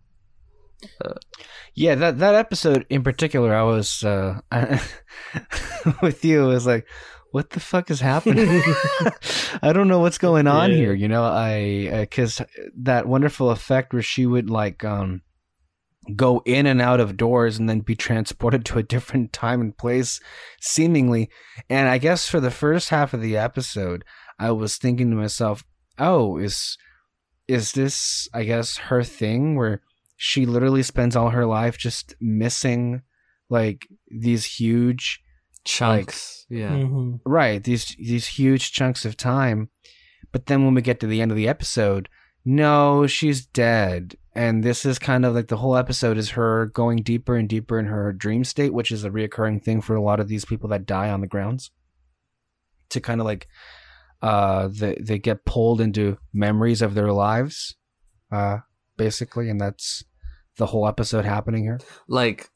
Yeah, 1.76 1.96
that 1.96 2.20
that 2.20 2.36
episode 2.36 2.86
in 2.90 3.04
particular, 3.04 3.56
I 3.56 3.64
was 3.64 4.04
uh, 4.04 4.42
with 6.02 6.24
you. 6.26 6.44
Was 6.44 6.68
like, 6.68 6.86
"What 7.32 7.52
the 7.52 7.60
fuck 7.60 7.90
is 7.90 8.00
happening? 8.02 8.48
I 9.62 9.72
don't 9.74 9.88
know 9.88 10.00
what's 10.00 10.18
going 10.18 10.48
on 10.48 10.72
Yeah. 10.72 10.78
here." 10.78 10.94
You 10.94 11.08
know, 11.08 11.24
I 11.24 11.90
because 12.02 12.42
that 12.78 13.08
wonderful 13.08 13.50
effect 13.50 13.94
where 13.94 14.02
she 14.02 14.26
would 14.26 14.50
like 14.50 14.84
um 14.84 15.22
go 16.16 16.42
in 16.46 16.66
and 16.66 16.82
out 16.82 17.00
of 17.00 17.18
doors 17.18 17.58
and 17.58 17.70
then 17.70 17.80
be 17.80 17.96
transported 17.96 18.66
to 18.66 18.80
a 18.80 18.84
different 18.84 19.34
time 19.34 19.62
and 19.62 19.78
place, 19.78 20.20
seemingly. 20.62 21.30
And 21.70 21.88
I 21.90 21.98
guess 21.98 22.28
for 22.28 22.40
the 22.40 22.52
first 22.52 22.90
half 22.90 23.14
of 23.14 23.22
the 23.22 23.38
episode, 23.38 24.04
I 24.40 24.52
was 24.52 24.78
thinking 24.78 25.10
to 25.12 25.16
myself, 25.16 25.64
"Oh, 25.98 26.38
is 26.38 26.78
is 27.48 27.72
this? 27.74 28.28
I 28.34 28.44
guess 28.44 28.78
her 28.78 29.04
thing 29.04 29.56
where." 29.56 29.82
she 30.16 30.46
literally 30.46 30.84
spends 30.84 31.18
all 31.18 31.32
her 31.32 31.46
life 31.46 31.78
just 31.78 32.16
missing 32.22 33.02
like 33.50 33.88
these 34.10 34.46
huge 34.46 35.20
Chunks, 35.66 36.46
yeah. 36.50 36.70
Mhm. 36.72 37.20
right 37.26 37.62
these 37.64 37.96
these 37.98 38.28
huge 38.28 38.72
chunks 38.72 39.06
of 39.06 39.18
time 39.18 39.70
but 40.32 40.46
then 40.46 40.64
when 40.64 40.76
we 40.76 40.82
get 40.82 41.00
to 41.00 41.08
the 41.08 41.22
end 41.22 41.32
of 41.32 41.38
the 41.38 41.48
episode 41.48 42.10
no 42.46 43.08
she's 43.08 43.46
dead 43.46 44.16
and 44.36 44.64
this 44.64 44.86
is 44.86 44.98
kind 44.98 45.26
of 45.26 45.36
like 45.36 45.48
the 45.48 45.58
whole 45.58 45.76
episode 45.76 46.18
is 46.18 46.32
her 46.32 46.68
going 46.68 46.98
deeper 47.04 47.36
and 47.36 47.50
deeper 47.50 47.78
in 47.80 47.86
her 47.86 48.12
dream 48.12 48.44
state 48.44 48.74
which 48.74 48.92
is 48.92 49.04
a 49.04 49.10
reoccurring 49.10 49.64
thing 49.64 49.82
for 49.82 49.96
a 49.96 50.02
lot 50.02 50.20
of 50.20 50.28
these 50.28 50.46
people 50.46 50.70
that 50.70 50.86
die 50.86 51.10
on 51.10 51.22
the 51.22 51.28
grounds 51.28 51.72
to 52.90 53.00
kind 53.00 53.20
of 53.20 53.26
like 53.26 53.48
uh 54.22 54.68
they, 54.72 54.98
they 55.02 55.20
get 55.20 55.46
pulled 55.46 55.82
into 55.82 56.18
memories 56.34 56.82
of 56.82 56.94
their 56.94 57.12
lives 57.12 57.76
uh 58.32 58.58
basically. 58.98 59.50
And 59.50 59.60
that's 59.60 60.04
the 60.58 60.68
whole 60.68 60.88
episode 60.88 61.26
happening 61.26 61.64
here. 61.64 61.80
Like 62.08 62.50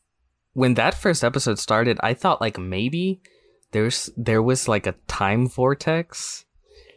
when 0.54 0.76
that 0.76 0.94
first 0.94 1.24
episode 1.24 1.60
started, 1.60 1.98
I 2.02 2.14
thought 2.14 2.42
like 2.42 2.58
maybe 2.58 3.22
there's 3.72 4.10
there 4.16 4.42
was 4.42 4.68
like 4.68 4.88
a 4.88 4.96
time 5.08 5.48
vortex 5.48 6.46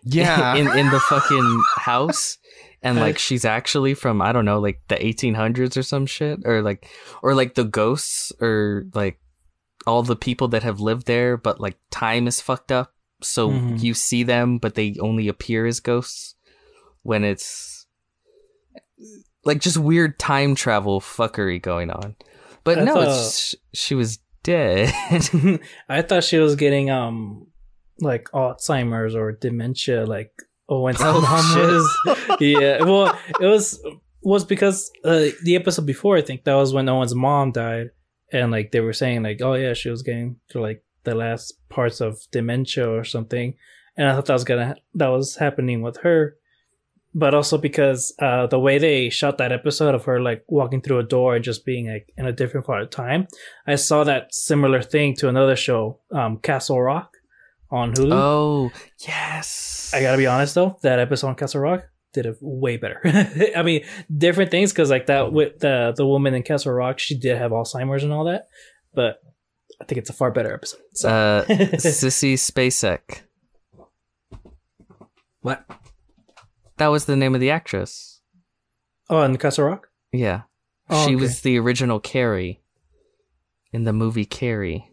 yeah. 0.05 0.55
in 0.57 0.67
in 0.67 0.91
the 0.91 1.01
fucking 1.01 1.63
house 1.77 2.39
and 2.83 2.99
like 2.99 3.19
she's 3.19 3.45
actually 3.45 3.95
from 3.95 4.23
I 4.23 4.33
don't 4.33 4.45
know 4.45 4.59
like 4.61 4.81
the 4.89 4.97
1800s 4.97 5.77
or 5.77 5.83
some 5.83 6.07
shit? 6.07 6.41
Or 6.45 6.63
like 6.63 6.89
or 7.23 7.35
like 7.35 7.55
the 7.55 7.65
ghosts 7.65 8.33
or 8.41 8.85
like 8.95 9.19
all 9.87 10.03
the 10.03 10.17
people 10.17 10.49
that 10.49 10.63
have 10.63 10.81
lived 10.81 11.07
there 11.07 11.37
but 11.37 11.61
like 11.61 11.77
time 11.91 12.27
is 12.27 12.41
fucked 12.41 12.73
up. 12.73 12.95
So 13.23 13.51
Mhm. 13.51 13.83
you 13.83 13.93
see 13.95 14.23
them 14.23 14.59
but 14.59 14.75
they 14.75 14.97
only 15.01 15.29
appear 15.29 15.67
as 15.67 15.81
ghosts 15.81 16.35
when 17.03 17.25
it's 17.25 17.87
like 19.45 19.61
just 19.61 19.77
weird 19.79 20.19
time 20.19 20.55
travel 20.55 21.01
fuckery 21.01 21.61
going 21.61 21.91
on. 21.91 22.17
But 22.65 22.79
I 22.79 22.85
no 22.85 22.95
thought- 22.95 23.09
it's 23.09 23.55
she 23.75 23.95
was 23.95 24.19
dead. 24.43 24.93
I 25.89 26.03
thought 26.03 26.25
she 26.25 26.39
was 26.39 26.57
getting 26.57 26.91
um 26.91 27.47
like 28.01 28.25
Alzheimer's 28.33 29.15
or 29.15 29.33
dementia, 29.33 30.07
like 30.07 30.33
Owen's 30.71 30.99
Oh, 31.01 31.21
mom 31.21 31.61
was. 31.61 32.41
yeah, 32.41 32.83
well, 32.85 33.19
it 33.41 33.47
was 33.47 33.83
was 34.23 34.45
because 34.45 34.91
uh, 35.05 35.29
the 35.43 35.57
episode 35.57 35.87
before, 35.87 36.17
I 36.17 36.23
think 36.23 36.45
that 36.45 36.55
was 36.55 36.73
when 36.73 36.89
Owen's 36.89 37.15
mom 37.15 37.53
died, 37.53 37.91
and 38.33 38.51
like 38.51 38.71
they 38.71 38.81
were 38.81 38.93
saying 38.93 39.23
like, 39.23 39.41
oh 39.43 39.55
yeah, 39.55 39.75
she 39.75 39.91
was 39.91 40.03
getting 40.03 40.37
to 40.51 40.61
like 40.61 40.85
the 41.05 41.15
last 41.15 41.55
parts 41.69 42.01
of 42.01 42.21
dementia 42.31 42.89
or 42.89 43.05
something, 43.05 43.55
and 43.97 44.09
I 44.09 44.15
thought 44.15 44.27
that 44.27 44.35
was 44.35 44.45
gonna 44.45 44.77
that 44.95 45.09
was 45.09 45.37
happening 45.37 45.83
with 45.83 45.99
her. 45.99 46.37
But 47.13 47.35
also 47.35 47.59
because 47.59 48.15
uh, 48.21 48.47
the 48.47 48.61
way 48.61 48.79
they 48.79 49.11
shot 49.11 49.39
that 49.39 49.51
episode 49.51 49.97
of 49.97 50.05
her 50.05 50.21
like 50.21 50.45
walking 50.47 50.81
through 50.81 51.01
a 51.01 51.03
door 51.03 51.35
and 51.35 51.43
just 51.45 51.65
being 51.65 51.91
like 51.91 52.13
in 52.17 52.25
a 52.25 52.33
different 52.33 52.67
part 52.67 52.83
of 52.83 52.91
time, 52.91 53.27
I 53.67 53.75
saw 53.75 54.05
that 54.05 54.33
similar 54.33 54.81
thing 54.81 55.17
to 55.17 55.29
another 55.29 55.57
show, 55.57 55.99
um, 56.13 56.39
Castle 56.39 56.81
Rock, 56.81 57.10
on 57.71 57.93
Hulu. 57.95 58.13
oh 58.13 58.71
yes 59.07 59.93
I 59.95 60.01
gotta 60.03 60.17
be 60.19 60.27
honest 60.27 60.55
though, 60.55 60.79
that 60.83 60.99
episode 60.99 61.29
on 61.29 61.35
Castle 61.37 61.61
Rock 61.61 61.85
did 62.13 62.27
it 62.27 62.37
way 62.41 62.77
better. 62.77 63.01
I 63.57 63.63
mean, 63.63 63.85
different 64.15 64.51
things 64.51 64.73
because 64.73 64.91
like 64.91 65.07
that 65.07 65.33
with 65.33 65.61
the 65.61 65.93
the 65.97 66.07
woman 66.07 66.35
in 66.35 66.43
Castle 66.43 66.73
Rock, 66.73 66.99
she 66.99 67.17
did 67.17 67.37
have 67.39 67.53
Alzheimer's 67.53 68.03
and 68.05 68.13
all 68.13 68.25
that, 68.25 68.49
but 68.95 69.21
I 69.81 69.85
think 69.85 69.99
it's 69.99 70.11
a 70.11 70.13
far 70.13 70.31
better 70.33 70.53
episode. 70.53 70.81
So. 70.95 71.09
uh 71.09 71.45
Sissy 71.47 72.35
Spacek. 72.35 73.21
what? 75.41 75.65
That 76.79 76.89
was 76.89 77.05
the 77.05 77.17
name 77.17 77.35
of 77.35 77.41
the 77.41 77.51
actress. 77.51 78.21
Oh, 79.09 79.23
in 79.23 79.37
Castle 79.37 79.67
Rock. 79.67 79.89
Yeah. 80.13 80.43
Oh, 80.89 81.07
she 81.07 81.15
okay. 81.15 81.21
was 81.23 81.41
the 81.43 81.59
original 81.59 82.01
Carrie 82.01 82.61
in 83.73 83.85
the 83.85 83.93
movie 83.93 84.25
Carrie. 84.25 84.89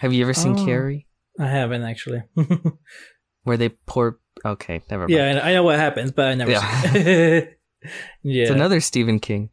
Have 0.00 0.12
you 0.12 0.22
ever 0.22 0.34
seen 0.34 0.58
Oh. 0.58 0.64
Carrie? 0.64 1.06
I 1.38 1.46
haven't 1.46 1.82
actually. 1.82 2.22
Where 3.44 3.56
they 3.56 3.70
pour. 3.70 4.18
Okay, 4.44 4.82
never 4.90 5.02
mind. 5.08 5.12
yeah, 5.12 5.40
I 5.44 5.50
I 5.50 5.54
know 5.54 5.62
what 5.62 5.78
happens, 5.78 6.10
but 6.12 6.26
I 6.28 6.34
never. 6.34 6.50
Yeah. 6.52 6.80
seen 6.82 6.96
it. 7.06 7.58
yeah. 8.22 8.42
It's 8.42 8.50
another 8.50 8.80
Stephen 8.80 9.18
King 9.20 9.50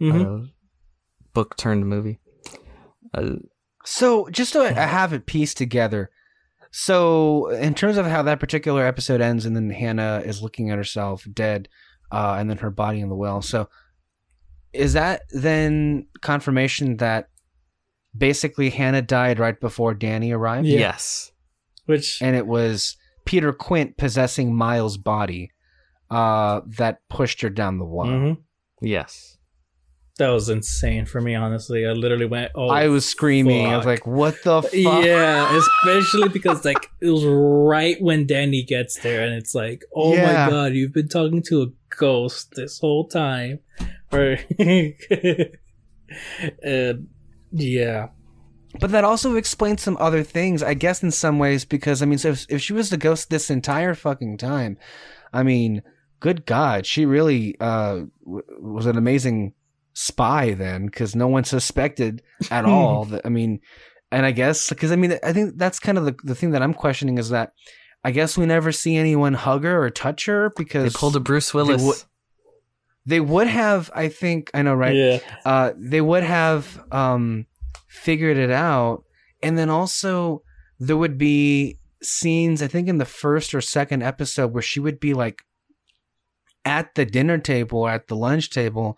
Mhm. 0.00 0.44
uh, 0.44 0.46
book 1.34 1.56
turned 1.56 1.86
movie. 1.86 2.18
Uh, 3.14 3.36
So, 3.84 4.28
just 4.30 4.52
so 4.52 4.62
I 4.64 4.68
I 4.68 4.86
have 4.86 5.12
it 5.12 5.26
pieced 5.26 5.56
together. 5.58 6.10
So, 6.70 7.48
in 7.50 7.74
terms 7.74 7.96
of 7.96 8.06
how 8.06 8.22
that 8.22 8.38
particular 8.40 8.86
episode 8.86 9.20
ends, 9.20 9.44
and 9.46 9.56
then 9.56 9.70
Hannah 9.70 10.22
is 10.24 10.42
looking 10.42 10.70
at 10.70 10.78
herself 10.78 11.26
dead, 11.32 11.68
uh, 12.12 12.36
and 12.38 12.48
then 12.48 12.58
her 12.58 12.70
body 12.70 13.00
in 13.00 13.08
the 13.08 13.16
well. 13.16 13.42
So, 13.42 13.68
is 14.72 14.92
that 14.92 15.22
then 15.30 16.06
confirmation 16.20 16.98
that 16.98 17.29
basically 18.16 18.70
Hannah 18.70 19.02
died 19.02 19.38
right 19.38 19.58
before 19.60 19.94
Dani 19.94 20.34
arrived? 20.34 20.66
Yeah. 20.66 20.78
Yes. 20.78 21.32
Which 21.86 22.20
And 22.22 22.36
it 22.36 22.46
was 22.46 22.96
Peter 23.24 23.52
Quint 23.52 23.96
possessing 23.96 24.54
Miles' 24.54 24.96
body 24.96 25.50
uh, 26.10 26.60
that 26.78 27.00
pushed 27.08 27.40
her 27.42 27.50
down 27.50 27.78
the 27.78 27.84
well. 27.84 28.06
Mhm. 28.06 28.36
Yes. 28.82 29.36
that 30.18 30.28
was 30.28 30.50
insane 30.50 31.06
for 31.06 31.18
me. 31.20 31.34
Honestly, 31.34 31.86
I 31.86 31.92
literally 31.92 32.26
went. 32.26 32.52
Oh, 32.54 32.68
I 32.68 32.88
was 32.88 33.06
screaming. 33.06 33.66
I 33.68 33.76
was 33.78 33.86
like, 33.86 34.06
what 34.06 34.34
the 34.44 34.60
fuck? 34.60 34.72
Yeah, 34.74 35.56
especially 35.84 36.28
because 36.28 36.62
like 36.64 36.90
it 37.00 37.08
was 37.08 37.24
right 37.24 37.96
when 38.02 38.26
Dani 38.26 38.66
gets 38.66 38.98
there, 39.00 39.24
and 39.24 39.34
it's 39.34 39.54
like, 39.54 39.82
oh 39.96 40.12
Yeah. 40.14 40.26
my 40.44 40.50
god, 40.50 40.74
you've 40.74 40.92
been 40.92 41.08
talking 41.08 41.42
to 41.44 41.62
a 41.62 41.66
ghost 41.96 42.52
this 42.54 42.78
whole 42.80 43.08
time, 43.08 43.60
or 44.12 44.36
and 46.62 47.08
yeah, 47.52 48.08
But 48.80 48.92
that 48.92 49.04
also 49.04 49.34
explains 49.36 49.82
some 49.82 49.96
other 50.00 50.22
things, 50.22 50.62
I 50.62 50.74
guess, 50.74 51.02
in 51.02 51.10
some 51.10 51.38
ways, 51.38 51.64
because 51.64 52.02
I 52.02 52.06
mean, 52.06 52.18
so 52.18 52.30
if, 52.30 52.46
if 52.48 52.62
she 52.62 52.72
was 52.72 52.90
the 52.90 52.96
ghost 52.96 53.30
this 53.30 53.50
entire 53.50 53.94
fucking 53.94 54.38
time, 54.38 54.78
I 55.32 55.42
mean, 55.42 55.82
good 56.20 56.46
God, 56.46 56.86
she 56.86 57.04
really 57.04 57.56
uh, 57.60 58.02
w- 58.24 58.42
was 58.60 58.86
an 58.86 58.96
amazing 58.96 59.54
spy 59.92 60.54
then, 60.54 60.86
because 60.86 61.16
no 61.16 61.26
one 61.26 61.44
suspected 61.44 62.22
at 62.50 62.64
all. 62.64 63.06
that 63.06 63.22
I 63.24 63.28
mean, 63.28 63.60
and 64.12 64.24
I 64.24 64.30
guess 64.30 64.68
because 64.68 64.92
I 64.92 64.96
mean, 64.96 65.18
I 65.24 65.32
think 65.32 65.56
that's 65.56 65.78
kind 65.80 65.98
of 65.98 66.04
the 66.04 66.16
the 66.22 66.34
thing 66.34 66.52
that 66.52 66.62
I'm 66.62 66.74
questioning 66.74 67.18
is 67.18 67.30
that 67.30 67.52
I 68.04 68.12
guess 68.12 68.38
we 68.38 68.46
never 68.46 68.72
see 68.72 68.96
anyone 68.96 69.34
hug 69.34 69.64
her 69.64 69.82
or 69.82 69.90
touch 69.90 70.26
her 70.26 70.52
because 70.56 70.92
They 70.92 70.98
pulled 70.98 71.16
a 71.16 71.20
Bruce 71.20 71.52
Willis. 71.52 72.06
They 73.06 73.20
would 73.20 73.46
have. 73.46 73.90
I 73.94 74.08
think 74.08 74.50
I 74.54 74.62
know, 74.62 74.74
right? 74.74 74.94
yeah, 74.94 75.18
uh, 75.44 75.72
they 75.76 76.00
would 76.00 76.22
have 76.22 76.82
um, 76.92 77.46
figured 77.88 78.36
it 78.36 78.50
out, 78.50 79.04
and 79.42 79.56
then 79.58 79.70
also 79.70 80.42
there 80.78 80.96
would 80.96 81.18
be 81.18 81.78
scenes, 82.02 82.62
I 82.62 82.66
think 82.66 82.88
in 82.88 82.98
the 82.98 83.04
first 83.04 83.54
or 83.54 83.60
second 83.60 84.02
episode, 84.02 84.52
where 84.52 84.62
she 84.62 84.80
would 84.80 85.00
be 85.00 85.14
like 85.14 85.42
at 86.64 86.94
the 86.94 87.04
dinner 87.04 87.38
table 87.38 87.80
or 87.80 87.90
at 87.90 88.08
the 88.08 88.16
lunch 88.16 88.50
table, 88.50 88.96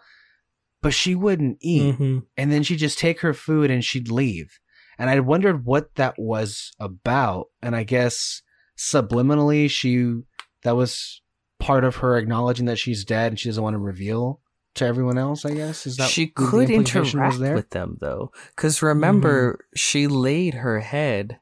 but 0.80 0.94
she 0.94 1.14
wouldn't 1.14 1.58
eat. 1.60 1.94
hmm 1.94 2.18
And 2.36 2.52
then 2.52 2.62
she'd 2.62 2.76
just 2.78 2.98
take 2.98 3.20
her 3.20 3.34
food 3.34 3.70
and 3.70 3.84
she'd 3.84 4.10
leave. 4.10 4.58
And 4.98 5.08
I 5.10 5.20
wondered 5.20 5.64
what 5.64 5.94
that 5.96 6.14
was 6.18 6.72
about. 6.78 7.46
And 7.62 7.74
I 7.74 7.82
guess 7.84 8.42
subliminally, 8.76 9.70
she 9.70 10.20
that 10.62 10.76
was 10.76 11.21
part 11.62 11.84
of 11.84 11.96
her 11.96 12.16
acknowledging 12.18 12.66
that 12.66 12.78
she's 12.78 13.04
dead 13.04 13.32
and 13.32 13.38
she 13.38 13.48
doesn't 13.48 13.62
want 13.62 13.74
to 13.74 13.78
reveal 13.78 14.40
to 14.74 14.84
everyone 14.84 15.18
else. 15.18 15.44
I 15.44 15.54
guess 15.54 15.86
is 15.86 15.96
that 15.96 16.10
she 16.10 16.26
the 16.26 16.32
could 16.32 16.68
was 16.68 16.94
interact 16.94 17.38
with 17.38 17.70
them 17.70 17.98
though, 18.00 18.32
because 18.56 18.82
remember 18.82 19.52
Mm-hmm. 19.52 19.76
she 19.76 20.06
laid 20.06 20.54
her 20.54 20.80
head 20.80 21.38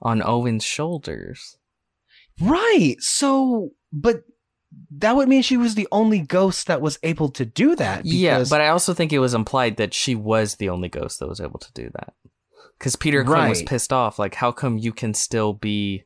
on 0.00 0.22
Owen's 0.22 0.64
shoulders. 0.64 1.56
Right. 2.40 2.96
So, 2.98 3.70
but 3.92 4.24
that 4.98 5.16
would 5.16 5.28
mean 5.28 5.42
she 5.42 5.56
was 5.56 5.74
the 5.76 5.88
only 5.92 6.20
ghost 6.20 6.66
that 6.66 6.80
was 6.80 6.98
able 7.02 7.28
to 7.30 7.44
do 7.44 7.76
that. 7.76 8.04
Yeah, 8.04 8.44
but 8.50 8.60
I 8.60 8.68
also 8.68 8.92
think 8.92 9.12
it 9.12 9.20
was 9.20 9.34
implied 9.34 9.76
that 9.76 9.94
she 9.94 10.14
was 10.14 10.56
the 10.56 10.68
only 10.68 10.88
ghost 10.88 11.20
that 11.20 11.28
was 11.28 11.40
able 11.40 11.60
to 11.60 11.72
do 11.72 11.90
that. 11.94 12.12
Because 12.78 12.96
Peter 12.96 13.24
Quint 13.24 13.48
was 13.48 13.62
pissed 13.62 13.92
off. 13.92 14.18
Like, 14.18 14.34
how 14.34 14.50
come 14.50 14.78
you 14.78 14.92
can 14.92 15.14
still 15.14 15.52
be 15.52 16.04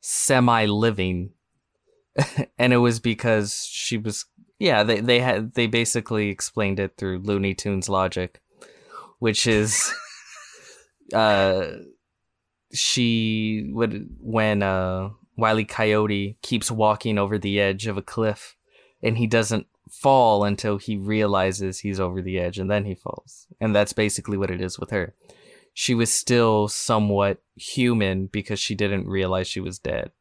semi 0.00 0.64
living? 0.66 1.30
and 2.58 2.72
it 2.72 2.78
was 2.78 3.00
because 3.00 3.66
she 3.70 3.96
was. 3.96 4.26
Yeah, 4.58 4.82
they 4.82 5.00
they 5.00 5.20
had 5.20 5.54
they 5.54 5.66
basically 5.66 6.28
explained 6.28 6.78
it 6.78 6.96
through 6.96 7.18
Looney 7.18 7.54
Tunes 7.54 7.88
logic, 7.88 8.40
which 9.18 9.46
is, 9.46 9.92
uh, 11.14 11.66
she 12.72 13.68
would 13.72 14.08
when 14.20 14.62
uh 14.62 15.10
Wiley 15.36 15.64
Coyote 15.64 16.36
keeps 16.42 16.70
walking 16.70 17.18
over 17.18 17.38
the 17.38 17.60
edge 17.60 17.86
of 17.86 17.96
a 17.96 18.02
cliff 18.02 18.56
and 19.02 19.18
he 19.18 19.26
doesn't 19.26 19.66
fall 19.90 20.44
until 20.44 20.78
he 20.78 20.96
realizes 20.96 21.80
he's 21.80 22.00
over 22.00 22.22
the 22.22 22.38
edge 22.38 22.58
and 22.58 22.70
then 22.70 22.84
he 22.84 22.94
falls. 22.94 23.46
And 23.60 23.74
that's 23.74 23.92
basically 23.92 24.36
what 24.36 24.50
it 24.50 24.60
is 24.60 24.78
with 24.78 24.90
her. 24.90 25.14
She 25.72 25.94
was 25.94 26.12
still 26.12 26.68
somewhat 26.68 27.42
human 27.56 28.26
because 28.26 28.60
she 28.60 28.74
didn't 28.74 29.08
realize 29.08 29.48
she 29.48 29.60
was 29.60 29.78
dead. 29.78 30.12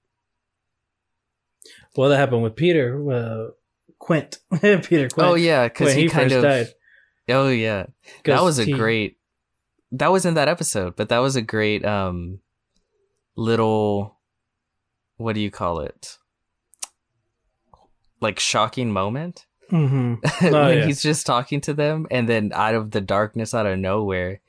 Well, 1.96 2.10
that 2.10 2.18
happened 2.18 2.44
with 2.44 2.56
Peter 2.56 3.12
uh, 3.12 3.52
Quint. 4.00 4.40
Peter 4.62 5.10
Quint. 5.10 5.12
Oh 5.18 5.36
yeah, 5.36 5.68
because 5.68 5.94
he, 5.94 6.04
he, 6.04 6.10
kind 6.10 6.32
first 6.32 6.36
of. 6.38 6.44
died. 6.44 6.68
Oh 7.30 7.50
yeah, 7.50 7.86
that 8.26 8.44
was 8.44 8.60
a 8.60 8.66
he- 8.66 8.74
great. 8.74 9.18
That 9.92 10.12
was 10.12 10.26
in 10.26 10.34
that 10.34 10.48
episode, 10.48 10.96
but 10.96 11.10
that 11.10 11.20
was 11.20 11.36
a 11.36 11.42
great 11.42 11.86
um, 11.86 12.40
little. 13.36 14.18
What 15.18 15.34
do 15.34 15.40
you 15.42 15.52
call 15.52 15.80
it? 15.82 16.18
Like 18.20 18.40
shocking 18.40 18.92
moment. 18.92 19.46
Mhm. 19.72 20.20
Oh, 20.54 20.66
when 20.68 20.78
yeah. 20.80 20.86
he's 20.86 21.02
just 21.02 21.26
talking 21.26 21.62
to 21.62 21.74
them 21.74 22.06
and 22.12 22.28
then 22.28 22.52
out 22.54 22.76
of 22.76 22.92
the 22.92 23.02
darkness 23.02 23.54
out 23.54 23.66
of 23.66 23.80
nowhere 23.80 24.42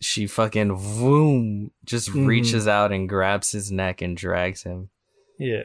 she 0.00 0.26
fucking 0.26 0.70
voom 0.70 1.70
just 1.84 2.10
Mhm. 2.10 2.26
reaches 2.26 2.66
out 2.66 2.90
and 2.92 3.08
grabs 3.08 3.52
his 3.52 3.70
neck 3.70 4.02
and 4.02 4.16
drags 4.16 4.64
him 4.64 4.90
Yeah. 5.38 5.62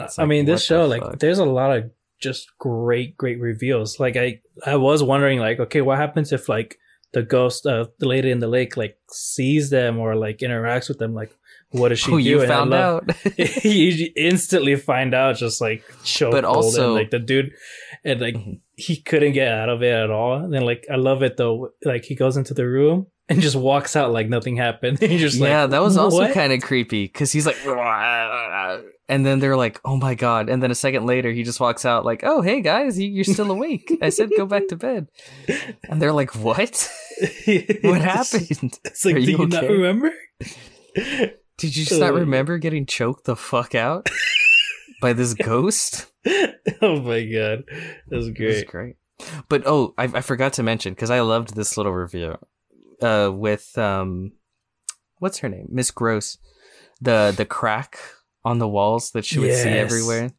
It's 0.00 0.18
I 0.18 0.22
like, 0.22 0.28
mean, 0.28 0.44
this 0.44 0.64
show, 0.64 0.86
like, 0.86 1.02
fuck? 1.02 1.18
there's 1.18 1.38
a 1.38 1.44
lot 1.44 1.76
of 1.76 1.90
just 2.20 2.48
great, 2.58 3.16
great 3.16 3.40
reveals. 3.40 4.00
Like, 4.00 4.16
I, 4.16 4.40
I 4.66 4.76
was 4.76 5.02
wondering, 5.02 5.38
like, 5.38 5.60
okay, 5.60 5.80
what 5.80 5.98
happens 5.98 6.32
if, 6.32 6.48
like, 6.48 6.78
the 7.12 7.22
ghost 7.22 7.64
of 7.66 7.90
the 7.98 8.06
lady 8.08 8.30
in 8.30 8.40
the 8.40 8.48
lake, 8.48 8.76
like, 8.76 8.98
sees 9.10 9.70
them 9.70 9.98
or, 9.98 10.14
like, 10.16 10.38
interacts 10.38 10.88
with 10.88 10.98
them? 10.98 11.14
Like, 11.14 11.34
what 11.70 11.90
does 11.90 11.98
she 12.00 12.12
oh 12.12 12.16
do? 12.18 12.22
you 12.24 12.40
And 12.40 12.48
found 12.48 12.70
love- 12.70 13.04
out 13.08 13.38
you 13.64 14.10
instantly 14.16 14.76
find 14.76 15.14
out, 15.14 15.36
just 15.36 15.60
like, 15.60 15.84
choke 16.04 16.32
But 16.32 16.44
also- 16.44 16.86
and, 16.86 16.94
like, 16.94 17.10
the 17.10 17.18
dude, 17.18 17.52
and, 18.04 18.20
like, 18.20 18.34
Mhm. 18.34 18.60
he 18.74 18.96
couldn't 18.96 19.32
get 19.32 19.48
out 19.52 19.68
of 19.68 19.82
it 19.82 19.92
at 19.92 20.10
all. 20.10 20.34
And 20.36 20.52
then, 20.52 20.62
like, 20.62 20.86
I 20.90 20.96
love 20.96 21.22
it, 21.22 21.36
though. 21.36 21.70
Like, 21.84 22.04
he 22.04 22.14
goes 22.14 22.36
into 22.36 22.52
the 22.54 22.66
room 22.66 23.06
and 23.28 23.40
just 23.42 23.56
walks 23.56 23.94
out 23.94 24.10
like 24.10 24.28
nothing 24.28 24.56
happened. 24.56 24.98
He's 25.00 25.20
just 25.20 25.36
yeah 25.36 25.62
like, 25.62 25.70
that 25.70 25.82
was 25.82 25.96
also 25.98 26.32
kind 26.32 26.50
of 26.52 26.62
creepy 26.62 27.04
because 27.04 27.30
he's 27.30 27.44
like 27.44 27.56
and 29.08 29.24
then 29.24 29.38
they're 29.40 29.56
like 29.56 29.80
oh 29.84 29.96
my 29.96 30.14
god. 30.14 30.48
And 30.48 30.62
then 30.62 30.70
a 30.70 30.74
second 30.74 31.06
later 31.06 31.30
he 31.32 31.42
just 31.42 31.60
walks 31.60 31.84
out 31.84 32.04
like 32.04 32.22
oh 32.24 32.42
hey 32.42 32.60
guys 32.60 32.98
you- 32.98 33.10
you're 33.10 33.24
still 33.24 33.50
awake. 33.50 33.90
I 34.02 34.10
said 34.10 34.30
go 34.36 34.46
back 34.46 34.68
to 34.68 34.76
bed. 34.76 35.08
And 35.88 36.00
they're 36.00 36.12
like 36.12 36.34
what? 36.34 36.90
What 37.82 38.00
happened? 38.00 38.78
It's 38.84 39.04
like, 39.04 39.16
Are 39.16 39.20
do 39.20 39.30
you 39.32 39.38
you 39.38 39.46
not 39.48 39.64
remember? 39.64 40.12
did 41.56 41.76
you 41.76 41.84
just 41.84 42.00
not 42.00 42.10
Uh, 42.10 42.20
remember 42.20 42.58
getting 42.58 42.86
choked 42.86 43.24
the 43.24 43.34
fuck 43.36 43.74
out 43.74 44.08
by 45.00 45.12
this 45.12 45.34
ghost? 45.50 46.06
Oh 46.80 47.00
my 47.00 47.24
god, 47.24 47.64
that 48.08 48.16
was 48.16 48.30
great. 48.30 48.38
That 48.38 48.54
was 48.54 48.64
great. 48.64 48.96
But 49.48 49.62
oh, 49.66 49.94
I, 49.98 50.04
I 50.04 50.20
forgot 50.20 50.52
to 50.54 50.62
mention 50.62 50.94
because 50.94 51.10
I 51.10 51.20
loved 51.20 51.56
this 51.56 51.76
little 51.76 51.92
review 51.92 52.36
uh, 53.02 53.30
with 53.34 53.76
um, 53.76 54.32
what's 55.18 55.38
her 55.38 55.48
name, 55.48 55.66
Miss 55.70 55.90
Gross, 55.90 56.38
the 57.00 57.34
the 57.36 57.44
crack 57.44 57.98
on 58.44 58.58
the 58.58 58.68
walls 58.68 59.10
that 59.12 59.24
she 59.24 59.38
would 59.38 59.52
see 59.52 59.68
everywhere, 59.70 60.30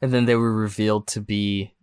and 0.00 0.12
then 0.12 0.24
they 0.24 0.34
were 0.34 0.52
revealed 0.54 1.06
to 1.08 1.20
be 1.20 1.74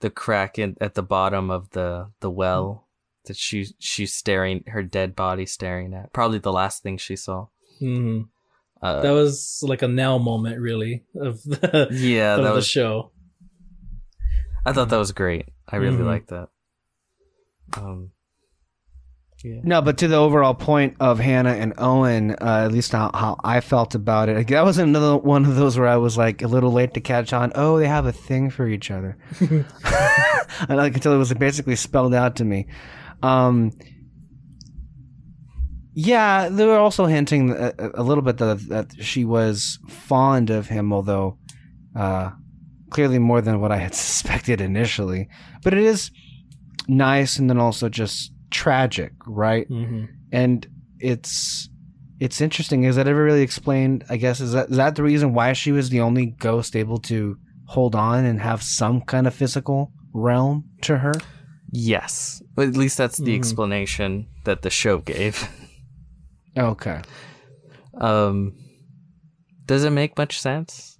the 0.00 0.10
crack 0.10 0.58
in, 0.58 0.76
at 0.80 0.94
the 0.94 1.02
bottom 1.02 1.50
of 1.50 1.70
the 1.70 2.10
the 2.20 2.30
well 2.30 2.88
that 3.26 3.36
she 3.36 3.66
she's 3.78 4.12
staring 4.12 4.64
her 4.66 4.82
dead 4.82 5.14
body 5.14 5.46
staring 5.46 5.94
at. 5.94 6.12
Probably 6.12 6.38
the 6.38 6.52
last 6.52 6.82
thing 6.82 6.96
she 6.98 7.16
saw. 7.16 7.46
hmm 7.78 8.22
Uh, 8.82 9.00
That 9.02 9.12
was 9.12 9.62
like 9.62 9.82
a 9.82 9.88
now 9.88 10.18
moment, 10.18 10.58
really, 10.58 11.04
of 11.14 11.42
the 11.44 11.88
yeah, 11.92 12.34
of 12.36 12.42
that 12.42 12.50
the 12.50 12.56
was. 12.56 12.66
show. 12.66 13.12
I 14.66 14.72
thought 14.72 14.88
that 14.90 14.98
was 14.98 15.12
great. 15.12 15.46
I 15.68 15.76
really 15.76 16.02
Mhm. 16.02 16.06
liked 16.06 16.28
that. 16.28 16.48
Um, 17.76 18.10
yeah. 19.44 19.60
No, 19.62 19.82
but 19.82 19.98
to 19.98 20.08
the 20.08 20.16
overall 20.16 20.54
point 20.54 20.96
of 21.00 21.18
Hannah 21.18 21.54
and 21.54 21.74
Owen, 21.78 22.32
uh, 22.32 22.64
at 22.64 22.72
least 22.72 22.92
how, 22.92 23.10
how 23.12 23.36
I 23.42 23.60
felt 23.60 23.94
about 23.94 24.28
it, 24.28 24.36
like, 24.36 24.48
that 24.48 24.64
was 24.64 24.78
another 24.78 25.16
one 25.16 25.44
of 25.44 25.56
those 25.56 25.78
where 25.78 25.88
I 25.88 25.96
was 25.96 26.16
like 26.16 26.42
a 26.42 26.48
little 26.48 26.72
late 26.72 26.94
to 26.94 27.00
catch 27.00 27.32
on. 27.32 27.52
Oh, 27.54 27.78
they 27.78 27.88
have 27.88 28.06
a 28.06 28.12
thing 28.12 28.50
for 28.50 28.68
each 28.68 28.90
other, 28.90 29.16
and 29.40 29.66
like 30.68 30.94
until 30.94 31.12
it 31.12 31.18
was 31.18 31.32
basically 31.34 31.76
spelled 31.76 32.14
out 32.14 32.36
to 32.36 32.44
me. 32.44 32.66
Um, 33.22 33.72
yeah, 35.94 36.48
they 36.48 36.66
were 36.66 36.78
also 36.78 37.06
hinting 37.06 37.50
a, 37.50 37.72
a 37.94 38.02
little 38.02 38.22
bit 38.22 38.38
that, 38.38 38.68
that 38.68 39.04
she 39.04 39.24
was 39.24 39.78
fond 39.88 40.50
of 40.50 40.68
him, 40.68 40.92
although 40.92 41.38
uh, 41.94 42.30
clearly 42.90 43.18
more 43.18 43.40
than 43.40 43.60
what 43.60 43.72
I 43.72 43.76
had 43.76 43.94
suspected 43.94 44.60
initially. 44.60 45.28
But 45.62 45.74
it 45.74 45.80
is 45.80 46.10
nice, 46.88 47.38
and 47.38 47.50
then 47.50 47.58
also 47.58 47.88
just 47.88 48.32
tragic, 48.52 49.12
right? 49.26 49.66
hmm 49.68 50.04
and 50.32 50.66
it's 51.00 51.68
it's 52.20 52.40
interesting. 52.40 52.84
Is 52.84 52.94
that 52.96 53.08
ever 53.08 53.24
really 53.24 53.42
explained? 53.42 54.04
I 54.08 54.16
guess 54.16 54.40
is 54.40 54.52
that 54.52 54.70
is 54.70 54.76
that 54.76 54.94
the 54.94 55.02
reason 55.02 55.34
why 55.34 55.52
she 55.54 55.72
was 55.72 55.90
the 55.90 56.00
only 56.00 56.26
ghost 56.38 56.76
able 56.76 56.98
to 57.10 57.36
hold 57.66 57.94
on 57.94 58.24
and 58.24 58.40
have 58.40 58.62
some 58.62 59.00
kind 59.02 59.26
of 59.26 59.34
physical 59.34 59.90
realm 60.14 60.64
to 60.82 60.98
her? 60.98 61.12
Yes, 61.72 62.42
at 62.58 62.76
least 62.76 62.96
that's 62.98 63.16
the 63.18 63.32
Mhm. 63.32 63.38
explanation 63.38 64.26
that 64.44 64.62
the 64.62 64.70
show 64.70 64.98
gave. 64.98 65.48
Okay. 66.56 67.00
Um, 67.94 68.52
does 69.64 69.84
it 69.84 69.90
make 69.90 70.18
much 70.18 70.38
sense? 70.38 70.98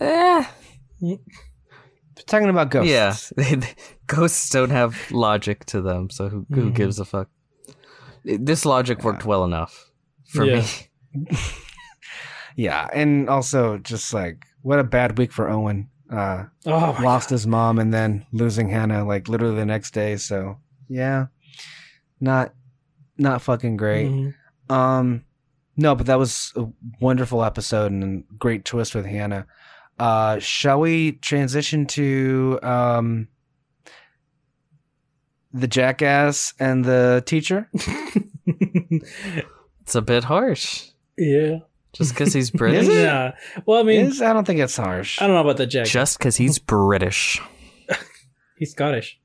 Eh, 0.00 0.44
We're 1.00 1.18
talking 2.26 2.48
about 2.48 2.70
ghosts. 2.70 3.32
yeah. 3.36 3.60
Ghosts 4.06 4.50
don't 4.50 4.70
have 4.70 4.96
logic 5.12 5.64
to 5.66 5.80
them, 5.80 6.10
so 6.10 6.28
who 6.28 6.46
who 6.52 6.70
Mhm. 6.70 6.74
gives 6.74 6.98
a 6.98 7.04
fuck? 7.04 7.28
This 8.24 8.64
logic 8.66 9.04
worked 9.04 9.24
well 9.24 9.44
enough 9.44 9.90
for 10.26 10.44
Yeah. 10.44 10.64
me. 11.14 11.36
Yeah, 12.56 12.88
and 12.92 13.28
also 13.28 13.78
just 13.78 14.12
like 14.12 14.44
what 14.62 14.78
a 14.78 14.84
bad 14.84 15.16
week 15.18 15.32
for 15.32 15.48
Owen. 15.48 15.88
Uh, 16.10 16.44
Oh, 16.66 16.92
my 16.98 17.02
lost 17.04 17.30
his 17.30 17.46
mom 17.46 17.78
and 17.78 17.94
then 17.94 18.26
losing 18.32 18.68
Hannah 18.68 19.04
like 19.04 19.28
literally 19.28 19.54
the 19.56 19.64
next 19.64 19.92
day. 19.94 20.16
So 20.16 20.58
yeah, 20.88 21.26
not 22.20 22.52
not 23.16 23.42
fucking 23.42 23.76
great. 23.76 24.10
Mhm. 24.10 24.34
Um, 24.68 25.24
no, 25.76 25.94
but 25.94 26.06
that 26.06 26.18
was 26.18 26.52
a 26.56 26.66
wonderful 27.00 27.44
episode 27.44 27.92
and 27.92 28.24
a 28.30 28.34
great 28.34 28.64
twist 28.64 28.94
with 28.94 29.06
Hannah. 29.06 29.46
Uh, 30.00 30.38
shall 30.38 30.80
we 30.80 31.12
transition 31.12 31.84
to 31.84 32.58
um 32.62 33.28
the 35.52 35.68
jackass 35.68 36.54
and 36.58 36.84
the 36.84 37.22
teacher? 37.26 37.68
It's 39.82 39.94
a 39.96 40.02
bit 40.02 40.22
harsh, 40.22 40.88
yeah. 41.18 41.58
just 41.92 42.14
because 42.14 42.32
he's 42.32 42.50
British. 42.62 42.86
Yeah. 42.86 43.32
Well, 43.66 43.80
I 43.80 43.82
mean, 43.82 44.06
Is 44.06 44.22
I 44.22 44.32
don't 44.32 44.44
think 44.44 44.60
it's 44.60 44.76
harsh. 44.76 45.20
I 45.20 45.26
don't 45.26 45.34
know 45.34 45.40
about 45.40 45.56
the 45.56 45.66
Jack. 45.66 45.86
Just 45.86 46.18
because 46.18 46.36
he's 46.36 46.58
British. 46.60 47.40
He's 48.58 48.70
Scottish. 48.70 49.18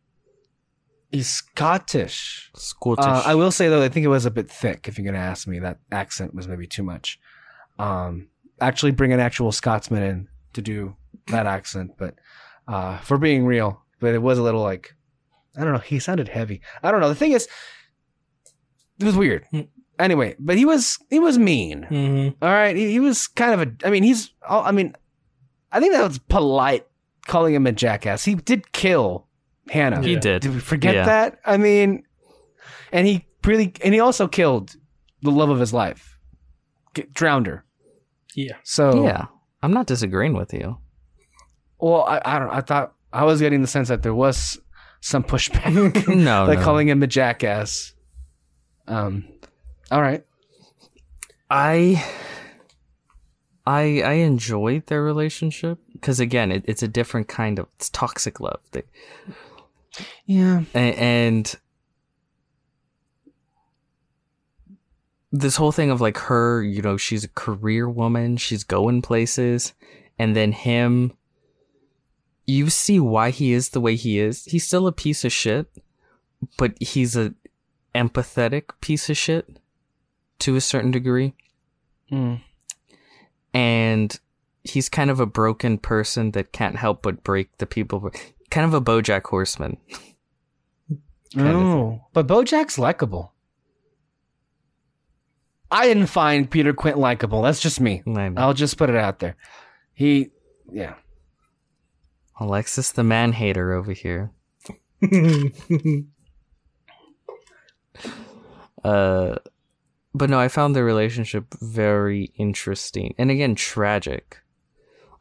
He's 1.12 1.28
Scottish. 1.28 2.50
Scottish. 2.56 3.06
Uh, 3.06 3.22
I 3.26 3.36
will 3.36 3.52
say 3.52 3.68
though, 3.68 3.84
I 3.84 3.90
think 3.90 4.06
it 4.06 4.10
was 4.10 4.26
a 4.26 4.32
bit 4.32 4.50
thick. 4.50 4.88
If 4.88 4.98
you're 4.98 5.06
gonna 5.06 5.24
ask 5.24 5.48
me, 5.48 5.60
that 5.60 5.78
accent 5.92 6.34
was 6.34 6.48
maybe 6.48 6.66
too 6.66 6.84
much. 6.84 7.20
Um, 7.78 8.30
actually, 8.60 8.92
bring 8.92 9.14
an 9.14 9.20
actual 9.20 9.52
Scotsman 9.52 10.02
in 10.04 10.28
to 10.56 10.62
do 10.62 10.96
that 11.28 11.46
accent, 11.46 11.92
but 11.98 12.16
uh, 12.68 12.98
for 13.00 13.18
being 13.18 13.46
real, 13.46 13.82
but 14.00 14.14
it 14.14 14.22
was 14.22 14.38
a 14.40 14.44
little 14.44 14.62
like 14.62 14.94
I 15.58 15.64
don't 15.64 15.72
know. 15.74 15.80
He 15.80 16.00
sounded 16.00 16.28
heavy. 16.28 16.62
I 16.84 16.92
don't 16.92 17.00
know. 17.00 17.08
The 17.10 17.16
thing 17.16 17.32
is, 17.32 17.48
it 19.00 19.06
was 19.06 19.16
weird. 19.16 19.46
Hmm. 19.52 19.62
Anyway, 19.98 20.36
but 20.40 20.58
he 20.58 20.66
was 20.66 21.00
he 21.10 21.20
was 21.20 21.38
mean. 21.38 21.84
hmm 21.84 22.30
All 22.42 22.50
right, 22.52 22.76
he, 22.76 22.92
he 22.92 23.00
was 23.00 23.28
kind 23.28 23.54
of 23.62 23.68
a. 23.68 23.88
I 23.88 23.90
mean, 23.90 24.04
he's. 24.04 24.32
I 24.48 24.72
mean, 24.72 24.94
I 25.72 25.80
think 25.80 25.94
that 25.94 26.06
was 26.06 26.18
polite 26.20 26.86
calling 27.28 27.54
him 27.56 27.66
a 27.66 27.72
jackass. 27.72 28.26
He 28.26 28.36
did 28.36 28.72
kill 28.74 29.28
Hannah. 29.70 30.02
he 30.02 30.14
Yeah. 30.14 30.20
did. 30.20 30.42
Did 30.42 30.54
we 30.54 30.60
forget 30.60 30.96
Yeah. 30.96 31.06
that? 31.06 31.40
I 31.46 31.56
mean, 31.58 32.04
and 32.92 33.08
he 33.08 33.26
really, 33.46 33.74
and 33.84 33.94
he 33.94 34.00
also 34.02 34.28
killed 34.28 34.76
the 35.22 35.32
love 35.32 35.50
of 35.50 35.60
his 35.60 35.74
life, 35.74 36.18
drowned 37.14 37.48
her. 37.48 37.64
Yeah. 38.36 38.58
So 38.64 39.06
Yeah. 39.06 39.28
I'm 39.66 39.74
not 39.74 39.88
disagreeing 39.88 40.34
with 40.34 40.54
you. 40.54 40.78
Well, 41.80 42.04
I, 42.04 42.22
I 42.24 42.40
don't. 42.40 42.50
I 42.50 42.62
thought 42.62 42.94
I 43.12 43.24
was 43.26 43.40
getting 43.42 43.62
the 43.62 43.68
sense 43.68 43.88
that 43.90 44.04
there 44.04 44.14
was 44.14 44.60
some 45.02 45.24
pushback, 45.24 45.74
No, 46.16 46.46
like 46.48 46.60
no. 46.60 46.64
calling 46.64 46.88
him 46.88 47.02
a 47.04 47.08
jackass. 47.08 47.94
Um. 48.88 49.28
All 49.92 50.02
right. 50.02 50.24
I 51.50 52.04
I 53.66 54.02
I 54.02 54.14
enjoyed 54.14 54.88
their 54.88 55.04
relationship 55.04 55.80
because 55.94 56.20
again, 56.20 56.52
it, 56.52 56.64
it's 56.68 56.84
a 56.84 56.88
different 56.88 57.28
kind 57.28 57.60
of 57.60 57.68
it's 57.76 57.90
toxic 57.90 58.40
love. 58.40 58.60
They, 58.72 58.84
Yeah. 60.26 60.64
a- 60.74 60.78
and 60.78 61.56
this 65.40 65.56
whole 65.58 65.72
thing 65.72 65.90
of 65.92 66.02
like 66.02 66.18
her, 66.18 66.64
you 66.64 66.82
know, 66.82 66.98
she's 66.98 67.24
a 67.24 67.30
career 67.30 67.90
woman, 67.90 68.38
she's 68.38 68.64
going 68.64 69.02
places, 69.02 69.74
and 70.18 70.36
then 70.36 70.52
him, 70.52 71.14
you 72.46 72.70
see 72.70 73.00
why 73.00 73.32
he 73.32 73.52
is 73.54 73.70
the 73.70 73.82
way 73.82 73.96
he 73.96 74.20
is. 74.20 74.46
He's 74.46 74.66
still 74.66 74.88
a 74.88 74.92
piece 74.92 75.26
of 75.26 75.32
shit, 75.34 75.68
but 76.58 76.74
he's 76.82 77.16
a 77.16 77.34
empathetic 77.94 78.70
piece 78.82 79.10
of 79.10 79.18
shit 79.18 79.60
to 80.40 80.56
a 80.56 80.62
certain 80.62 80.92
degree 80.92 81.34
Mm. 82.12 82.42
and 83.54 84.20
he's 84.64 84.90
kind 84.90 85.10
of 85.10 85.20
a 85.20 85.26
broken 85.26 85.78
person 85.80 86.32
that 86.32 86.52
can't 86.52 86.76
help 86.76 87.02
but 87.02 87.24
break 87.24 87.58
the 87.58 87.66
people. 87.66 88.12
Kind 88.52 88.66
of 88.66 88.74
a 88.76 88.82
BoJack 88.82 89.24
Horseman. 89.26 89.78
Oh, 91.38 92.00
but 92.14 92.28
BoJack's 92.28 92.78
likable. 92.80 93.34
I 95.76 95.88
didn't 95.88 96.08
find 96.08 96.50
Peter 96.50 96.72
Quint 96.72 96.98
likable. 96.98 97.42
That's 97.42 97.60
just 97.60 97.82
me. 97.82 98.02
I 98.08 98.30
know. 98.30 98.42
I'll 98.42 98.54
just 98.54 98.78
put 98.78 98.90
it 98.90 98.96
out 98.96 99.20
there. 99.20 99.36
He, 99.94 100.30
yeah. 100.72 100.94
Alexis, 102.40 102.94
the 102.94 103.04
man 103.04 103.34
hater 103.34 103.74
over 103.74 103.92
here. 103.92 104.32
Uh, 108.84 109.38
but 110.14 110.30
no, 110.30 110.40
I 110.40 110.48
found 110.48 110.76
their 110.76 110.86
relationship 110.86 111.56
very 111.60 112.32
interesting, 112.36 113.16
and 113.18 113.32
again, 113.32 113.56
tragic. 113.56 114.44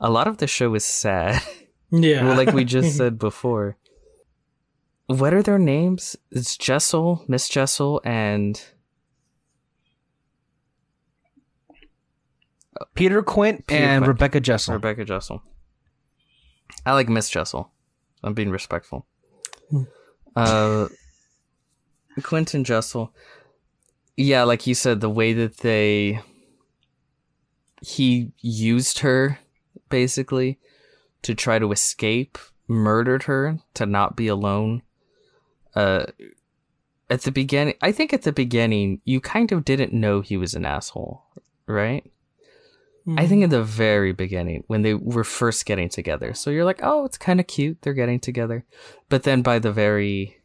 A 0.00 0.10
lot 0.10 0.26
of 0.28 0.36
the 0.36 0.46
show 0.46 0.74
is 0.74 0.84
sad. 0.84 1.42
yeah. 1.90 2.24
well, 2.24 2.36
like 2.36 2.52
we 2.52 2.64
just 2.64 2.94
said 2.98 3.18
before. 3.18 3.78
What 5.06 5.32
are 5.32 5.42
their 5.42 5.58
names? 5.58 6.14
It's 6.30 6.58
Jessel, 6.58 7.24
Miss 7.26 7.48
Jessel, 7.48 8.02
and 8.04 8.62
Peter 12.94 13.22
Quint 13.22 13.66
Peter 13.66 13.82
and 13.82 14.04
Quint. 14.04 14.08
Rebecca 14.08 14.40
Jessel. 14.40 14.74
Rebecca 14.74 15.04
Jessel. 15.04 15.42
I 16.86 16.92
like 16.92 17.08
Miss 17.08 17.30
Jessel. 17.30 17.70
I'm 18.22 18.34
being 18.34 18.50
respectful. 18.50 19.06
Hmm. 19.70 19.82
Uh, 20.34 20.88
Quentin 22.22 22.64
Jessel. 22.64 23.12
Yeah, 24.16 24.44
like 24.44 24.66
you 24.66 24.74
said, 24.74 25.00
the 25.00 25.10
way 25.10 25.32
that 25.32 25.58
they 25.58 26.20
he 27.80 28.32
used 28.40 29.00
her 29.00 29.38
basically 29.88 30.58
to 31.22 31.34
try 31.34 31.58
to 31.58 31.72
escape, 31.72 32.38
murdered 32.66 33.24
her 33.24 33.58
to 33.74 33.86
not 33.86 34.16
be 34.16 34.26
alone. 34.26 34.82
Uh, 35.74 36.06
at 37.10 37.22
the 37.22 37.32
beginning, 37.32 37.74
I 37.82 37.92
think 37.92 38.12
at 38.12 38.22
the 38.22 38.32
beginning, 38.32 39.00
you 39.04 39.20
kind 39.20 39.52
of 39.52 39.64
didn't 39.64 39.92
know 39.92 40.20
he 40.20 40.36
was 40.36 40.54
an 40.54 40.64
asshole, 40.64 41.24
right? 41.66 42.10
I 43.18 43.26
think 43.26 43.44
in 43.44 43.50
the 43.50 43.62
very 43.62 44.12
beginning 44.12 44.64
when 44.66 44.80
they 44.80 44.94
were 44.94 45.24
first 45.24 45.66
getting 45.66 45.90
together. 45.90 46.32
So 46.32 46.48
you're 46.50 46.64
like, 46.64 46.80
oh, 46.82 47.04
it's 47.04 47.18
kind 47.18 47.38
of 47.38 47.46
cute. 47.46 47.82
They're 47.82 47.92
getting 47.92 48.18
together. 48.18 48.64
But 49.10 49.24
then 49.24 49.42
by 49.42 49.58
the 49.58 49.70
very, 49.72 50.38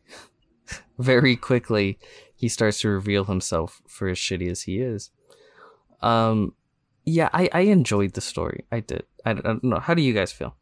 very 1.00 1.38
quickly, 1.38 1.98
he 2.36 2.50
starts 2.50 2.82
to 2.82 2.90
reveal 2.90 3.24
himself 3.26 3.82
for 3.88 4.10
as 4.10 4.18
shitty 4.18 4.50
as 4.52 4.64
he 4.64 4.80
is. 4.80 5.10
Um, 6.02 6.54
yeah, 7.06 7.30
I, 7.32 7.50
I 7.54 7.60
enjoyed 7.62 8.14
the 8.14 8.22
story. 8.22 8.66
I 8.72 8.82
did. 8.82 9.04
I, 9.26 9.34
don't- 9.34 9.46
I 9.46 9.50
don't 9.50 9.64
know. 9.64 9.80
How 9.80 9.94
do 9.94 10.02
you 10.02 10.14
guys 10.14 10.34
feel? 10.34 10.56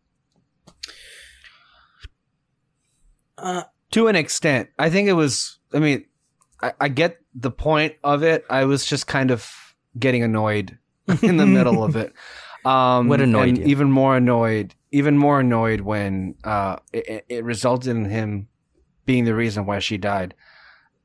Uh, 3.37 3.63
to 3.91 4.07
an 4.07 4.15
extent. 4.15 4.69
I 4.79 4.89
think 4.89 5.07
it 5.07 5.13
was. 5.13 5.59
I 5.73 5.79
mean, 5.79 6.05
I, 6.61 6.73
I 6.79 6.87
get 6.89 7.17
the 7.35 7.51
point 7.51 7.95
of 8.03 8.23
it. 8.23 8.45
I 8.49 8.65
was 8.65 8.85
just 8.85 9.07
kind 9.07 9.31
of 9.31 9.51
getting 9.99 10.23
annoyed 10.23 10.77
in 11.21 11.37
the 11.37 11.45
middle 11.45 11.83
of 11.83 11.95
it. 11.95 12.13
Um, 12.65 13.07
What 13.07 13.21
annoyed 13.21 13.59
you? 13.59 13.63
Even 13.65 13.89
more 13.89 14.17
annoyed. 14.17 14.75
Even 14.91 15.17
more 15.17 15.39
annoyed 15.39 15.81
when 15.81 16.35
uh, 16.43 16.77
it, 16.91 17.07
it- 17.07 17.25
it 17.29 17.43
resulted 17.45 17.95
in 17.95 18.03
him 18.05 18.49
being 19.05 19.23
the 19.23 19.33
reason 19.35 19.65
why 19.65 19.79
she 19.79 19.97
died. 19.97 20.33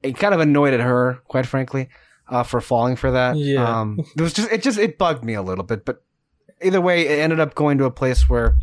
It 0.02 0.16
kind 0.18 0.34
of 0.34 0.40
annoyed 0.40 0.74
at 0.74 0.80
her, 0.80 1.20
quite 1.28 1.46
frankly, 1.46 1.88
uh, 2.28 2.42
for 2.42 2.60
falling 2.60 2.96
for 2.96 3.12
that. 3.12 3.36
Yeah. 3.36 3.80
Um, 3.80 4.00
it 4.16 4.20
was 4.20 4.32
just. 4.32 4.50
It 4.50 4.62
just. 4.64 4.76
It 4.78 4.98
bugged 4.98 5.22
me 5.24 5.34
a 5.34 5.42
little 5.42 5.62
bit, 5.62 5.84
but 5.84 6.02
either 6.62 6.80
way, 6.80 7.06
it 7.06 7.20
ended 7.20 7.38
up 7.38 7.54
going 7.54 7.78
to 7.78 7.84
a 7.84 7.92
place 7.92 8.28
where 8.28 8.56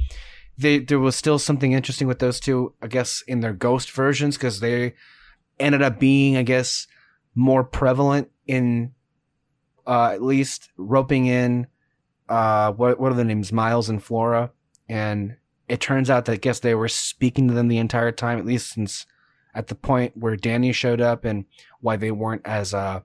they 0.58 0.80
there 0.80 1.00
was 1.00 1.16
still 1.16 1.40
something 1.40 1.72
interesting 1.72 2.08
with 2.08 2.20
those 2.20 2.42
two. 2.42 2.74
I 2.82 2.88
guess 2.88 3.24
in 3.30 3.40
their 3.40 3.54
ghost 3.54 3.92
versions 3.92 4.36
because 4.36 4.60
they 4.60 4.94
ended 5.58 5.82
up 5.82 6.00
being, 6.00 6.36
I 6.36 6.44
guess, 6.44 6.86
more 7.34 7.64
prevalent 7.64 8.30
in 8.46 8.92
uh, 9.90 10.12
at 10.14 10.22
least 10.22 10.70
roping 10.78 11.26
in 11.26 11.68
uh, 12.30 12.72
what 12.74 13.00
what 13.00 13.12
are 13.12 13.16
the 13.16 13.24
names, 13.24 13.52
Miles 13.52 13.90
and 13.90 14.02
Flora, 14.02 14.52
and 14.88 15.36
it 15.68 15.82
turns 15.82 16.10
out 16.10 16.26
that 16.26 16.34
I 16.34 16.38
guess 16.38 16.60
they 16.60 16.76
were 16.76 16.88
speaking 16.88 17.48
to 17.48 17.54
them 17.56 17.68
the 17.68 17.80
entire 17.80 18.12
time, 18.12 18.38
at 18.38 18.46
least 18.46 18.74
since 18.74 19.08
at 19.56 19.68
the 19.68 19.76
point 19.76 20.16
where 20.16 20.38
Dani 20.38 20.74
showed 20.74 21.02
up 21.02 21.26
and 21.26 21.46
why 21.82 21.96
they 21.98 22.12
weren't 22.12 22.44
as 22.46 22.72
uh, 22.72 23.02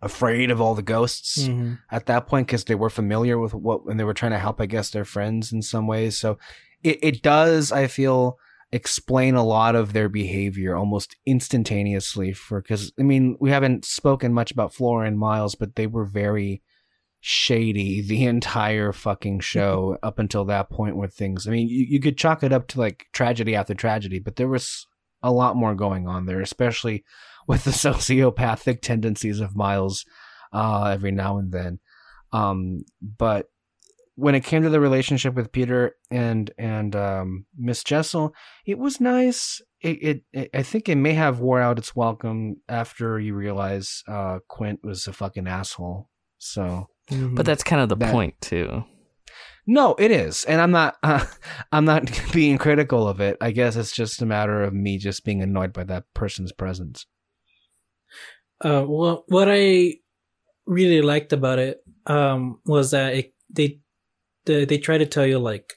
afraid 0.00 0.50
of 0.50 0.60
all 0.60 0.74
the 0.74 0.82
ghosts 0.82 1.46
mhm. 1.46 1.78
at 1.90 2.06
that 2.06 2.26
point 2.26 2.46
because 2.46 2.64
they 2.64 2.74
were 2.74 2.90
familiar 2.90 3.38
with 3.38 3.52
what 3.52 3.84
and 3.86 4.00
they 4.00 4.04
were 4.04 4.14
trying 4.14 4.32
to 4.32 4.38
help 4.38 4.60
i 4.60 4.66
guess 4.66 4.90
their 4.90 5.04
friends 5.04 5.50
in 5.50 5.62
some 5.62 5.86
ways. 5.86 6.18
So 6.18 6.38
it, 6.82 6.98
it 7.02 7.22
does 7.22 7.72
i 7.72 7.86
feel 7.86 8.38
explain 8.74 9.34
a 9.34 9.44
lot 9.44 9.76
of 9.76 9.92
their 9.92 10.08
behavior 10.08 10.74
almost 10.74 11.16
instantaneously 11.24 12.32
for 12.32 12.60
because 12.60 12.92
i 12.98 13.02
mean 13.02 13.36
we 13.40 13.50
haven't 13.50 13.84
spoken 13.84 14.32
much 14.32 14.50
about 14.50 14.74
flora 14.74 15.06
and 15.06 15.18
miles 15.18 15.54
but 15.54 15.76
they 15.76 15.86
were 15.86 16.04
very 16.04 16.62
shady 17.20 18.00
the 18.06 18.24
entire 18.24 18.92
fucking 18.92 19.38
show 19.38 19.96
up 20.02 20.18
until 20.18 20.44
that 20.44 20.70
point 20.70 20.96
where 20.96 21.08
things 21.08 21.46
i 21.46 21.50
mean 21.50 21.68
you, 21.68 21.86
you 21.88 22.00
could 22.00 22.18
chalk 22.18 22.42
it 22.42 22.52
up 22.52 22.66
to 22.66 22.80
like 22.80 23.06
tragedy 23.12 23.54
after 23.54 23.74
tragedy 23.74 24.18
but 24.18 24.36
there 24.36 24.48
was 24.48 24.86
a 25.22 25.32
lot 25.32 25.56
more 25.56 25.74
going 25.74 26.08
on 26.08 26.26
there 26.26 26.40
especially 26.40 27.04
with 27.46 27.64
the 27.64 27.70
sociopathic 27.70 28.80
tendencies 28.80 29.38
of 29.38 29.54
miles 29.54 30.04
uh, 30.54 30.84
every 30.84 31.10
now 31.10 31.36
and 31.38 31.52
then. 31.52 31.80
Um, 32.32 32.84
but 33.02 33.48
when 34.16 34.34
it 34.34 34.44
came 34.44 34.62
to 34.62 34.70
the 34.70 34.80
relationship 34.80 35.34
with 35.34 35.52
Peter 35.52 35.96
and 36.10 36.50
and 36.58 36.94
um, 36.96 37.46
Miss 37.58 37.82
Jessel, 37.84 38.34
it 38.66 38.78
was 38.78 39.00
nice. 39.00 39.60
It, 39.80 40.02
it, 40.02 40.22
it 40.32 40.50
I 40.54 40.62
think 40.62 40.88
it 40.88 40.96
may 40.96 41.12
have 41.14 41.40
wore 41.40 41.60
out 41.60 41.78
its 41.78 41.94
welcome 41.96 42.56
after 42.68 43.18
you 43.20 43.34
realize 43.34 44.02
uh, 44.08 44.38
Quint 44.48 44.80
was 44.82 45.06
a 45.06 45.12
fucking 45.12 45.46
asshole. 45.48 46.08
So 46.38 46.88
Mhm. 47.10 47.34
But 47.36 47.44
that's 47.44 47.62
kind 47.62 47.82
of 47.82 47.90
the 47.90 47.96
That- 47.96 48.12
point 48.12 48.34
too. 48.40 48.84
no, 49.66 49.94
it 49.98 50.10
is, 50.10 50.44
and 50.44 50.58
I'm 50.60 50.70
not 50.70 50.96
uh, 51.02 51.24
I'm 51.72 51.84
not 51.84 52.10
being 52.32 52.56
critical 52.56 53.06
of 53.06 53.20
it. 53.20 53.36
I 53.42 53.50
guess 53.50 53.76
it's 53.76 53.92
just 53.92 54.22
a 54.22 54.26
matter 54.26 54.62
of 54.62 54.72
me 54.72 54.96
just 54.98 55.22
being 55.24 55.42
annoyed 55.42 55.72
by 55.74 55.84
that 55.84 56.04
person's 56.14 56.52
presence. 56.52 57.06
Uh, 58.60 58.82
what 58.84 59.24
what 59.28 59.48
I 59.50 59.94
really 60.66 61.02
liked 61.02 61.32
about 61.34 61.58
it 61.58 61.80
um, 62.06 62.60
was 62.64 62.92
that 62.92 63.14
it, 63.14 63.34
they 63.50 63.80
they 64.46 64.64
they 64.64 64.78
try 64.78 64.98
to 64.98 65.06
tell 65.06 65.26
you 65.26 65.38
like 65.38 65.74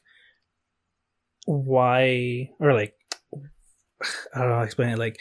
why 1.46 2.50
or 2.60 2.74
like 2.74 2.94
I 4.34 4.40
don't 4.40 4.50
know 4.50 4.56
how 4.56 4.60
to 4.60 4.66
explain 4.66 4.90
it. 4.90 5.00
Like 5.00 5.20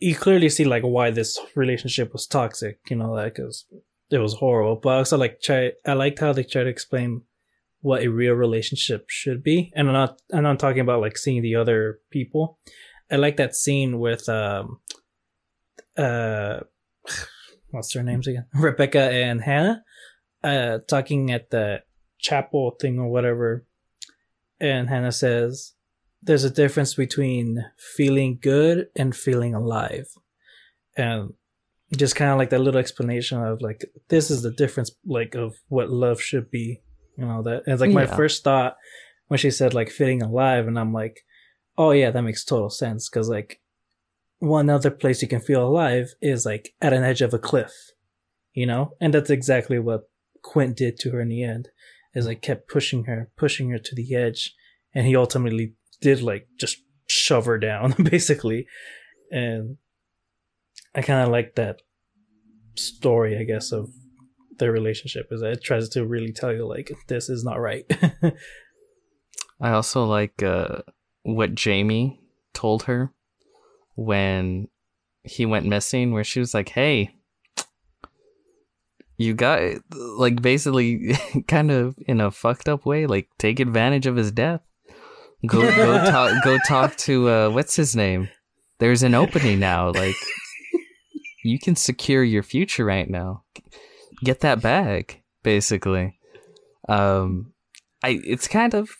you 0.00 0.14
clearly 0.14 0.48
see 0.48 0.64
like 0.64 0.82
why 0.82 1.10
this 1.10 1.38
relationship 1.54 2.12
was 2.12 2.26
toxic. 2.26 2.78
You 2.90 2.96
know, 2.96 3.12
like 3.12 3.36
because 3.36 3.66
it 4.10 4.18
was 4.18 4.34
horrible. 4.34 4.76
But 4.76 4.88
I 4.90 4.96
also 4.98 5.16
like 5.16 5.40
try. 5.40 5.72
I 5.86 5.94
liked 5.94 6.18
how 6.18 6.32
they 6.32 6.44
try 6.44 6.64
to 6.64 6.70
explain 6.70 7.22
what 7.80 8.02
a 8.02 8.08
real 8.08 8.34
relationship 8.34 9.06
should 9.08 9.42
be, 9.42 9.72
and 9.74 9.88
I'm 9.88 9.94
not. 9.94 10.20
I'm 10.32 10.42
not 10.42 10.58
talking 10.58 10.80
about 10.80 11.00
like 11.00 11.16
seeing 11.16 11.42
the 11.42 11.56
other 11.56 12.00
people. 12.10 12.58
I 13.10 13.16
like 13.16 13.36
that 13.36 13.54
scene 13.54 13.98
with 13.98 14.28
um, 14.28 14.80
uh, 15.96 16.60
what's 17.70 17.94
their 17.94 18.02
names 18.02 18.26
again? 18.26 18.46
Rebecca 18.54 19.00
and 19.00 19.40
Hannah, 19.40 19.82
uh, 20.44 20.78
talking 20.86 21.30
at 21.30 21.50
the 21.50 21.82
chapel 22.18 22.76
thing 22.80 22.98
or 22.98 23.08
whatever, 23.08 23.66
and 24.60 24.88
Hannah 24.88 25.12
says, 25.12 25.72
"There's 26.22 26.44
a 26.44 26.50
difference 26.50 26.94
between 26.94 27.64
feeling 27.96 28.38
good 28.40 28.88
and 28.94 29.16
feeling 29.16 29.54
alive," 29.54 30.06
and 30.96 31.34
just 31.96 32.16
kind 32.16 32.30
of 32.30 32.38
like 32.38 32.50
that 32.50 32.60
little 32.60 32.80
explanation 32.80 33.42
of 33.42 33.60
like 33.60 33.84
this 34.08 34.30
is 34.30 34.42
the 34.42 34.50
difference 34.50 34.90
like 35.06 35.34
of 35.34 35.54
what 35.68 35.90
love 35.90 36.20
should 36.20 36.50
be 36.50 36.80
you 37.16 37.24
know 37.24 37.40
that 37.40 37.62
it's 37.68 37.80
like 37.80 37.92
my 37.92 38.06
first 38.06 38.42
thought 38.42 38.76
when 39.28 39.38
she 39.38 39.48
said 39.48 39.74
like 39.74 39.90
feeling 39.90 40.20
alive 40.20 40.66
and 40.66 40.76
i'm 40.76 40.92
like 40.92 41.24
oh 41.78 41.92
yeah 41.92 42.10
that 42.10 42.22
makes 42.22 42.44
total 42.44 42.70
sense. 42.70 43.08
Because 43.08 43.28
like 43.28 43.60
one 44.38 44.68
other 44.68 44.90
place 44.90 45.22
you 45.22 45.28
can 45.28 45.40
feel 45.40 45.64
alive 45.64 46.14
is 46.20 46.44
like 46.44 46.74
at 46.80 46.92
an 46.92 47.04
edge 47.04 47.22
of 47.22 47.32
a 47.32 47.38
cliff 47.38 47.92
you 48.54 48.66
know? 48.66 48.94
And 49.00 49.12
that's 49.12 49.30
exactly 49.30 49.78
what 49.78 50.08
quint 50.44 50.76
did 50.76 50.98
to 51.00 51.10
her 51.10 51.20
in 51.20 51.28
the 51.28 51.42
end 51.42 51.70
is 52.14 52.26
like 52.26 52.42
kept 52.42 52.68
pushing 52.68 53.04
her 53.04 53.30
pushing 53.36 53.70
her 53.70 53.78
to 53.78 53.94
the 53.96 54.14
edge 54.14 54.54
and 54.94 55.06
he 55.06 55.16
ultimately 55.16 55.74
did 56.00 56.22
like 56.22 56.46
just 56.60 56.76
shove 57.08 57.46
her 57.46 57.58
down 57.58 57.92
basically 58.10 58.66
and 59.32 59.78
I 60.94 61.02
kind 61.02 61.22
of 61.22 61.30
like 61.30 61.56
that 61.56 61.82
story, 62.76 63.36
I 63.36 63.44
guess, 63.44 63.72
of 63.72 63.90
their 64.58 64.70
relationship. 64.70 65.28
Is 65.30 65.40
that 65.40 65.52
it 65.52 65.64
tries 65.64 65.88
to 65.90 66.06
really 66.06 66.32
tell 66.32 66.52
you 66.52 66.66
like 66.66 66.92
this 67.08 67.28
is 67.28 67.44
not 67.44 67.60
right. 67.60 67.84
I 69.60 69.70
also 69.70 70.04
like 70.04 70.42
uh, 70.42 70.82
what 71.22 71.54
Jamie 71.54 72.20
told 72.52 72.84
her 72.84 73.12
when 73.96 74.68
he 75.22 75.46
went 75.46 75.66
missing, 75.66 76.12
where 76.12 76.24
she 76.24 76.40
was 76.40 76.54
like, 76.54 76.68
"Hey, 76.68 77.16
you 79.16 79.34
got 79.34 79.60
like 79.94 80.42
basically 80.42 81.16
kind 81.48 81.70
of 81.70 81.96
in 82.06 82.20
a 82.20 82.30
fucked 82.30 82.68
up 82.68 82.84
way, 82.84 83.06
like 83.06 83.28
take 83.38 83.60
advantage 83.60 84.06
of 84.06 84.16
his 84.16 84.32
death. 84.32 84.60
Go 85.46 85.60
go 85.60 85.98
talk 86.10 86.44
go 86.44 86.58
talk 86.66 86.96
to 86.98 87.28
uh, 87.28 87.50
what's 87.50 87.76
his 87.76 87.94
name? 87.94 88.28
There's 88.78 89.02
an 89.02 89.14
opening 89.14 89.60
now. 89.60 89.90
Like 89.90 90.16
you 91.44 91.58
can 91.58 91.76
secure 91.76 92.24
your 92.24 92.42
future 92.42 92.84
right 92.84 93.08
now. 93.08 93.44
Get 94.24 94.40
that 94.40 94.62
bag, 94.62 95.22
basically. 95.42 96.18
Um, 96.88 97.52
I 98.02 98.20
it's 98.24 98.48
kind 98.48 98.74
of 98.74 98.90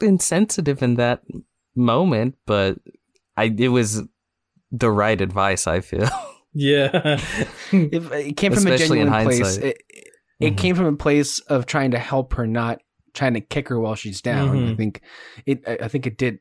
insensitive 0.00 0.82
in 0.82 0.94
that 0.94 1.22
moment, 1.74 2.36
but 2.46 2.78
I 3.36 3.44
it 3.56 3.68
was 3.68 4.02
the 4.70 4.90
right 4.90 5.20
advice. 5.20 5.66
I 5.66 5.80
feel. 5.80 6.08
yeah, 6.54 6.90
If 7.72 8.12
it 8.12 8.36
came 8.36 8.52
from 8.52 8.66
a 8.66 8.72
Especially 8.72 9.00
in 9.00 9.06
genuine 9.08 9.24
place. 9.24 9.40
hindsight. 9.40 9.64
It, 9.64 9.76
it 10.40 10.54
Mhm. 10.54 10.58
came 10.58 10.74
from 10.76 10.86
a 10.86 10.96
place 10.96 11.38
of 11.40 11.66
trying 11.66 11.92
to 11.92 11.98
help 11.98 12.34
her, 12.34 12.46
not 12.46 12.80
trying 13.14 13.34
to 13.34 13.40
kick 13.40 13.68
her 13.68 13.78
while 13.78 13.94
she's 13.94 14.20
down. 14.20 14.48
I 14.50 14.54
Mhm. 14.72 14.76
think 14.76 15.00
it. 15.46 15.62
I 15.66 15.78
I 15.84 15.88
think 15.88 16.06
it 16.06 16.16
did. 16.18 16.38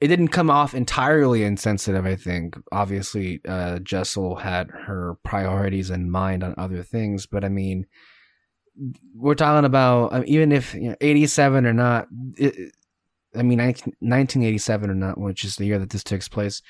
It 0.00 0.08
didn't 0.08 0.28
come 0.28 0.50
off 0.50 0.74
entirely 0.74 1.42
insensitive. 1.44 2.06
I 2.06 2.16
think 2.16 2.56
obviously 2.72 3.40
uh, 3.46 3.78
Jessel 3.80 4.36
had 4.36 4.70
her 4.86 5.16
priorities 5.24 5.90
in 5.90 6.10
mind 6.10 6.42
on 6.42 6.54
other 6.56 6.82
things, 6.82 7.26
but 7.26 7.44
I 7.44 7.48
mean, 7.50 7.86
we're 9.14 9.34
talking 9.34 9.64
about 9.66 10.12
uh, 10.12 10.22
even 10.26 10.52
if 10.52 10.74
you 10.74 10.90
know, 10.90 10.96
eighty-seven 11.00 11.66
or 11.66 11.72
not. 11.72 12.06
It, 12.36 12.72
I 13.36 13.42
mean, 13.44 13.58
19- 13.60 13.92
1987 14.00 14.90
or 14.90 14.94
not, 14.94 15.16
which 15.16 15.44
is 15.44 15.54
the 15.56 15.64
year 15.64 15.78
that 15.78 15.90
this 15.90 16.02
takes 16.02 16.28
place. 16.28 16.62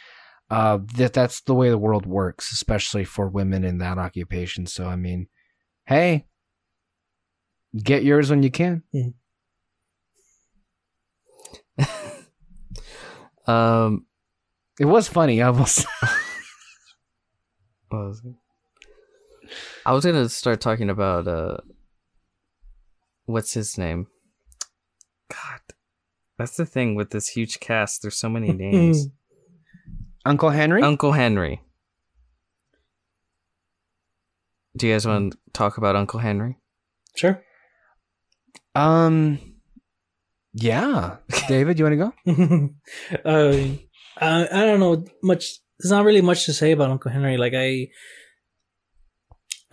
Uh, 0.50 0.78
that 0.96 1.12
that's 1.12 1.42
the 1.42 1.54
way 1.54 1.70
the 1.70 1.78
world 1.78 2.06
works, 2.06 2.50
especially 2.52 3.04
for 3.04 3.28
women 3.28 3.62
in 3.62 3.78
that 3.78 3.98
occupation. 3.98 4.66
So 4.66 4.86
I 4.86 4.96
mean, 4.96 5.28
hey, 5.86 6.26
get 7.76 8.02
yours 8.02 8.30
when 8.30 8.42
you 8.42 8.50
can. 8.50 8.82
Um, 13.46 14.06
It 14.78 14.84
was 14.84 15.08
funny. 15.08 15.42
I 15.42 15.50
was. 15.50 15.84
was? 17.90 18.22
I 19.84 19.92
was 19.92 20.04
gonna 20.04 20.28
start 20.28 20.60
talking 20.60 20.88
about 20.90 21.26
uh, 21.26 21.56
what's 23.24 23.52
his 23.54 23.76
name? 23.76 24.06
God, 25.30 25.60
that's 26.38 26.56
the 26.56 26.66
thing 26.66 26.94
with 26.94 27.10
this 27.10 27.28
huge 27.28 27.58
cast. 27.58 28.02
There's 28.02 28.16
so 28.16 28.28
many 28.28 28.52
names. 28.52 29.08
Uncle 30.24 30.50
Henry. 30.50 30.82
Uncle 30.82 31.12
Henry. 31.12 31.62
Do 34.76 34.86
you 34.86 34.94
guys 34.94 35.06
want 35.06 35.32
to 35.32 35.38
talk 35.52 35.78
about 35.78 35.96
Uncle 35.96 36.20
Henry? 36.20 36.56
sure. 37.16 37.42
um, 38.74 39.38
yeah. 40.54 41.16
David, 41.48 41.78
you 41.78 41.84
want 41.84 42.14
to 42.26 42.34
go? 42.34 43.24
uh, 43.24 43.66
I 44.20 44.48
I 44.48 44.64
don't 44.66 44.80
know 44.80 45.04
much. 45.22 45.58
There's 45.78 45.90
not 45.90 46.04
really 46.04 46.20
much 46.22 46.44
to 46.46 46.52
say 46.52 46.72
about 46.72 46.90
Uncle 46.90 47.10
Henry. 47.10 47.36
Like 47.36 47.54
I, 47.56 47.88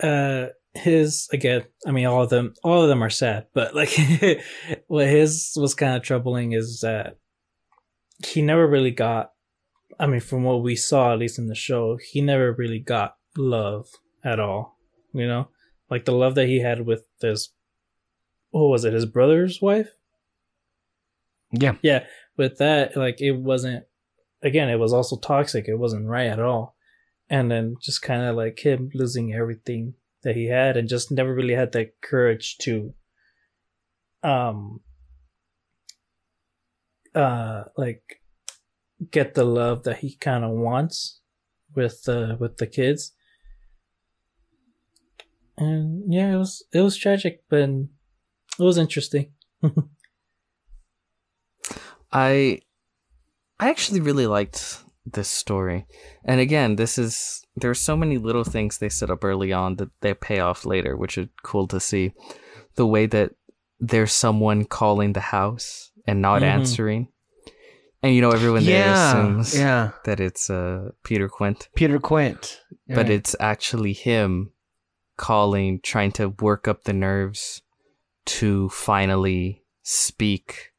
uh, 0.04 0.48
his 0.74 1.28
again. 1.32 1.64
I 1.86 1.92
mean, 1.92 2.06
all 2.06 2.22
of 2.22 2.30
them, 2.30 2.54
all 2.64 2.82
of 2.82 2.88
them 2.88 3.02
are 3.02 3.10
sad. 3.10 3.46
But 3.54 3.74
like, 3.74 3.90
what 4.86 5.06
his 5.06 5.52
was 5.56 5.74
kind 5.74 5.96
of 5.96 6.02
troubling 6.02 6.52
is 6.52 6.80
that 6.80 7.18
he 8.24 8.42
never 8.42 8.66
really 8.66 8.92
got. 8.92 9.30
I 9.98 10.06
mean, 10.06 10.20
from 10.20 10.44
what 10.44 10.62
we 10.62 10.76
saw, 10.76 11.12
at 11.12 11.18
least 11.18 11.38
in 11.38 11.48
the 11.48 11.54
show, 11.54 11.96
he 11.96 12.20
never 12.20 12.52
really 12.52 12.78
got 12.78 13.16
love 13.36 13.88
at 14.24 14.38
all. 14.38 14.78
You 15.12 15.26
know, 15.26 15.48
like 15.90 16.04
the 16.04 16.12
love 16.12 16.34
that 16.36 16.46
he 16.46 16.60
had 16.60 16.86
with 16.86 17.06
this. 17.20 17.50
What 18.50 18.68
was 18.68 18.84
it? 18.84 18.92
His 18.94 19.06
brother's 19.06 19.60
wife 19.60 19.90
Yeah. 21.52 21.74
yeah 21.82 22.04
with 22.36 22.58
that 22.58 22.96
like 22.96 23.20
it 23.20 23.32
wasn't 23.32 23.84
again 24.42 24.68
it 24.70 24.78
was 24.78 24.92
also 24.92 25.16
toxic 25.16 25.66
it 25.68 25.74
wasn't 25.74 26.06
right 26.06 26.28
at 26.28 26.38
all 26.40 26.76
and 27.28 27.50
then 27.50 27.76
just 27.82 28.00
kind 28.00 28.22
of 28.22 28.36
like 28.36 28.60
him 28.60 28.90
losing 28.94 29.34
everything 29.34 29.94
that 30.22 30.36
he 30.36 30.46
had 30.46 30.76
and 30.76 30.88
just 30.88 31.10
never 31.10 31.34
really 31.34 31.54
had 31.54 31.72
the 31.72 31.90
courage 32.00 32.56
to 32.58 32.94
um 34.22 34.80
uh 37.14 37.64
like 37.76 38.22
get 39.10 39.34
the 39.34 39.44
love 39.44 39.84
that 39.84 39.98
he 39.98 40.16
kind 40.16 40.44
of 40.44 40.50
wants 40.50 41.20
with 41.74 42.08
uh 42.08 42.36
with 42.40 42.56
the 42.56 42.66
kids 42.66 43.12
and 45.56 46.12
yeah 46.12 46.32
it 46.34 46.36
was 46.36 46.64
it 46.72 46.80
was 46.80 46.96
tragic 46.96 47.42
but 47.48 47.60
it 47.68 47.88
was 48.58 48.78
interesting 48.78 49.32
I 52.12 52.60
I 53.60 53.68
actually 53.70 54.00
really 54.00 54.26
liked 54.26 54.82
this 55.04 55.28
story. 55.28 55.86
And 56.24 56.40
again, 56.40 56.76
this 56.76 56.96
is 56.98 57.44
there 57.56 57.70
are 57.70 57.74
so 57.74 57.96
many 57.96 58.18
little 58.18 58.44
things 58.44 58.78
they 58.78 58.88
set 58.88 59.10
up 59.10 59.24
early 59.24 59.52
on 59.52 59.76
that 59.76 59.90
they 60.00 60.14
pay 60.14 60.38
off 60.38 60.64
later, 60.64 60.96
which 60.96 61.18
are 61.18 61.28
cool 61.42 61.66
to 61.68 61.80
see. 61.80 62.12
The 62.76 62.86
way 62.86 63.06
that 63.06 63.32
there's 63.80 64.12
someone 64.12 64.64
calling 64.64 65.12
the 65.12 65.20
house 65.20 65.90
and 66.06 66.22
not 66.22 66.42
Mhm. 66.42 66.46
answering. 66.46 67.08
And 68.02 68.14
you 68.14 68.20
know 68.20 68.30
everyone 68.30 68.64
there 68.64 68.78
yeah. 68.86 69.10
assumes 69.10 69.58
Yeah. 69.58 69.90
that 70.04 70.20
it's 70.20 70.48
uh 70.50 70.90
Peter 71.02 71.28
Quint, 71.28 71.68
Peter 71.74 71.98
Quint. 71.98 72.60
but 72.86 72.96
Right. 73.06 73.10
it's 73.10 73.34
actually 73.40 73.92
him 73.92 74.52
calling 75.16 75.80
trying 75.82 76.12
to 76.12 76.28
work 76.40 76.68
up 76.68 76.84
the 76.84 76.92
nerves 76.92 77.62
to 78.26 78.68
finally 78.68 79.64
speak 79.82 80.72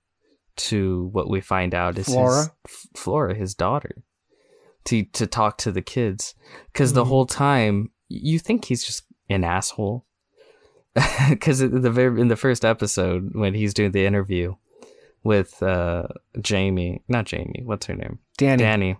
to 0.55 1.09
what 1.11 1.29
we 1.29 1.41
find 1.41 1.73
out 1.75 1.97
is 1.97 2.05
Flora? 2.07 2.51
his 2.65 2.87
Flora, 2.95 3.33
his 3.35 3.53
daughter, 3.55 4.03
to 4.85 5.03
to 5.03 5.27
talk 5.27 5.57
to 5.59 5.71
the 5.71 5.81
kids. 5.81 6.35
Because 6.71 6.93
the 6.93 7.03
Mhm. 7.03 7.07
whole 7.07 7.25
time 7.25 7.91
you 8.07 8.39
think 8.39 8.65
he's 8.65 8.83
just 8.83 9.03
an 9.29 9.43
asshole. 9.43 10.05
Because 11.29 11.59
the 11.59 11.91
very 11.91 12.19
in 12.21 12.27
the 12.29 12.35
first 12.35 12.63
episode 12.65 13.31
when 13.33 13.53
he's 13.53 13.73
doing 13.73 13.91
the 13.91 14.05
interview 14.05 14.55
with 15.23 15.61
uh 15.61 16.07
Jamie, 16.41 17.03
not 17.07 17.25
Jamie, 17.25 17.63
what's 17.65 17.85
her 17.87 17.95
name? 17.95 18.19
Dani. 18.37 18.59
Dani. 18.59 18.97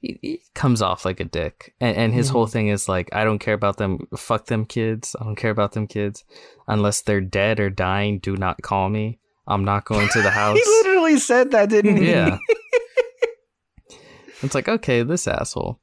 He, 0.00 0.18
he 0.20 0.42
comes 0.54 0.82
off 0.82 1.04
like 1.04 1.20
a 1.20 1.24
dick, 1.24 1.74
and, 1.80 1.96
and 1.96 2.14
his 2.14 2.28
whole 2.28 2.48
thing 2.48 2.66
is 2.66 2.88
like, 2.88 3.14
I 3.14 3.22
don't 3.22 3.38
care 3.38 3.54
about 3.54 3.76
them. 3.76 4.08
Fuck 4.16 4.46
them 4.46 4.64
kids. 4.64 5.14
I 5.20 5.24
don't 5.24 5.36
care 5.36 5.52
about 5.52 5.72
them 5.72 5.86
kids 5.86 6.24
unless 6.66 7.02
they're 7.02 7.20
dead 7.20 7.60
or 7.60 7.70
dying. 7.70 8.18
Do 8.18 8.36
not 8.36 8.60
call 8.62 8.88
me. 8.88 9.20
I'm 9.46 9.64
not 9.64 9.84
going 9.84 10.08
to 10.08 10.22
the 10.22 10.30
house. 10.30 10.58
He 10.58 10.64
literally 10.64 11.18
said 11.18 11.52
that, 11.52 11.68
didn't 11.68 11.98
he? 11.98 12.10
yeah. 12.10 12.38
it's 14.42 14.54
like, 14.54 14.68
okay, 14.68 15.02
this 15.02 15.28
asshole. 15.28 15.80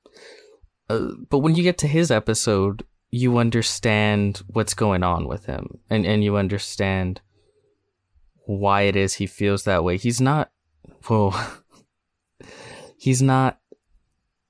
Uh, 0.90 1.10
but 1.30 1.40
when 1.40 1.56
you 1.56 1.64
get 1.64 1.78
to 1.80 1.88
his 1.88 2.12
episode, 2.12 2.84
you 3.12 3.38
understand 3.38 4.42
what's 4.48 4.74
going 4.74 5.04
on 5.04 5.28
with 5.28 5.46
him 5.46 5.80
and, 5.90 6.06
and 6.06 6.24
you 6.24 6.38
understand 6.38 7.22
why 8.58 8.82
it 8.82 8.96
is 8.96 9.14
he 9.14 9.28
feels 9.28 9.64
that 9.66 9.84
way. 9.84 9.96
He's 9.96 10.20
not, 10.20 10.50
well, 11.08 11.40
he's 12.98 13.22
not 13.22 13.60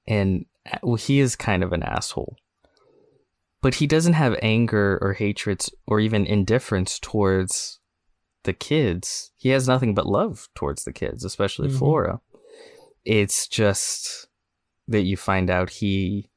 an, 0.08 0.46
well, 0.82 0.96
he 0.96 1.20
is 1.20 1.36
kind 1.36 1.64
of 1.64 1.74
an 1.74 1.84
asshole. 1.84 2.38
But 3.62 3.76
he 3.76 3.88
doesn't 3.88 4.14
have 4.14 4.40
anger 4.42 4.98
or 5.02 5.14
hatreds 5.14 5.70
or 5.86 6.00
even 6.00 6.26
indifference 6.26 6.98
towards 6.98 7.82
the 8.46 8.54
kids. 8.54 9.32
He 9.36 9.50
has 9.50 9.68
nothing 9.68 9.94
but 9.94 10.06
love 10.06 10.48
towards 10.56 10.86
the 10.86 10.94
kids, 10.94 11.26
especially 11.26 11.68
Mhm. 11.68 11.78
Flora. 11.78 12.22
It's 13.04 13.50
just 13.50 14.28
that 14.88 15.02
you 15.02 15.18
find 15.18 15.50
out 15.50 15.70
he 15.72 16.30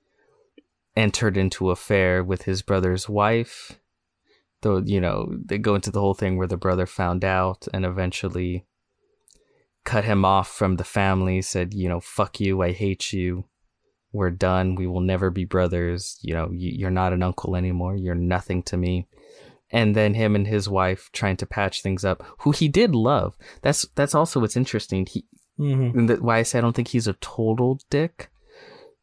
entered 0.96 1.36
into 1.36 1.70
affair 1.70 2.24
with 2.24 2.42
his 2.42 2.60
brother's 2.60 3.08
wife. 3.08 3.78
Though, 4.62 4.78
you 4.78 5.00
know, 5.00 5.32
they 5.44 5.58
go 5.58 5.74
into 5.74 5.90
the 5.90 6.00
whole 6.00 6.14
thing 6.14 6.36
where 6.36 6.46
the 6.46 6.56
brother 6.56 6.86
found 6.86 7.24
out 7.24 7.66
and 7.74 7.84
eventually 7.84 8.64
cut 9.84 10.04
him 10.04 10.24
off 10.24 10.48
from 10.48 10.76
the 10.76 10.84
family, 10.84 11.42
said, 11.42 11.74
you 11.74 11.88
know, 11.88 12.00
fuck 12.00 12.38
you, 12.40 12.62
I 12.62 12.72
hate 12.72 13.12
you. 13.12 13.44
We're 14.12 14.30
done. 14.30 14.74
We 14.76 14.86
will 14.86 15.00
never 15.00 15.30
be 15.30 15.44
brothers. 15.44 16.18
You 16.22 16.34
know, 16.34 16.50
you- 16.52 16.70
you're 16.72 16.90
not 16.90 17.12
an 17.12 17.22
uncle 17.22 17.56
anymore. 17.56 17.96
You're 17.96 18.14
nothing 18.14 18.62
to 18.64 18.76
me. 18.76 19.08
And 19.70 19.96
then 19.96 20.14
him 20.14 20.36
and 20.36 20.46
his 20.46 20.68
wife 20.68 21.08
trying 21.12 21.38
to 21.38 21.46
patch 21.46 21.82
things 21.82 22.04
up, 22.04 22.22
who 22.40 22.50
he 22.52 22.68
did 22.68 22.94
love. 22.94 23.36
That's 23.62 23.86
that's 23.94 24.14
also 24.14 24.38
what's 24.40 24.56
interesting. 24.56 25.06
He 25.06 25.24
Mm-hmm. 25.58 26.24
why 26.24 26.38
I 26.38 26.42
say 26.44 26.58
I 26.58 26.60
don't 26.62 26.74
think 26.74 26.88
he's 26.88 27.06
a 27.06 27.12
total 27.14 27.78
dick, 27.90 28.30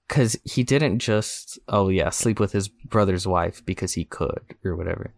because 0.08 0.38
he 0.44 0.64
didn't 0.64 1.00
just 1.00 1.58
oh 1.68 1.90
yeah 1.90 2.10
sleep 2.12 2.40
with 2.40 2.52
his 2.52 2.68
brother's 2.68 3.26
wife 3.28 3.64
because 3.66 3.94
he 3.94 4.04
could 4.06 4.42
or 4.64 4.76
whatever. 4.76 5.14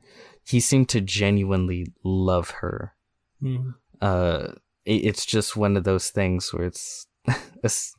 He 0.45 0.59
seemed 0.59 0.89
to 0.89 1.01
genuinely 1.01 1.88
love 2.03 2.49
her. 2.61 2.93
Mm-hmm. 3.41 3.72
Uh, 4.01 4.53
it, 4.85 5.05
it's 5.05 5.26
just 5.26 5.55
one 5.55 5.77
of 5.77 5.84
those 5.84 6.09
things 6.09 6.53
where 6.53 6.65
it's, 6.65 7.07
it's 7.63 7.95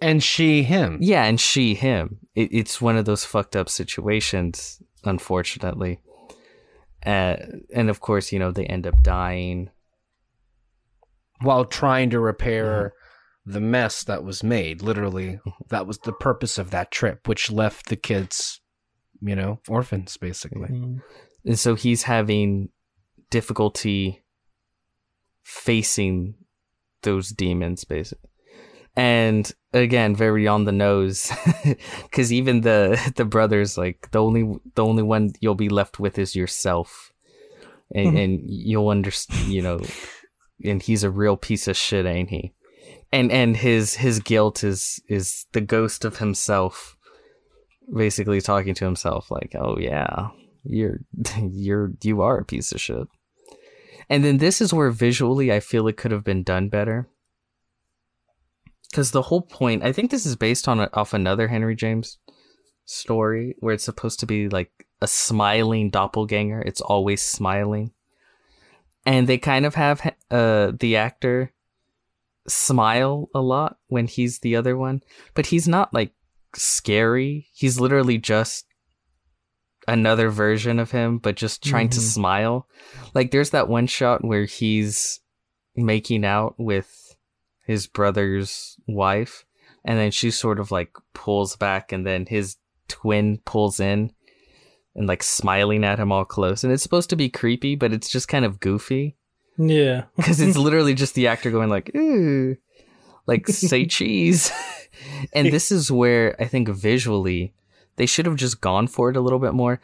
And 0.00 0.22
she, 0.22 0.62
him. 0.62 0.98
yeah, 1.00 1.24
and 1.24 1.40
she 1.40 1.74
him. 1.74 2.18
It, 2.34 2.50
it's 2.52 2.80
one 2.80 2.96
of 2.96 3.04
those 3.04 3.24
fucked 3.24 3.56
up 3.56 3.68
situations, 3.68 4.82
unfortunately. 5.04 6.00
Uh, 7.04 7.36
and 7.74 7.88
of 7.90 8.00
course, 8.00 8.32
you 8.32 8.38
know 8.38 8.50
they 8.50 8.66
end 8.66 8.86
up 8.86 9.02
dying. 9.02 9.70
While 11.40 11.64
trying 11.64 12.10
to 12.10 12.18
repair 12.18 12.92
the 13.48 13.60
mess 13.60 14.04
that 14.04 14.22
was 14.22 14.44
made. 14.44 14.82
Literally, 14.82 15.40
that 15.68 15.86
was 15.86 15.98
the 15.98 16.12
purpose 16.12 16.58
of 16.58 16.70
that 16.70 16.90
trip, 16.90 17.26
which 17.26 17.50
left 17.50 17.86
the 17.88 17.96
kids, 17.96 18.60
you 19.20 19.34
know, 19.34 19.60
orphans, 19.68 20.16
basically. 20.16 20.68
Mm-hmm. 20.68 20.98
And 21.44 21.58
so 21.58 21.74
he's 21.74 22.04
having 22.04 22.68
difficulty 23.30 24.24
facing 25.42 26.34
those 27.02 27.30
demons 27.30 27.84
basically 27.84 28.28
and 28.98 29.52
again 29.72 30.14
very 30.16 30.48
on 30.48 30.64
the 30.64 30.72
nose 30.72 31.30
because 32.02 32.32
even 32.32 32.62
the 32.62 33.12
the 33.16 33.24
brothers 33.24 33.78
like 33.78 34.10
the 34.10 34.20
only 34.20 34.58
the 34.74 34.84
only 34.84 35.04
one 35.04 35.30
you'll 35.40 35.54
be 35.54 35.68
left 35.68 35.98
with 35.98 36.18
is 36.18 36.36
yourself. 36.36 37.12
And, 37.94 38.08
mm-hmm. 38.08 38.16
and 38.18 38.40
you'll 38.50 38.88
understand 38.90 39.50
you 39.50 39.62
know 39.62 39.80
and 40.62 40.82
he's 40.82 41.04
a 41.04 41.10
real 41.10 41.38
piece 41.38 41.68
of 41.68 41.76
shit 41.76 42.04
ain't 42.04 42.28
he? 42.28 42.52
And 43.10 43.30
and 43.32 43.56
his 43.56 43.94
his 43.94 44.18
guilt 44.18 44.62
is 44.64 45.00
is 45.08 45.46
the 45.52 45.62
ghost 45.62 46.04
of 46.04 46.18
himself 46.18 46.96
basically 47.94 48.42
talking 48.42 48.74
to 48.74 48.84
himself 48.84 49.30
like 49.30 49.54
oh 49.58 49.78
yeah 49.78 50.28
you're 50.68 51.00
you're 51.50 51.92
you 52.02 52.22
are 52.22 52.38
a 52.38 52.44
piece 52.44 52.72
of 52.72 52.80
shit. 52.80 53.08
And 54.10 54.24
then 54.24 54.38
this 54.38 54.60
is 54.60 54.72
where 54.72 54.90
visually 54.90 55.52
i 55.52 55.60
feel 55.60 55.88
it 55.88 55.96
could 55.96 56.12
have 56.12 56.24
been 56.24 56.42
done 56.42 56.68
better. 56.68 57.08
Because 58.90 59.10
the 59.10 59.22
whole 59.22 59.42
point 59.42 59.82
i 59.82 59.92
think 59.92 60.10
this 60.10 60.26
is 60.26 60.36
based 60.36 60.68
on 60.68 60.80
off 60.92 61.14
another 61.14 61.48
henry 61.48 61.74
james 61.74 62.18
story 62.84 63.54
where 63.60 63.74
it's 63.74 63.84
supposed 63.84 64.20
to 64.20 64.26
be 64.26 64.48
like 64.48 64.86
a 65.00 65.06
smiling 65.06 65.90
doppelganger. 65.90 66.62
It's 66.62 66.80
always 66.80 67.22
smiling. 67.22 67.92
And 69.06 69.26
they 69.26 69.38
kind 69.38 69.66
of 69.66 69.74
have 69.74 70.14
uh 70.30 70.72
the 70.78 70.96
actor 70.96 71.52
smile 72.46 73.28
a 73.34 73.40
lot 73.40 73.76
when 73.88 74.06
he's 74.06 74.38
the 74.38 74.56
other 74.56 74.74
one 74.74 75.02
but 75.34 75.46
he's 75.46 75.68
not 75.68 75.92
like 75.92 76.12
scary. 76.54 77.48
He's 77.52 77.78
literally 77.78 78.18
just 78.18 78.67
another 79.88 80.28
version 80.30 80.78
of 80.78 80.90
him 80.92 81.18
but 81.18 81.34
just 81.34 81.62
trying 81.64 81.88
to 81.88 81.98
Mhm. 81.98 82.02
smile 82.14 82.66
like 83.14 83.30
there's 83.30 83.50
that 83.50 83.68
one 83.68 83.86
shot 83.86 84.22
where 84.24 84.44
he's 84.44 85.20
making 85.74 86.24
out 86.24 86.54
with 86.58 87.16
his 87.66 87.86
brother's 87.86 88.76
wife 88.86 89.44
and 89.84 89.98
then 89.98 90.10
she 90.10 90.30
sort 90.30 90.60
of 90.60 90.70
like 90.70 90.90
pulls 91.14 91.56
back 91.56 91.90
and 91.92 92.06
then 92.06 92.26
his 92.26 92.56
twin 92.88 93.38
pulls 93.44 93.80
in 93.80 94.12
and 94.94 95.06
like 95.08 95.22
smiling 95.22 95.84
at 95.84 95.98
him 95.98 96.12
all 96.12 96.24
close 96.24 96.62
and 96.64 96.72
it's 96.72 96.82
supposed 96.82 97.10
to 97.10 97.16
be 97.16 97.28
creepy 97.28 97.74
but 97.74 97.92
it's 97.92 98.08
just 98.10 98.28
kind 98.28 98.44
of 98.44 98.60
goofy 98.60 99.16
Yeah. 99.56 100.04
because 100.16 100.40
it's 100.40 100.56
literally 100.56 100.94
just 100.94 101.14
the 101.14 101.28
actor 101.28 101.50
going 101.50 101.68
like 101.70 101.90
ooh 101.96 102.56
like 103.26 103.46
say 103.48 103.86
cheese 103.96 104.50
and 105.32 105.48
this 105.48 105.70
is 105.72 105.90
where 105.90 106.34
i 106.40 106.44
think 106.46 106.68
visually 106.68 107.54
they 107.98 108.06
should 108.06 108.24
have 108.26 108.36
just 108.36 108.60
gone 108.62 108.86
for 108.88 109.10
it 109.10 109.16
a 109.16 109.20
little 109.20 109.38
bit 109.38 109.52
more 109.54 109.80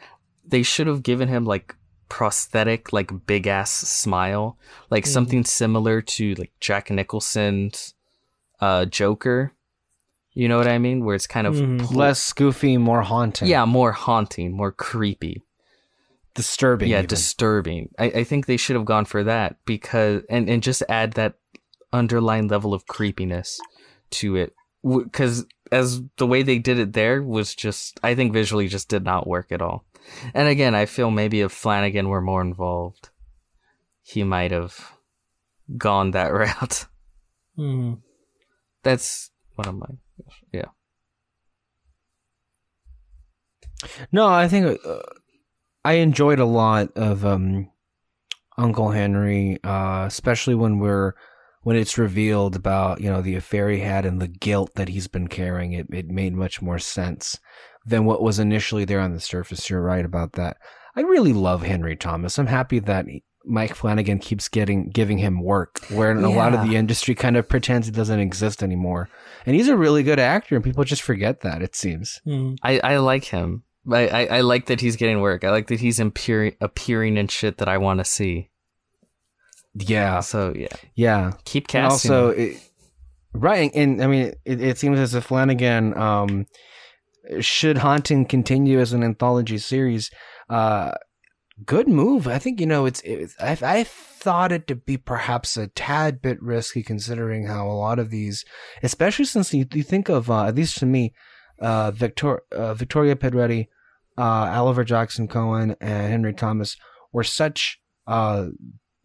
they 0.47 0.63
should 0.63 0.87
have 0.87 1.03
given 1.03 1.27
him 1.27 1.45
like 1.45 1.75
prosthetic 2.09 2.91
like 2.93 3.25
big 3.25 3.45
ass 3.47 3.71
smile 3.71 4.57
like 4.91 5.03
Mhm. 5.05 5.13
something 5.15 5.43
similar 5.45 6.01
to 6.01 6.33
like 6.35 6.51
jack 6.59 6.89
nicholson's 6.91 7.93
uh 8.61 8.85
joker 8.85 9.51
you 10.33 10.47
know 10.49 10.57
what 10.57 10.67
i 10.67 10.77
mean 10.77 11.03
where 11.05 11.15
it's 11.15 11.27
kind 11.27 11.47
of 11.47 11.55
Mhm. 11.55 11.79
pull- 11.85 11.97
Less 11.97 12.31
goofy, 12.33 12.77
more 12.77 13.01
haunting. 13.01 13.47
yeah 13.47 13.65
more 13.65 13.91
haunting 13.91 14.51
more 14.55 14.71
creepy 14.71 15.41
Disturbing. 16.35 16.89
yeah 16.89 16.97
even. 16.99 17.07
disturbing 17.07 17.89
I, 17.97 18.05
I 18.05 18.23
think 18.25 18.45
they 18.45 18.57
should 18.57 18.75
have 18.75 18.85
gone 18.85 19.05
for 19.05 19.23
that 19.23 19.55
because 19.65 20.21
and, 20.29 20.49
and 20.49 20.61
just 20.61 20.83
add 20.89 21.13
that 21.13 21.35
underlying 21.93 22.49
level 22.49 22.73
of 22.73 22.85
creepiness 22.87 23.59
to 24.11 24.35
it 24.35 24.53
because 24.83 25.45
as 25.75 26.01
the 26.17 26.27
way 26.27 26.41
they 26.41 26.57
did 26.57 26.79
it 26.79 26.93
there 26.93 27.21
was 27.21 27.53
just 27.53 27.99
i 28.03 28.15
think 28.15 28.31
visually 28.31 28.67
just 28.67 28.87
did 28.89 29.03
not 29.03 29.27
work 29.27 29.51
at 29.51 29.61
all. 29.61 29.85
And 30.33 30.47
again 30.47 30.75
i 30.75 30.85
feel 30.85 31.11
maybe 31.11 31.41
if 31.41 31.51
flanagan 31.51 32.09
were 32.09 32.21
more 32.21 32.41
involved 32.41 33.09
he 34.01 34.23
might 34.23 34.51
have 34.51 34.97
gone 35.77 36.11
that 36.11 36.31
route. 36.41 36.85
Mm. 37.57 37.99
that's 38.83 39.31
one 39.55 39.67
of 39.67 39.75
my 39.75 39.87
yeah. 40.51 40.69
No, 44.11 44.27
I 44.27 44.47
think 44.47 44.79
uh, 44.85 44.99
I 45.83 45.93
enjoyed 45.93 46.39
a 46.39 46.45
lot 46.45 46.89
of 46.95 47.25
um, 47.25 47.69
Uncle 48.57 48.91
Henry, 48.91 49.59
uh, 49.63 50.05
especially 50.07 50.55
when 50.55 50.79
we're 50.79 51.13
when 51.65 51.75
it's 51.75 51.97
revealed 51.97 52.55
about 52.55 53.01
you 53.01 53.09
know 53.09 53.23
the 53.23 53.35
affair 53.35 53.71
he 53.71 53.79
had 53.79 54.05
and 54.05 54.21
the 54.21 54.27
guilt 54.27 54.75
that 54.75 54.87
he's 54.89 55.07
been 55.07 55.27
carrying. 55.27 55.73
It 55.73 55.87
it 55.91 56.07
made 56.07 56.33
much 56.35 56.61
more 56.61 56.77
sense 56.77 57.39
than 57.85 58.05
what 58.05 58.21
was 58.21 58.37
initially 58.37 58.85
there 58.85 58.99
on 58.99 59.13
the 59.13 59.19
surface. 59.19 59.67
You're 59.67 59.81
right 59.81 60.05
about 60.05 60.33
that. 60.33 60.57
I 60.95 61.01
really 61.01 61.33
love 61.33 61.63
Henry 61.63 61.95
Thomas. 61.95 62.37
I'm 62.37 62.45
happy 62.47 62.77
that 62.79 63.07
he- 63.07 63.23
Mike 63.47 63.73
Flanagan 63.75 64.19
keeps 64.19 64.47
getting 64.47 64.89
giving 64.89 65.17
him 65.17 65.41
work, 65.41 65.79
where 65.89 66.11
a 66.11 66.29
lot 66.29 66.53
of 66.53 66.67
the 66.67 66.75
industry 66.75 67.15
kind 67.15 67.35
of 67.35 67.49
pretends 67.49 67.87
it 67.87 67.95
doesn't 67.95 68.19
exist 68.19 68.61
anymore. 68.61 69.09
And 69.47 69.55
he's 69.55 69.67
a 69.67 69.77
really 69.77 70.03
good 70.03 70.19
actor, 70.19 70.53
and 70.55 70.63
people 70.63 70.83
just 70.83 71.01
forget 71.01 71.41
that. 71.41 71.63
It 71.63 71.75
seems. 71.75 72.21
Mm. 72.27 72.57
I, 72.63 72.79
I 72.83 72.97
like 72.97 73.25
him. 73.25 73.63
I, 73.91 74.07
I, 74.07 74.25
I 74.37 74.41
like 74.41 74.65
that 74.67 74.81
he's 74.81 74.95
getting 74.95 75.19
work. 75.21 75.43
I 75.43 75.49
like 75.51 75.67
that 75.67 75.79
he's 75.79 75.99
appearing 75.99 76.55
appearing 76.61 77.17
in 77.17 77.27
shit 77.27 77.57
that 77.57 77.67
I 77.69 77.77
want 77.79 77.99
to 77.99 78.05
see. 78.05 78.49
Yeah, 79.75 80.21
So 80.21 80.53
yeah, 80.55 80.67
yeah. 80.95 81.33
keep 81.43 81.65
and 81.65 81.69
casting. 81.69 82.11
also, 82.11 82.29
it, 82.29 82.57
right, 83.33 83.71
and 83.75 84.01
I 84.01 84.07
mean, 84.07 84.33
it, 84.45 84.61
it 84.61 84.77
seems 84.77 84.99
as 84.99 85.13
if 85.13 85.25
Flanagan, 85.25 85.97
um, 85.97 86.45
should 87.39 87.79
Haunting 87.79 88.25
continue 88.25 88.79
as 88.79 88.93
an 88.93 89.03
anthology 89.03 89.57
series, 89.57 90.11
uh, 90.49 90.91
good 91.65 91.87
move. 91.87 92.27
I 92.27 92.39
think 92.39 92.59
you 92.59 92.65
know 92.65 92.85
it's. 92.85 93.01
it's 93.01 93.35
I 93.39 93.57
I 93.61 93.83
thought 93.83 94.51
it 94.51 94.67
to 94.67 94.75
be 94.75 94.97
perhaps 94.97 95.57
a 95.57 95.67
tad 95.67 96.21
bit 96.21 96.41
risky, 96.41 96.81
considering 96.81 97.47
how 97.47 97.67
a 97.67 97.73
lot 97.73 97.99
of 97.99 98.09
these, 98.09 98.45
especially 98.81 99.25
since 99.25 99.53
you, 99.53 99.65
you 99.73 99.83
think 99.83 100.09
of 100.09 100.29
uh, 100.29 100.45
at 100.45 100.55
least 100.55 100.77
to 100.79 100.85
me, 100.85 101.13
uh, 101.59 101.91
Victor 101.91 102.41
uh, 102.51 102.73
Victoria 102.73 103.15
Pedretti, 103.15 103.67
uh, 104.17 104.21
Oliver 104.53 104.83
Jackson 104.83 105.27
Cohen, 105.27 105.75
and 105.81 106.11
Henry 106.11 106.33
Thomas 106.33 106.77
were 107.11 107.23
such 107.23 107.79
uh 108.07 108.47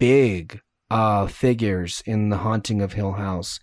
big 0.01 0.60
uh, 0.90 1.28
figures 1.28 2.02
in 2.05 2.31
The 2.31 2.39
Haunting 2.39 2.82
of 2.82 2.94
Hill 2.94 3.12
House. 3.12 3.60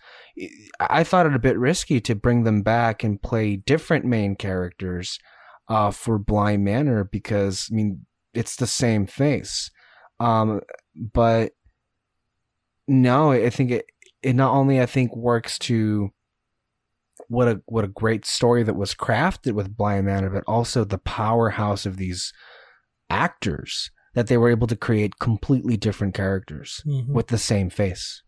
I 0.79 1.03
thought 1.03 1.25
it 1.25 1.35
a 1.35 1.39
bit 1.39 1.57
risky 1.57 1.99
to 2.01 2.15
bring 2.15 2.43
them 2.43 2.61
back 2.61 3.03
and 3.03 3.21
play 3.21 3.57
different 3.57 4.05
main 4.05 4.37
characters 4.37 5.19
uh, 5.67 5.91
for 5.91 6.17
Bly 6.17 6.55
Manor 6.55 7.03
because 7.03 7.67
I 7.69 7.75
mean 7.75 8.05
it's 8.33 8.55
the 8.55 8.67
same 8.67 9.05
face, 9.05 9.69
um, 10.21 10.61
but 10.95 11.51
no, 12.87 13.31
I 13.31 13.49
think 13.49 13.71
it 13.71 13.85
it 14.21 14.33
not 14.33 14.53
only 14.53 14.79
I 14.79 14.85
think 14.85 15.13
works 15.13 15.59
to 15.59 16.11
what 17.27 17.49
a 17.49 17.61
what 17.65 17.83
a 17.83 17.89
great 17.89 18.25
story 18.25 18.63
that 18.63 18.77
was 18.77 18.93
crafted 18.93 19.51
with 19.53 19.75
Bly 19.75 20.01
Manor, 20.01 20.29
but 20.29 20.45
also 20.47 20.85
the 20.85 20.97
powerhouse 20.97 21.85
of 21.85 21.97
these 21.97 22.31
actors 23.09 23.91
that 24.17 24.25
they 24.25 24.35
were 24.37 24.49
able 24.49 24.65
to 24.65 24.75
create 24.75 25.19
completely 25.19 25.77
different 25.77 26.15
characters 26.15 26.81
Mhm. 26.87 27.09
with 27.09 27.27
the 27.27 27.37
same 27.37 27.69
face. 27.69 28.23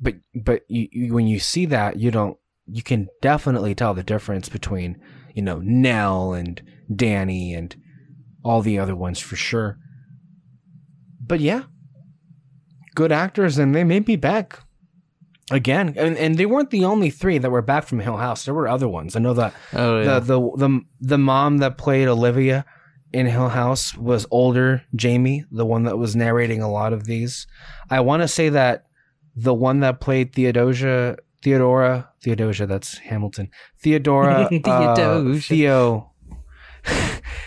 But 0.00 0.16
but 0.34 0.62
you, 0.68 0.88
you, 0.90 1.14
when 1.14 1.28
you 1.28 1.38
see 1.38 1.64
that, 1.66 1.96
you 2.00 2.10
don't 2.10 2.36
you 2.66 2.82
can 2.82 3.06
definitely 3.20 3.72
tell 3.76 3.94
the 3.94 4.02
difference 4.02 4.48
between 4.48 5.00
you 5.32 5.42
know 5.42 5.60
Nell 5.62 6.32
and 6.32 6.60
Dani 6.90 7.56
and 7.56 7.76
all 8.42 8.62
the 8.62 8.80
other 8.80 8.96
ones 8.96 9.20
for 9.20 9.36
sure. 9.36 9.78
But 11.24 11.38
yeah, 11.38 11.62
good 12.96 13.12
actors, 13.12 13.58
and 13.58 13.72
they 13.76 13.84
may 13.84 14.00
be 14.00 14.16
back 14.16 14.58
again. 15.52 15.94
And 15.96 16.16
and 16.16 16.36
they 16.36 16.46
weren't 16.46 16.70
the 16.70 16.84
only 16.84 17.10
three 17.10 17.38
that 17.38 17.50
were 17.50 17.62
back 17.62 17.84
from 17.84 18.00
Hill 18.00 18.16
House. 18.16 18.44
There 18.44 18.54
were 18.54 18.66
other 18.68 18.88
ones. 18.88 19.14
I 19.14 19.20
know 19.20 19.34
that 19.34 19.54
Oh 19.72 20.00
yeah. 20.00 20.18
the 20.18 20.40
the 20.40 20.50
the 20.56 20.80
the 21.00 21.18
mom 21.18 21.58
that 21.58 21.78
played 21.78 22.08
Olivia 22.08 22.64
in 23.12 23.26
Hill 23.26 23.48
House 23.50 23.96
was 23.96 24.26
older 24.30 24.82
Jamie, 24.94 25.44
the 25.50 25.66
one 25.66 25.84
that 25.84 25.98
was 25.98 26.14
narrating 26.16 26.62
a 26.62 26.70
lot 26.70 26.92
of 26.92 27.04
these. 27.04 27.46
I 27.90 28.00
want 28.00 28.22
to 28.22 28.28
say 28.28 28.48
that 28.50 28.86
the 29.36 29.54
one 29.54 29.80
that 29.80 30.00
played 30.00 30.34
Theodosia 30.34 31.16
Theodora 31.42 32.08
Theodosia 32.22 32.66
that's 32.66 32.98
Hamilton 32.98 33.50
Theodora 33.80 34.48
uh, 34.64 35.34
Theo 35.40 36.12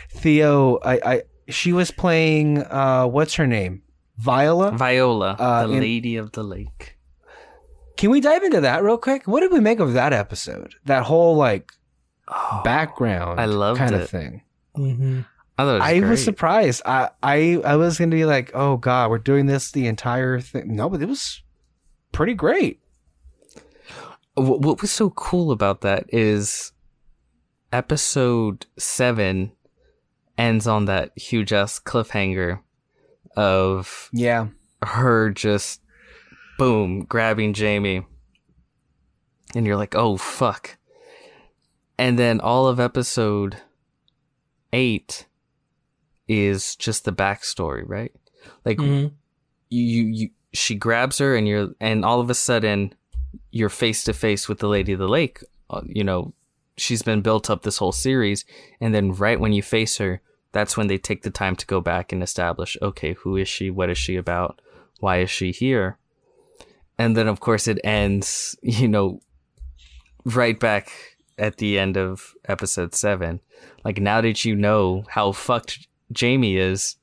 Theo 0.10 0.80
I 0.84 1.00
I 1.06 1.22
she 1.50 1.74
was 1.74 1.92
playing 1.92 2.64
uh 2.64 3.06
what's 3.08 3.36
her 3.36 3.48
name 3.48 3.84
Viola 4.18 4.72
Viola, 4.72 5.32
uh, 5.38 5.68
the 5.68 5.74
in- 5.74 5.80
Lady 5.82 6.16
of 6.16 6.32
the 6.32 6.44
Lake. 6.44 6.98
Can 7.98 8.10
we 8.12 8.20
dive 8.22 8.44
into 8.44 8.62
that 8.62 8.84
real 8.84 8.98
quick? 8.98 9.28
What 9.28 9.42
did 9.42 9.52
we 9.52 9.60
make 9.60 9.80
of 9.80 9.94
that 9.94 10.12
episode? 10.14 10.76
That 10.86 11.04
whole 11.04 11.36
like 11.36 11.72
Oh, 12.28 12.62
background 12.64 13.40
I 13.40 13.46
loved 13.46 13.78
kind 13.78 13.94
it. 13.94 14.02
of 14.02 14.10
thing. 14.10 14.42
Mhm. 14.76 15.26
I 15.58 15.64
thought 15.64 15.76
it 15.76 15.80
was 15.80 16.06
I 16.06 16.10
was 16.10 16.24
surprised. 16.24 16.82
I, 16.86 17.10
I 17.24 17.62
I 17.64 17.76
was 17.78 17.98
gonna 17.98 18.16
be 18.16 18.26
like, 18.26 18.52
oh 18.54 18.78
god, 18.78 19.10
we're 19.10 19.18
doing 19.20 19.46
this 19.46 19.72
the 19.72 19.88
entire 19.88 20.40
thing. 20.40 20.76
No, 20.76 20.90
but 20.90 21.02
it 21.02 21.08
was 21.08 21.42
pretty 22.12 22.34
great. 22.34 22.82
Wh- 24.36 24.60
what 24.60 24.82
was 24.82 24.92
so 24.92 25.10
cool 25.12 25.52
about 25.52 25.82
that 25.82 26.06
is 26.10 26.74
episode 27.72 28.66
seven 28.78 29.52
ends 30.38 30.68
on 30.68 30.86
that 30.86 31.18
huge 31.18 31.54
ass 31.54 31.80
cliffhanger 31.80 32.60
of 33.38 34.10
Yeah, 34.12 34.48
her 34.82 35.30
just 35.30 35.82
boom 36.58 37.06
grabbing 37.06 37.54
Jamie, 37.54 38.06
and 39.56 39.66
you're 39.66 39.78
like, 39.78 39.96
oh 39.96 40.18
fuck. 40.18 40.78
And 41.98 42.20
then 42.20 42.42
all 42.42 42.68
of 42.68 42.78
episode 42.78 43.56
eight 44.74 45.28
is 46.28 46.76
just 46.76 47.06
the 47.06 47.12
backstory, 47.14 47.84
right? 47.86 48.12
Like 48.64 48.78
Mhm. 48.78 49.12
you, 49.70 49.82
you, 49.84 50.04
you 50.04 50.30
she 50.54 50.76
grabs 50.76 51.18
her 51.18 51.36
and 51.36 51.48
you're 51.48 51.70
and 51.82 52.06
all 52.06 52.22
of 52.22 52.30
a 52.30 52.34
sudden 52.34 52.94
you're 53.52 53.70
face 53.70 54.04
to 54.06 54.14
face 54.14 54.48
with 54.48 54.60
the 54.60 54.68
lady 54.70 54.94
of 54.94 55.00
the 55.00 55.08
lake 55.10 55.40
uh, 55.70 55.82
you 55.86 56.04
know 56.04 56.34
she's 56.78 57.02
been 57.04 57.22
built 57.22 57.50
up 57.50 57.64
this 57.64 57.78
whole 57.80 57.92
series 57.92 58.46
and 58.80 58.96
then 58.96 59.12
right 59.12 59.40
when 59.42 59.52
you 59.52 59.62
face 59.62 59.98
her 59.98 60.22
that's 60.54 60.78
when 60.78 60.88
they 60.88 60.98
take 60.98 61.24
the 61.24 61.30
time 61.30 61.58
to 61.58 61.66
go 61.66 61.82
back 61.82 62.14
and 62.14 62.24
establish 62.24 62.78
okay 62.82 63.14
who 63.14 63.36
is 63.36 63.50
she 63.50 63.70
what 63.70 63.90
is 63.90 63.98
she 63.98 64.16
about 64.16 64.62
why 65.02 65.20
is 65.20 65.30
she 65.30 65.52
here 65.52 65.98
and 66.98 67.18
then 67.18 67.28
of 67.28 67.42
course 67.42 67.68
it 67.68 67.80
ends 67.84 68.56
you 68.64 68.88
know 68.88 69.20
right 70.24 70.58
back 70.60 71.18
at 71.38 71.58
the 71.58 71.78
end 71.78 71.98
of 71.98 72.34
episode 72.46 72.96
7 72.96 73.42
like 73.84 74.00
now 74.00 74.22
that 74.22 74.46
you 74.46 74.56
know 74.56 75.04
how 75.10 75.34
fucked 75.34 75.86
Jamie 76.12 76.58
is 76.58 76.96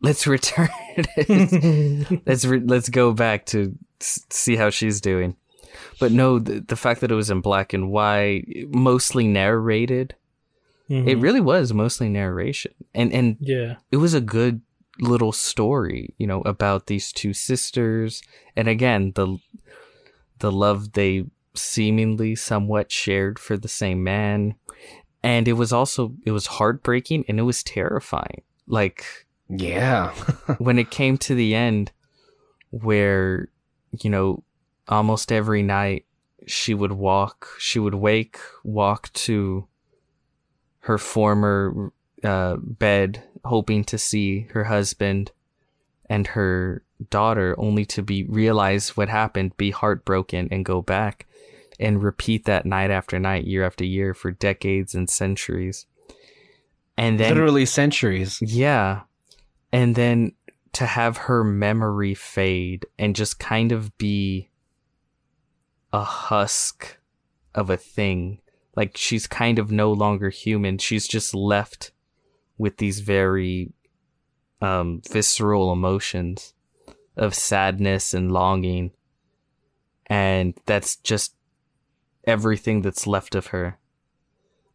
let's 0.00 0.26
return 0.26 0.68
let's 2.26 2.44
re- 2.44 2.60
let's 2.64 2.88
go 2.88 3.12
back 3.12 3.46
to 3.46 3.76
s- 4.00 4.24
see 4.30 4.56
how 4.56 4.70
she's 4.70 5.00
doing. 5.00 5.36
But 5.98 6.12
no, 6.12 6.38
the, 6.38 6.60
the 6.60 6.76
fact 6.76 7.00
that 7.00 7.10
it 7.10 7.14
was 7.16 7.30
in 7.30 7.40
black 7.40 7.72
and 7.72 7.90
white, 7.90 8.44
mostly 8.68 9.26
narrated, 9.26 10.14
it 10.88 10.94
Mhm. 11.18 11.22
really 11.22 11.40
was 11.40 11.72
mostly 11.72 12.08
narration, 12.08 12.72
and 12.94 13.12
and 13.12 13.36
yeah. 13.40 13.76
it 13.90 13.96
was 13.96 14.12
a 14.14 14.20
good 14.20 14.60
little 15.00 15.32
story, 15.32 16.14
you 16.18 16.26
know, 16.26 16.42
about 16.42 16.86
these 16.86 17.10
two 17.12 17.32
sisters, 17.32 18.22
and 18.54 18.68
again 18.68 19.12
the 19.14 19.38
the 20.40 20.52
love 20.52 20.92
they 20.92 21.24
seemingly 21.54 22.34
somewhat 22.34 22.92
shared 22.92 23.38
for 23.38 23.56
the 23.56 23.68
same 23.68 24.04
man, 24.04 24.54
and 25.24 25.48
it 25.48 25.54
was 25.54 25.72
also 25.72 26.14
it 26.24 26.32
was 26.32 26.46
heartbreaking 26.46 27.24
and 27.26 27.40
it 27.40 27.44
was 27.44 27.62
terrifying, 27.64 28.42
like 28.66 29.06
yeah, 29.48 30.10
when 30.58 30.78
it 30.78 30.90
came 30.90 31.16
to 31.18 31.34
the 31.34 31.54
end 31.54 31.90
where 32.70 33.48
you 34.02 34.10
know 34.10 34.44
almost 34.86 35.32
every 35.32 35.62
night 35.62 36.04
she 36.46 36.74
would 36.74 36.92
walk 36.92 37.48
she 37.58 37.78
would 37.78 37.94
wake 37.94 38.38
walk 38.64 39.10
to 39.14 39.66
her 40.80 40.98
former 40.98 41.90
uh, 42.22 42.56
bed 42.56 43.22
hoping 43.46 43.82
to 43.84 43.96
see 43.96 44.42
her 44.52 44.64
husband 44.64 45.32
and 46.10 46.26
her 46.28 46.82
daughter 47.08 47.54
only 47.56 47.86
to 47.86 48.02
be 48.02 48.24
realize 48.24 48.94
what 48.94 49.08
happened 49.08 49.56
be 49.56 49.70
heartbroken 49.70 50.48
and 50.50 50.66
go 50.66 50.82
back 50.82 51.26
and 51.80 52.02
repeat 52.02 52.44
that 52.44 52.66
night 52.66 52.90
after 52.90 53.18
night 53.18 53.46
year 53.46 53.64
after 53.64 53.84
year 53.84 54.14
for 54.14 54.30
decades 54.30 54.94
and 54.94 55.10
centuries 55.10 55.86
and 56.96 57.18
then 57.18 57.34
literally 57.34 57.66
centuries. 57.66 58.38
yeah. 58.40 59.02
And 59.72 59.94
then 59.94 60.32
to 60.74 60.86
have 60.86 61.16
her 61.16 61.42
memory 61.42 62.14
fade 62.14 62.86
and 62.98 63.16
just 63.16 63.38
kind 63.38 63.72
of 63.72 63.96
be 63.98 64.50
a 65.92 66.04
husk 66.04 66.98
of 67.54 67.70
a 67.70 67.76
thing. 67.76 68.40
Like 68.76 68.96
she's 68.96 69.26
kind 69.26 69.58
of 69.58 69.70
no 69.70 69.92
longer 69.92 70.30
human. 70.30 70.78
She's 70.78 71.06
just 71.06 71.34
left 71.34 71.92
with 72.58 72.76
these 72.76 73.00
very 73.00 73.72
um, 74.60 75.02
visceral 75.10 75.72
emotions 75.72 76.54
of 77.16 77.34
sadness 77.34 78.14
and 78.14 78.32
longing. 78.32 78.92
And 80.06 80.54
that's 80.66 80.96
just 80.96 81.34
everything 82.26 82.82
that's 82.82 83.06
left 83.06 83.34
of 83.34 83.48
her. 83.48 83.78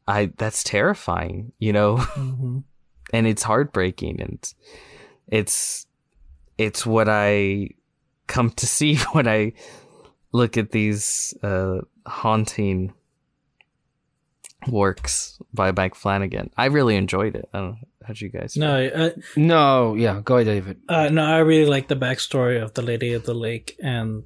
I 0.08 0.32
that's 0.38 0.64
terrifying, 0.64 1.52
you 1.60 1.74
know? 1.74 1.98
Mhm. 2.16 2.64
and 3.14 3.28
it's 3.28 3.44
heartbreaking 3.44 4.22
and 4.22 4.34
it's 4.38 4.56
it's 5.28 5.86
it's 6.58 6.86
what 6.86 7.08
I 7.10 7.70
come 8.28 8.50
to 8.52 8.66
see 8.78 8.96
when 9.14 9.28
I 9.28 9.54
look 10.32 10.58
at 10.58 10.72
these 10.72 11.34
uh, 11.44 11.80
haunting 12.06 12.94
works 14.68 15.40
by 15.54 15.72
Mike 15.72 15.96
Flanagan. 15.96 16.52
I 16.58 16.66
really 16.66 16.96
enjoyed 16.96 17.36
it. 17.36 17.50
I 17.54 17.58
don't 17.60 17.70
know 17.72 17.78
how'd 18.06 18.20
you 18.22 18.30
guys? 18.30 18.54
feel? 18.54 18.62
No, 18.62 18.88
uh, 18.88 19.10
No, 19.36 19.94
yeah, 19.96 20.22
go 20.24 20.36
ahead, 20.38 20.48
David. 20.48 20.82
uh, 20.90 21.10
no, 21.10 21.24
I 21.24 21.40
really 21.40 21.70
like 21.70 21.88
the 21.88 21.96
backstory 21.96 22.62
of 22.62 22.74
the 22.74 22.82
Lady 22.82 23.14
of 23.14 23.24
the 23.24 23.34
Lake 23.36 23.76
and 23.82 24.24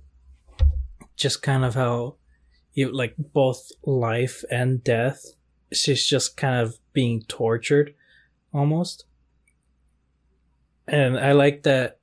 just 1.16 1.42
kind 1.44 1.64
of 1.66 1.76
how 1.76 2.16
you 2.74 2.92
like 2.92 3.16
both 3.18 3.72
life 3.86 4.44
and 4.50 4.84
death. 4.84 5.26
She's 5.72 6.06
just 6.06 6.38
kind 6.38 6.62
of 6.62 6.78
being 6.94 7.24
tortured 7.28 7.94
almost. 8.54 9.06
And 10.88 11.18
I 11.18 11.32
like 11.32 11.64
that 11.64 12.00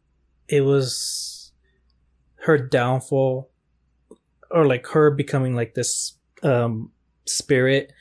it 0.48 0.62
was 0.62 1.52
her 2.42 2.58
downfall 2.58 3.50
or 4.50 4.66
like 4.66 4.86
her 4.88 5.10
becoming 5.10 5.54
like 5.54 5.74
this 5.74 6.14
um 6.42 6.90
spirit 7.26 7.92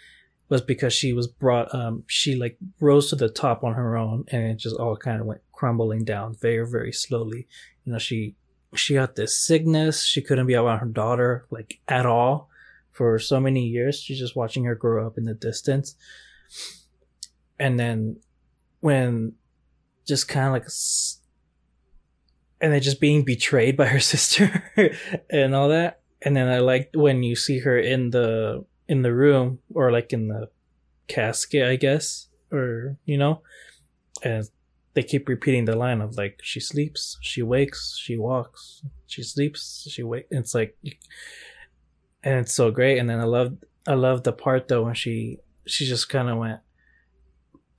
was 0.47 0.61
because 0.61 0.93
she 0.93 1.13
was 1.13 1.27
brought 1.27 1.73
um 1.75 2.03
she 2.07 2.35
like 2.35 2.57
rose 2.79 3.09
to 3.09 3.15
the 3.15 3.29
top 3.29 3.63
on 3.63 3.73
her 3.73 3.97
own 3.97 4.23
and 4.29 4.43
it 4.43 4.55
just 4.55 4.77
all 4.77 4.95
kind 4.95 5.19
of 5.19 5.27
went 5.27 5.41
crumbling 5.51 6.03
down 6.03 6.35
very 6.41 6.65
very 6.67 6.91
slowly 6.91 7.47
you 7.83 7.91
know 7.91 7.99
she 7.99 8.33
she 8.73 8.93
got 8.93 9.15
this 9.15 9.37
sickness 9.37 10.05
she 10.05 10.21
couldn't 10.21 10.47
be 10.47 10.55
around 10.55 10.79
her 10.79 10.85
daughter 10.85 11.45
like 11.51 11.79
at 11.87 12.05
all 12.05 12.48
for 12.99 13.17
so 13.17 13.39
many 13.39 13.65
years 13.65 13.97
she's 13.97 14.19
just 14.19 14.35
watching 14.35 14.65
her 14.65 14.76
grow 14.76 15.07
up 15.07 15.17
in 15.17 15.23
the 15.23 15.34
distance 15.34 15.95
and 17.57 17.80
then 17.80 18.17
when 18.81 19.31
just 20.05 20.27
kind 20.27 20.47
of 20.47 20.51
like 20.51 20.67
and 22.59 22.73
then 22.73 22.81
just 22.81 22.99
being 22.99 23.23
betrayed 23.23 23.77
by 23.77 23.85
her 23.85 23.99
sister 24.13 24.63
and 25.30 25.55
all 25.55 25.69
that. 25.69 26.01
And 26.21 26.35
then 26.35 26.49
I 26.49 26.59
like 26.59 26.89
when 26.93 27.23
you 27.23 27.35
see 27.35 27.59
her 27.59 27.77
in 27.80 28.09
the 28.09 28.65
in 28.89 29.03
the 29.03 29.13
room 29.13 29.59
or 29.73 29.91
like 29.91 30.11
in 30.11 30.27
the 30.27 30.49
casket, 31.07 31.65
I 31.65 31.77
guess, 31.77 32.27
or 32.51 32.97
you 33.05 33.17
know, 33.17 33.41
and 34.21 34.43
they 34.95 35.03
keep 35.03 35.30
repeating 35.30 35.63
the 35.63 35.77
line 35.77 36.01
of 36.01 36.17
like 36.17 36.39
she 36.43 36.59
sleeps, 36.59 37.17
she 37.21 37.41
wakes, 37.41 37.97
she 37.97 38.17
walks, 38.17 38.84
she 39.07 39.23
sleeps, 39.23 39.88
she 39.89 40.03
wakes. 40.03 40.27
It's 40.31 40.53
like, 40.53 40.76
and 42.23 42.39
it's 42.39 42.53
so 42.53 42.71
great. 42.71 42.97
And 42.97 43.09
then 43.09 43.19
I 43.19 43.25
love 43.25 43.57
I 43.87 43.93
love 43.93 44.23
the 44.23 44.33
part 44.33 44.67
though 44.67 44.83
when 44.83 44.95
she 44.95 45.39
she 45.65 45.85
just 45.85 46.09
kind 46.09 46.29
of 46.29 46.37
went. 46.37 46.59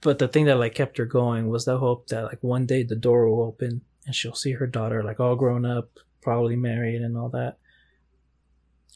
But 0.00 0.18
the 0.18 0.28
thing 0.28 0.46
that 0.46 0.58
like 0.58 0.74
kept 0.74 0.98
her 0.98 1.04
going 1.04 1.48
was 1.48 1.64
the 1.64 1.78
hope 1.78 2.08
that 2.08 2.24
like 2.24 2.42
one 2.42 2.66
day 2.66 2.82
the 2.82 2.96
door 2.96 3.28
will 3.28 3.42
open 3.42 3.82
and 4.06 4.14
she'll 4.14 4.34
see 4.34 4.52
her 4.52 4.66
daughter 4.66 5.02
like 5.02 5.20
all 5.20 5.36
grown 5.36 5.66
up, 5.66 5.90
probably 6.22 6.56
married 6.56 7.02
and 7.02 7.16
all 7.16 7.28
that. 7.30 7.58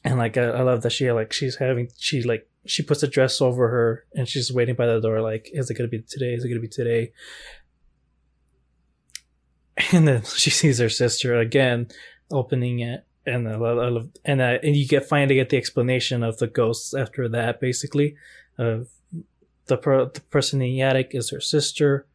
And 0.03 0.19
like 0.19 0.37
I, 0.37 0.45
I 0.45 0.63
love 0.63 0.83
that 0.83 0.91
she 0.91 1.11
like 1.13 1.33
she's 1.33 1.57
having 1.57 1.91
she 1.99 2.23
like 2.23 2.49
she 2.67 2.83
puts 2.83 3.03
a 3.03 3.09
dress 3.09 3.41
over 3.41 3.69
her 3.69 4.07
and 4.15 4.27
she's 4.27 4.53
waiting 4.53 4.75
by 4.75 4.87
the 4.87 5.01
door 5.01 5.21
like 5.21 5.51
is 5.53 5.71
it 5.71 5.75
gonna 5.75 5.89
be 5.89 6.03
today? 6.03 6.35
Is 6.35 6.45
it 6.45 6.49
gonna 6.49 6.61
be 6.61 6.69
today? 6.69 7.13
And 9.93 10.09
then 10.09 10.23
she 10.37 10.51
sees 10.51 10.79
her 10.79 10.89
sister 10.89 11.35
again 11.35 11.89
opening 12.31 12.81
it 12.81 13.07
and 13.27 13.49
I 13.49 13.57
love, 13.57 13.79
I 13.79 13.89
and 14.25 14.41
uh, 14.41 14.59
and 14.63 14.77
you 14.77 14.87
get 14.87 15.07
finally 15.09 15.37
get 15.37 15.49
the 15.51 15.57
explanation 15.57 16.23
of 16.23 16.39
the 16.39 16.47
ghosts 16.47 16.95
after 16.95 17.29
that 17.29 17.61
basically 17.61 18.17
of 18.59 18.89
the 19.67 19.77
per- 19.77 20.07
the 20.11 20.21
person 20.21 20.61
in 20.61 20.69
the 20.69 20.83
attic 20.83 21.11
is 21.13 21.31
her 21.31 21.41
sister 21.41 22.07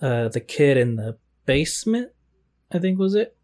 uh 0.00 0.28
the 0.28 0.40
kid 0.40 0.76
in 0.76 0.96
the 0.96 1.16
basement 1.46 2.12
I 2.72 2.78
think 2.78 2.98
was 2.98 3.14
it 3.14 3.36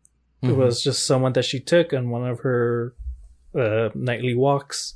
it 0.43 0.47
Mhm. 0.47 0.57
was 0.57 0.83
just 0.83 1.05
someone 1.07 1.33
that 1.35 1.45
she 1.45 1.61
took 1.61 1.93
on 1.93 2.11
one 2.11 2.27
of 2.29 2.41
her 2.41 2.95
uh 3.55 3.91
nightly 3.95 4.35
walks 4.35 4.95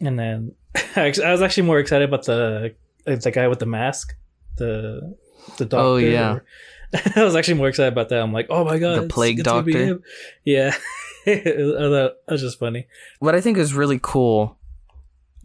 and 0.00 0.18
then 0.18 0.52
I 0.96 1.08
was 1.08 1.42
actually- 1.42 1.64
I 1.64 1.66
more 1.66 1.78
excited 1.78 2.08
about 2.08 2.24
the 2.24 2.74
the 3.04 3.30
guy 3.30 3.48
with 3.48 3.58
the 3.58 3.66
mask 3.66 4.14
the 4.56 5.16
the 5.58 5.64
doctor 5.64 5.84
Oh, 5.84 5.96
yeah. 5.96 6.34
or- 6.34 6.44
I 7.16 7.24
was 7.24 7.36
actually 7.36 7.54
more 7.54 7.68
excited 7.68 7.92
about 7.92 8.08
that. 8.08 8.20
I'm 8.20 8.32
like, 8.32 8.46
oh 8.50 8.64
my 8.64 8.78
god, 8.78 9.02
The 9.02 9.08
plague 9.08 9.42
doctor? 9.42 10.00
Yeah, 10.44 10.74
that 11.24 12.16
was 12.28 12.40
just 12.40 12.58
funny. 12.58 12.86
what 13.18 13.34
I 13.34 13.40
think 13.40 13.58
is 13.58 13.74
really 13.74 14.00
cool 14.02 14.56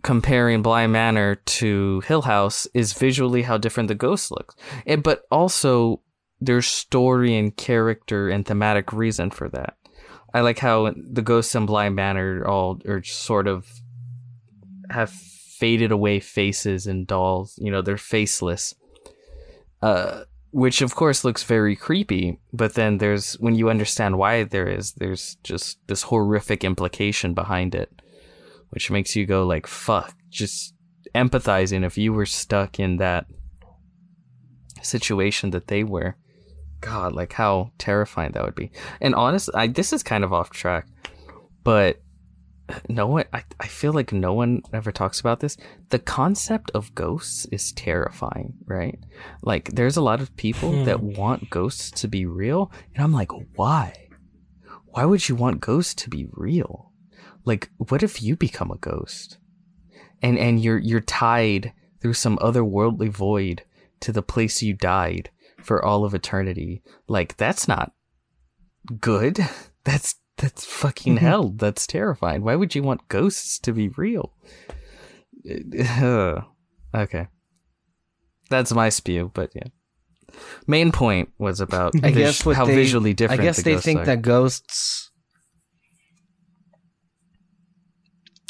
comparing 0.05 0.61
Bly 0.61 0.85
Manor 0.85 1.35
to 1.35 1.99
Hill 2.01 2.21
House 2.21 2.67
is 2.75 2.93
visually 2.93 3.41
how 3.41 3.57
different 3.57 3.87
the 3.87 3.95
ghost 3.95 4.29
looks. 4.29 4.55
And, 4.85 5.01
but 5.01 5.25
also 5.31 6.01
there's 6.39 6.67
story 6.67 7.35
and 7.35 7.55
character 7.55 8.29
and 8.29 8.45
thematic 8.45 8.93
reason 8.93 9.31
for 9.31 9.49
that. 9.49 9.77
I 10.31 10.41
like 10.41 10.59
how 10.59 10.93
the 10.95 11.23
ghosts 11.23 11.55
in 11.55 11.65
Bly 11.65 11.89
Manor 11.89 12.45
all 12.45 12.79
are 12.87 13.01
sort 13.03 13.47
of 13.47 13.67
have 14.91 15.09
faded 15.09 15.91
away 15.91 16.19
faces 16.19 16.85
and 16.85 17.07
dolls. 17.07 17.57
You 17.57 17.71
know, 17.71 17.81
they're 17.81 17.97
faceless. 17.97 18.75
Uh, 19.81 20.25
which 20.55 20.81
of 20.81 20.95
course 20.95 21.25
looks 21.25 21.43
very 21.43 21.75
creepy, 21.75 22.39
but 22.53 22.75
then 22.75 22.97
there's 22.99 23.33
when 23.41 23.55
you 23.55 23.69
understand 23.69 24.17
why 24.17 24.45
there 24.45 24.69
is, 24.69 24.93
there's 24.93 25.35
just 25.43 25.85
this 25.87 26.03
horrific 26.03 26.63
implication 26.63 27.33
behind 27.33 27.75
it, 27.75 28.01
which 28.69 28.89
makes 28.89 29.17
you 29.17 29.25
go 29.25 29.45
like, 29.45 29.67
"Fuck!" 29.67 30.15
Just 30.29 30.73
empathizing 31.13 31.85
if 31.85 31.97
you 31.97 32.13
were 32.13 32.25
stuck 32.25 32.79
in 32.79 32.95
that 32.97 33.25
situation 34.81 35.49
that 35.49 35.67
they 35.67 35.83
were. 35.83 36.15
God, 36.79 37.11
like 37.11 37.33
how 37.33 37.71
terrifying 37.77 38.31
that 38.31 38.45
would 38.45 38.55
be. 38.55 38.71
And 39.01 39.13
honestly, 39.13 39.67
this 39.67 39.91
is 39.91 40.03
kind 40.03 40.23
of 40.23 40.31
off 40.31 40.51
track, 40.51 40.87
but 41.65 41.99
no 42.89 43.07
one, 43.07 43.25
I, 43.33 43.43
I 43.59 43.67
feel 43.67 43.93
like 43.93 44.11
no 44.11 44.33
one 44.33 44.61
ever 44.73 44.91
talks 44.91 45.19
about 45.19 45.39
this. 45.39 45.57
The 45.89 45.99
concept 45.99 46.71
of 46.73 46.95
ghosts 46.95 47.45
is 47.51 47.71
terrifying, 47.71 48.53
right? 48.65 48.97
Like, 49.41 49.69
there's 49.71 49.97
a 49.97 50.01
lot 50.01 50.21
of 50.21 50.35
people 50.35 50.71
Hmm. 50.71 50.83
that 50.85 51.03
want 51.03 51.49
ghosts 51.49 51.91
to 52.01 52.07
be 52.07 52.25
real, 52.25 52.71
and 52.93 53.03
I'm 53.03 53.13
like, 53.13 53.31
why? 53.55 54.09
Why 54.85 55.05
would 55.05 55.27
you 55.27 55.35
want 55.35 55.59
ghosts 55.61 55.93
to 56.03 56.09
be 56.09 56.27
real? 56.31 56.91
Like, 57.43 57.69
what 57.77 58.01
if 58.01 58.21
you 58.23 58.35
become 58.35 58.71
a 58.71 58.77
ghost? 58.77 59.37
And 60.21 60.39
and 60.39 60.59
you're 60.63 60.77
you're 60.79 61.01
tied 61.01 61.73
through 62.01 62.13
some 62.13 62.37
otherworldly 62.37 63.09
void 63.09 63.63
to 63.99 64.11
the 64.11 64.23
place 64.23 64.61
you 64.63 64.73
died 64.73 65.29
for 65.61 65.83
all 65.83 66.05
of 66.05 66.13
eternity. 66.15 66.81
Like, 67.07 67.37
that's 67.37 67.67
not 67.67 67.91
good. 68.99 69.39
That's 69.83 70.15
that's 70.37 70.65
fucking 70.65 71.15
mm-hmm. 71.15 71.25
hell. 71.25 71.49
That's 71.49 71.87
terrifying. 71.87 72.43
Why 72.43 72.55
would 72.55 72.75
you 72.75 72.83
want 72.83 73.07
ghosts 73.07 73.59
to 73.59 73.73
be 73.73 73.89
real? 73.89 74.33
Okay. 76.95 77.27
That's 78.49 78.71
my 78.71 78.87
spew, 78.87 79.31
but 79.33 79.51
yeah. 79.53 79.67
Main 80.65 80.93
point 80.93 81.29
was 81.37 81.59
about 81.59 81.93
I 82.03 82.11
vis- 82.11 82.41
guess 82.41 82.55
how 82.55 82.63
they, 82.63 82.75
visually 82.75 83.11
I 83.11 83.35
guess 83.35 83.57
the 83.57 83.63
they 83.63 83.77
think 83.77 83.99
are. 84.01 84.05
that 84.05 84.21
ghosts. 84.21 85.11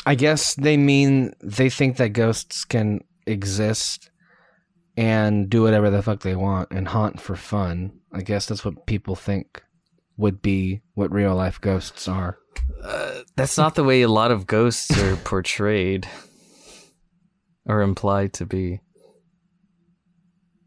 I 0.05 0.13
guess 0.13 0.53
they 0.53 0.77
mean 0.77 1.33
they 1.41 1.71
think 1.71 1.97
that 1.97 2.09
ghosts 2.09 2.65
can 2.65 2.99
exist 3.25 4.11
and 4.95 5.49
do 5.49 5.63
whatever 5.63 5.89
the 5.89 6.03
fuck 6.03 6.21
they 6.21 6.35
want 6.35 6.69
and 6.69 6.87
haunt 6.87 7.19
for 7.19 7.35
fun. 7.35 7.99
I 8.13 8.21
guess 8.21 8.45
that's 8.45 8.63
what 8.63 8.85
people 8.85 9.15
think 9.15 9.64
would 10.17 10.41
be 10.41 10.81
what 10.93 11.11
real 11.11 11.35
life 11.35 11.59
ghosts 11.59 12.07
are. 12.07 12.37
Uh, 12.83 13.21
that's 13.35 13.57
not 13.57 13.75
the 13.75 13.83
way 13.83 14.01
a 14.01 14.07
lot 14.07 14.31
of 14.31 14.47
ghosts 14.47 14.97
are 15.01 15.15
portrayed 15.23 16.07
or 17.65 17.81
implied 17.81 18.33
to 18.33 18.45
be. 18.45 18.81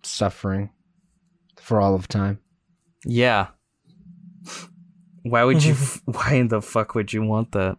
Suffering 0.03 0.70
for 1.61 1.81
all 1.81 1.95
of 1.95 2.09
time. 2.09 2.41
Yeah. 3.05 3.49
Why 5.23 5.45
would 5.45 5.62
you? 5.62 5.75
why 6.05 6.35
in 6.35 6.49
the 6.49 6.62
fuck 6.62 6.95
would 6.95 7.12
you 7.12 7.23
want 7.23 7.53
that? 7.53 7.77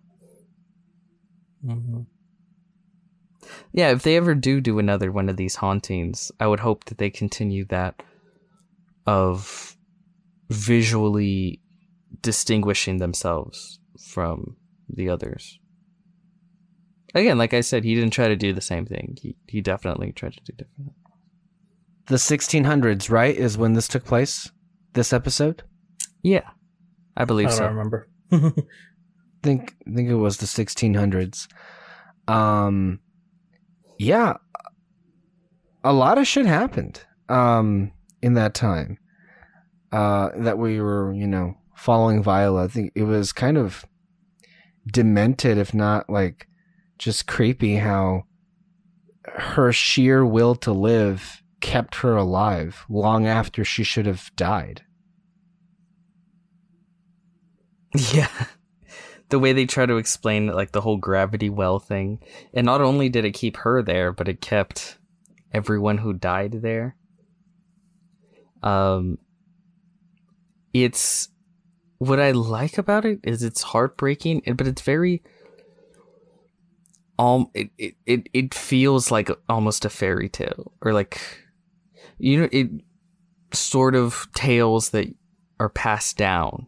Mm-hmm. 1.66 2.02
Yeah, 3.72 3.92
if 3.92 4.04
they 4.04 4.16
ever 4.16 4.36
do 4.36 4.62
do 4.62 4.80
another 4.80 5.12
one 5.12 5.30
of 5.30 5.38
these 5.38 5.56
hauntings, 5.56 6.32
I 6.40 6.48
would 6.48 6.60
hope 6.60 6.86
that 6.86 6.98
they 6.98 7.10
continue 7.10 7.66
that 7.66 8.02
of 9.06 9.69
visually 10.50 11.62
distinguishing 12.22 12.98
themselves 12.98 13.80
from 14.00 14.58
the 14.90 15.10
others. 15.10 15.60
Again, 17.16 17.38
like 17.38 17.54
I 17.54 17.62
said, 17.62 17.84
he 17.84 17.96
didn't 17.96 18.14
try 18.14 18.28
to 18.28 18.36
do 18.36 18.54
the 18.54 18.62
same 18.62 18.86
thing. 18.86 19.18
He 19.20 19.36
he 19.48 19.62
definitely 19.62 20.12
tried 20.12 20.34
to 20.34 20.42
do 20.44 20.54
different. 20.54 20.94
The 22.08 22.16
1600s, 22.16 23.10
right, 23.10 23.36
is 23.36 23.58
when 23.58 23.74
this 23.74 23.88
took 23.88 24.04
place? 24.04 24.52
This 24.94 25.14
episode? 25.14 25.64
Yeah, 26.24 26.50
I 27.16 27.22
I 27.22 27.26
believe 27.26 27.50
don't 27.50 27.58
so. 27.58 27.68
remember. 27.68 28.10
think 29.44 29.76
think 29.86 30.10
it 30.10 30.16
was 30.16 30.38
the 30.38 30.46
1600s. 30.46 31.48
Um, 32.28 33.00
yeah, 33.98 34.38
a 35.84 35.94
lot 35.94 36.18
of 36.18 36.28
shit 36.28 36.46
happened. 36.46 37.04
Um, 37.28 37.92
in 38.22 38.34
that 38.34 38.54
time, 38.54 38.98
uh, 39.92 40.30
that 40.36 40.58
we 40.58 40.80
were, 40.80 41.14
you 41.14 41.28
know, 41.28 41.56
following 41.76 42.22
Viola. 42.22 42.66
I 42.66 42.68
think 42.68 42.92
it 42.96 43.04
was 43.04 43.32
kind 43.32 43.58
of 43.58 43.86
demented, 44.92 45.58
if 45.58 45.74
not 45.74 46.10
like 46.10 46.48
just 46.98 47.28
creepy, 47.28 47.78
how 47.78 48.24
her 49.36 49.72
sheer 49.72 50.26
will 50.26 50.56
to 50.56 50.72
live 50.72 51.42
kept 51.62 51.96
her 51.98 52.16
alive 52.16 52.86
long 52.90 53.28
after 53.28 53.64
she 53.64 53.84
should 53.84 54.06
have 54.06 54.32
died. 54.36 54.84
Yeah. 58.14 58.30
The 59.30 59.40
way 59.40 59.54
they 59.54 59.66
try 59.66 59.86
to 59.86 59.98
explain 59.98 60.48
like 60.48 60.72
the 60.72 60.82
whole 60.82 60.98
gravity 60.98 61.50
well 61.50 61.80
thing. 61.80 62.20
And 62.54 62.66
not 62.66 62.82
only 62.82 63.10
did 63.10 63.26
it 63.26 63.34
keep 63.34 63.58
her 63.58 63.84
there, 63.84 64.12
but 64.12 64.28
it 64.28 64.42
kept 64.42 64.98
everyone 65.52 66.00
who 66.00 66.14
died 66.14 66.62
there. 66.64 66.96
Um 68.64 69.20
it's 70.74 71.30
what 71.98 72.20
I 72.20 72.32
like 72.32 72.78
about 72.78 73.06
it 73.06 73.20
is 73.24 73.44
it's 73.44 73.62
heartbreaking, 73.62 74.44
but 74.56 74.68
it's 74.68 74.82
very 74.82 75.22
um 77.18 77.50
it, 77.54 77.70
it, 77.78 77.96
it, 78.06 78.30
it 78.34 78.54
feels 78.54 79.12
like 79.12 79.30
almost 79.50 79.84
a 79.84 79.90
fairy 79.90 80.30
tale 80.30 80.72
or 80.82 80.94
like 80.94 81.20
you 82.18 82.40
know 82.40 82.50
it 82.52 82.70
sort 83.52 83.96
of 83.96 84.28
tales 84.34 84.92
that 84.92 85.14
are 85.60 85.70
passed 85.70 86.18
down 86.18 86.68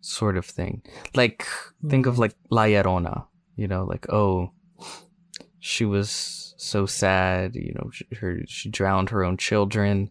sort 0.00 0.36
of 0.36 0.46
thing. 0.46 0.82
Like 1.14 1.46
think 1.88 2.06
of 2.06 2.18
like 2.18 2.34
La 2.50 2.64
Llorona, 2.64 3.26
you 3.56 3.68
know, 3.68 3.84
like 3.84 4.08
oh, 4.10 4.52
she 5.58 5.84
was 5.84 6.54
so 6.56 6.86
sad, 6.86 7.54
you 7.54 7.74
know, 7.74 7.90
she, 7.92 8.06
her 8.20 8.40
she 8.46 8.68
drowned 8.68 9.10
her 9.10 9.24
own 9.24 9.36
children, 9.36 10.10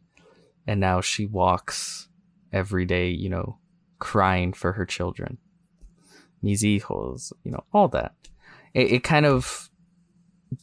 and 0.66 0.80
now 0.80 1.02
she 1.02 1.26
walks 1.26 2.07
every 2.52 2.86
day, 2.86 3.10
you 3.10 3.30
know, 3.30 3.58
crying 4.00 4.54
for 4.54 4.74
her 4.74 4.86
children. 4.86 5.38
Mis 6.42 6.64
hijos, 6.64 7.32
you 7.44 7.52
know, 7.52 7.64
all 7.74 7.88
that. 7.90 8.14
It, 8.74 8.92
it 8.92 9.04
kind 9.04 9.26
of 9.26 9.70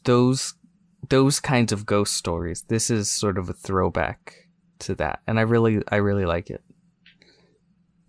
those 0.04 0.54
those 1.08 1.40
kinds 1.40 1.72
of 1.72 1.84
ghost 1.84 2.14
stories. 2.14 2.62
This 2.68 2.90
is 2.90 3.10
sort 3.10 3.38
of 3.38 3.48
a 3.48 3.52
throwback 3.52 4.48
to 4.80 4.94
that, 4.96 5.20
and 5.26 5.38
I 5.38 5.42
really 5.42 5.82
I 5.88 5.96
really 5.96 6.24
like 6.24 6.50
it, 6.50 6.62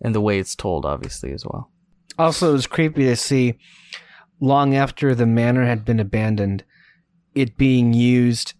and 0.01 0.13
the 0.13 0.21
way 0.21 0.39
it's 0.39 0.55
told, 0.55 0.85
obviously 0.85 1.31
as 1.31 1.45
well. 1.45 1.71
Also, 2.17 2.49
it 2.49 2.53
was 2.53 2.67
creepy 2.67 3.03
to 3.05 3.15
see 3.15 3.55
long 4.39 4.75
after 4.75 5.15
the 5.15 5.25
manor 5.25 5.65
had 5.65 5.83
been 5.85 5.99
abandoned, 5.99 6.63
it 7.33 7.57
being 7.57 7.93
used 7.93 8.53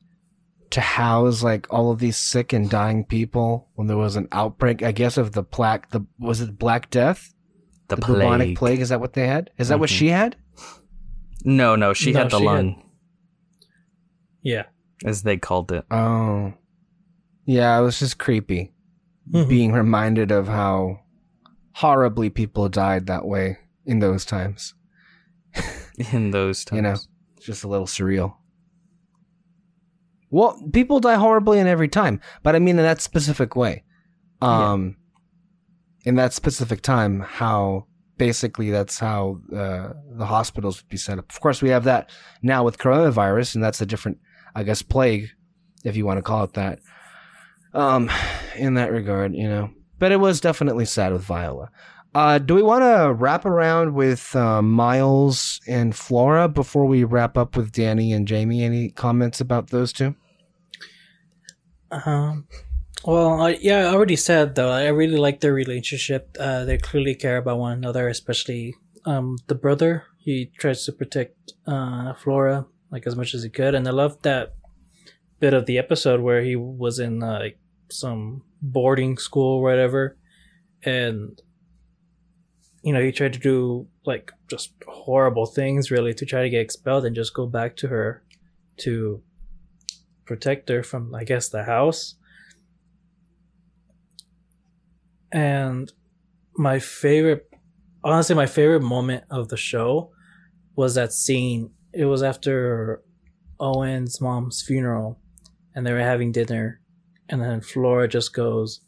to 0.75 0.81
house 0.81 1.41
like 1.43 1.67
all 1.73 1.91
of 1.91 1.99
these 1.99 2.17
sick 2.17 2.53
and 2.53 2.69
dying 2.69 3.03
people 3.05 3.69
when 3.75 3.87
there 3.87 3.97
was 3.97 4.15
an 4.15 4.27
outbreak. 4.31 4.83
I 4.83 4.91
guess 4.91 5.17
of 5.17 5.31
the 5.33 5.43
plague. 5.43 5.87
The 5.91 6.05
was 6.19 6.41
it 6.41 6.57
Black 6.59 6.89
Death? 6.89 7.33
The, 7.87 7.95
The 7.95 8.01
plague. 8.01 8.17
bubonic 8.19 8.57
plague. 8.57 8.79
Is 8.81 8.89
that 8.89 8.99
what 9.01 9.13
they 9.13 9.27
had? 9.27 9.49
Is 9.57 9.67
that 9.69 9.79
what 9.79 9.89
Mhm. 9.89 9.97
she 9.97 10.07
had? 10.09 10.35
No, 11.43 11.75
no, 11.75 11.93
she 11.93 12.11
No, 12.11 12.19
had 12.19 12.31
the 12.31 12.37
she 12.39 12.45
had- 12.45 12.51
lung, 12.55 12.89
Yeah. 14.41 14.63
as 15.05 15.21
they 15.23 15.37
called 15.37 15.71
it. 15.71 15.85
Oh, 15.91 16.53
yeah. 17.45 17.77
It 17.77 17.81
was 17.83 17.99
just 17.99 18.17
creepy 18.17 18.73
Mhm. 19.31 19.47
being 19.49 19.71
reminded 19.71 20.31
of 20.31 20.47
how 20.47 20.99
horribly 21.75 22.29
people 22.29 22.69
died 22.69 23.05
that 23.07 23.25
way 23.25 23.57
in 23.85 23.99
those 23.99 24.25
times. 24.25 24.73
In 26.11 26.31
those 26.31 26.65
times, 26.65 26.75
You 26.75 26.81
know. 26.81 26.95
It's 27.37 27.45
just 27.45 27.63
a 27.63 27.67
little 27.69 27.85
surreal. 27.87 28.35
Well, 30.35 30.61
people 30.73 30.99
die 30.99 31.15
horribly 31.15 31.59
in 31.59 31.67
every 31.67 31.87
time, 31.87 32.19
but 32.43 32.57
I 32.57 32.59
mean 32.59 32.77
in 32.77 32.83
that 32.83 32.99
specific 32.99 33.55
way. 33.55 33.85
Um, 34.41 34.97
in 36.03 36.15
that 36.15 36.33
specific 36.33 36.81
time, 36.81 37.21
how 37.21 37.87
basically 38.17 38.69
that's 38.69 38.99
how 38.99 39.39
uh, 39.55 39.93
the 40.11 40.25
hospitals 40.25 40.81
would 40.81 40.89
be 40.89 40.97
set 40.97 41.19
up. 41.19 41.31
Of 41.31 41.39
course, 41.39 41.61
we 41.61 41.69
have 41.69 41.85
that 41.85 42.09
now 42.41 42.65
with 42.65 42.77
coronavirus, 42.79 43.55
and 43.55 43.63
that's 43.63 43.79
a 43.79 43.85
different, 43.85 44.17
I 44.53 44.63
guess, 44.63 44.81
plague, 44.81 45.29
if 45.85 45.95
you 45.95 46.05
want 46.05 46.17
to 46.17 46.21
call 46.21 46.43
it 46.43 46.51
that. 46.55 46.79
Um, 47.73 48.11
in 48.57 48.73
that 48.73 48.91
regard, 48.91 49.33
you 49.33 49.47
know, 49.47 49.69
but 49.99 50.11
it 50.11 50.19
was 50.19 50.41
definitely 50.41 50.83
sad 50.83 51.13
with 51.13 51.23
Viola. 51.23 51.71
Uh, 52.13 52.39
do 52.39 52.55
we 52.55 52.61
want 52.61 52.81
to 52.81 53.13
wrap 53.13 53.45
around 53.45 53.93
with 53.93 54.35
uh, 54.35 54.61
Miles 54.61 55.61
and 55.65 55.95
Flora 55.95 56.49
before 56.49 56.87
we 56.87 57.05
wrap 57.05 57.37
up 57.37 57.55
with 57.55 57.71
Dani 57.71 58.13
and 58.13 58.27
Jamie? 58.27 58.63
Any 58.63 58.89
comments 58.89 59.39
about 59.39 59.69
those 59.69 59.93
two? 59.93 60.13
Um, 61.91 62.47
well, 63.05 63.41
I, 63.41 63.57
yeah, 63.61 63.89
I 63.89 63.93
already 63.93 64.15
said 64.15 64.55
though. 64.55 64.71
I 64.71 64.87
really 64.87 65.17
like 65.17 65.39
their 65.39 65.53
relationship. 65.53 66.35
Uh, 66.39 66.65
they 66.65 66.77
clearly 66.77 67.15
care 67.15 67.37
about 67.37 67.59
one 67.59 67.73
another, 67.73 68.07
especially 68.07 68.75
um 69.05 69.37
the 69.47 69.55
brother. 69.55 70.05
He 70.17 70.51
tries 70.57 70.85
to 70.85 70.91
protect 70.91 71.53
uh 71.67 72.13
Flora 72.15 72.65
like 72.91 73.05
as 73.05 73.15
much 73.15 73.33
as 73.33 73.43
he 73.43 73.49
could, 73.49 73.75
and 73.75 73.87
I 73.87 73.91
love 73.91 74.21
that 74.23 74.55
bit 75.39 75.53
of 75.53 75.65
the 75.65 75.77
episode 75.77 76.21
where 76.21 76.41
he 76.41 76.55
was 76.55 76.99
in 76.99 77.21
uh, 77.21 77.39
like 77.39 77.59
some 77.91 78.43
boarding 78.61 79.17
school 79.17 79.57
or 79.57 79.63
whatever, 79.63 80.17
and 80.83 81.39
you 82.81 82.93
know 82.93 83.01
he 83.01 83.11
tried 83.11 83.33
to 83.33 83.39
do 83.39 83.87
like 84.05 84.31
just 84.49 84.73
horrible 84.87 85.45
things 85.45 85.91
really 85.91 86.13
to 86.13 86.25
try 86.25 86.41
to 86.41 86.49
get 86.49 86.61
expelled 86.61 87.05
and 87.05 87.15
just 87.15 87.33
go 87.33 87.45
back 87.45 87.75
to 87.75 87.87
her 87.87 88.23
to 88.77 89.21
protect 90.25 90.69
her 90.69 90.83
from 90.83 91.13
I 91.15 91.23
guess 91.23 91.49
the 91.49 91.63
house. 91.63 92.15
And 95.31 95.91
my 96.55 96.79
favorite 96.79 97.49
honestly 98.03 98.35
my 98.35 98.45
favorite 98.45 98.83
moment 98.83 99.23
of 99.29 99.49
the 99.49 99.57
show 99.57 100.11
was 100.75 100.95
that 100.95 101.13
scene. 101.13 101.71
It 101.93 102.05
was 102.05 102.23
after 102.23 103.01
Owen's 103.59 104.19
mom's 104.19 104.61
funeral 104.61 105.19
and 105.73 105.85
they 105.85 105.93
were 105.93 105.99
having 105.99 106.31
dinner 106.31 106.81
and 107.29 107.41
then 107.41 107.61
Flora 107.61 108.07
just 108.07 108.33
goes, 108.33 108.81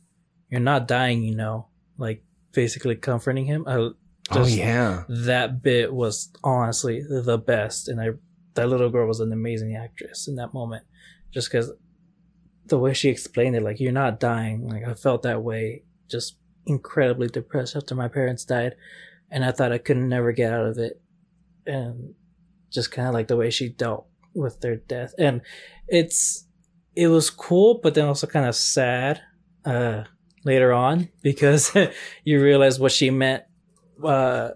You're 0.50 0.60
not 0.62 0.88
dying, 0.88 1.24
you 1.24 1.36
know. 1.36 1.68
Like 1.98 2.24
basically 2.54 2.96
comforting 2.96 3.46
him. 3.46 3.66
I 3.68 3.90
oh 4.32 4.46
yeah, 4.46 5.04
that 5.08 5.64
bit 5.64 5.94
was 5.94 6.30
honestly 6.44 7.02
the 7.02 7.38
best 7.38 7.88
and 7.88 8.02
i 8.02 8.10
that 8.56 8.68
little 8.68 8.90
girl 8.90 9.08
was 9.08 9.20
an 9.20 9.32
amazing 9.32 9.76
actress 9.76 10.28
in 10.28 10.36
that 10.36 10.54
moment 10.54 10.84
just 11.38 11.52
because 11.52 11.72
the 12.66 12.80
way 12.80 12.96
she 12.96 13.10
explained 13.10 13.56
it 13.56 13.62
like 13.62 13.80
you're 13.80 13.92
not 13.92 14.20
dying. 14.20 14.68
Like 14.68 14.84
i 14.88 14.96
felt 14.96 15.22
that 15.22 15.44
way 15.44 15.84
just 16.10 16.36
incredibly 16.66 17.28
depressed 17.28 17.76
after 17.76 17.94
my 17.94 18.08
parents 18.08 18.44
died 18.44 18.74
and 19.30 19.46
i 19.46 19.52
thought 19.52 19.72
i 19.72 19.78
could 19.78 19.98
never 19.98 20.32
get 20.32 20.52
out 20.52 20.66
of 20.66 20.80
it. 20.80 21.00
And 21.68 22.16
just 22.72 22.92
kind 22.92 23.08
of 23.08 23.14
like 23.14 23.28
the 23.28 23.38
way 23.38 23.52
she 23.52 23.70
dealt 23.70 24.08
with 24.34 24.62
their 24.62 24.78
death. 24.78 25.14
And 25.20 25.42
it's 25.88 26.48
it 26.96 27.10
was 27.10 27.30
cool 27.30 27.80
but 27.84 27.94
then 27.94 28.08
also 28.08 28.26
kind 28.26 28.48
of 28.48 28.56
sad 28.56 29.22
uh 29.64 30.06
later 30.44 30.74
on 30.74 31.10
because 31.22 31.72
you 32.24 32.42
realize 32.42 32.80
what 32.80 32.92
she 32.92 33.12
meant 33.12 33.44
uh 34.04 34.50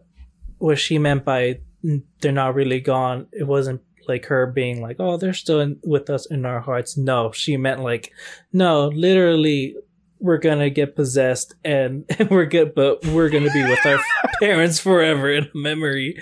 what 0.58 0.80
she 0.80 0.98
meant 0.98 1.26
by 1.26 1.60
"Mm, 1.86 2.02
they're 2.22 2.32
not 2.32 2.56
really 2.56 2.80
gone. 2.80 3.28
It 3.32 3.46
wasn't 3.46 3.82
like 4.08 4.26
her 4.26 4.48
being 4.48 4.82
like 4.82 4.98
oh 5.00 5.18
they're 5.18 5.34
still 5.34 5.60
in, 5.60 5.80
with 5.84 6.10
us 6.10 6.26
in 6.26 6.46
our 6.46 6.60
hearts. 6.60 6.98
No 6.98 7.32
she 7.32 7.58
meant 7.58 7.82
like 7.82 8.12
no 8.54 8.88
literally 8.88 9.76
we're 10.20 10.38
gonna 10.38 10.70
get 10.70 10.96
possessed 10.96 11.56
and, 11.64 12.06
and 12.20 12.30
we're 12.30 12.46
good 12.46 12.76
but 12.76 13.06
we're 13.08 13.30
gonna 13.30 13.52
be 13.52 13.64
with 13.64 13.86
our 13.86 14.00
parents 14.40 14.80
forever 14.80 15.32
in 15.32 15.50
memory. 15.54 16.18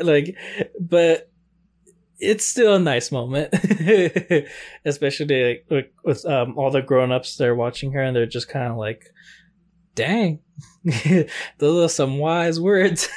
Like 0.00 0.36
but 0.80 1.30
it's 2.20 2.44
still 2.44 2.74
a 2.74 2.80
nice 2.80 3.12
moment 3.12 3.54
especially 4.84 5.62
like, 5.70 5.92
with, 6.04 6.26
um, 6.26 6.58
all 6.58 6.70
the 6.70 6.82
grown-ups 6.82 7.36
they're 7.36 7.54
watching 7.54 7.92
her 7.92 8.02
and 8.02 8.16
they're 8.16 8.26
just 8.26 8.48
kind 8.48 8.72
of 8.72 8.76
like 8.76 9.12
dang 9.94 10.40
those 11.58 11.84
are 11.84 11.88
some 11.88 12.18
wise 12.18 12.60
words 12.60 13.08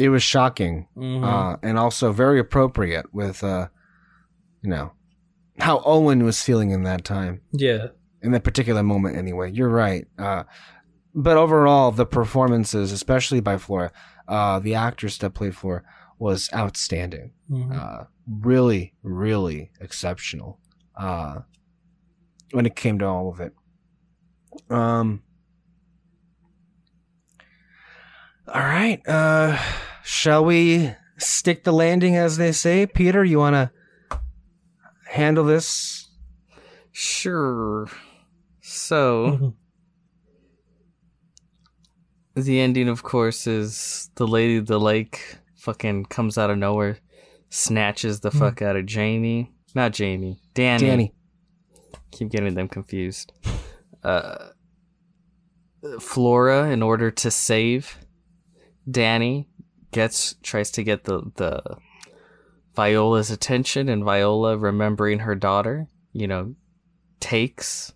it 0.00 0.08
was 0.10 0.22
shocking 0.22 0.86
Mhm. 0.96 1.24
uh, 1.24 1.56
and 1.62 1.78
also 1.78 2.12
very 2.12 2.38
appropriate 2.38 3.12
with, 3.12 3.42
uh, 3.44 3.68
you 4.62 4.70
know, 4.70 4.92
how 5.58 5.82
Owen 5.84 6.24
was 6.24 6.42
feeling 6.42 6.70
in 6.70 6.82
that 6.84 7.04
time, 7.04 7.40
yeah 7.52 7.88
in 8.22 8.32
that 8.32 8.42
particular 8.44 8.82
moment. 8.82 9.16
Anyway, 9.16 9.50
you're 9.52 9.68
right. 9.68 10.06
Uh, 10.18 10.42
but 11.14 11.36
overall, 11.36 11.92
the 11.92 12.04
performances, 12.06 12.90
especially 12.92 13.40
by 13.40 13.56
Flora, 13.56 13.92
uh, 14.26 14.58
the 14.58 14.74
actress 14.74 15.18
that 15.18 15.30
played 15.34 15.56
Flora, 15.56 15.82
was 16.18 16.48
outstanding. 16.52 17.30
Mhm. 17.50 17.72
Uh, 17.72 18.04
really, 18.28 18.94
really 19.02 19.70
exceptional. 19.80 20.58
Uh, 20.96 21.40
when 22.50 22.66
it 22.66 22.74
came 22.74 22.98
to 22.98 23.04
all 23.06 23.28
of 23.28 23.38
it. 23.40 23.52
Um. 24.70 25.22
All 28.52 28.62
right. 28.62 29.00
Uh, 29.06 29.58
shall 30.04 30.44
we 30.44 30.92
stick 31.18 31.64
the 31.64 31.72
landing, 31.72 32.16
as 32.16 32.36
they 32.36 32.52
say? 32.52 32.86
Peter, 32.86 33.24
you 33.24 33.38
want 33.38 33.54
to 33.54 33.70
handle 35.10 35.44
this? 35.44 36.08
Sure. 36.92 37.88
So 38.60 39.54
Mhm. 42.36 42.44
the 42.44 42.60
ending, 42.60 42.88
of 42.88 43.02
course, 43.02 43.46
is 43.46 44.10
the 44.14 44.26
lady 44.26 44.56
of 44.56 44.66
the 44.66 44.78
lake 44.80 45.38
fucking 45.56 46.06
comes 46.06 46.38
out 46.38 46.50
of 46.50 46.58
nowhere, 46.58 46.98
snatches 47.50 48.20
the 48.20 48.30
Hmm. 48.30 48.38
fuck 48.38 48.62
out 48.62 48.76
of 48.76 48.86
Jamie. 48.86 49.52
Not 49.74 49.92
Jamie. 49.92 50.40
Dani. 50.54 50.80
Dani. 50.80 51.12
Keep 52.12 52.30
getting 52.30 52.54
them 52.54 52.68
confused. 52.68 53.32
Uh, 54.02 54.50
Flora, 56.00 56.70
in 56.70 56.82
order 56.82 57.10
to 57.10 57.30
save 57.30 57.98
Dani, 58.88 59.46
gets 59.92 60.34
tries 60.42 60.70
to 60.72 60.82
get 60.82 61.04
the 61.04 61.22
the 61.36 61.62
Viola's 62.74 63.30
attention, 63.30 63.88
and 63.88 64.04
Viola, 64.04 64.56
remembering 64.56 65.20
her 65.20 65.34
daughter, 65.34 65.88
you 66.12 66.26
know, 66.26 66.54
takes 67.20 67.92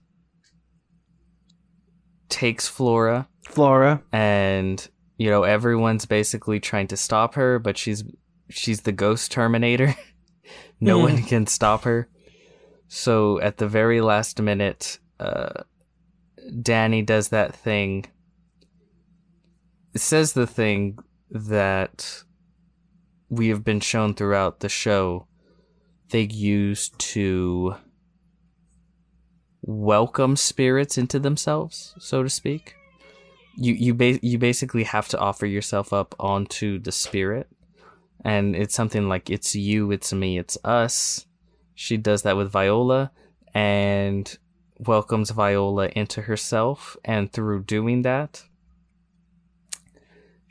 takes 2.29 2.67
Flora, 2.67 3.29
Flora. 3.49 4.03
and 4.13 4.89
you 5.19 5.31
know 5.31 5.43
everyone's 5.43 6.07
basically 6.07 6.59
trying 6.61 6.89
to 6.89 6.97
stop 6.97 7.35
her, 7.35 7.59
but 7.59 7.77
she's 7.79 8.05
she's 8.51 8.83
the 8.83 8.93
ghost 8.93 9.31
Terminator. 9.33 9.95
no 10.81 10.99
Hmm. 10.99 11.05
one 11.05 11.23
can 11.23 11.47
stop 11.47 11.85
her. 11.85 12.09
So 12.89 13.41
at 13.41 13.57
the 13.59 13.69
very 13.69 14.01
last 14.01 14.41
minute, 14.41 14.99
uh, 15.21 15.63
Dani 16.51 17.05
does 17.07 17.29
that 17.29 17.55
thing. 17.55 18.05
It 19.95 20.01
says 20.01 20.33
the 20.33 20.47
thing 20.47 20.99
that 21.31 22.23
we 23.29 23.49
have 23.49 23.65
been 23.65 23.81
shown 23.81 24.15
throughout 24.15 24.61
the 24.61 24.69
show 24.69 25.27
they 26.11 26.23
use 26.23 26.91
to 26.91 27.75
welcome 29.63 30.37
spirits 30.37 30.99
into 30.99 31.19
themselves, 31.19 31.95
so 31.99 32.23
to 32.23 32.29
speak. 32.29 32.75
You 33.57 33.75
you 33.75 33.95
ba- 33.95 34.25
you 34.25 34.39
basically 34.39 34.85
have 34.85 35.09
to 35.09 35.19
offer 35.19 35.47
yourself 35.47 35.93
up 35.93 36.15
onto 36.19 36.79
the 36.79 36.93
spirit, 36.93 37.49
and 38.25 38.57
it's 38.57 38.75
something 38.75 39.09
like 39.09 39.31
it's 39.31 39.55
you, 39.55 39.91
it's 39.91 40.13
me, 40.13 40.39
it's 40.39 40.59
us. 40.65 41.27
She 41.75 41.97
does 41.97 42.23
that 42.23 42.37
with 42.37 42.51
Viola, 42.51 43.11
and 43.55 44.39
welcomes 44.79 45.31
Viola 45.31 45.89
into 45.89 46.23
herself, 46.23 46.97
and 47.05 47.33
through 47.33 47.65
doing 47.65 48.03
that, 48.03 48.45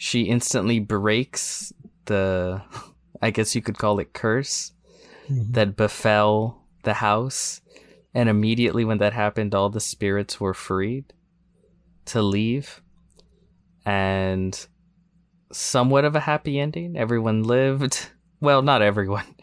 she 0.02 0.23
instantly 0.23 0.80
breaks 0.80 1.72
the, 2.06 2.60
I 3.22 3.30
guess 3.30 3.53
you 3.53 3.61
could 3.61 3.78
call 3.78 3.99
it 3.99 4.14
curse 4.14 4.72
mm-hmm. 5.30 5.52
that 5.52 5.76
befell 5.76 6.64
the 6.82 6.95
house. 6.95 7.61
And 8.11 8.28
immediately 8.28 8.84
when 8.84 8.98
that 8.98 9.14
happened, 9.14 9.53
all 9.53 9.69
the 9.69 9.80
spirits 9.80 10.40
were 10.40 10.56
freed 10.56 11.14
to 12.06 12.23
leave. 12.23 12.82
And 13.86 14.65
somewhat 15.52 16.03
of 16.03 16.15
a 16.15 16.22
happy 16.22 16.60
ending. 16.60 16.98
Everyone 16.98 17.44
lived. 17.44 18.10
Well, 18.44 18.64
not 18.64 18.82
everyone. 18.82 19.36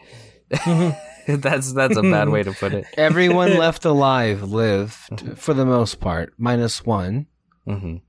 Mm-hmm. 0.51 1.35
that's 1.39 1.71
that's 1.71 1.95
a 1.95 2.01
bad 2.01 2.27
way 2.27 2.43
to 2.43 2.51
put 2.51 2.73
it. 2.73 2.85
Everyone 2.97 3.55
left 3.55 3.85
alive 3.85 4.43
lived 4.43 5.09
mm-hmm. 5.11 5.35
for 5.35 5.53
the 5.53 5.65
most 5.65 6.01
part, 6.01 6.33
minus 6.37 6.85
one. 6.85 7.27
hmm 7.65 7.99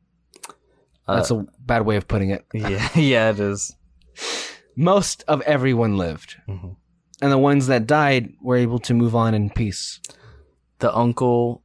That's 1.16 1.30
a 1.30 1.44
bad 1.60 1.82
way 1.86 1.96
of 1.96 2.06
putting 2.08 2.30
it. 2.30 2.44
Yeah, 2.54 2.88
yeah, 2.94 3.30
it 3.30 3.40
is. 3.40 3.74
Most 4.76 5.24
of 5.28 5.40
everyone 5.42 5.96
lived. 5.96 6.36
Mhm. 6.48 6.76
And 7.22 7.30
the 7.32 7.38
ones 7.38 7.66
that 7.66 7.86
died 7.86 8.32
were 8.40 8.56
able 8.56 8.78
to 8.80 8.94
move 8.94 9.14
on 9.14 9.34
in 9.34 9.50
peace. 9.50 10.00
the 10.78 10.94
uncle 10.96 11.62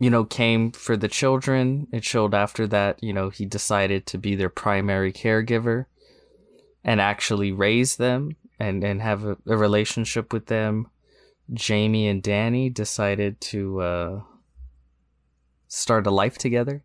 you 0.00 0.08
know 0.10 0.24
came 0.24 0.72
for 0.72 0.96
the 0.96 1.08
children 1.08 1.86
it 1.92 2.02
showed 2.04 2.34
after 2.34 2.66
that 2.66 3.02
you 3.02 3.12
know 3.12 3.28
he 3.30 3.44
decided 3.44 4.06
to 4.06 4.16
be 4.18 4.34
their 4.34 4.48
primary 4.48 5.12
caregiver 5.12 5.84
and 6.82 7.00
actually 7.02 7.52
raise 7.52 7.96
them 7.96 8.34
and 8.58 8.82
and 8.82 9.02
have 9.02 9.24
a, 9.24 9.36
a 9.46 9.56
relationship 9.56 10.32
with 10.32 10.46
them 10.46 10.88
jamie 11.52 12.08
and 12.08 12.22
dani 12.22 12.72
decided 12.72 13.38
to 13.40 13.80
uh 13.80 14.20
start 15.68 16.06
a 16.06 16.10
life 16.10 16.38
together 16.38 16.82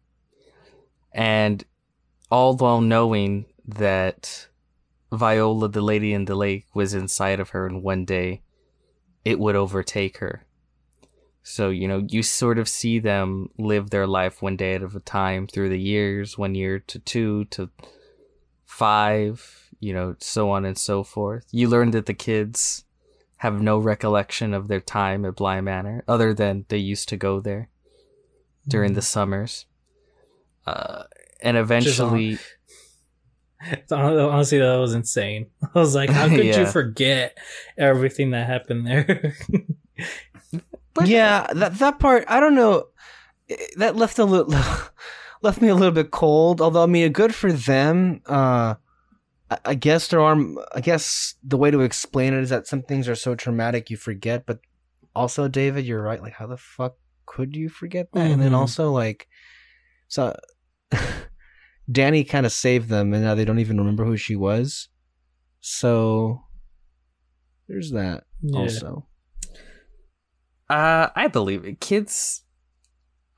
and 1.12 1.64
all 2.32 2.56
while 2.56 2.82
knowing 2.82 3.46
that 3.66 4.48
viola 5.12 5.68
the 5.68 5.82
lady 5.82 6.14
in 6.14 6.26
the 6.26 6.36
lake 6.36 6.66
was 6.74 6.94
inside 6.94 7.40
of 7.40 7.50
her 7.50 7.66
and 7.66 7.82
one 7.82 8.06
day 8.06 8.42
it 9.26 9.40
would 9.40 9.56
overtake 9.56 10.18
her 10.18 10.46
so, 11.50 11.70
you 11.70 11.88
know, 11.88 12.06
you 12.08 12.22
sort 12.22 12.60
of 12.60 12.68
see 12.68 13.00
them 13.00 13.50
live 13.58 13.90
their 13.90 14.06
life 14.06 14.42
one 14.42 14.56
day 14.56 14.76
at 14.76 14.84
a 14.84 15.00
time 15.00 15.48
through 15.48 15.70
the 15.70 15.80
years, 15.80 16.38
one 16.38 16.54
year 16.54 16.78
to 16.80 17.00
two 17.00 17.46
to 17.46 17.72
five, 18.66 19.72
you 19.80 19.92
know, 19.92 20.16
so 20.20 20.52
on 20.52 20.64
and 20.64 20.78
so 20.78 21.04
forth. 21.04 21.48
You 21.52 21.68
learn 21.68 21.90
that 21.92 22.06
the 22.06 22.14
kids 22.14 22.86
have 23.38 23.62
no 23.62 23.80
recollection 23.80 24.54
of 24.54 24.68
their 24.68 24.80
time 24.80 25.26
at 25.26 25.38
Bly 25.38 25.60
Manor, 25.62 26.04
other 26.08 26.34
than 26.36 26.66
they 26.68 26.78
used 26.78 27.10
to 27.10 27.18
go 27.18 27.40
there 27.40 27.70
during 28.68 28.92
mm-hmm. 28.92 28.98
the 28.98 29.02
summers. 29.02 29.66
Uh, 30.66 31.04
and 31.42 31.58
eventually, 31.58 32.38
Honestly, 33.92 34.60
that 34.60 34.78
was 34.78 34.94
insane. 34.94 35.48
I 35.76 35.80
was 35.80 35.96
like, 35.96 36.10
how 36.10 36.28
could 36.30 36.46
Yeah. 36.46 36.60
you 36.62 36.66
forget 36.68 37.38
everything 37.78 38.32
that 38.32 38.48
happened 38.48 38.88
there? 38.88 39.36
but 40.94 41.08
yeah, 41.08 41.48
that 41.54 41.78
that 41.80 42.00
part 42.00 42.26
I 42.28 42.40
don't 42.40 42.56
know. 42.56 42.86
eh, 43.50 43.56
That 43.78 43.96
left 43.96 44.18
a 44.20 44.26
little 44.26 44.54
left 45.42 45.62
me 45.62 45.68
a 45.68 45.76
little 45.76 45.94
bit 45.94 46.12
cold. 46.12 46.62
Although 46.62 46.84
I 46.84 46.88
mean, 46.88 47.12
good 47.12 47.36
for 47.36 47.52
them. 47.52 48.22
Uh, 48.26 48.76
I, 49.50 49.58
I 49.66 49.74
guess 49.76 50.08
there 50.08 50.22
are. 50.22 50.38
I 50.74 50.82
guess 50.82 51.36
the 51.44 51.58
way 51.58 51.72
to 51.72 51.82
explain 51.82 52.34
it 52.34 52.42
is 52.44 52.50
that 52.50 52.68
some 52.68 52.82
things 52.82 53.10
are 53.10 53.16
so 53.16 53.36
traumatic 53.36 53.90
you 53.90 53.98
forget. 53.98 54.46
But 54.46 54.60
also, 55.16 55.48
David, 55.48 55.86
you're 55.86 56.02
right. 56.02 56.22
Like, 56.22 56.34
how 56.34 56.48
the 56.48 56.58
fuck 56.58 56.96
could 57.26 57.56
you 57.56 57.68
forget 57.70 58.12
that? 58.14 58.32
And 58.32 58.42
then 58.42 58.52
Mhm. 58.54 58.58
also, 58.58 58.92
like, 58.92 59.28
so 60.08 60.36
Dani 61.92 62.28
kind 62.28 62.46
of 62.46 62.52
saved 62.52 62.90
them, 62.90 63.14
and 63.14 63.24
now 63.24 63.36
they 63.36 63.46
don't 63.46 63.60
even 63.60 63.78
remember 63.78 64.06
who 64.06 64.18
she 64.18 64.36
was. 64.36 64.90
So 65.62 66.42
there's 67.68 67.92
that. 67.92 68.24
Yeah. 68.42 68.60
Also, 68.60 69.08
uh, 70.70 71.10
I 71.16 71.28
believe 71.28 71.66
it. 71.66 71.80
Kids 71.80 72.44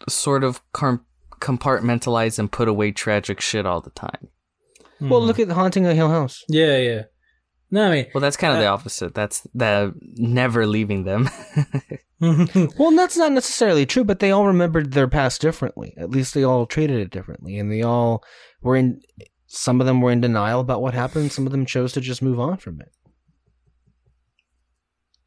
sort 0.09 0.43
of 0.43 0.61
com- 0.73 1.05
compartmentalize 1.39 2.37
and 2.39 2.51
put 2.51 2.67
away 2.67 2.91
tragic 2.91 3.39
shit 3.41 3.65
all 3.65 3.81
the 3.81 3.89
time. 3.91 4.27
well, 4.99 5.19
Mhm. 5.21 5.25
look 5.27 5.39
at 5.39 5.47
the 5.47 5.55
haunting 5.55 5.85
of 5.87 5.95
Hill 5.95 6.09
House. 6.09 6.43
Yeah, 6.47 6.77
yeah. 6.77 7.01
No, 7.73 7.87
I 7.87 7.91
mean, 7.91 8.05
Well, 8.13 8.21
that's 8.21 8.35
kind 8.37 8.53
of 8.53 8.59
the 8.59 8.67
Uh, 8.69 8.73
opposite. 8.73 9.13
That's 9.15 9.47
the 9.53 9.93
never 10.15 10.65
leaving 10.67 11.03
them. 11.05 11.29
Well, 12.77 12.91
that's 12.91 13.17
not 13.17 13.31
necessarily 13.31 13.87
true, 13.87 14.03
but 14.03 14.19
they 14.19 14.29
all 14.29 14.45
remembered 14.45 14.91
their 14.93 15.07
past 15.07 15.41
differently. 15.41 15.95
At 15.97 16.11
least 16.11 16.35
they 16.35 16.43
all 16.43 16.67
treated 16.67 16.99
it 16.99 17.09
differently, 17.09 17.57
and 17.57 17.71
they 17.71 17.81
all 17.81 18.23
were 18.61 18.75
in. 18.75 19.01
Some 19.47 19.81
of 19.81 19.87
them 19.87 20.01
were 20.01 20.11
in 20.11 20.21
denial 20.21 20.59
about 20.59 20.83
what 20.83 20.93
happened. 20.93 21.31
Some 21.31 21.47
of 21.47 21.51
them 21.51 21.65
chose 21.65 21.93
to 21.93 21.99
just 22.01 22.21
move 22.21 22.39
on 22.39 22.57
from 22.57 22.79
it. 22.79 22.89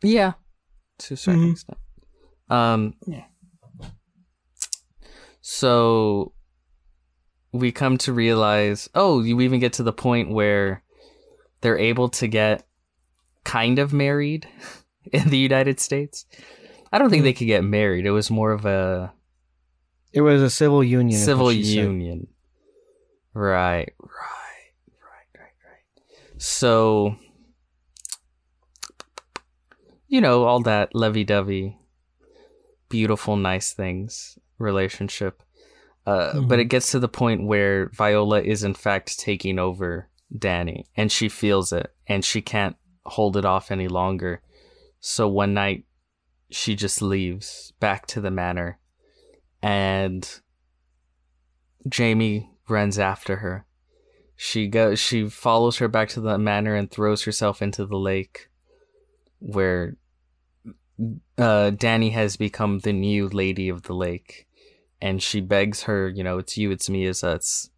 yeah, 0.04 0.34
to 0.98 1.14
a 1.14 1.16
certain 1.16 1.46
Mhm. 1.48 1.52
extent. 1.52 1.78
Um, 2.48 2.94
Yeah. 3.08 3.24
So 5.40 6.32
we 7.52 7.72
come 7.72 7.98
to 7.98 8.12
realize. 8.12 8.88
Oh, 8.94 9.20
you 9.20 9.40
even 9.40 9.58
get 9.58 9.72
to 9.74 9.82
the 9.82 9.92
point 9.92 10.30
where 10.30 10.83
they're 11.64 11.78
able 11.78 12.10
to 12.10 12.28
get 12.28 12.66
kind 13.42 13.78
of 13.78 13.92
married 13.92 14.46
in 15.12 15.30
the 15.30 15.38
United 15.38 15.80
States. 15.80 16.26
I 16.92 16.98
don't 16.98 17.08
think 17.10 17.22
Hmm. 17.22 17.24
they 17.24 17.32
could 17.32 17.46
get 17.46 17.64
married. 17.64 18.04
It 18.06 18.10
was 18.12 18.30
more 18.30 18.52
of 18.52 18.66
a 18.66 19.12
It 20.12 20.20
was 20.20 20.40
a 20.42 20.50
civil 20.50 20.84
union. 20.84 21.18
civil 21.18 21.50
said. 21.50 21.64
union. 21.64 22.28
Right, 23.32 23.92
right, 23.98 24.72
right, 25.02 25.30
right, 25.34 25.56
right. 25.66 26.40
So, 26.40 27.16
you 30.06 30.20
know, 30.20 30.44
all 30.44 30.60
that 30.60 30.94
lovey 30.94 31.24
dovey, 31.24 31.78
beautiful, 32.88 33.36
nice 33.36 33.72
things 33.72 34.38
relationship. 34.58 35.42
Uh, 36.06 36.40
But 36.42 36.58
Mhm. 36.58 36.62
it 36.62 36.64
gets 36.66 36.90
to 36.92 37.00
the 37.00 37.08
point 37.08 37.46
where 37.46 37.88
Viola 37.88 38.42
is, 38.42 38.62
in 38.62 38.74
fact, 38.74 39.18
taking 39.18 39.58
over 39.58 40.08
Dani, 40.36 40.84
and 40.96 41.10
she 41.12 41.28
feels 41.28 41.72
it, 41.72 41.94
and 42.06 42.24
she 42.24 42.42
can't 42.42 42.76
hold 43.04 43.36
it 43.36 43.44
off 43.44 43.70
any 43.70 43.88
longer. 43.88 44.42
So 45.00 45.28
one 45.28 45.54
night, 45.54 45.84
she 46.50 46.74
just 46.74 47.02
leaves 47.02 47.72
back 47.80 48.06
to 48.08 48.20
the 48.20 48.30
manor, 48.30 48.78
and 49.62 50.40
Jamie 51.88 52.50
runs 52.68 52.98
after 52.98 53.36
her. 53.36 53.66
She 54.36 54.66
goes. 54.66 54.98
She 54.98 55.28
follows 55.28 55.78
her 55.78 55.88
back 55.88 56.08
to 56.10 56.20
the 56.20 56.38
manor 56.38 56.74
and 56.74 56.90
throws 56.90 57.22
herself 57.22 57.62
into 57.62 57.86
the 57.86 57.96
lake, 57.98 58.48
where 59.38 59.96
uh, 61.38 61.70
Dani 61.70 62.12
has 62.12 62.36
become 62.36 62.80
the 62.80 62.92
new 62.92 63.28
lady 63.28 63.68
of 63.68 63.82
the 63.82 63.94
lake, 63.94 64.46
and 65.00 65.22
she 65.22 65.40
begs 65.40 65.84
her, 65.84 66.08
you 66.08 66.24
know, 66.24 66.38
it's 66.38 66.56
you, 66.56 66.70
it's 66.70 66.88
me, 66.88 67.06
it's 67.06 67.22
us, 67.22 67.70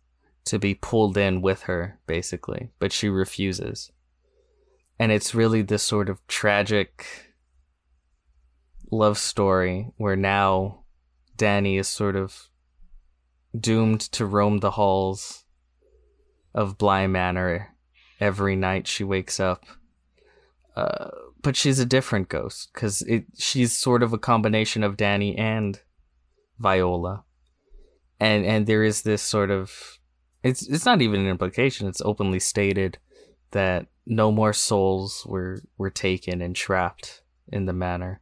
to 0.46 0.58
be 0.58 0.74
pulled 0.74 1.16
in 1.16 1.42
with 1.42 1.62
her, 1.62 2.00
basically, 2.06 2.70
but 2.78 2.92
she 2.92 3.08
refuses. 3.08 3.92
And 4.98 5.12
it's 5.12 5.34
really 5.34 5.62
this 5.62 5.82
sort 5.82 6.08
of 6.08 6.26
tragic 6.26 7.34
love 8.90 9.18
story 9.18 9.92
where 9.96 10.16
now 10.16 10.84
Dani 11.36 11.78
is 11.78 11.88
sort 11.88 12.16
of 12.16 12.48
doomed 13.58 14.00
to 14.00 14.24
roam 14.24 14.58
the 14.58 14.72
halls 14.72 15.44
of 16.54 16.78
Bly 16.78 17.06
Manor 17.06 17.74
every 18.20 18.56
night 18.56 18.86
she 18.86 19.04
wakes 19.04 19.38
up. 19.38 19.64
Uh, 20.74 21.10
but 21.42 21.56
she's 21.56 21.78
a 21.78 21.86
different 21.86 22.28
ghost 22.28 22.70
because 22.72 23.04
she's 23.38 23.72
sort 23.72 24.02
of 24.02 24.12
a 24.12 24.18
combination 24.18 24.82
of 24.82 24.96
Dani 24.96 25.38
and 25.38 25.80
Viola, 26.58 27.24
and 28.18 28.44
and 28.44 28.66
there 28.66 28.82
is 28.82 29.02
this 29.02 29.22
sort 29.22 29.50
of 29.50 29.95
it's 30.46 30.66
it's 30.66 30.86
not 30.86 31.02
even 31.02 31.20
an 31.20 31.26
implication; 31.26 31.88
it's 31.88 32.02
openly 32.02 32.40
stated 32.40 32.98
that 33.50 33.86
no 34.06 34.30
more 34.30 34.52
souls 34.52 35.24
were 35.26 35.62
were 35.78 35.90
taken 35.90 36.40
and 36.40 36.54
trapped 36.54 37.22
in 37.48 37.66
the 37.66 37.72
manor. 37.72 38.20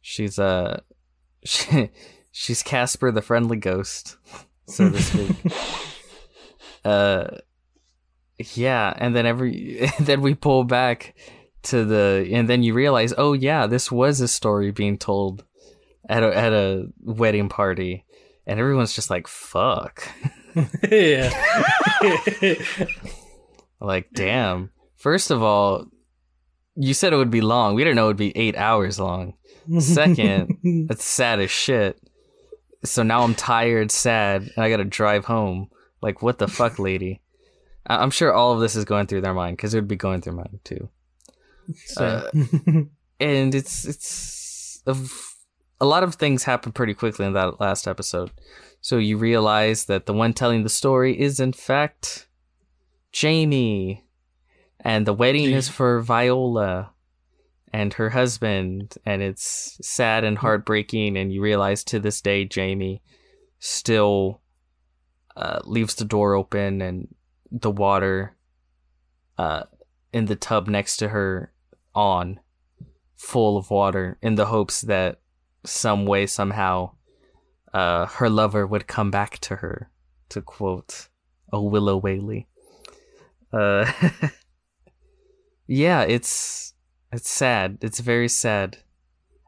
She's 0.00 0.38
a 0.38 0.82
she, 1.44 1.90
she's 2.30 2.62
Casper 2.62 3.10
the 3.10 3.22
friendly 3.22 3.56
ghost, 3.56 4.16
so 4.66 4.90
to 4.90 5.02
speak. 5.02 5.36
uh, 6.84 7.28
yeah, 8.54 8.92
and 8.96 9.14
then 9.14 9.26
every 9.26 9.88
then 10.00 10.20
we 10.20 10.34
pull 10.34 10.64
back 10.64 11.14
to 11.64 11.84
the 11.84 12.28
and 12.32 12.48
then 12.48 12.62
you 12.62 12.74
realize, 12.74 13.14
oh 13.16 13.32
yeah, 13.32 13.66
this 13.66 13.90
was 13.90 14.20
a 14.20 14.28
story 14.28 14.70
being 14.70 14.98
told 14.98 15.44
at 16.08 16.22
a 16.22 16.36
at 16.36 16.52
a 16.52 16.88
wedding 17.00 17.48
party, 17.48 18.04
and 18.46 18.58
everyone's 18.58 18.94
just 18.94 19.10
like, 19.10 19.26
"Fuck." 19.28 20.08
Yeah. 20.90 21.30
Like, 23.80 24.08
damn. 24.14 24.70
First 24.96 25.30
of 25.30 25.42
all, 25.42 25.86
you 26.74 26.94
said 26.94 27.12
it 27.12 27.16
would 27.16 27.30
be 27.30 27.40
long. 27.42 27.74
We 27.74 27.82
didn't 27.84 27.96
know 27.96 28.04
it 28.04 28.08
would 28.08 28.16
be 28.16 28.36
eight 28.36 28.56
hours 28.56 28.98
long. 28.98 29.34
Second, 29.78 30.58
it's 30.90 31.04
sad 31.04 31.40
as 31.40 31.50
shit. 31.50 31.98
So 32.84 33.02
now 33.02 33.22
I'm 33.22 33.34
tired, 33.34 33.90
sad, 33.90 34.42
and 34.42 34.64
I 34.64 34.70
gotta 34.70 34.84
drive 34.84 35.26
home. 35.26 35.70
Like, 36.02 36.22
what 36.22 36.38
the 36.38 36.48
fuck, 36.48 36.78
lady? 36.78 37.20
I- 37.86 37.96
I'm 38.02 38.10
sure 38.10 38.32
all 38.32 38.52
of 38.52 38.60
this 38.60 38.76
is 38.76 38.84
going 38.84 39.06
through 39.06 39.20
their 39.22 39.34
mind 39.34 39.56
because 39.56 39.74
it 39.74 39.78
would 39.78 39.88
be 39.88 39.96
going 39.96 40.20
through 40.22 40.36
mine 40.36 40.60
too. 40.64 40.88
So- 41.86 42.30
uh, 42.32 42.82
And 43.20 43.54
it's 43.54 43.84
it's 43.84 44.82
a, 44.86 44.96
a 45.80 45.86
lot 45.86 46.02
of 46.02 46.14
things 46.16 46.42
happen 46.44 46.72
pretty 46.72 46.92
quickly 46.94 47.26
in 47.26 47.32
that 47.34 47.60
last 47.60 47.86
episode. 47.86 48.30
So 48.84 48.98
you 48.98 49.16
realize 49.16 49.86
that 49.86 50.04
the 50.04 50.12
one 50.12 50.34
telling 50.34 50.62
the 50.62 50.68
story 50.68 51.18
is 51.18 51.40
in 51.40 51.54
fact 51.54 52.28
Jamie, 53.12 54.04
and 54.78 55.06
the 55.06 55.14
wedding 55.14 55.52
is 55.52 55.70
for 55.70 56.02
Viola 56.02 56.90
and 57.72 57.94
her 57.94 58.10
husband, 58.10 58.98
and 59.06 59.22
it's 59.22 59.78
sad 59.80 60.22
and 60.22 60.36
heartbreaking. 60.36 61.16
And 61.16 61.32
you 61.32 61.40
realize 61.40 61.82
to 61.84 61.98
this 61.98 62.20
day, 62.20 62.44
Jamie 62.44 63.00
still 63.58 64.42
uh, 65.34 65.60
leaves 65.64 65.94
the 65.94 66.04
door 66.04 66.34
open 66.34 66.82
and 66.82 67.08
the 67.50 67.70
water 67.70 68.36
uh, 69.38 69.62
in 70.12 70.26
the 70.26 70.36
tub 70.36 70.68
next 70.68 70.98
to 70.98 71.08
her 71.08 71.54
on, 71.94 72.38
full 73.16 73.56
of 73.56 73.70
water, 73.70 74.18
in 74.20 74.34
the 74.34 74.46
hopes 74.46 74.82
that 74.82 75.20
some 75.64 76.04
way, 76.04 76.26
somehow, 76.26 76.90
uh, 77.74 78.06
her 78.06 78.30
lover 78.30 78.66
would 78.66 78.86
come 78.86 79.10
back 79.10 79.38
to 79.40 79.56
her, 79.56 79.90
to 80.28 80.40
quote 80.40 81.08
a 81.52 81.60
Willow 81.60 81.96
Whaley. 81.96 82.46
Uh, 83.52 83.90
yeah, 85.66 86.02
it's 86.02 86.72
it's 87.12 87.28
sad. 87.28 87.78
It's 87.82 87.98
very 88.00 88.28
sad. 88.28 88.78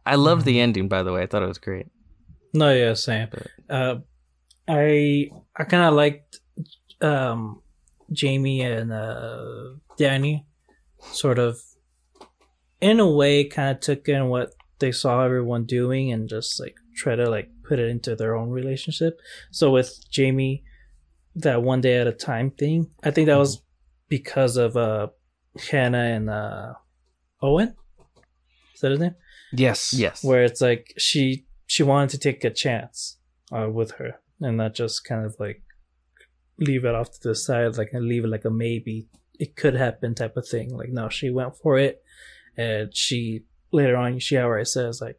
I 0.04 0.16
love 0.16 0.44
the 0.44 0.60
ending, 0.60 0.88
by 0.88 1.02
the 1.02 1.12
way. 1.12 1.22
I 1.22 1.26
thought 1.26 1.42
it 1.42 1.48
was 1.48 1.58
great. 1.58 1.86
No, 2.52 2.72
yeah, 2.72 2.94
same. 2.94 3.28
Uh, 3.70 3.96
I 4.66 5.30
I 5.56 5.64
kind 5.64 5.84
of 5.84 5.94
liked 5.94 6.40
um, 7.00 7.62
Jamie 8.12 8.62
and 8.62 8.92
uh, 8.92 9.74
Dani, 9.98 10.44
sort 11.12 11.38
of, 11.38 11.60
in 12.80 12.98
a 12.98 13.08
way, 13.08 13.44
kind 13.44 13.70
of 13.70 13.80
took 13.80 14.08
in 14.08 14.28
what 14.28 14.52
they 14.80 14.90
saw 14.90 15.22
everyone 15.22 15.64
doing 15.64 16.12
and 16.12 16.28
just 16.28 16.60
like 16.60 16.76
try 16.94 17.14
to 17.14 17.30
like 17.30 17.50
put 17.66 17.78
it 17.78 17.88
into 17.88 18.14
their 18.16 18.34
own 18.34 18.51
relationship. 18.51 19.20
So 19.51 19.70
with 19.70 20.09
Jamie, 20.10 20.64
that 21.34 21.62
one 21.62 21.80
day 21.80 21.98
at 21.98 22.06
a 22.06 22.12
time 22.12 22.51
thing, 22.51 22.90
I 23.02 23.10
think 23.10 23.26
that 23.26 23.38
was 23.38 23.62
because 24.09 24.56
of 24.56 24.76
uh, 24.76 25.09
Hannah 25.70 25.98
and 25.98 26.30
uh, 26.30 26.74
Owen. 27.43 27.74
Is 28.74 28.80
that 28.80 28.90
his 28.90 29.01
name? 29.01 29.14
Yes. 29.52 29.94
Yes. 29.94 30.24
where 30.24 30.44
it's 30.44 30.60
like 30.60 30.93
she 30.98 31.47
she 31.66 31.82
wanted 31.82 32.10
to 32.10 32.18
take 32.18 32.44
a 32.44 32.51
chance 32.51 33.18
uh, 33.52 33.68
with 33.70 33.93
her 33.93 34.20
and 34.40 34.56
not 34.56 34.74
just 34.74 35.05
kind 35.05 35.24
of 35.24 35.34
like 35.38 35.62
leave 36.59 36.84
it 36.84 36.94
off 36.94 37.10
to 37.10 37.28
the 37.28 37.34
side 37.34 37.76
like 37.76 37.90
and 37.93 38.06
leave 38.06 38.24
it 38.24 38.28
like 38.28 38.44
a 38.44 38.51
maybe 38.51 39.06
it 39.38 39.56
could 39.56 39.74
happen 39.74 40.14
type 40.14 40.36
of 40.36 40.48
thing 40.48 40.74
like 40.74 40.88
no 40.90 41.09
she 41.09 41.30
went 41.30 41.56
for 41.56 41.78
it 41.78 42.02
and 42.56 42.94
she 42.94 43.44
later 43.72 43.97
on 43.97 44.18
she 44.18 44.38
outright 44.38 44.66
says 44.66 45.01
like 45.01 45.18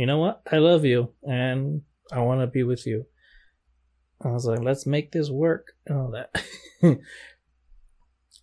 you 0.00 0.06
know 0.06 0.18
what 0.24 0.36
i 0.50 0.58
love 0.58 0.84
you 0.92 1.00
and 1.22 1.82
i 2.12 2.20
want 2.28 2.40
to 2.40 2.46
be 2.46 2.62
with 2.62 2.86
you 2.86 2.98
i 4.24 4.28
was 4.36 4.46
like 4.50 4.62
let's 4.68 4.86
make 4.86 5.12
this 5.12 5.28
work 5.30 5.64
and 5.86 5.98
all 5.98 6.10
that 6.16 6.30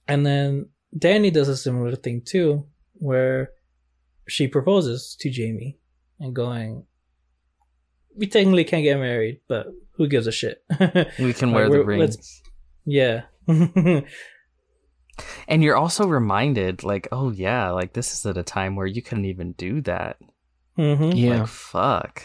and 0.08 0.26
then 0.26 0.70
dani 1.06 1.32
does 1.38 1.50
a 1.50 1.58
similar 1.58 1.96
thing 1.96 2.22
too 2.34 2.66
where 3.00 3.52
she 4.28 4.48
proposes 4.48 5.16
to 5.22 5.30
Jamie 5.30 5.78
and 6.20 6.36
going, 6.36 6.86
we 8.16 8.28
technically 8.28 8.64
can't 8.66 8.84
get 8.84 8.98
married, 9.00 9.42
but 9.48 9.68
who 9.94 10.08
gives 10.08 10.28
a 10.28 10.32
shit? 10.32 10.64
We 11.20 11.34
can 11.34 11.52
Like, 11.52 11.56
wear 11.56 11.70
the 11.70 11.84
rings. 11.84 12.42
yeah. 12.86 13.24
And 15.48 15.64
you're 15.64 15.76
also 15.78 16.06
reminded, 16.06 16.84
like, 16.84 17.08
oh 17.12 17.32
yeah, 17.32 17.72
like 17.72 17.94
this 17.94 18.14
is 18.14 18.24
at 18.28 18.38
a 18.38 18.44
time 18.44 18.76
where 18.76 18.86
you 18.86 19.02
couldn't 19.02 19.26
even 19.26 19.54
do 19.54 19.82
that. 19.82 20.18
Hmm 20.78 21.12
Yeah. 21.12 21.40
Like, 21.40 21.48
fuck. 21.48 22.24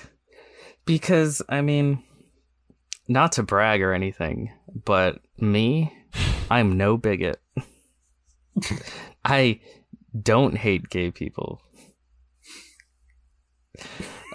Because, 0.84 1.42
I 1.48 1.60
mean, 1.62 2.02
not 3.08 3.32
to 3.32 3.42
brag 3.42 3.82
or 3.82 3.92
anything, 3.92 4.52
but 4.84 5.20
me, 5.38 5.92
I'm 6.50 6.76
no 6.76 6.96
bigot. 6.96 7.40
I 9.24 9.60
don't 10.20 10.56
hate 10.56 10.88
gay 10.90 11.10
people. 11.10 11.60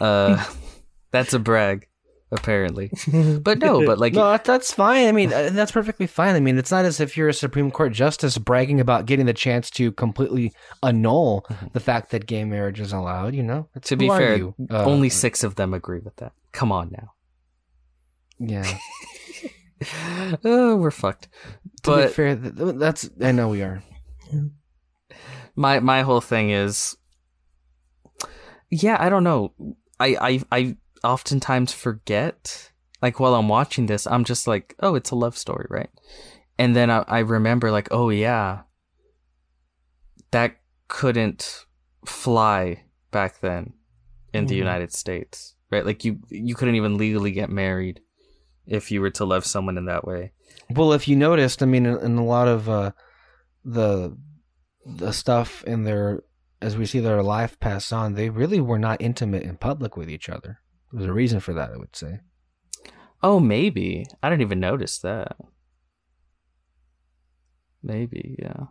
Uh, 0.01 0.43
that's 1.11 1.33
a 1.33 1.39
brag, 1.39 1.87
apparently. 2.31 2.91
But 3.41 3.59
no, 3.59 3.85
but 3.85 3.97
like, 3.99 4.13
no, 4.13 4.37
that's 4.37 4.73
fine. 4.73 5.07
I 5.07 5.11
mean, 5.11 5.31
uh, 5.31 5.49
that's 5.53 5.71
perfectly 5.71 6.07
fine. 6.07 6.35
I 6.35 6.39
mean, 6.39 6.57
it's 6.57 6.71
not 6.71 6.85
as 6.85 6.99
if 6.99 7.15
you're 7.15 7.29
a 7.29 7.33
Supreme 7.33 7.71
Court 7.71 7.93
justice 7.93 8.37
bragging 8.37 8.79
about 8.79 9.05
getting 9.05 9.25
the 9.25 9.33
chance 9.33 9.69
to 9.71 9.91
completely 9.93 10.53
annul 10.83 11.45
the 11.73 11.79
fact 11.79 12.11
that 12.11 12.25
gay 12.27 12.43
marriage 12.43 12.79
is 12.79 12.91
allowed. 12.93 13.33
You 13.35 13.43
know, 13.43 13.69
to 13.83 13.95
be 13.95 14.07
who 14.07 14.11
are 14.11 14.17
fair, 14.19 14.35
you? 14.37 14.55
Uh, 14.69 14.83
only 14.85 15.09
six 15.09 15.43
of 15.43 15.55
them 15.55 15.73
agree 15.73 15.99
with 15.99 16.15
that. 16.17 16.33
Come 16.51 16.71
on 16.71 16.91
now. 16.91 17.13
yeah. 18.39 18.77
oh, 20.43 20.75
we're 20.75 20.91
fucked. 20.91 21.29
To 21.83 21.91
be 21.95 22.01
But 22.03 22.11
fair, 22.13 22.35
th- 22.35 22.55
th- 22.55 22.75
that's 22.75 23.09
I 23.21 23.31
know 23.31 23.49
we 23.49 23.61
are. 23.61 23.81
my 25.55 25.79
my 25.79 26.01
whole 26.01 26.21
thing 26.21 26.49
is 26.49 26.97
yeah 28.69 28.97
i 28.99 29.07
don't 29.09 29.23
know 29.23 29.53
i 29.99 30.17
i 30.19 30.41
i 30.51 30.75
oftentimes 31.07 31.71
forget 31.73 32.71
like 33.01 33.19
while 33.19 33.35
i'm 33.35 33.47
watching 33.49 33.85
this 33.87 34.05
i'm 34.07 34.23
just 34.23 34.47
like 34.47 34.75
oh 34.85 34.95
it's 34.95 35.11
a 35.11 35.15
love 35.15 35.37
story 35.37 35.67
right 35.69 35.89
and 36.57 36.75
then 36.75 36.89
i, 36.89 36.99
I 37.07 37.19
remember 37.19 37.71
like 37.71 37.87
oh 37.91 38.09
yeah 38.09 38.61
that 40.31 40.57
couldn't 40.87 41.65
fly 42.05 42.83
back 43.11 43.39
then 43.41 43.73
in 44.33 44.45
the 44.47 44.55
Mhm. 44.55 44.59
united 44.65 44.91
states 44.93 45.55
right 45.71 45.85
like 45.85 46.03
you 46.05 46.19
you 46.29 46.55
couldn't 46.55 46.75
even 46.75 46.97
legally 46.97 47.31
get 47.31 47.49
married 47.49 48.01
if 48.65 48.91
you 48.91 48.99
were 49.01 49.11
to 49.11 49.25
love 49.25 49.45
someone 49.45 49.77
in 49.77 49.85
that 49.85 50.05
way 50.05 50.31
Well, 50.69 50.91
if 50.93 51.07
you 51.07 51.15
noticed, 51.15 51.63
I 51.63 51.65
mean, 51.65 51.85
in, 51.85 51.97
in 52.07 52.17
a 52.17 52.25
lot 52.25 52.47
of 52.49 52.67
uh, 52.67 52.91
the 53.63 54.17
the 54.85 55.11
stuff 55.13 55.63
in 55.63 55.83
their 55.83 56.23
as 56.61 56.75
we 56.77 56.85
see 56.85 56.99
their 57.01 57.23
life 57.23 57.57
pass 57.59 57.91
on, 57.93 58.15
they 58.15 58.29
really 58.29 58.59
were 58.59 58.79
not 58.79 59.01
intimate 59.01 59.43
in 59.43 59.55
public 59.57 59.95
with 59.95 60.09
each 60.09 60.27
other. 60.35 60.59
There's 60.91 61.05
a 61.07 61.13
reason 61.13 61.39
for 61.39 61.53
that, 61.53 61.71
I 61.71 61.77
would 61.77 61.95
say. 61.95 62.19
Oh, 63.23 63.39
maybe. 63.39 64.05
I 64.21 64.29
didn't 64.29 64.41
even 64.43 64.59
notice 64.59 64.99
that. 64.99 65.35
Maybe, 67.83 68.35
yeah. 68.39 68.65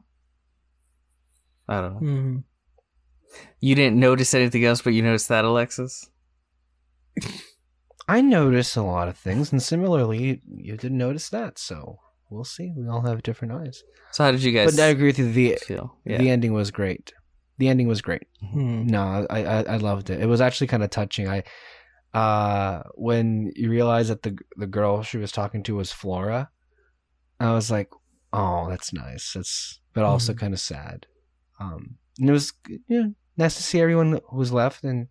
I 1.68 1.80
don't 1.80 1.94
know. 1.94 1.98
hmm 2.00 2.36
You 3.60 3.74
didn't 3.74 3.98
notice 3.98 4.34
anything 4.34 4.64
else, 4.64 4.82
but 4.82 4.92
you 4.94 5.02
noticed 5.02 5.28
that, 5.28 5.44
Alexis? 5.44 6.08
I 8.08 8.20
notice 8.20 8.76
a 8.76 8.82
lot 8.82 9.08
of 9.08 9.18
things, 9.18 9.50
and 9.52 9.62
similarly, 9.62 10.40
you 10.48 10.76
didn't 10.76 10.98
notice 10.98 11.28
that. 11.30 11.58
So 11.58 11.98
we'll 12.30 12.44
see. 12.44 12.72
We 12.76 12.88
all 12.88 13.02
have 13.02 13.22
different 13.22 13.54
eyes. 13.54 13.82
So 14.12 14.24
how 14.24 14.30
did 14.30 14.42
you 14.42 14.52
guys 14.52 14.76
but 14.76 14.82
I 14.82 14.86
agree 14.88 15.08
with 15.08 15.18
you. 15.18 15.32
The 15.32 15.56
feel? 15.56 15.96
Yeah. 16.04 16.18
the 16.18 16.30
ending 16.30 16.52
was 16.52 16.70
great. 16.70 17.12
The 17.58 17.68
ending 17.68 17.88
was 17.88 18.02
great. 18.02 18.22
hmm 18.52 18.86
No, 18.86 19.26
I, 19.30 19.42
I 19.44 19.62
I 19.62 19.76
loved 19.78 20.10
it. 20.10 20.20
It 20.20 20.26
was 20.26 20.40
actually 20.40 20.66
kind 20.68 20.84
of 20.84 20.90
touching. 20.90 21.26
I 21.28 21.42
uh 22.16 22.82
when 22.94 23.52
you 23.54 23.68
realize 23.70 24.08
that 24.08 24.22
the 24.22 24.38
the 24.56 24.66
girl 24.66 25.02
she 25.02 25.18
was 25.18 25.32
talking 25.32 25.62
to 25.64 25.76
was 25.76 25.92
Flora, 25.92 26.48
I 27.38 27.52
was 27.52 27.70
like, 27.70 27.90
oh, 28.32 28.68
that's 28.70 28.92
nice. 28.92 29.32
That's 29.34 29.80
but 29.92 30.04
also 30.04 30.32
Mhm. 30.32 30.38
kind 30.38 30.54
of 30.54 30.60
sad. 30.60 31.06
Um, 31.60 31.98
and 32.18 32.28
it 32.30 32.32
was 32.32 32.52
you 32.68 32.80
know, 32.88 33.14
nice 33.36 33.56
to 33.56 33.62
see 33.62 33.80
everyone 33.80 34.20
who 34.30 34.36
was 34.36 34.52
left 34.52 34.84
and 34.84 35.08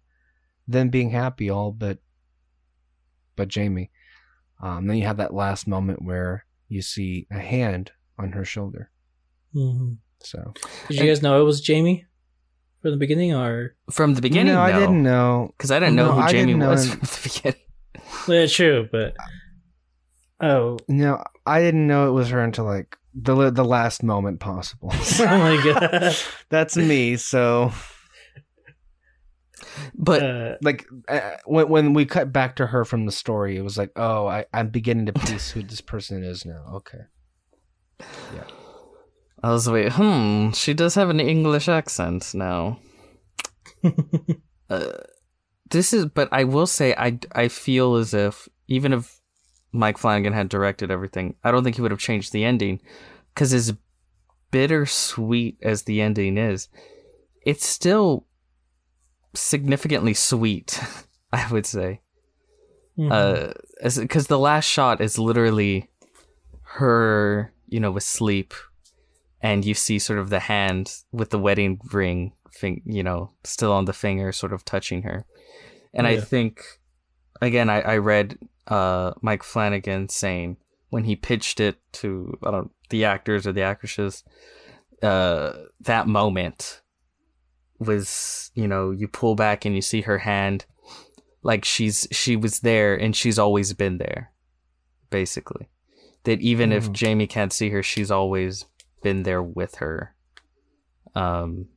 them 0.67 0.89
being 0.89 1.11
happy, 1.11 1.49
all 1.49 1.71
but 1.71 1.99
but 3.35 3.47
Jamie. 3.49 3.91
Um, 4.61 4.87
then 4.87 4.97
you 4.97 5.05
have 5.05 5.17
that 5.17 5.33
last 5.33 5.67
moment 5.67 6.01
where 6.01 6.45
you 6.69 6.81
see 6.81 7.27
a 7.29 7.39
hand 7.39 7.91
on 8.17 8.31
her 8.31 8.45
shoulder. 8.45 8.89
hmm 9.53 9.93
So 10.23 10.53
Did 10.89 10.99
you 10.99 11.07
guys 11.07 11.21
know 11.21 11.39
it 11.39 11.43
was 11.45 11.61
Jamie 11.61 12.05
from 12.85 12.91
the 12.91 12.97
beginning, 12.97 13.33
or 13.33 13.75
From 13.89 14.13
the 14.13 14.21
beginning, 14.21 14.53
no, 14.53 14.61
I 14.61 14.71
didn't 14.71 15.01
know. 15.01 15.49
Because 15.57 15.71
I 15.71 15.79
didn't 15.79 15.95
know 15.95 16.09
No, 16.09 16.11
who 16.13 16.19
I 16.19 16.31
Jamie 16.31 16.45
didn't 16.53 16.59
know 16.59 16.69
was 16.69 16.87
from 16.87 16.99
the 16.99 17.19
beginning. 17.23 17.59
well, 18.27 18.37
yeah, 18.41 18.45
true, 18.45 18.87
but 18.91 19.15
oh, 20.39 20.77
No, 20.87 21.23
I 21.47 21.61
didn't 21.61 21.87
know 21.87 22.07
it 22.07 22.11
was 22.11 22.29
her 22.29 22.39
until 22.41 22.65
like 22.65 22.95
the 23.15 23.49
the 23.49 23.65
last 23.65 24.03
moment 24.03 24.39
possible. 24.39 24.91
oh 25.19 25.25
my 25.25 25.59
god, 25.89 26.15
That's 26.49 26.77
me. 26.77 27.17
So 27.17 27.71
But 29.95 30.21
Uh, 30.21 30.55
like 30.61 30.85
uh, 31.07 31.37
when 31.45 31.69
when 31.69 31.93
we 31.93 32.05
cut 32.05 32.31
back 32.31 32.57
to 32.57 32.67
her 32.67 32.85
from 32.85 33.07
the 33.07 33.11
story, 33.11 33.57
it 33.57 33.63
was 33.63 33.79
like, 33.79 33.91
oh, 33.95 34.27
I, 34.27 34.45
I'm 34.53 34.69
beginning 34.69 35.07
to 35.07 35.13
piece 35.13 35.49
who 35.49 35.63
this 35.63 35.81
person 35.81 36.23
is 36.23 36.45
now. 36.45 36.65
Okay. 36.75 37.01
I 39.45 39.51
was 39.51 39.67
like, 39.67 39.91
hmm, 39.91 40.49
she 40.53 40.73
does 40.73 40.95
have 40.95 41.11
an 41.11 41.19
English 41.19 41.69
accent 41.69 42.33
now. 42.33 42.79
uh, 44.71 44.93
this 45.69 45.93
is, 45.93 46.07
but 46.07 46.29
I 46.31 46.45
will 46.45 46.65
say, 46.65 46.95
I, 46.97 47.19
I 47.31 47.49
feel 47.49 47.93
as 47.93 48.15
if 48.15 48.49
even 48.67 48.91
if 48.91 49.21
Mike 49.71 49.99
Flanagan 49.99 50.33
had 50.33 50.49
directed 50.49 50.89
everything, 50.89 51.35
I 51.43 51.51
don't 51.51 51.63
think 51.63 51.75
he 51.75 51.83
would 51.83 51.91
have 51.91 51.99
changed 51.99 52.33
the 52.33 52.43
ending. 52.43 52.81
Because 53.35 53.53
as 53.53 53.75
bittersweet 54.49 55.59
as 55.61 55.83
the 55.83 56.01
ending 56.01 56.39
is, 56.39 56.67
it's 57.45 57.67
still 57.67 58.25
significantly 59.35 60.15
sweet, 60.15 60.81
I 61.31 61.47
would 61.51 61.67
say. 61.67 62.01
mhm. 62.97 63.11
Uh, 63.11 63.53
because 63.99 64.25
the 64.25 64.39
last 64.39 64.65
shot 64.65 65.01
is 65.01 65.19
literally 65.19 65.91
her, 66.63 67.53
you 67.67 67.79
know, 67.79 67.95
asleep, 67.95 68.55
and 69.45 69.63
you 69.63 69.73
see 69.75 69.99
sort 69.99 70.19
of 70.19 70.29
the 70.29 70.39
hand 70.39 70.85
with 71.11 71.29
the 71.29 71.39
wedding 71.39 71.79
ring, 71.93 72.33
thing, 72.59 72.81
you 72.85 73.03
know, 73.03 73.29
still 73.43 73.71
on 73.71 73.85
the 73.85 73.93
finger, 73.93 74.31
sort 74.31 74.53
of 74.53 74.65
touching 74.65 75.03
her. 75.03 75.25
And 75.93 76.07
I 76.07 76.19
think, 76.19 76.61
again, 77.41 77.69
I, 77.69 77.79
I 77.81 77.97
read 77.97 78.37
uh, 78.67 79.11
Mike 79.21 79.43
Flanagan 79.43 80.09
saying 80.09 80.57
when 80.89 81.03
he 81.03 81.15
pitched 81.15 81.59
it 81.59 81.75
to 81.99 82.37
I 82.43 82.51
don't 82.51 82.71
the 82.89 83.05
actors 83.05 83.45
or 83.45 83.53
the 83.53 83.61
actresses, 83.61 84.23
uh, 85.03 85.53
that 85.81 86.07
moment 86.07 86.81
was 87.79 88.51
you 88.55 88.67
know 88.67 88.91
you 88.91 89.07
pull 89.07 89.35
back 89.35 89.65
and 89.65 89.75
you 89.75 89.81
see 89.81 90.01
her 90.01 90.19
hand 90.19 90.65
like 91.43 91.65
she's 91.65 92.07
she 92.11 92.35
was 92.35 92.61
there 92.61 92.95
and 92.95 93.15
she's 93.15 93.37
always 93.37 93.73
been 93.73 93.97
there 93.97 94.31
basically 95.09 95.67
that 96.23 96.39
even 96.39 96.71
if 96.71 96.87
Mhm. 96.87 96.93
jamie 96.93 97.27
can't 97.27 97.51
see 97.51 97.69
her 97.71 97.83
she's 97.83 98.09
always 98.09 98.65
been 99.05 99.21
there 99.23 99.41
with 99.43 99.75
her 99.75 100.13
um 101.13 101.67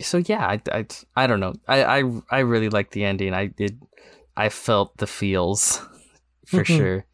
so 0.00 0.18
yeah 0.18 0.46
i 0.46 0.60
i, 0.72 0.86
I 1.16 1.26
don't 1.26 1.40
know 1.40 1.54
I, 1.66 1.84
I 1.98 1.98
i 2.30 2.38
really 2.40 2.68
like 2.68 2.90
the 2.92 3.04
ending 3.04 3.32
i 3.34 3.46
did 3.46 3.80
i 4.36 4.48
felt 4.48 4.96
the 4.98 5.06
feels 5.06 5.80
for 6.46 6.62
Mhm. 6.62 6.76
sure 6.76 7.06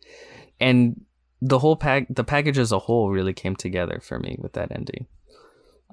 and 0.61 1.05
the 1.41 1.59
whole 1.59 1.77
pack 1.77 2.07
the 2.11 2.25
package 2.25 2.59
as 2.59 2.73
a 2.73 2.79
whole 2.79 3.11
really 3.11 3.35
came 3.35 3.57
together 3.57 4.01
for 4.03 4.19
me 4.19 4.37
with 4.43 4.53
that 4.55 4.73
ending 4.73 5.07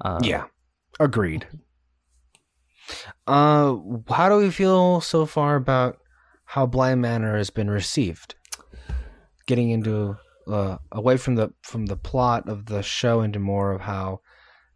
uh, 0.02 0.20
yeah. 0.24 0.46
Agreed. 1.00 1.46
Uh, 3.28 3.78
how 4.10 4.28
do 4.30 4.38
we 4.38 4.50
feel 4.50 5.02
so 5.02 5.26
far 5.26 5.56
about 5.56 6.00
how 6.46 6.66
Bly 6.66 6.96
Manor 6.96 7.38
has 7.38 7.50
been 7.52 7.70
received? 7.70 8.36
Getting 9.46 9.70
into 9.70 10.18
uh, 10.48 10.78
away 10.92 11.18
from 11.18 11.36
the 11.36 11.54
from 11.62 11.86
the 11.88 11.96
plot 11.96 12.48
of 12.50 12.66
the 12.66 12.82
show 12.82 13.22
into 13.22 13.40
more 13.40 13.72
of 13.72 13.82
how 13.82 14.20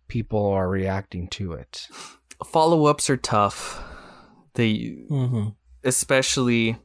people 0.08 0.46
are 0.48 0.70
reacting 0.70 1.28
to 1.30 1.54
it. 1.54 1.88
follow-ups 2.46 3.10
are 3.10 3.18
tough 3.18 3.84
they 4.54 4.96
Mhm. 5.10 5.56
especially 5.84 6.78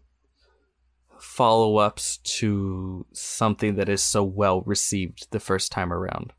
follow-ups 1.20 2.18
to 2.38 3.06
something 3.12 3.76
that 3.76 3.88
is 3.88 4.02
so 4.02 4.24
well 4.24 4.62
received 4.62 5.28
the 5.30 5.38
first 5.40 5.70
time 5.70 5.92
around 5.92 6.32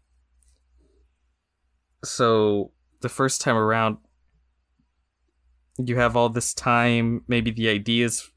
so 2.03 2.72
the 3.02 3.10
first 3.10 3.40
time 3.41 3.56
around 3.56 3.98
you 5.78 5.95
have 5.95 6.15
all 6.15 6.30
this 6.30 6.53
time 6.53 7.24
maybe 7.28 7.52
the 7.52 7.70
ideas 7.70 8.30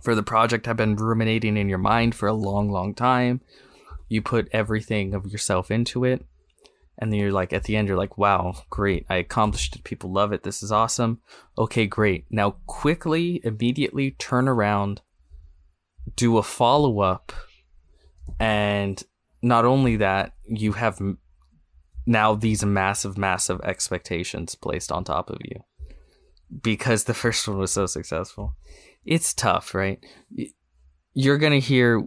for 0.00 0.14
the 0.14 0.22
project 0.22 0.66
have 0.66 0.76
been 0.76 0.96
ruminating 0.96 1.56
in 1.56 1.68
your 1.68 1.78
mind 1.78 2.14
for 2.14 2.26
a 2.26 2.32
long 2.32 2.70
long 2.70 2.94
time. 2.94 3.40
You 4.08 4.22
put 4.22 4.48
everything 4.52 5.14
of 5.14 5.26
yourself 5.26 5.70
into 5.70 6.04
it. 6.04 6.24
And 6.98 7.10
then 7.10 7.18
you're 7.18 7.32
like 7.32 7.52
at 7.52 7.64
the 7.64 7.76
end 7.76 7.88
you're 7.88 7.96
like 7.96 8.18
wow 8.18 8.54
great. 8.70 9.06
I 9.08 9.16
accomplished 9.16 9.76
it. 9.76 9.84
People 9.84 10.12
love 10.12 10.32
it. 10.32 10.42
This 10.42 10.62
is 10.62 10.72
awesome. 10.72 11.20
Okay 11.58 11.86
great. 11.86 12.26
Now 12.30 12.56
quickly 12.66 13.40
immediately 13.44 14.12
turn 14.12 14.48
around 14.48 15.02
do 16.16 16.36
a 16.36 16.42
follow-up. 16.42 17.32
And 18.40 19.02
not 19.40 19.64
only 19.64 19.96
that 19.96 20.34
you 20.44 20.72
have 20.72 21.00
now 22.06 22.34
these 22.34 22.64
massive 22.64 23.16
massive 23.16 23.60
expectations 23.62 24.54
placed 24.54 24.90
on 24.90 25.04
top 25.04 25.30
of 25.30 25.38
you. 25.44 25.62
Because 26.62 27.04
the 27.04 27.14
first 27.22 27.46
one 27.46 27.58
was 27.58 27.72
so 27.72 27.86
successful 27.86 28.56
it's 29.04 29.34
tough 29.34 29.74
right? 29.74 30.04
You're 31.14 31.38
gonna 31.38 31.58
hear 31.58 32.04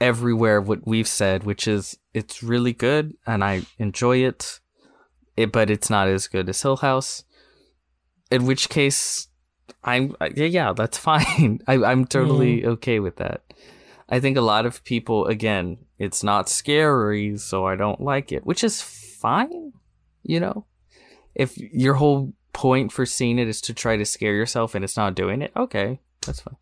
everywhere 0.00 0.60
what 0.60 0.86
we've 0.86 1.08
said 1.08 1.44
which 1.44 1.68
is 1.68 1.98
it's 2.14 2.42
really 2.42 2.72
good 2.72 3.12
and 3.26 3.44
i 3.44 3.60
enjoy 3.78 4.16
it, 4.16 4.58
it 5.36 5.52
but 5.52 5.68
it's 5.68 5.90
not 5.90 6.08
as 6.08 6.26
good 6.26 6.48
as 6.48 6.62
hill 6.62 6.78
house. 6.78 7.24
In 8.30 8.46
which 8.46 8.68
case 8.68 9.28
i'm 9.84 10.16
yeah 10.34 10.46
yeah 10.46 10.72
that's 10.72 10.98
fine. 11.10 11.60
I, 11.66 11.74
i'm 11.84 12.06
totally 12.06 12.64
okay 12.66 13.00
with 13.00 13.16
that. 13.16 13.42
I 14.08 14.18
think 14.18 14.36
a 14.36 14.40
lot 14.40 14.66
of 14.66 14.82
people 14.84 15.26
again 15.26 15.78
it's 15.98 16.24
not 16.24 16.48
scary 16.48 17.36
so 17.36 17.66
i 17.66 17.76
don't 17.76 18.00
like 18.00 18.32
it 18.32 18.44
which 18.46 18.64
is 18.64 18.82
fine 18.82 19.72
you 20.22 20.40
know? 20.40 20.66
If 21.34 21.56
your 21.58 21.94
whole 21.94 22.32
point 22.52 22.92
for 22.92 23.06
seeing 23.06 23.38
it 23.38 23.48
is 23.48 23.60
to 23.62 23.74
try 23.74 23.96
to 23.96 24.04
scare 24.04 24.34
yourself 24.34 24.74
and 24.74 24.84
it's 24.84 24.96
not 24.96 25.14
doing 25.14 25.42
it? 25.42 25.52
Okay 25.56 26.00
that's 26.26 26.40
fine. 26.40 26.56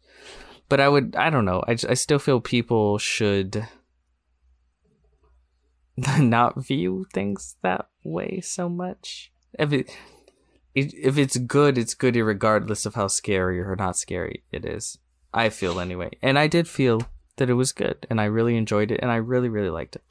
But 0.68 0.80
i 0.80 0.88
would 0.88 1.16
i 1.16 1.30
don't 1.30 1.44
know. 1.44 1.62
I, 1.66 1.72
I 1.72 1.94
still 1.94 2.18
feel 2.18 2.40
people 2.40 2.98
should 2.98 3.66
not 6.18 6.62
view 6.62 7.06
things 7.12 7.56
that 7.62 7.88
way 8.04 8.40
so 8.40 8.68
much. 8.68 9.32
If 9.58 9.72
it 9.72 9.90
if 10.74 11.18
it's 11.18 11.36
good 11.38 11.76
it's 11.76 11.94
good 11.94 12.14
regardless 12.14 12.86
of 12.86 12.94
how 12.94 13.08
scary 13.08 13.58
or 13.60 13.74
not 13.74 13.96
scary 13.96 14.44
it 14.52 14.64
is 14.64 14.98
i 15.34 15.48
feel 15.48 15.80
anyway. 15.80 16.10
And 16.22 16.38
i 16.38 16.46
did 16.46 16.68
feel 16.68 17.02
that 17.36 17.50
it 17.50 17.54
was 17.54 17.72
good 17.72 18.06
and 18.10 18.20
i 18.20 18.24
really 18.24 18.56
enjoyed 18.56 18.90
it 18.90 19.00
and 19.02 19.10
i 19.10 19.16
really 19.16 19.48
really 19.48 19.70
liked 19.70 19.96
it. 19.96 20.04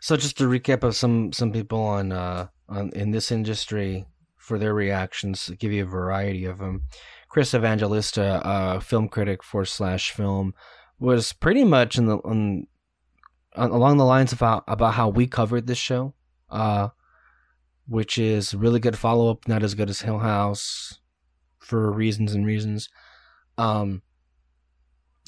So 0.00 0.16
just 0.16 0.38
to 0.38 0.44
recap 0.44 0.84
of 0.84 0.94
some 0.94 1.32
some 1.32 1.50
people 1.50 1.80
on 1.80 2.12
uh 2.12 2.48
on 2.68 2.90
in 2.90 3.10
this 3.10 3.30
industry 3.30 4.06
for 4.36 4.58
their 4.58 4.74
reactions, 4.74 5.50
give 5.58 5.72
you 5.72 5.82
a 5.82 5.86
variety 5.86 6.44
of 6.44 6.58
them. 6.58 6.84
Chris 7.28 7.54
Evangelista, 7.54 8.46
uh, 8.46 8.80
film 8.80 9.08
critic 9.08 9.42
for 9.42 9.64
Slash 9.64 10.12
Film, 10.12 10.54
was 10.98 11.32
pretty 11.32 11.64
much 11.64 11.98
in 11.98 12.06
the 12.06 12.18
on, 12.18 12.66
on 13.54 13.70
along 13.70 13.96
the 13.96 14.04
lines 14.04 14.32
of 14.32 14.40
how, 14.40 14.62
about 14.68 14.94
how 14.94 15.08
we 15.08 15.26
covered 15.26 15.66
this 15.66 15.78
show, 15.78 16.14
uh, 16.50 16.88
which 17.88 18.18
is 18.18 18.54
really 18.54 18.80
good 18.80 18.96
follow 18.96 19.30
up, 19.30 19.48
not 19.48 19.62
as 19.62 19.74
good 19.74 19.90
as 19.90 20.00
Hill 20.00 20.18
House, 20.18 21.00
for 21.58 21.90
reasons 21.90 22.34
and 22.34 22.46
reasons. 22.46 22.88
Um, 23.58 24.02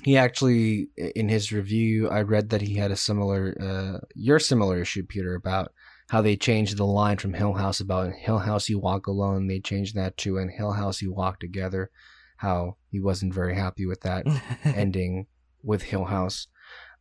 he 0.05 0.17
actually 0.17 0.89
in 0.97 1.29
his 1.29 1.53
review 1.53 2.09
i 2.09 2.23
read 2.23 2.51
that 2.51 2.63
he 2.63 2.75
had 2.77 2.91
a 2.91 2.97
similar 2.97 3.57
uh 3.61 3.99
your 4.15 4.39
similar 4.39 4.81
issue 4.81 5.03
peter 5.05 5.35
about 5.35 5.73
how 6.09 6.23
they 6.23 6.37
changed 6.37 6.77
the 6.77 6.85
line 6.85 7.19
from 7.19 7.35
hill 7.35 7.55
house 7.55 7.81
about 7.81 8.07
in 8.07 8.13
hill 8.13 8.39
house 8.39 8.69
you 8.69 8.79
walk 8.79 9.07
alone 9.07 9.47
they 9.47 9.61
changed 9.61 9.95
that 9.95 10.17
to 10.17 10.39
in 10.39 10.49
hill 10.49 10.73
house 10.73 11.01
you 11.01 11.13
walk 11.13 11.39
together 11.39 11.91
how 12.39 12.77
he 12.91 13.01
wasn't 13.01 13.35
very 13.35 13.55
happy 13.55 13.87
with 13.87 14.01
that 14.01 14.25
ending 14.65 15.27
with 15.63 15.83
hill 15.83 16.05
house. 16.05 16.47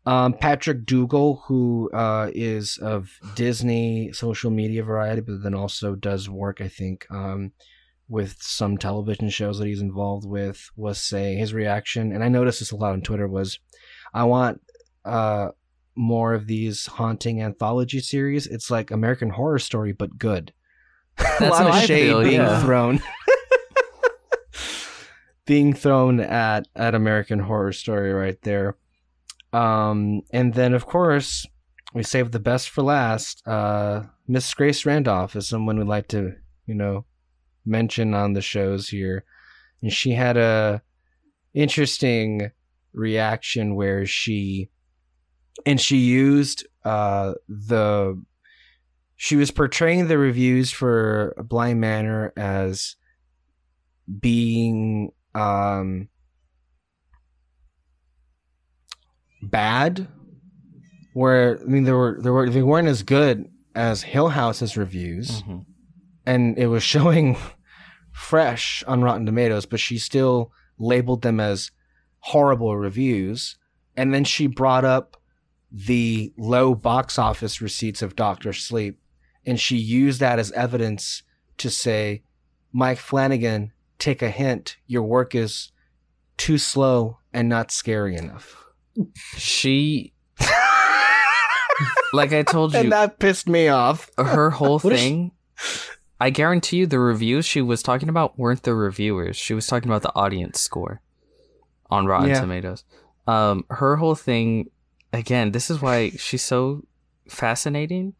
Um, 0.05 0.34
patrick 0.34 0.85
dougal 0.85 1.43
who 1.47 1.89
uh, 1.91 2.31
is 2.34 2.77
of 2.77 3.09
disney 3.35 4.11
social 4.13 4.51
media 4.51 4.84
variety 4.84 5.19
but 5.19 5.43
then 5.43 5.53
also 5.53 5.95
does 5.95 6.29
work 6.29 6.61
i 6.61 6.69
think 6.69 7.05
um, 7.11 7.51
with 8.07 8.38
some 8.39 8.77
television 8.77 9.29
shows 9.29 9.59
that 9.59 9.67
he's 9.67 9.81
involved 9.81 10.25
with 10.25 10.69
was 10.77 11.01
saying 11.01 11.39
his 11.39 11.53
reaction 11.53 12.13
and 12.13 12.23
i 12.23 12.29
noticed 12.29 12.59
this 12.59 12.71
a 12.71 12.75
lot 12.77 12.93
on 12.93 13.01
twitter 13.01 13.27
was 13.27 13.59
i 14.13 14.23
want 14.23 14.61
uh 15.03 15.49
more 15.98 16.34
of 16.34 16.48
these 16.48 16.86
haunting 16.86 17.41
anthology 17.41 17.99
series. 17.99 18.48
It's 18.48 18.69
like 18.72 18.91
american 18.91 19.32
horror 19.32 19.60
story 19.60 19.91
but 19.91 20.18
good. 20.18 20.53
A 21.40 21.49
lot 21.49 21.68
of 21.68 21.84
shade 21.84 22.07
feel, 22.07 22.22
being 22.24 22.34
yeah. 22.34 22.61
thrown. 22.61 23.02
Being 25.45 25.74
thrown 25.74 26.19
at 26.19 26.68
at 26.76 26.94
american 26.94 27.40
horror 27.40 27.72
story 27.72 28.11
right 28.11 28.41
there. 28.41 28.76
Um 29.53 30.24
and 30.32 30.53
then 30.53 30.74
of 30.74 30.86
course 30.86 31.48
we 31.94 32.03
saved 32.03 32.34
the 32.34 32.40
best 32.40 32.69
for 32.69 32.82
last 32.82 33.48
uh 33.48 34.03
miss 34.28 34.53
grace 34.53 34.86
randolph 34.86 35.38
is 35.38 35.48
someone 35.48 35.78
we'd 35.78 35.88
like 35.88 36.10
to 36.10 36.34
you 36.65 36.76
know 36.76 37.06
mention 37.68 38.14
on 38.14 38.34
the 38.34 38.41
shows 38.41 38.90
here. 38.90 39.24
And 39.82 39.91
she 39.91 40.11
had 40.11 40.38
a 40.38 40.82
interesting 41.53 42.52
reaction 42.94 43.76
where 43.76 44.06
she 44.06 44.69
and 45.65 45.79
she 45.81 45.97
used 45.97 46.65
uh 46.85 47.34
the 47.49 48.21
she 49.15 49.35
was 49.35 49.49
portraying 49.51 50.07
the 50.07 50.17
reviews 50.17 50.71
for 50.71 51.34
Bly 51.43 51.73
Manor 51.73 52.31
as 52.38 52.95
being 54.19 55.11
um 55.35 56.09
bad 59.41 60.07
where 61.13 61.59
I 61.59 61.63
mean 61.63 61.84
they 61.84 61.91
were 61.91 62.17
they 62.21 62.29
were 62.29 62.49
they 62.49 62.63
weren't 62.63 62.88
as 62.88 63.03
good 63.03 63.49
as 63.75 64.01
Hill 64.03 64.29
House's 64.29 64.77
reviews 64.77 65.41
Mhm. 65.43 65.65
and 66.25 66.57
it 66.57 66.67
was 66.67 66.84
showing 66.93 67.38
fresh 68.11 68.84
on 68.88 69.01
Rotten 69.03 69.25
Tomatoes 69.25 69.65
but 69.65 69.79
she 69.79 69.97
still 69.97 70.51
labeled 70.79 71.21
them 71.21 71.39
as 71.39 71.71
horrible 72.19 72.75
reviews 72.77 73.57
and 73.95 74.13
then 74.13 74.23
she 74.23 74.47
brought 74.47 74.85
up 74.85 75.17
the 75.72 76.31
low 76.38 76.73
box 76.76 77.19
office 77.19 77.61
receipts 77.61 78.02
of 78.02 78.15
Doctor 78.15 78.53
Sleep 78.53 78.99
and 79.45 79.60
she 79.60 79.77
used 79.77 80.19
that 80.19 80.39
as 80.39 80.52
evidence 80.53 81.23
to 81.57 81.69
say 81.69 82.23
Mike 82.72 82.99
Flanagan 82.99 83.72
take 83.99 84.22
a 84.22 84.30
hint 84.30 84.77
your 84.88 85.03
work 85.03 85.34
is 85.35 85.72
too 86.38 86.57
slow 86.57 87.18
and 87.34 87.49
not 87.49 87.72
scary 87.72 88.15
enough 88.15 88.64
She, 89.35 90.14
like 92.14 92.34
I 92.34 92.44
told 92.44 92.73
you, 92.73 92.80
and 92.80 92.91
that 92.91 93.19
pissed 93.19 93.48
me 93.48 93.68
off 93.68 94.10
her 94.18 94.49
whole 94.49 94.80
What 94.80 94.94
is 94.94 94.99
thing. 94.99 95.31
I 96.19 96.30
guarantee 96.31 96.77
you, 96.77 96.88
the 96.88 96.99
reviews 96.99 97.45
she 97.45 97.61
was 97.61 97.84
talking 97.84 98.10
about 98.10 98.39
weren't 98.39 98.64
the 98.64 98.73
reviewers. 98.73 99.35
She 99.35 99.53
was 99.53 99.68
talking 99.68 99.89
about 99.89 100.02
the 100.02 100.15
audience 100.15 100.60
score 100.60 101.02
on 101.91 102.07
Rotten 102.07 102.30
Yeah. 102.30 102.41
Tomatoes. 102.41 102.84
Um, 103.27 103.65
her 103.69 103.98
whole 103.98 104.15
thing, 104.15 104.69
again, 105.18 105.52
this 105.52 105.69
is 105.69 105.81
why 105.81 106.11
she's 106.11 106.44
so 106.44 106.84
fascinating. 107.27 108.14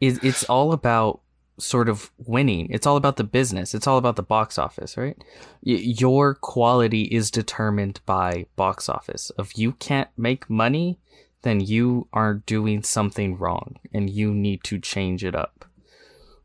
Is 0.00 0.18
it's 0.22 0.44
all 0.44 0.72
about 0.72 1.20
sort 1.58 1.88
of 1.88 2.10
winning. 2.18 2.68
It's 2.70 2.86
all 2.86 2.96
about 2.96 3.16
the 3.16 3.24
business. 3.24 3.74
It's 3.74 3.86
all 3.86 3.98
about 3.98 4.16
the 4.16 4.22
box 4.22 4.58
office, 4.58 4.96
right? 4.96 5.16
Your 5.62 6.34
quality 6.34 7.02
is 7.02 7.30
determined 7.30 8.00
by 8.06 8.46
box 8.56 8.88
office. 8.88 9.30
If 9.38 9.56
you 9.58 9.72
can't 9.72 10.08
make 10.16 10.50
money, 10.50 10.98
then 11.42 11.60
you 11.60 12.08
are 12.12 12.34
doing 12.34 12.82
something 12.82 13.36
wrong 13.36 13.76
and 13.92 14.10
you 14.10 14.32
need 14.32 14.64
to 14.64 14.78
change 14.78 15.24
it 15.24 15.34
up. 15.34 15.64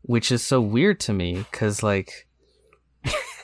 Which 0.02 0.32
is 0.32 0.44
so 0.44 0.62
weird 0.62 1.00
to 1.02 1.14
me 1.14 1.46
because, 1.52 1.84
like, 1.84 2.28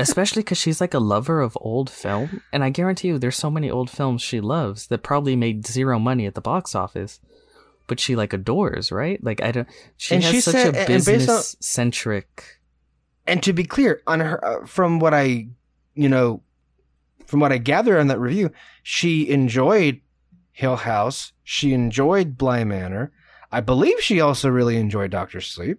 especially 0.00 0.42
because 0.42 0.58
she's 0.58 0.80
like 0.80 0.94
a 0.94 0.98
lover 0.98 1.40
of 1.40 1.56
old 1.60 1.90
film. 1.90 2.40
And 2.52 2.64
I 2.64 2.70
guarantee 2.70 3.08
you, 3.08 3.18
there's 3.18 3.36
so 3.36 3.50
many 3.50 3.70
old 3.70 3.90
films 3.90 4.22
she 4.22 4.40
loves 4.40 4.86
that 4.88 5.02
probably 5.02 5.36
made 5.36 5.66
zero 5.66 5.98
money 5.98 6.26
at 6.26 6.34
the 6.34 6.40
box 6.40 6.74
office, 6.74 7.20
but 7.86 8.00
she 8.00 8.16
like 8.16 8.32
adores, 8.32 8.90
right? 8.92 9.22
Like, 9.22 9.42
I 9.42 9.52
don't, 9.52 9.68
she 9.96 10.14
And 10.14 10.24
has 10.24 10.32
she 10.34 10.40
such 10.40 10.54
said- 10.54 10.74
a 10.74 10.78
and 10.78 10.86
based 10.88 11.08
on- 11.08 11.14
business 11.14 11.56
centric. 11.60 12.60
and 13.26 13.42
to 13.42 13.52
be 13.52 13.64
clear 13.64 14.02
on 14.06 14.20
her 14.20 14.44
uh, 14.44 14.66
from 14.66 14.98
what 14.98 15.14
i 15.14 15.46
you 15.94 16.08
know 16.10 16.42
from 17.26 17.40
what 17.40 17.52
i 17.52 17.56
gather 17.58 17.98
on 17.98 18.08
that 18.08 18.18
review 18.20 18.50
she 18.82 19.30
enjoyed 19.30 20.00
hill 20.52 20.76
house 20.76 21.32
she 21.42 21.72
enjoyed 21.72 22.36
bly 22.36 22.64
manor 22.64 23.10
i 23.50 23.60
believe 23.60 23.98
she 24.00 24.20
also 24.20 24.48
really 24.50 24.76
enjoyed 24.76 25.10
doctor 25.10 25.40
sleep 25.40 25.78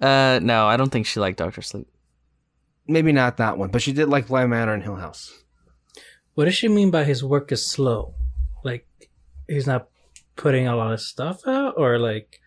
Uh, 0.00 0.38
no, 0.42 0.66
I 0.66 0.76
don't 0.76 0.90
think 0.90 1.06
she 1.06 1.20
liked 1.20 1.38
Doctor 1.38 1.62
Sleep. 1.62 1.86
Maybe 2.88 3.12
not 3.12 3.36
that 3.38 3.58
one 3.58 3.70
but 3.70 3.82
she 3.82 3.92
did 3.92 4.08
like 4.08 4.28
bly 4.28 4.46
manor 4.46 4.74
and 4.74 4.82
hill 4.82 4.96
house 4.96 5.32
What 6.34 6.44
does 6.46 6.54
she 6.54 6.68
mean 6.68 6.90
by 6.90 7.04
his 7.04 7.24
work 7.24 7.50
is 7.52 7.64
slow? 7.66 8.14
Like 8.64 8.86
he's 9.48 9.66
not 9.66 9.88
putting 10.36 10.66
a 10.68 10.76
lot 10.76 10.92
of 10.92 11.00
stuff 11.00 11.40
out, 11.46 11.74
or 11.78 11.98
like 11.98 12.40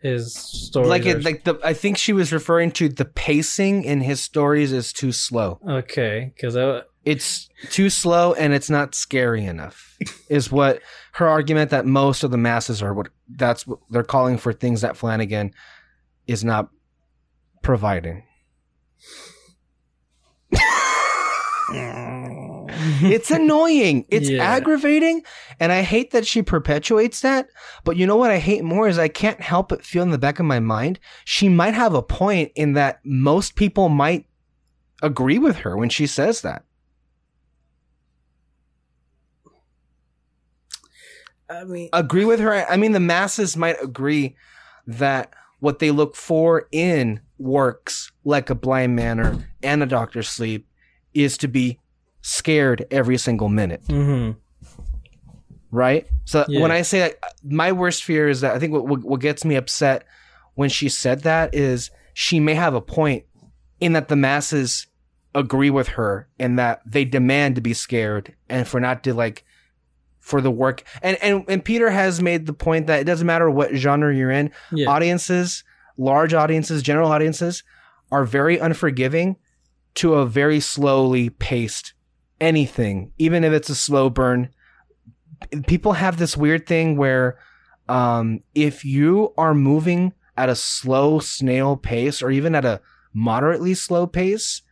his 0.00 0.34
stories? 0.34 0.88
like 0.88 1.06
are- 1.06 1.20
like 1.20 1.44
the 1.44 1.58
i 1.62 1.72
think 1.72 1.96
she 1.96 2.12
was 2.12 2.32
referring 2.32 2.70
to 2.72 2.88
the 2.88 3.04
pacing 3.04 3.84
in 3.84 4.00
his 4.00 4.20
stories 4.20 4.72
is 4.72 4.92
too 4.92 5.12
slow 5.12 5.60
okay, 5.68 6.32
because 6.34 6.56
I, 6.56 6.82
it's 7.04 7.48
too 7.70 7.88
slow 7.90 8.32
and 8.34 8.52
it's 8.52 8.70
not 8.70 8.94
scary 8.94 9.44
enough 9.44 9.96
is 10.28 10.50
what 10.50 10.80
her 11.12 11.28
argument 11.28 11.70
that 11.70 11.86
most 11.86 12.24
of 12.24 12.30
the 12.30 12.36
masses 12.38 12.82
are 12.82 12.94
what 12.94 13.08
that's 13.28 13.66
what 13.66 13.78
they're 13.90 14.02
calling 14.02 14.38
for 14.38 14.52
things 14.52 14.80
that 14.80 14.96
flanagan 14.96 15.52
is 16.26 16.42
not 16.42 16.68
providing 17.62 18.24
it's 23.04 23.30
annoying 23.30 24.04
it's 24.08 24.28
Yeah. 24.28 24.42
aggravating 24.42 25.22
and 25.60 25.72
i 25.72 25.82
hate 25.82 26.10
that 26.12 26.26
she 26.26 26.42
perpetuates 26.42 27.20
that 27.20 27.46
but 27.84 27.96
you 27.96 28.06
know 28.06 28.16
what 28.16 28.30
i 28.30 28.38
hate 28.38 28.64
more 28.64 28.88
is 28.88 28.98
i 28.98 29.08
can't 29.08 29.40
help 29.40 29.68
but 29.68 29.84
feel 29.84 30.02
in 30.02 30.10
the 30.10 30.18
back 30.18 30.38
of 30.38 30.46
my 30.46 30.60
mind 30.60 30.98
she 31.24 31.48
might 31.48 31.74
have 31.74 31.94
a 31.94 32.02
point 32.02 32.50
in 32.54 32.72
that 32.74 33.00
most 33.04 33.54
people 33.56 33.88
might 33.88 34.26
agree 35.02 35.38
with 35.38 35.56
her 35.56 35.76
when 35.76 35.88
she 35.88 36.06
says 36.06 36.40
that 36.42 36.64
I 41.50 41.64
mean, 41.64 41.90
agree 41.92 42.24
with 42.24 42.40
her. 42.40 42.66
I 42.66 42.76
mean, 42.78 42.92
the 42.92 43.00
masses 43.00 43.58
might 43.58 43.76
agree 43.82 44.36
that 44.86 45.34
what 45.62 45.78
they 45.78 45.92
look 45.92 46.16
for 46.16 46.66
in 46.72 47.20
works 47.38 48.10
like 48.24 48.50
a 48.50 48.54
Bly 48.54 48.88
Manor 48.88 49.48
and 49.62 49.80
a 49.80 49.86
Doctor 49.86 50.20
Sleep 50.24 50.66
is 51.14 51.38
to 51.38 51.46
be 51.46 51.78
scared 52.20 52.84
every 52.90 53.16
single 53.16 53.48
minute, 53.48 53.80
mhm. 53.84 54.34
right? 55.70 56.04
So 56.24 56.44
Yeah. 56.48 56.62
when 56.62 56.72
I 56.72 56.82
say 56.82 56.98
that, 56.98 57.18
my 57.44 57.70
worst 57.70 58.02
fear 58.02 58.28
is 58.28 58.40
that 58.40 58.56
I 58.56 58.58
think 58.58 58.72
what 58.72 59.04
what 59.04 59.20
gets 59.20 59.44
me 59.44 59.54
upset 59.54 60.04
when 60.54 60.68
she 60.68 60.88
said 60.88 61.20
that 61.20 61.54
is 61.54 61.92
she 62.12 62.40
may 62.40 62.54
have 62.54 62.74
a 62.74 62.80
point 62.80 63.22
in 63.78 63.92
that 63.92 64.08
the 64.08 64.16
masses 64.16 64.88
agree 65.32 65.70
with 65.70 65.90
her 65.90 66.26
and 66.40 66.58
that 66.58 66.82
they 66.84 67.04
demand 67.04 67.54
to 67.54 67.60
be 67.60 67.72
scared 67.72 68.34
and 68.48 68.66
for 68.66 68.80
not 68.80 69.04
to 69.04 69.14
like 69.14 69.44
for 70.22 70.40
the 70.40 70.50
work. 70.50 70.82
And 71.02 71.18
and 71.20 71.44
and 71.48 71.62
Peter 71.62 71.90
has 71.90 72.22
made 72.22 72.46
the 72.46 72.54
point 72.54 72.86
that 72.86 73.00
it 73.00 73.04
doesn't 73.04 73.26
matter 73.26 73.50
what 73.50 73.74
genre 73.74 74.14
you're 74.14 74.30
in. 74.30 74.50
Yeah, 74.70 74.88
audiences 74.88 75.64
large 75.98 76.32
audiences 76.32 76.82
general 76.82 77.10
audiences 77.12 77.62
are 78.10 78.24
very 78.24 78.58
unforgiving 78.58 79.36
to 79.94 80.14
a 80.14 80.24
very 80.24 80.58
slowly 80.58 81.28
paced 81.28 81.92
anything 82.40 83.12
even 83.18 83.44
if 83.44 83.52
it's 83.52 83.68
a 83.68 83.74
slow 83.74 84.08
burn. 84.08 84.48
People 85.66 85.92
have 85.92 86.16
this 86.16 86.36
weird 86.36 86.66
thing 86.66 86.96
where 86.96 87.36
um, 87.88 88.40
if 88.54 88.84
you 88.86 89.34
are 89.36 89.54
moving 89.54 90.14
at 90.36 90.48
a 90.48 90.54
slow 90.54 91.18
snail 91.18 91.76
pace 91.76 92.22
or 92.22 92.30
even 92.30 92.54
at 92.54 92.64
a 92.64 92.80
moderately 93.12 93.74
slow 93.74 94.06
pace 94.06 94.62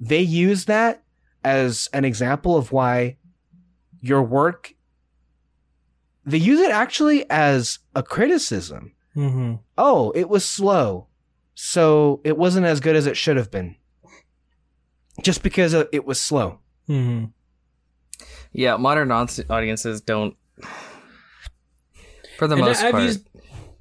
they 0.00 0.20
use 0.20 0.66
that 0.66 1.02
as 1.44 1.88
an 1.92 2.04
example 2.04 2.56
of 2.56 2.72
why 2.72 3.16
your 4.00 4.22
work 4.22 4.74
they 6.30 6.38
use 6.38 6.60
it 6.60 6.70
actually 6.70 7.28
as 7.30 7.78
a 7.94 8.02
criticism 8.02 8.92
hmm 9.14 9.54
oh, 9.76 10.12
it 10.14 10.28
was 10.28 10.44
slow. 10.44 11.06
So 11.54 12.20
it 12.22 12.36
wasn't 12.38 12.66
as 12.66 12.78
good 12.80 12.94
as 12.94 13.06
it 13.06 13.16
should 13.16 13.36
have 13.36 13.50
been. 13.50 13.74
Just 15.22 15.42
because 15.42 15.74
it 15.74 16.04
was 16.04 16.20
slow. 16.20 16.60
hmm 16.86 17.24
Yeah, 18.52 18.76
modern 18.76 19.10
audiences 19.10 20.00
don't. 20.00 20.36
For 22.38 22.46
the 22.46 22.54
And 22.54 22.64
most 22.64 22.82
I've 22.82 22.92
part, 22.92 23.02
used- 23.04 23.28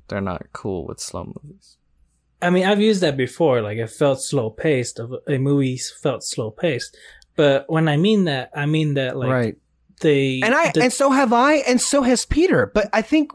they're 0.07 0.22
not 0.22 0.48
cool 0.53 0.88
with 0.88 0.99
slow 0.99 1.26
movies. 1.26 1.78
I 2.41 2.49
mean, 2.49 2.65
I've 2.65 2.82
used 2.82 3.02
that 3.02 3.18
before. 3.18 3.61
Like, 3.61 3.78
it 3.78 3.90
felt 3.91 4.22
slow 4.22 4.49
paced. 4.49 4.99
Of 4.99 5.14
a 5.28 5.38
movie 5.38 5.78
felt 5.78 6.24
slow 6.24 6.49
paced. 6.52 6.95
But 7.36 7.65
when 7.69 7.88
I 7.88 7.98
mean 7.98 8.26
that, 8.26 8.49
I 8.56 8.65
mean 8.65 8.95
that 8.95 9.18
like 9.18 9.30
right. 9.32 9.57
They 10.02 10.41
And 10.44 10.53
I 10.53 10.72
the- 10.72 10.84
and 10.84 10.94
so 10.94 11.11
have 11.11 11.34
I 11.34 11.56
and 11.56 11.82
so 11.82 12.03
has 12.03 12.26
Peter. 12.26 12.65
But 12.65 12.90
I 12.94 13.02
think 13.02 13.32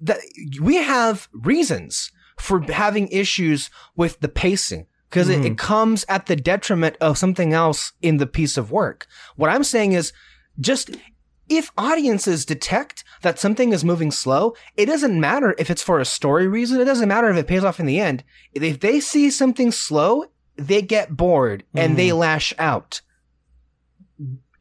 that 0.00 0.18
we 0.60 0.76
have 0.76 1.28
reasons 1.32 2.10
for 2.38 2.60
having 2.60 3.08
issues 3.08 3.70
with 3.96 4.20
the 4.20 4.28
pacing 4.28 4.86
because 5.08 5.28
it, 5.28 5.44
it 5.44 5.52
mm. 5.54 5.58
comes 5.58 6.04
at 6.08 6.26
the 6.26 6.36
detriment 6.36 6.96
of 7.00 7.16
something 7.16 7.54
else 7.54 7.92
in 8.02 8.18
the 8.18 8.26
piece 8.26 8.56
of 8.56 8.70
work. 8.70 9.06
What 9.36 9.50
I'm 9.50 9.64
saying 9.64 9.92
is 9.92 10.12
just 10.60 10.90
if 11.48 11.70
audiences 11.78 12.44
detect 12.44 13.04
that 13.22 13.38
something 13.38 13.72
is 13.72 13.84
moving 13.84 14.10
slow, 14.10 14.54
it 14.76 14.86
doesn't 14.86 15.18
matter 15.18 15.54
if 15.58 15.70
it's 15.70 15.82
for 15.82 16.00
a 16.00 16.04
story 16.04 16.48
reason. 16.48 16.80
It 16.80 16.86
doesn't 16.86 17.08
matter 17.08 17.30
if 17.30 17.36
it 17.36 17.46
pays 17.46 17.64
off 17.64 17.80
in 17.80 17.86
the 17.86 18.00
end. 18.00 18.24
If 18.52 18.80
they 18.80 19.00
see 19.00 19.30
something 19.30 19.70
slow, 19.70 20.24
they 20.56 20.82
get 20.82 21.16
bored 21.16 21.64
and 21.74 21.96
they 21.96 22.08
mm. 22.08 22.18
lash 22.18 22.52
out. 22.58 23.00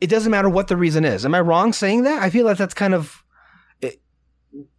It 0.05 0.09
doesn't 0.11 0.29
matter 0.29 0.49
what 0.49 0.67
the 0.67 0.77
reason 0.77 1.03
is. 1.03 1.25
Am 1.25 1.33
I 1.33 1.41
wrong 1.41 1.73
saying 1.73 2.03
that? 2.03 2.21
I 2.21 2.29
feel 2.29 2.45
like 2.45 2.57
that's 2.57 2.75
kind 2.75 2.93
of 2.93 3.23
it, 3.81 3.99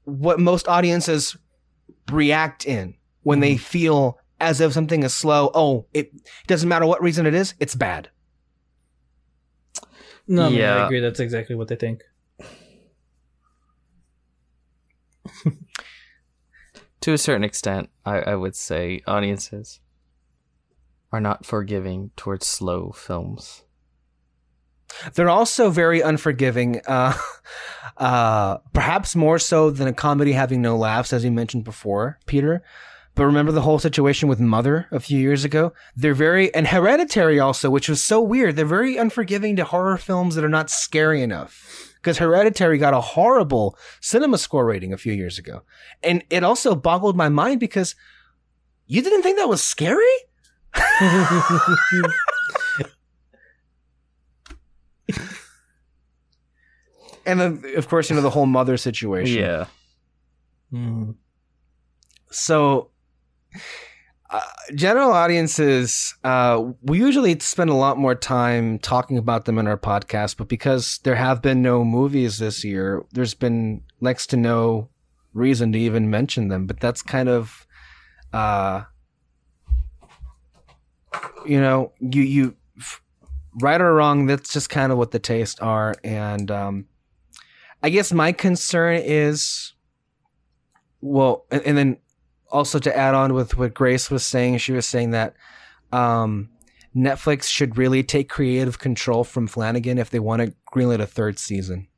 what 0.05 0.39
most 0.39 0.69
audiences 0.69 1.37
react 2.13 2.65
in 2.65 2.95
when 3.25 3.41
they 3.41 3.57
mm. 3.57 3.59
feel 3.59 4.21
as 4.39 4.61
if 4.61 4.73
something 4.73 5.03
is 5.03 5.13
slow. 5.13 5.51
Oh, 5.53 5.87
it 5.93 6.13
doesn't 6.47 6.69
matter 6.69 6.87
what 6.87 7.03
reason 7.03 7.27
it 7.27 7.35
is. 7.35 7.55
It's 7.59 7.75
bad. 7.75 8.09
no, 10.29 10.47
I, 10.47 10.51
mean, 10.51 10.61
I 10.63 10.85
agree. 10.85 11.01
That's 11.01 11.19
exactly 11.19 11.57
what 11.57 11.67
they 11.67 11.75
think. 11.75 12.05
to 17.01 17.13
a 17.13 17.19
certain 17.19 17.43
extent, 17.43 17.91
I, 18.05 18.19
I 18.19 18.37
would 18.37 18.55
say 18.55 19.01
audiences 19.09 19.81
are 21.11 21.21
not 21.21 21.45
forgiving 21.45 22.13
towards 22.15 22.47
slow 22.47 22.93
films. 22.93 23.65
They're 25.15 25.29
also 25.29 25.71
very 25.71 26.01
unforgiving, 26.01 26.81
uh, 26.87 27.17
uh, 27.97 28.59
perhaps 28.73 29.17
more 29.17 29.39
so 29.39 29.71
than 29.71 29.89
a 29.89 29.93
comedy 29.93 30.33
having 30.33 30.63
no 30.63 30.77
laughs, 30.77 31.13
as 31.13 31.25
you 31.25 31.31
mentioned 31.31 31.65
before, 31.65 32.19
Peter. 32.27 32.63
But 33.17 33.25
remember 33.25 33.51
the 33.51 33.63
whole 33.63 33.79
situation 33.79 34.29
with 34.29 34.41
Mother 34.41 34.87
a 34.91 35.01
few 35.01 35.19
years 35.19 35.43
ago? 35.43 35.73
They're 35.97 36.13
very, 36.13 36.55
and 36.55 36.69
Hereditary 36.69 37.41
also, 37.41 37.71
which 37.71 37.89
was 37.89 38.05
so 38.05 38.21
weird. 38.21 38.57
They're 38.57 38.67
very 38.67 38.99
unforgiving 38.99 39.57
to 39.57 39.65
horror 39.65 39.97
films 39.97 40.35
that 40.35 40.45
are 40.45 40.51
not 40.51 40.69
scary 40.69 41.23
enough. 41.23 41.95
Because 41.95 42.19
Hereditary 42.19 42.77
got 42.77 42.93
a 42.93 43.01
horrible 43.01 43.77
cinema 44.03 44.37
score 44.37 44.67
rating 44.67 44.93
a 44.93 44.99
few 44.99 45.15
years 45.15 45.39
ago. 45.39 45.63
And 46.03 46.25
it 46.29 46.45
also 46.45 46.75
boggled 46.75 47.17
my 47.17 47.31
mind 47.31 47.59
because 47.59 47.97
you 48.87 49.01
didn't 49.01 49.23
think 49.23 49.39
that 49.39 49.49
was 49.49 49.65
scary? 49.65 50.05
and 57.27 57.41
then, 57.41 57.63
of 57.77 57.89
course, 57.89 58.11
you 58.11 58.17
know, 58.17 58.23
the 58.23 58.31
whole 58.31 58.47
Mother 58.47 58.77
situation. 58.77 59.39
Yeah. 59.39 59.67
Mm. 60.73 61.15
So, 62.31 62.91
uh, 64.31 64.41
general 64.75 65.13
audiences, 65.13 66.15
uh, 66.25 66.73
we 66.83 66.99
usually 66.99 67.39
spend 67.39 67.71
a 67.71 67.75
lot 67.75 67.97
more 67.97 68.15
time 68.15 68.79
talking 68.81 69.19
about 69.19 69.45
them 69.45 69.59
in 69.59 69.69
our 69.69 69.79
podcast, 69.79 70.37
but 70.37 70.49
because 70.49 70.99
there 71.05 71.15
have 71.15 71.41
been 71.41 71.63
no 71.63 71.85
movies 71.85 72.39
this 72.39 72.65
year, 72.65 73.05
there's 73.13 73.35
been 73.35 73.83
next 74.01 74.27
to 74.29 74.37
no 74.37 74.89
reason 75.33 75.73
to 75.73 75.79
even 75.79 76.11
mention 76.11 76.49
them. 76.49 76.67
But 76.67 76.81
that's 76.81 77.03
kind 77.03 77.29
of, 77.29 77.67
uh, 78.33 78.83
you 81.47 81.61
know, 81.61 81.93
you 82.01 82.23
you 82.23 82.47
f- 82.49 82.66
right 83.61 83.81
or 83.81 83.95
wrong, 83.95 84.27
that's 84.27 84.53
just 84.53 84.71
kind 84.71 84.93
of 84.93 84.99
what 84.99 85.11
the 85.11 85.19
tastes 85.19 85.61
are, 85.61 85.95
and 86.05 86.51
um, 86.51 86.87
I 87.83 87.91
guess 87.91 88.13
my 88.13 88.33
concern 88.33 89.01
is, 89.05 89.75
well, 91.01 91.47
and, 91.51 91.63
and 91.63 91.79
then 91.79 91.97
also 92.51 92.79
to 92.79 92.97
add 92.97 93.15
on 93.15 93.35
with 93.35 93.57
what 93.57 93.75
Grace 93.75 94.11
was 94.11 94.25
saying, 94.25 94.59
she 94.59 94.73
was 94.73 94.87
saying 94.87 95.11
that 95.11 95.35
um, 95.93 96.49
Netflix 96.95 97.45
should 97.45 97.77
really 97.77 98.03
take 98.03 98.29
creative 98.29 98.79
control 98.79 99.25
from 99.25 99.47
Flanagan 99.47 99.99
if 99.99 100.11
they 100.11 100.21
want 100.21 100.43
to 100.43 100.55
greenlight 100.73 101.01
a 101.01 101.07
third 101.07 101.39
season, 101.39 101.89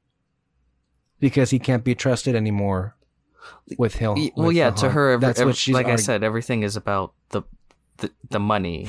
because 1.21 1.51
he 1.51 1.59
can't 1.59 1.85
be 1.85 1.95
trusted 1.95 2.35
anymore 2.35 2.97
with 3.79 3.97
Hill. 3.97 4.15
Well, 4.37 4.49
with 4.49 4.57
yeah. 4.57 4.71
To 4.71 4.91
her, 4.91 5.11
every, 5.11 5.27
that's 5.27 5.41
every- 5.41 5.51
what 5.51 5.57
she's 5.57 5.75
like 5.75 5.87
I 5.87 5.97
said, 5.97 6.23
everything 6.23 6.63
is 6.63 6.77
about 6.77 7.15
the, 7.31 7.43
the 7.99 8.11
the 8.31 8.41
money. 8.41 8.89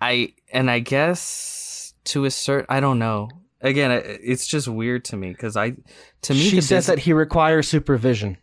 I 0.00 0.34
and 0.52 0.70
I 0.70 0.80
guess 0.80 1.94
to 2.06 2.24
assert, 2.24 2.66
I 2.68 2.80
don't 2.80 2.98
know. 2.98 3.28
Again, 3.60 3.90
it's 3.90 4.46
just 4.46 4.68
weird 4.68 5.04
to 5.06 5.16
me 5.16 5.30
because 5.30 5.56
I, 5.56 5.76
to 6.22 6.34
me, 6.34 6.40
she 6.40 6.60
says 6.60 6.86
that 6.86 7.00
he 7.00 7.12
requires 7.12 7.68
supervision. 7.68 8.36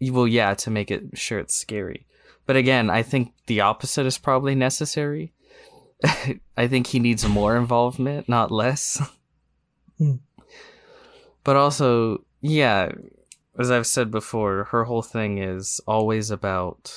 well, 0.00 0.28
yeah, 0.28 0.54
to 0.54 0.70
make 0.70 0.90
it 0.90 1.02
sure 1.14 1.38
it's 1.38 1.54
scary. 1.54 2.06
But 2.46 2.56
again, 2.56 2.90
I 2.90 3.02
think 3.02 3.32
the 3.46 3.60
opposite 3.60 4.06
is 4.06 4.18
probably 4.18 4.54
necessary. 4.54 5.32
I 6.56 6.68
think 6.68 6.88
he 6.88 6.98
needs 6.98 7.26
more 7.26 7.56
involvement, 7.56 8.28
not 8.28 8.50
less. 8.50 9.00
Hmm. 9.98 10.16
But 11.44 11.56
also, 11.56 12.24
yeah, 12.40 12.90
as 13.58 13.70
I've 13.70 13.86
said 13.86 14.10
before, 14.10 14.64
her 14.64 14.84
whole 14.84 15.02
thing 15.02 15.38
is 15.38 15.80
always 15.86 16.30
about 16.30 16.92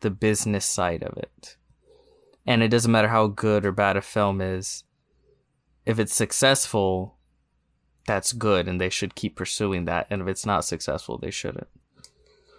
the 0.00 0.10
business 0.10 0.64
side 0.64 1.02
of 1.02 1.16
it. 1.18 1.56
And 2.48 2.62
it 2.62 2.68
doesn't 2.68 2.90
matter 2.90 3.08
how 3.08 3.26
good 3.26 3.66
or 3.66 3.72
bad 3.72 3.98
a 3.98 4.00
film 4.00 4.40
is. 4.40 4.84
If 5.84 5.98
it's 5.98 6.14
successful, 6.14 7.18
that's 8.06 8.32
good 8.32 8.66
and 8.66 8.80
they 8.80 8.88
should 8.88 9.14
keep 9.14 9.36
pursuing 9.36 9.84
that. 9.84 10.06
And 10.08 10.22
if 10.22 10.28
it's 10.28 10.46
not 10.46 10.64
successful, 10.64 11.18
they 11.18 11.30
shouldn't. 11.30 11.68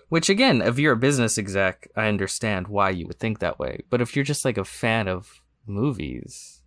Which 0.08 0.30
again, 0.30 0.62
if 0.62 0.78
you're 0.78 0.94
a 0.94 0.98
business 0.98 1.40
exec, 1.40 1.90
I 1.96 2.08
understand 2.08 2.68
why 2.68 2.92
you 2.92 3.08
would 3.08 3.18
think 3.18 3.40
that 3.40 3.58
way. 3.58 3.82
But 3.90 4.00
if 4.00 4.16
you're 4.16 4.24
just 4.24 4.46
like 4.46 4.60
a 4.60 4.64
fan 4.64 5.08
of 5.08 5.42
movies, 5.66 6.62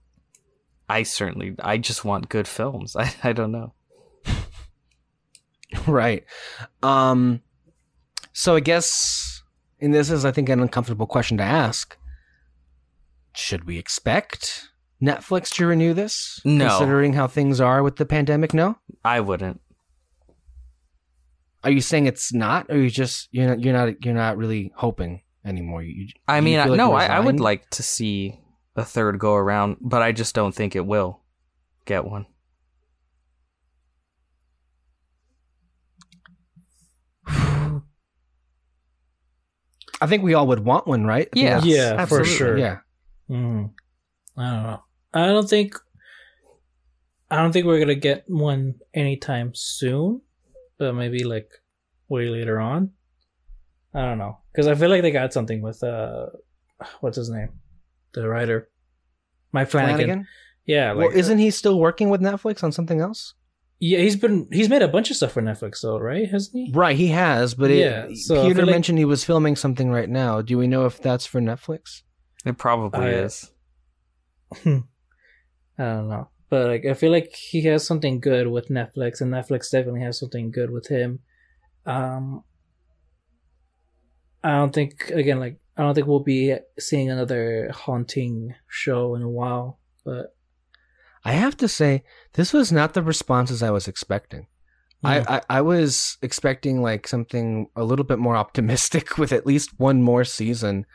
I 0.89 1.05
certainly 1.05 1.55
I 1.61 1.79
just 1.79 2.05
want 2.05 2.29
good 2.29 2.49
films. 2.49 2.97
I, 2.99 3.15
I 3.23 3.33
don't 3.33 3.53
know. 3.53 3.73
right. 5.87 6.25
Um, 6.83 7.41
so 8.33 8.57
I 8.57 8.61
guess, 8.61 9.45
and 9.81 9.95
this 9.95 10.11
is, 10.11 10.25
I 10.25 10.33
think, 10.33 10.49
an 10.49 10.59
uncomfortable 10.59 11.07
question 11.07 11.37
to 11.37 11.45
ask. 11.45 11.97
Should 13.35 13.65
we 13.65 13.79
expect 13.79 14.71
Netflix 15.03 15.55
to 15.55 15.67
renew 15.67 15.95
this? 15.95 16.41
No. 16.45 16.69
Considering 16.69 17.15
how 17.15 17.27
things 17.27 17.61
are 17.61 17.83
with 17.83 17.97
the 17.97 18.07
pandemic, 18.07 18.53
no. 18.55 18.77
I 19.05 19.21
wouldn't. 19.21 19.61
Are 21.65 21.71
you 21.71 21.81
saying 21.81 22.07
it's 22.07 22.33
not, 22.33 22.67
or 22.71 22.77
you 22.77 22.91
just 22.91 23.29
you're 23.31 23.47
not 23.47 23.61
you're 23.61 23.73
not 23.73 24.05
you're 24.05 24.15
not 24.15 24.37
really 24.37 24.73
hoping 24.75 25.23
anymore? 25.45 25.83
You, 25.83 26.09
I 26.27 26.41
mean, 26.41 26.59
I, 26.59 26.65
feel 26.65 26.73
like 26.73 26.79
no, 26.79 26.93
I, 26.93 27.07
I 27.07 27.21
would 27.21 27.39
like 27.39 27.71
to 27.71 27.83
see 27.83 28.41
a 28.75 28.85
third 28.85 29.19
go 29.19 29.35
around, 29.35 29.77
but 29.81 30.03
I 30.03 30.13
just 30.13 30.35
don't 30.35 30.55
think 30.55 30.75
it 30.75 30.85
will 30.87 31.21
get 31.85 32.05
one. 32.05 32.27
I 40.03 40.07
think 40.07 40.25
we 40.25 40.35
all 40.35 40.49
would 40.49 40.65
want 40.65 40.87
one, 40.89 41.07
right? 41.07 41.29
I 41.35 41.39
Yeah. 41.39 41.61
Yeah, 41.63 41.95
absolutely. 41.99 42.29
for 42.29 42.37
sure. 42.37 42.59
yeah. 42.59 42.79
Mm. 43.33 43.71
I 44.37 44.51
don't 44.51 44.63
know. 44.63 44.83
I 45.15 45.27
don't 45.27 45.49
think. 45.49 45.75
I 47.31 47.37
don't 47.37 47.53
think 47.53 47.65
we're 47.67 47.79
gonna 47.79 47.95
get 47.95 48.25
one 48.29 48.75
anytime 48.93 49.53
soon, 49.55 50.21
but 50.79 50.93
maybe 50.95 51.25
like 51.25 51.51
way 52.09 52.29
later 52.29 52.61
on. 52.61 52.91
I 53.95 54.03
don't 54.03 54.19
know 54.19 54.39
because 54.53 54.67
I 54.67 54.75
feel 54.75 54.91
like 54.91 55.03
they 55.03 55.11
got 55.11 55.33
something 55.33 55.63
with 55.63 55.83
uh, 55.83 56.27
what's 57.01 57.17
his 57.17 57.31
name, 57.31 57.49
the 58.13 58.29
writer, 58.29 58.69
Mike 59.53 59.71
Flanagan. 59.71 59.97
Flanagan. 59.97 60.27
Yeah, 60.67 60.93
like 60.93 61.09
well, 61.09 61.17
isn't 61.17 61.39
he 61.39 61.51
still 61.51 61.79
working 61.79 62.11
with 62.11 62.21
Netflix 62.21 62.63
on 62.63 62.71
something 62.73 63.01
else? 63.01 63.35
yeah, 63.81 63.99
he's 63.99 64.15
been 64.15 64.47
he's 64.53 64.69
made 64.69 64.83
a 64.83 64.87
bunch 64.87 65.11
of 65.11 65.17
stuff 65.17 65.33
for 65.33 65.43
Netflix 65.43 65.81
though, 65.83 65.99
right? 65.99 66.29
Hasn't 66.31 66.55
he? 66.55 66.71
Right, 66.73 66.97
he 66.97 67.09
has, 67.09 67.55
but 67.55 67.71
it, 67.71 67.79
Yeah, 67.79 68.07
so 68.15 68.47
Peter 68.47 68.63
like- 68.65 68.71
mentioned 68.71 68.99
he 68.99 69.05
was 69.05 69.25
filming 69.25 69.57
something 69.57 69.91
right 69.91 70.09
now. 70.09 70.41
Do 70.41 70.57
we 70.57 70.69
know 70.69 70.87
if 70.87 71.01
that's 71.03 71.27
for 71.27 71.41
Netflix? 71.41 72.03
It 72.45 72.59
probably 72.59 73.07
I- 73.07 73.11
is. 73.11 73.51
I 74.65 74.83
don't 75.79 76.09
know. 76.09 76.29
But 76.51 76.67
like 76.67 76.85
I 76.85 76.93
feel 76.95 77.11
like 77.11 77.35
he 77.35 77.63
has 77.63 77.87
something 77.87 78.21
good 78.21 78.49
with 78.49 78.69
Netflix 78.69 79.23
and 79.23 79.33
Netflix 79.33 79.71
definitely 79.71 80.03
has 80.03 80.19
something 80.19 80.51
good 80.51 80.71
with 80.71 80.89
him. 80.89 81.21
Um 81.87 82.45
I 84.45 84.51
don't 84.51 84.75
think 84.75 85.11
again 85.11 85.41
like 85.41 85.59
I 85.77 85.83
don't 85.83 85.95
think 85.95 86.07
we'll 86.07 86.21
be 86.21 86.55
seeing 86.79 87.11
another 87.11 87.71
haunting 87.73 88.55
show 88.69 89.15
in 89.15 89.23
a 89.23 89.31
while, 89.31 89.79
but 90.05 90.35
I 91.25 91.33
have 91.33 91.57
to 91.59 91.69
say, 91.69 92.03
this 92.35 92.53
was 92.53 92.73
not 92.73 92.95
the 92.95 93.03
responses 93.03 93.63
I 93.63 93.71
was 93.71 93.89
expecting. 93.89 94.49
I, 95.05 95.37
I, 95.37 95.41
I 95.51 95.61
was 95.63 96.17
expecting 96.23 96.81
like 96.81 97.09
something 97.09 97.69
a 97.75 97.83
little 97.83 98.05
bit 98.05 98.19
more 98.19 98.37
optimistic 98.37 99.19
with 99.19 99.33
at 99.33 99.47
least 99.47 99.79
one 99.79 100.03
more 100.03 100.25
season 100.25 100.87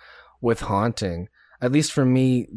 with 0.41 0.61
Haunting. 0.61 1.27
At 1.61 1.71
least 1.71 1.91
for 1.91 2.05
me, 2.05 2.47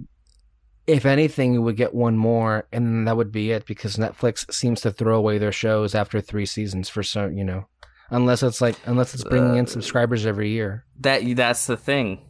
if 0.87 1.07
anything, 1.07 1.53
we 1.53 1.59
would 1.59 1.77
get 1.77 1.95
one 1.95 2.17
more, 2.17 2.67
and 2.73 3.07
that 3.07 3.17
would 3.17 3.33
be 3.33 3.51
it 3.53 3.65
because 3.67 3.97
Netflix 3.97 4.53
seems 4.53 4.81
to 4.83 4.91
throw 4.91 5.17
away 5.17 5.39
their 5.39 5.53
shows 5.53 5.95
after 5.95 6.21
three 6.21 6.47
seasons 6.47 6.89
for 6.89 7.03
some, 7.03 7.33
you 7.37 7.45
know, 7.45 7.67
unless 8.11 8.43
it's 8.43 8.61
like 8.61 8.77
unless 8.87 9.15
it's 9.15 9.25
bringing 9.25 9.57
in 9.57 9.65
Uh, 9.65 9.69
subscribers 9.69 10.27
every 10.27 10.51
year. 10.51 10.85
That 11.01 11.23
that's 11.37 11.67
the 11.67 11.77
thing. 11.77 12.21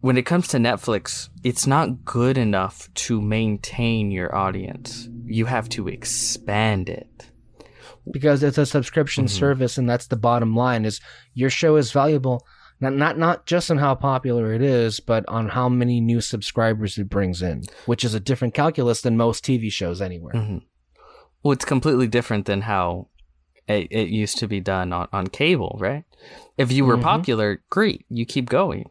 When 0.00 0.18
it 0.18 0.26
comes 0.26 0.48
to 0.48 0.58
Netflix, 0.58 1.30
it's 1.42 1.66
not 1.66 2.04
good 2.04 2.36
enough 2.36 2.92
to 2.94 3.22
maintain 3.22 4.10
your 4.10 4.34
audience. 4.34 5.08
You 5.24 5.46
have 5.46 5.68
to 5.70 5.88
expand 5.88 6.88
it. 6.88 7.08
because 8.12 8.42
it's 8.42 8.58
a 8.58 8.66
subscription 8.66 9.24
Mhm. 9.24 9.30
service 9.30 9.78
and 9.78 9.88
that's 9.88 10.08
the 10.08 10.16
bottom 10.16 10.54
line 10.54 10.84
is 10.84 11.00
your 11.32 11.48
show 11.48 11.76
is 11.76 11.90
valuable 11.90 12.44
not, 12.80 12.92
not 12.94 13.18
not 13.18 13.46
just 13.46 13.70
on 13.70 13.78
how 13.78 13.94
popular 13.94 14.52
it 14.52 14.62
is 14.62 15.00
but 15.00 15.24
on 15.28 15.48
how 15.50 15.68
many 15.68 16.00
new 16.00 16.20
subscribers 16.20 16.98
it 16.98 17.08
brings 17.08 17.40
in 17.42 17.62
which 17.86 18.04
is 18.04 18.14
a 18.14 18.20
different 18.20 18.54
calculus 18.54 19.00
than 19.02 19.16
most 19.16 19.44
tv 19.44 19.70
shows 19.70 20.00
anywhere 20.00 20.32
hmm 20.34 20.58
Well, 21.42 21.52
it's 21.52 21.64
completely 21.64 22.06
different 22.06 22.46
than 22.46 22.62
how 22.62 23.08
it, 23.68 23.88
it 23.90 24.08
used 24.08 24.38
to 24.38 24.46
be 24.46 24.60
done 24.60 24.92
on, 24.92 25.08
on 25.12 25.26
cable, 25.26 25.76
right? 25.80 26.04
If 26.56 26.70
you 26.72 26.84
were 26.84 26.98
Mhm. 26.98 27.02
popular, 27.02 27.62
great, 27.70 28.04
you 28.08 28.24
keep 28.26 28.48
going. 28.48 28.90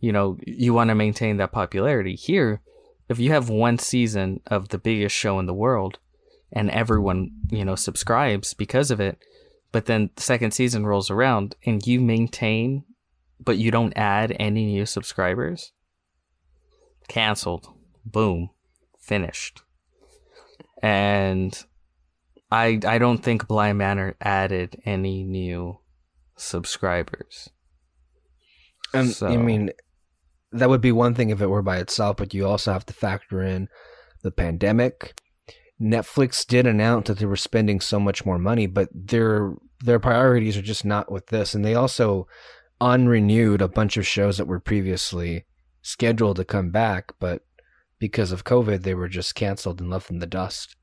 You 0.00 0.12
know, 0.12 0.36
you 0.46 0.72
want 0.74 0.88
to 0.88 0.94
maintain 0.94 1.38
that 1.38 1.52
popularity. 1.52 2.14
Here, 2.14 2.60
if 3.08 3.18
you 3.18 3.30
have 3.30 3.48
one 3.50 3.78
season 3.78 4.40
of 4.46 4.68
the 4.68 4.78
biggest 4.78 5.14
show 5.16 5.38
in 5.38 5.46
the 5.46 5.54
world 5.54 5.98
and 6.52 6.70
everyone, 6.70 7.30
you 7.50 7.64
know, 7.64 7.74
subscribes 7.74 8.54
because 8.54 8.90
of 8.90 9.00
it, 9.00 9.18
but 9.72 9.86
then 9.86 10.10
the 10.14 10.22
second 10.22 10.52
season 10.52 10.86
rolls 10.86 11.10
around 11.10 11.56
and 11.66 11.86
you 11.86 12.00
maintain, 12.00 12.84
but 13.40 13.58
you 13.58 13.70
don't 13.70 13.92
add 13.96 14.34
any 14.38 14.66
new 14.66 14.86
subscribers, 14.86 15.72
canceled. 17.08 17.68
Boom, 18.04 18.50
finished. 19.00 19.62
And 20.82 21.64
I 22.50 22.80
I 22.86 22.98
don't 22.98 23.22
think 23.22 23.48
Bly 23.48 23.72
Manor 23.72 24.16
added 24.20 24.80
any 24.84 25.24
new 25.24 25.78
subscribers. 26.36 27.48
Um, 28.94 29.00
and 29.00 29.10
So- 29.10 29.28
I 29.28 29.36
mean, 29.36 29.70
that 30.52 30.68
would 30.70 30.80
be 30.80 30.92
one 30.92 31.14
thing 31.14 31.30
if 31.30 31.42
it 31.42 31.48
were 31.48 31.62
by 31.62 31.78
itself, 31.78 32.16
but 32.16 32.32
you 32.32 32.46
also 32.46 32.72
have 32.72 32.86
to 32.86 32.94
factor 32.94 33.42
in 33.42 33.68
the 34.22 34.30
pandemic. 34.30 35.20
Netflix 35.80 36.44
did 36.46 36.66
announce 36.66 37.06
that 37.08 37.18
they 37.18 37.26
were 37.26 37.36
spending 37.36 37.80
so 37.80 38.00
much 38.00 38.24
more 38.24 38.38
money, 38.38 38.66
but 38.66 38.88
their 38.92 39.54
their 39.84 40.00
priorities 40.00 40.56
are 40.56 40.62
just 40.62 40.84
not 40.84 41.12
with 41.12 41.26
this, 41.26 41.54
and 41.54 41.64
they 41.64 41.74
also 41.74 42.26
unrenewed 42.80 43.60
a 43.60 43.68
bunch 43.68 43.96
of 43.96 44.06
shows 44.06 44.38
that 44.38 44.46
were 44.46 44.60
previously 44.60 45.44
scheduled 45.82 46.36
to 46.36 46.44
come 46.44 46.70
back, 46.70 47.12
but 47.18 47.42
because 47.98 48.32
of 48.32 48.44
COVID, 48.44 48.82
they 48.82 48.94
were 48.94 49.08
just 49.08 49.34
canceled 49.34 49.80
and 49.80 49.90
left 49.90 50.10
in 50.10 50.18
the 50.18 50.26
dust. 50.26 50.76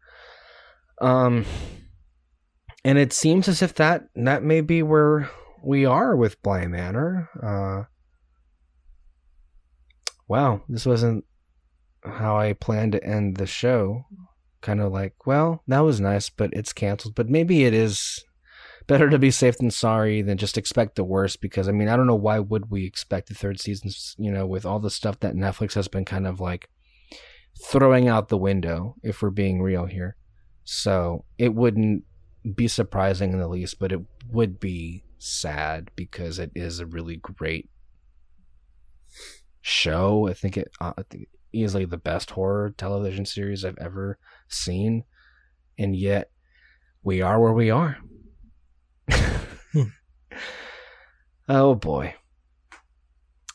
Um, 1.01 1.45
and 2.83 2.97
it 2.97 3.13
seems 3.13 3.47
as 3.47 3.61
if 3.61 3.73
that 3.75 4.07
that 4.15 4.43
may 4.43 4.61
be 4.61 4.83
where 4.83 5.29
we 5.63 5.85
are 5.85 6.15
with 6.15 6.41
Bly 6.41 6.67
Manor. 6.67 7.29
Uh, 7.41 7.83
wow, 10.27 10.61
this 10.69 10.85
wasn't 10.85 11.25
how 12.03 12.37
I 12.37 12.53
planned 12.53 12.93
to 12.93 13.03
end 13.03 13.37
the 13.37 13.47
show. 13.47 14.05
Kind 14.61 14.81
of 14.81 14.91
like, 14.91 15.25
well, 15.25 15.63
that 15.67 15.79
was 15.79 15.99
nice, 15.99 16.29
but 16.29 16.51
it's 16.53 16.73
canceled. 16.73 17.15
But 17.15 17.29
maybe 17.29 17.65
it 17.65 17.73
is 17.73 18.23
better 18.87 19.09
to 19.09 19.19
be 19.19 19.31
safe 19.31 19.57
than 19.57 19.71
sorry 19.71 20.21
than 20.21 20.37
just 20.37 20.57
expect 20.57 20.95
the 20.95 21.03
worst. 21.03 21.41
Because 21.41 21.67
I 21.67 21.71
mean, 21.71 21.87
I 21.87 21.95
don't 21.95 22.07
know 22.07 22.15
why 22.15 22.39
would 22.39 22.71
we 22.71 22.85
expect 22.85 23.27
the 23.29 23.35
third 23.35 23.59
season? 23.59 23.91
You 24.17 24.31
know, 24.31 24.45
with 24.45 24.65
all 24.65 24.79
the 24.79 24.89
stuff 24.89 25.19
that 25.21 25.35
Netflix 25.35 25.73
has 25.73 25.87
been 25.87 26.05
kind 26.05 26.27
of 26.27 26.39
like 26.39 26.69
throwing 27.63 28.07
out 28.07 28.29
the 28.29 28.37
window. 28.37 28.95
If 29.03 29.21
we're 29.21 29.29
being 29.29 29.61
real 29.61 29.85
here, 29.85 30.15
so 30.63 31.25
it 31.37 31.53
wouldn't 31.53 32.03
be 32.55 32.67
surprising 32.67 33.33
in 33.33 33.39
the 33.39 33.47
least, 33.47 33.79
but 33.79 33.91
it 33.91 34.01
would 34.31 34.59
be 34.59 35.03
sad 35.17 35.89
because 35.95 36.37
it 36.37 36.51
is 36.55 36.79
a 36.79 36.85
really 36.85 37.17
great 37.17 37.69
show. 39.61 40.27
I 40.27 40.33
think 40.33 40.57
it, 40.57 40.69
uh, 40.79 40.93
I 40.97 41.03
think 41.09 41.27
easily 41.51 41.85
the 41.85 41.97
best 41.97 42.31
horror 42.31 42.71
television 42.77 43.25
series 43.25 43.65
I've 43.65 43.77
ever 43.79 44.19
seen, 44.47 45.05
and 45.77 45.95
yet 45.95 46.29
we 47.03 47.21
are 47.21 47.39
where 47.39 47.53
we 47.53 47.71
are. 47.71 47.97
Oh 51.49 51.75
boy. 51.75 52.15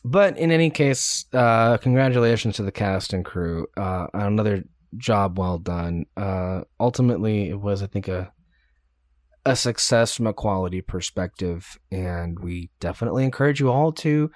But 0.03 0.37
in 0.37 0.51
any 0.51 0.69
case, 0.69 1.25
uh, 1.33 1.77
congratulations 1.77 2.55
to 2.55 2.63
the 2.63 2.71
cast 2.71 3.13
and 3.13 3.23
crew. 3.23 3.67
Uh, 3.77 4.07
on 4.13 4.21
another 4.27 4.63
job 4.97 5.37
well 5.37 5.59
done. 5.59 6.05
Uh, 6.17 6.61
ultimately, 6.79 7.49
it 7.49 7.59
was, 7.59 7.83
I 7.83 7.87
think, 7.87 8.07
a 8.07 8.31
a 9.45 9.55
success 9.55 10.15
from 10.15 10.27
a 10.27 10.33
quality 10.33 10.81
perspective, 10.81 11.79
and 11.91 12.39
we 12.39 12.69
definitely 12.79 13.23
encourage 13.23 13.59
you 13.59 13.71
all 13.71 13.91
to 13.91 14.29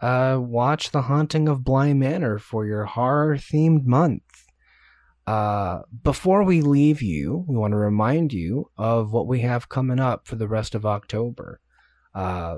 uh, 0.00 0.38
watch 0.40 0.90
The 0.90 1.02
Haunting 1.02 1.48
of 1.48 1.64
Bly 1.64 1.92
Manor 1.94 2.38
for 2.38 2.64
your 2.64 2.84
horror 2.84 3.36
themed 3.36 3.84
month. 3.84 4.22
Uh, 5.26 5.82
before 6.02 6.42
we 6.42 6.60
leave 6.60 7.00
you, 7.00 7.44
we 7.46 7.56
want 7.56 7.72
to 7.72 7.76
remind 7.78 8.32
you 8.32 8.70
of 8.76 9.12
what 9.12 9.26
we 9.26 9.40
have 9.40 9.68
coming 9.68 10.00
up 10.00 10.26
for 10.26 10.36
the 10.36 10.48
rest 10.48 10.74
of 10.74 10.84
October. 10.84 11.60
Uh, 12.14 12.56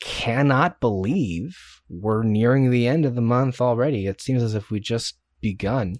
cannot 0.00 0.80
believe 0.80 1.80
we're 1.88 2.24
nearing 2.24 2.70
the 2.70 2.88
end 2.88 3.04
of 3.04 3.14
the 3.14 3.20
month 3.20 3.60
already. 3.60 4.06
It 4.06 4.20
seems 4.20 4.42
as 4.42 4.54
if 4.54 4.70
we 4.70 4.80
just 4.80 5.16
begun, 5.40 5.96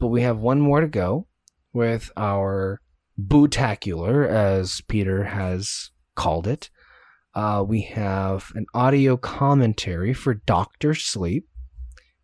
but 0.00 0.08
we 0.08 0.22
have 0.22 0.38
one 0.38 0.60
more 0.60 0.80
to 0.80 0.88
go 0.88 1.28
with 1.72 2.10
our 2.16 2.80
bootacular, 3.20 4.28
as 4.28 4.80
Peter 4.88 5.24
has 5.24 5.90
called 6.16 6.48
it. 6.48 6.68
Uh, 7.34 7.64
we 7.66 7.82
have 7.82 8.50
an 8.56 8.66
audio 8.74 9.16
commentary 9.16 10.12
for 10.12 10.34
Doctor 10.34 10.94
Sleep 10.94 11.46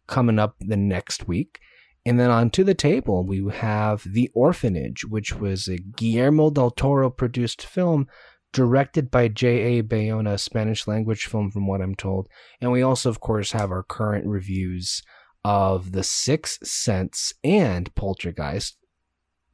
coming 0.08 0.40
up 0.40 0.56
the 0.58 0.76
next 0.76 1.28
week. 1.28 1.60
And 2.07 2.20
then 2.20 2.31
onto 2.31 2.65
the 2.65 2.74
table, 2.74 3.24
we 3.24 3.49
have 3.50 4.05
The 4.05 4.31
Orphanage, 4.34 5.05
which 5.05 5.34
was 5.34 5.68
a 5.68 5.78
Guillermo 5.78 6.50
del 6.50 6.70
Toro 6.70 7.08
produced 7.08 7.65
film 7.65 8.07
directed 8.52 9.10
by 9.10 9.28
J.A. 9.28 9.83
Bayona, 9.83 10.39
Spanish 10.39 10.86
language 10.86 11.26
film, 11.26 11.50
from 11.50 11.66
what 11.66 11.81
I'm 11.81 11.94
told. 11.94 12.28
And 12.60 12.70
we 12.70 12.83
also, 12.83 13.08
of 13.08 13.20
course, 13.20 13.52
have 13.52 13.70
our 13.70 13.83
current 13.83 14.26
reviews 14.26 15.02
of 15.44 15.92
The 15.92 16.05
Sixth 16.05 16.66
Sense 16.66 17.33
and 17.42 17.94
Poltergeist, 17.94 18.76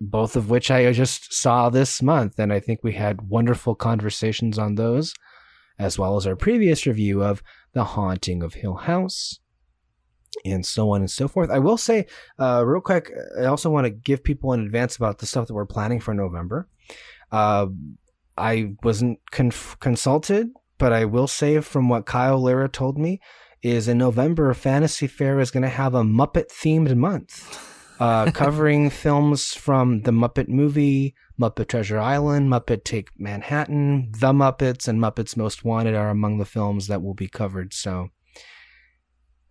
both 0.01 0.35
of 0.37 0.51
which 0.51 0.71
I 0.71 0.93
just 0.93 1.33
saw 1.33 1.71
this 1.71 2.03
month. 2.03 2.39
And 2.39 2.53
I 2.53 2.61
think 2.61 2.81
we 2.83 2.93
had 2.93 3.29
wonderful 3.29 3.75
conversations 3.75 4.59
on 4.59 4.75
those, 4.75 5.15
as 5.79 5.99
well 5.99 6.17
as 6.17 6.27
our 6.27 6.37
previous 6.37 6.85
review 6.85 7.23
of 7.23 7.43
The 7.75 7.85
Haunting 7.85 8.43
of 8.43 8.55
Hill 8.55 8.75
House. 8.75 9.39
And 10.45 10.65
so 10.65 10.91
on 10.91 11.01
and 11.01 11.11
so 11.11 11.29
forth. 11.29 11.51
I 11.51 11.59
will 11.59 11.77
say, 11.77 12.07
uh, 12.39 12.65
real 12.67 12.81
quick, 12.81 13.11
I 13.39 13.45
also 13.45 13.71
want 13.71 13.85
to 13.85 13.91
give 13.91 14.25
people 14.25 14.53
in 14.53 14.61
advance 14.61 14.97
about 14.97 15.19
the 15.19 15.27
stuff 15.27 15.49
that 15.49 15.55
we're 15.55 15.67
planning 15.67 16.01
for 16.01 16.15
November. 16.15 16.69
Uh, 17.31 17.67
I 18.39 18.75
wasn't 18.83 19.19
conf- 19.31 19.77
consulted, 19.81 20.49
but 20.79 20.93
I 20.93 21.05
will 21.05 21.27
say 21.27 21.61
from 21.61 21.89
what 21.89 22.07
Kyle 22.07 22.43
Lira 22.43 22.69
told 22.69 22.99
me 22.99 23.21
is 23.63 23.89
in 23.89 23.99
November, 23.99 24.53
Fantasy 24.55 25.07
Fair 25.07 25.41
is 25.41 25.51
going 25.51 25.63
to 25.63 25.69
have 25.69 25.95
a 25.95 26.03
Muppet 26.03 26.49
themed 26.49 26.95
month. 26.97 27.67
Uh, 28.01 28.31
covering 28.35 28.89
films 28.89 29.53
from 29.53 30.03
the 30.03 30.11
Muppet 30.11 30.49
movie, 30.49 31.15
Muppet 31.39 31.69
Treasure 31.69 31.99
Island, 31.99 32.51
Muppet 32.51 32.85
Take 32.85 33.11
Manhattan, 33.19 34.11
The 34.13 34.33
Muppets, 34.33 34.89
and 34.89 34.99
Muppets 34.99 35.37
Most 35.37 35.65
Wanted 35.65 35.95
are 35.95 36.09
among 36.09 36.39
the 36.39 36.47
films 36.47 36.87
that 36.87 37.03
will 37.03 37.15
be 37.15 37.29
covered. 37.29 37.75
So, 37.75 38.09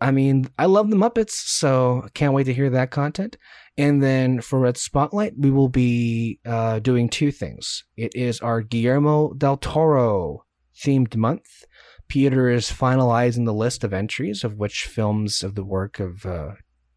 I 0.02 0.12
mean, 0.12 0.50
I 0.58 0.66
love 0.66 0.90
the 0.90 0.96
Muppets, 0.96 1.32
so 1.32 2.08
can't 2.14 2.34
wait 2.34 2.46
to 2.46 2.54
hear 2.54 2.70
that 2.70 2.92
content. 2.92 3.38
And 3.78 4.02
then 4.02 4.42
for 4.42 4.60
Red 4.60 4.78
Spotlight, 4.78 5.34
we 5.38 5.52
will 5.52 5.70
be 5.70 6.40
uh, 6.46 6.80
doing 6.80 7.10
two 7.10 7.32
things. 7.32 7.84
It 7.98 8.16
is 8.16 8.40
our 8.40 8.62
Guillermo 8.62 9.34
del 9.34 9.58
Toro 9.58 10.46
themed 10.82 11.16
month. 11.16 11.66
Peter 12.08 12.50
is 12.50 12.72
finalizing 12.72 13.46
the 13.46 13.54
list 13.54 13.84
of 13.84 13.94
entries 13.94 14.44
of 14.44 14.56
which 14.56 14.86
films 14.86 15.44
of 15.44 15.56
the 15.56 15.66
work 15.66 16.00
of 16.00 16.26
uh, 16.26 16.52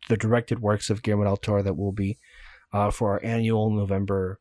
the 0.08 0.16
directed 0.16 0.60
works 0.60 0.88
of 0.88 1.02
Guillermo 1.02 1.24
del 1.24 1.36
Toro 1.36 1.62
that 1.62 1.76
will 1.76 1.92
be 1.92 2.18
uh, 2.72 2.90
for 2.90 3.12
our 3.12 3.24
annual 3.24 3.70
November 3.70 4.40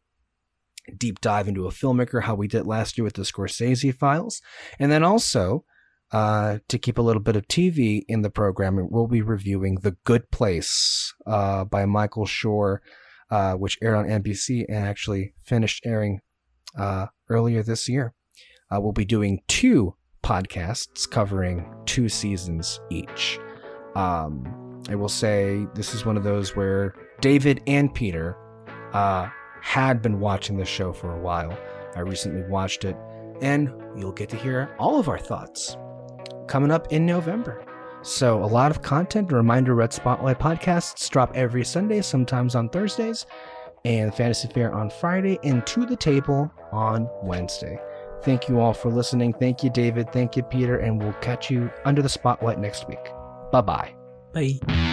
deep 0.97 1.21
dive 1.21 1.47
into 1.47 1.67
a 1.67 1.71
filmmaker, 1.71 2.23
how 2.23 2.35
we 2.35 2.47
did 2.47 2.65
last 2.65 2.97
year 2.97 3.05
with 3.05 3.13
the 3.13 3.23
Scorsese 3.23 3.93
files. 3.93 4.41
And 4.79 4.91
then 4.91 5.03
also, 5.03 5.65
uh, 6.11 6.59
to 6.67 6.77
keep 6.77 6.97
a 6.97 7.01
little 7.01 7.21
bit 7.21 7.35
of 7.35 7.47
TV 7.47 8.03
in 8.07 8.21
the 8.21 8.29
program, 8.29 8.87
we'll 8.89 9.07
be 9.07 9.21
reviewing 9.21 9.75
The 9.75 9.95
Good 10.03 10.29
Place 10.31 11.13
uh, 11.25 11.63
by 11.63 11.85
Michael 11.85 12.25
Schur, 12.25 12.79
uh, 13.29 13.53
which 13.53 13.77
aired 13.81 13.95
on 13.95 14.05
NBC 14.05 14.65
and 14.67 14.85
actually 14.85 15.33
finished 15.45 15.85
airing 15.85 16.19
uh, 16.77 17.07
earlier 17.29 17.63
this 17.63 17.87
year. 17.87 18.13
Uh, 18.69 18.81
we'll 18.81 18.91
be 18.91 19.05
doing 19.05 19.41
two 19.47 19.95
podcasts 20.23 21.09
covering 21.09 21.65
two 21.85 22.09
seasons 22.09 22.79
each. 22.89 23.39
Um, 23.95 24.81
I 24.89 24.95
will 24.95 25.09
say 25.09 25.65
this 25.75 25.93
is 25.93 26.05
one 26.05 26.17
of 26.17 26.23
those 26.23 26.55
where 26.55 26.93
David 27.21 27.61
and 27.67 27.93
Peter 27.93 28.35
uh, 28.93 29.29
had 29.61 30.01
been 30.01 30.19
watching 30.19 30.57
the 30.57 30.65
show 30.65 30.91
for 30.91 31.15
a 31.15 31.19
while. 31.19 31.57
I 31.95 32.01
recently 32.01 32.43
watched 32.49 32.83
it, 32.83 32.97
and 33.41 33.71
you'll 33.95 34.11
get 34.11 34.29
to 34.29 34.37
hear 34.37 34.73
all 34.79 34.99
of 34.99 35.07
our 35.07 35.19
thoughts 35.19 35.77
coming 36.51 36.69
up 36.69 36.91
in 36.91 37.05
November. 37.05 37.63
So, 38.03 38.43
a 38.43 38.45
lot 38.45 38.71
of 38.71 38.81
content. 38.81 39.31
A 39.31 39.35
reminder 39.35 39.73
Red 39.73 39.93
Spotlight 39.93 40.37
podcasts 40.37 41.09
drop 41.09 41.31
every 41.33 41.63
Sunday, 41.63 42.01
sometimes 42.01 42.55
on 42.55 42.67
Thursdays, 42.67 43.25
and 43.85 44.13
Fantasy 44.13 44.49
Fair 44.49 44.73
on 44.73 44.89
Friday, 44.89 45.39
and 45.43 45.65
To 45.67 45.85
the 45.85 45.95
Table 45.95 46.51
on 46.73 47.07
Wednesday. 47.23 47.79
Thank 48.23 48.49
you 48.49 48.59
all 48.59 48.73
for 48.73 48.89
listening. 48.89 49.33
Thank 49.33 49.63
you, 49.63 49.69
David. 49.69 50.11
Thank 50.11 50.35
you, 50.35 50.43
Peter. 50.43 50.77
And 50.77 51.01
we'll 51.01 51.13
catch 51.13 51.49
you 51.49 51.71
under 51.85 52.01
the 52.01 52.09
spotlight 52.09 52.59
next 52.59 52.87
week. 52.87 53.03
Bye 53.51 53.61
bye. 53.61 53.95
Bye. 54.33 54.90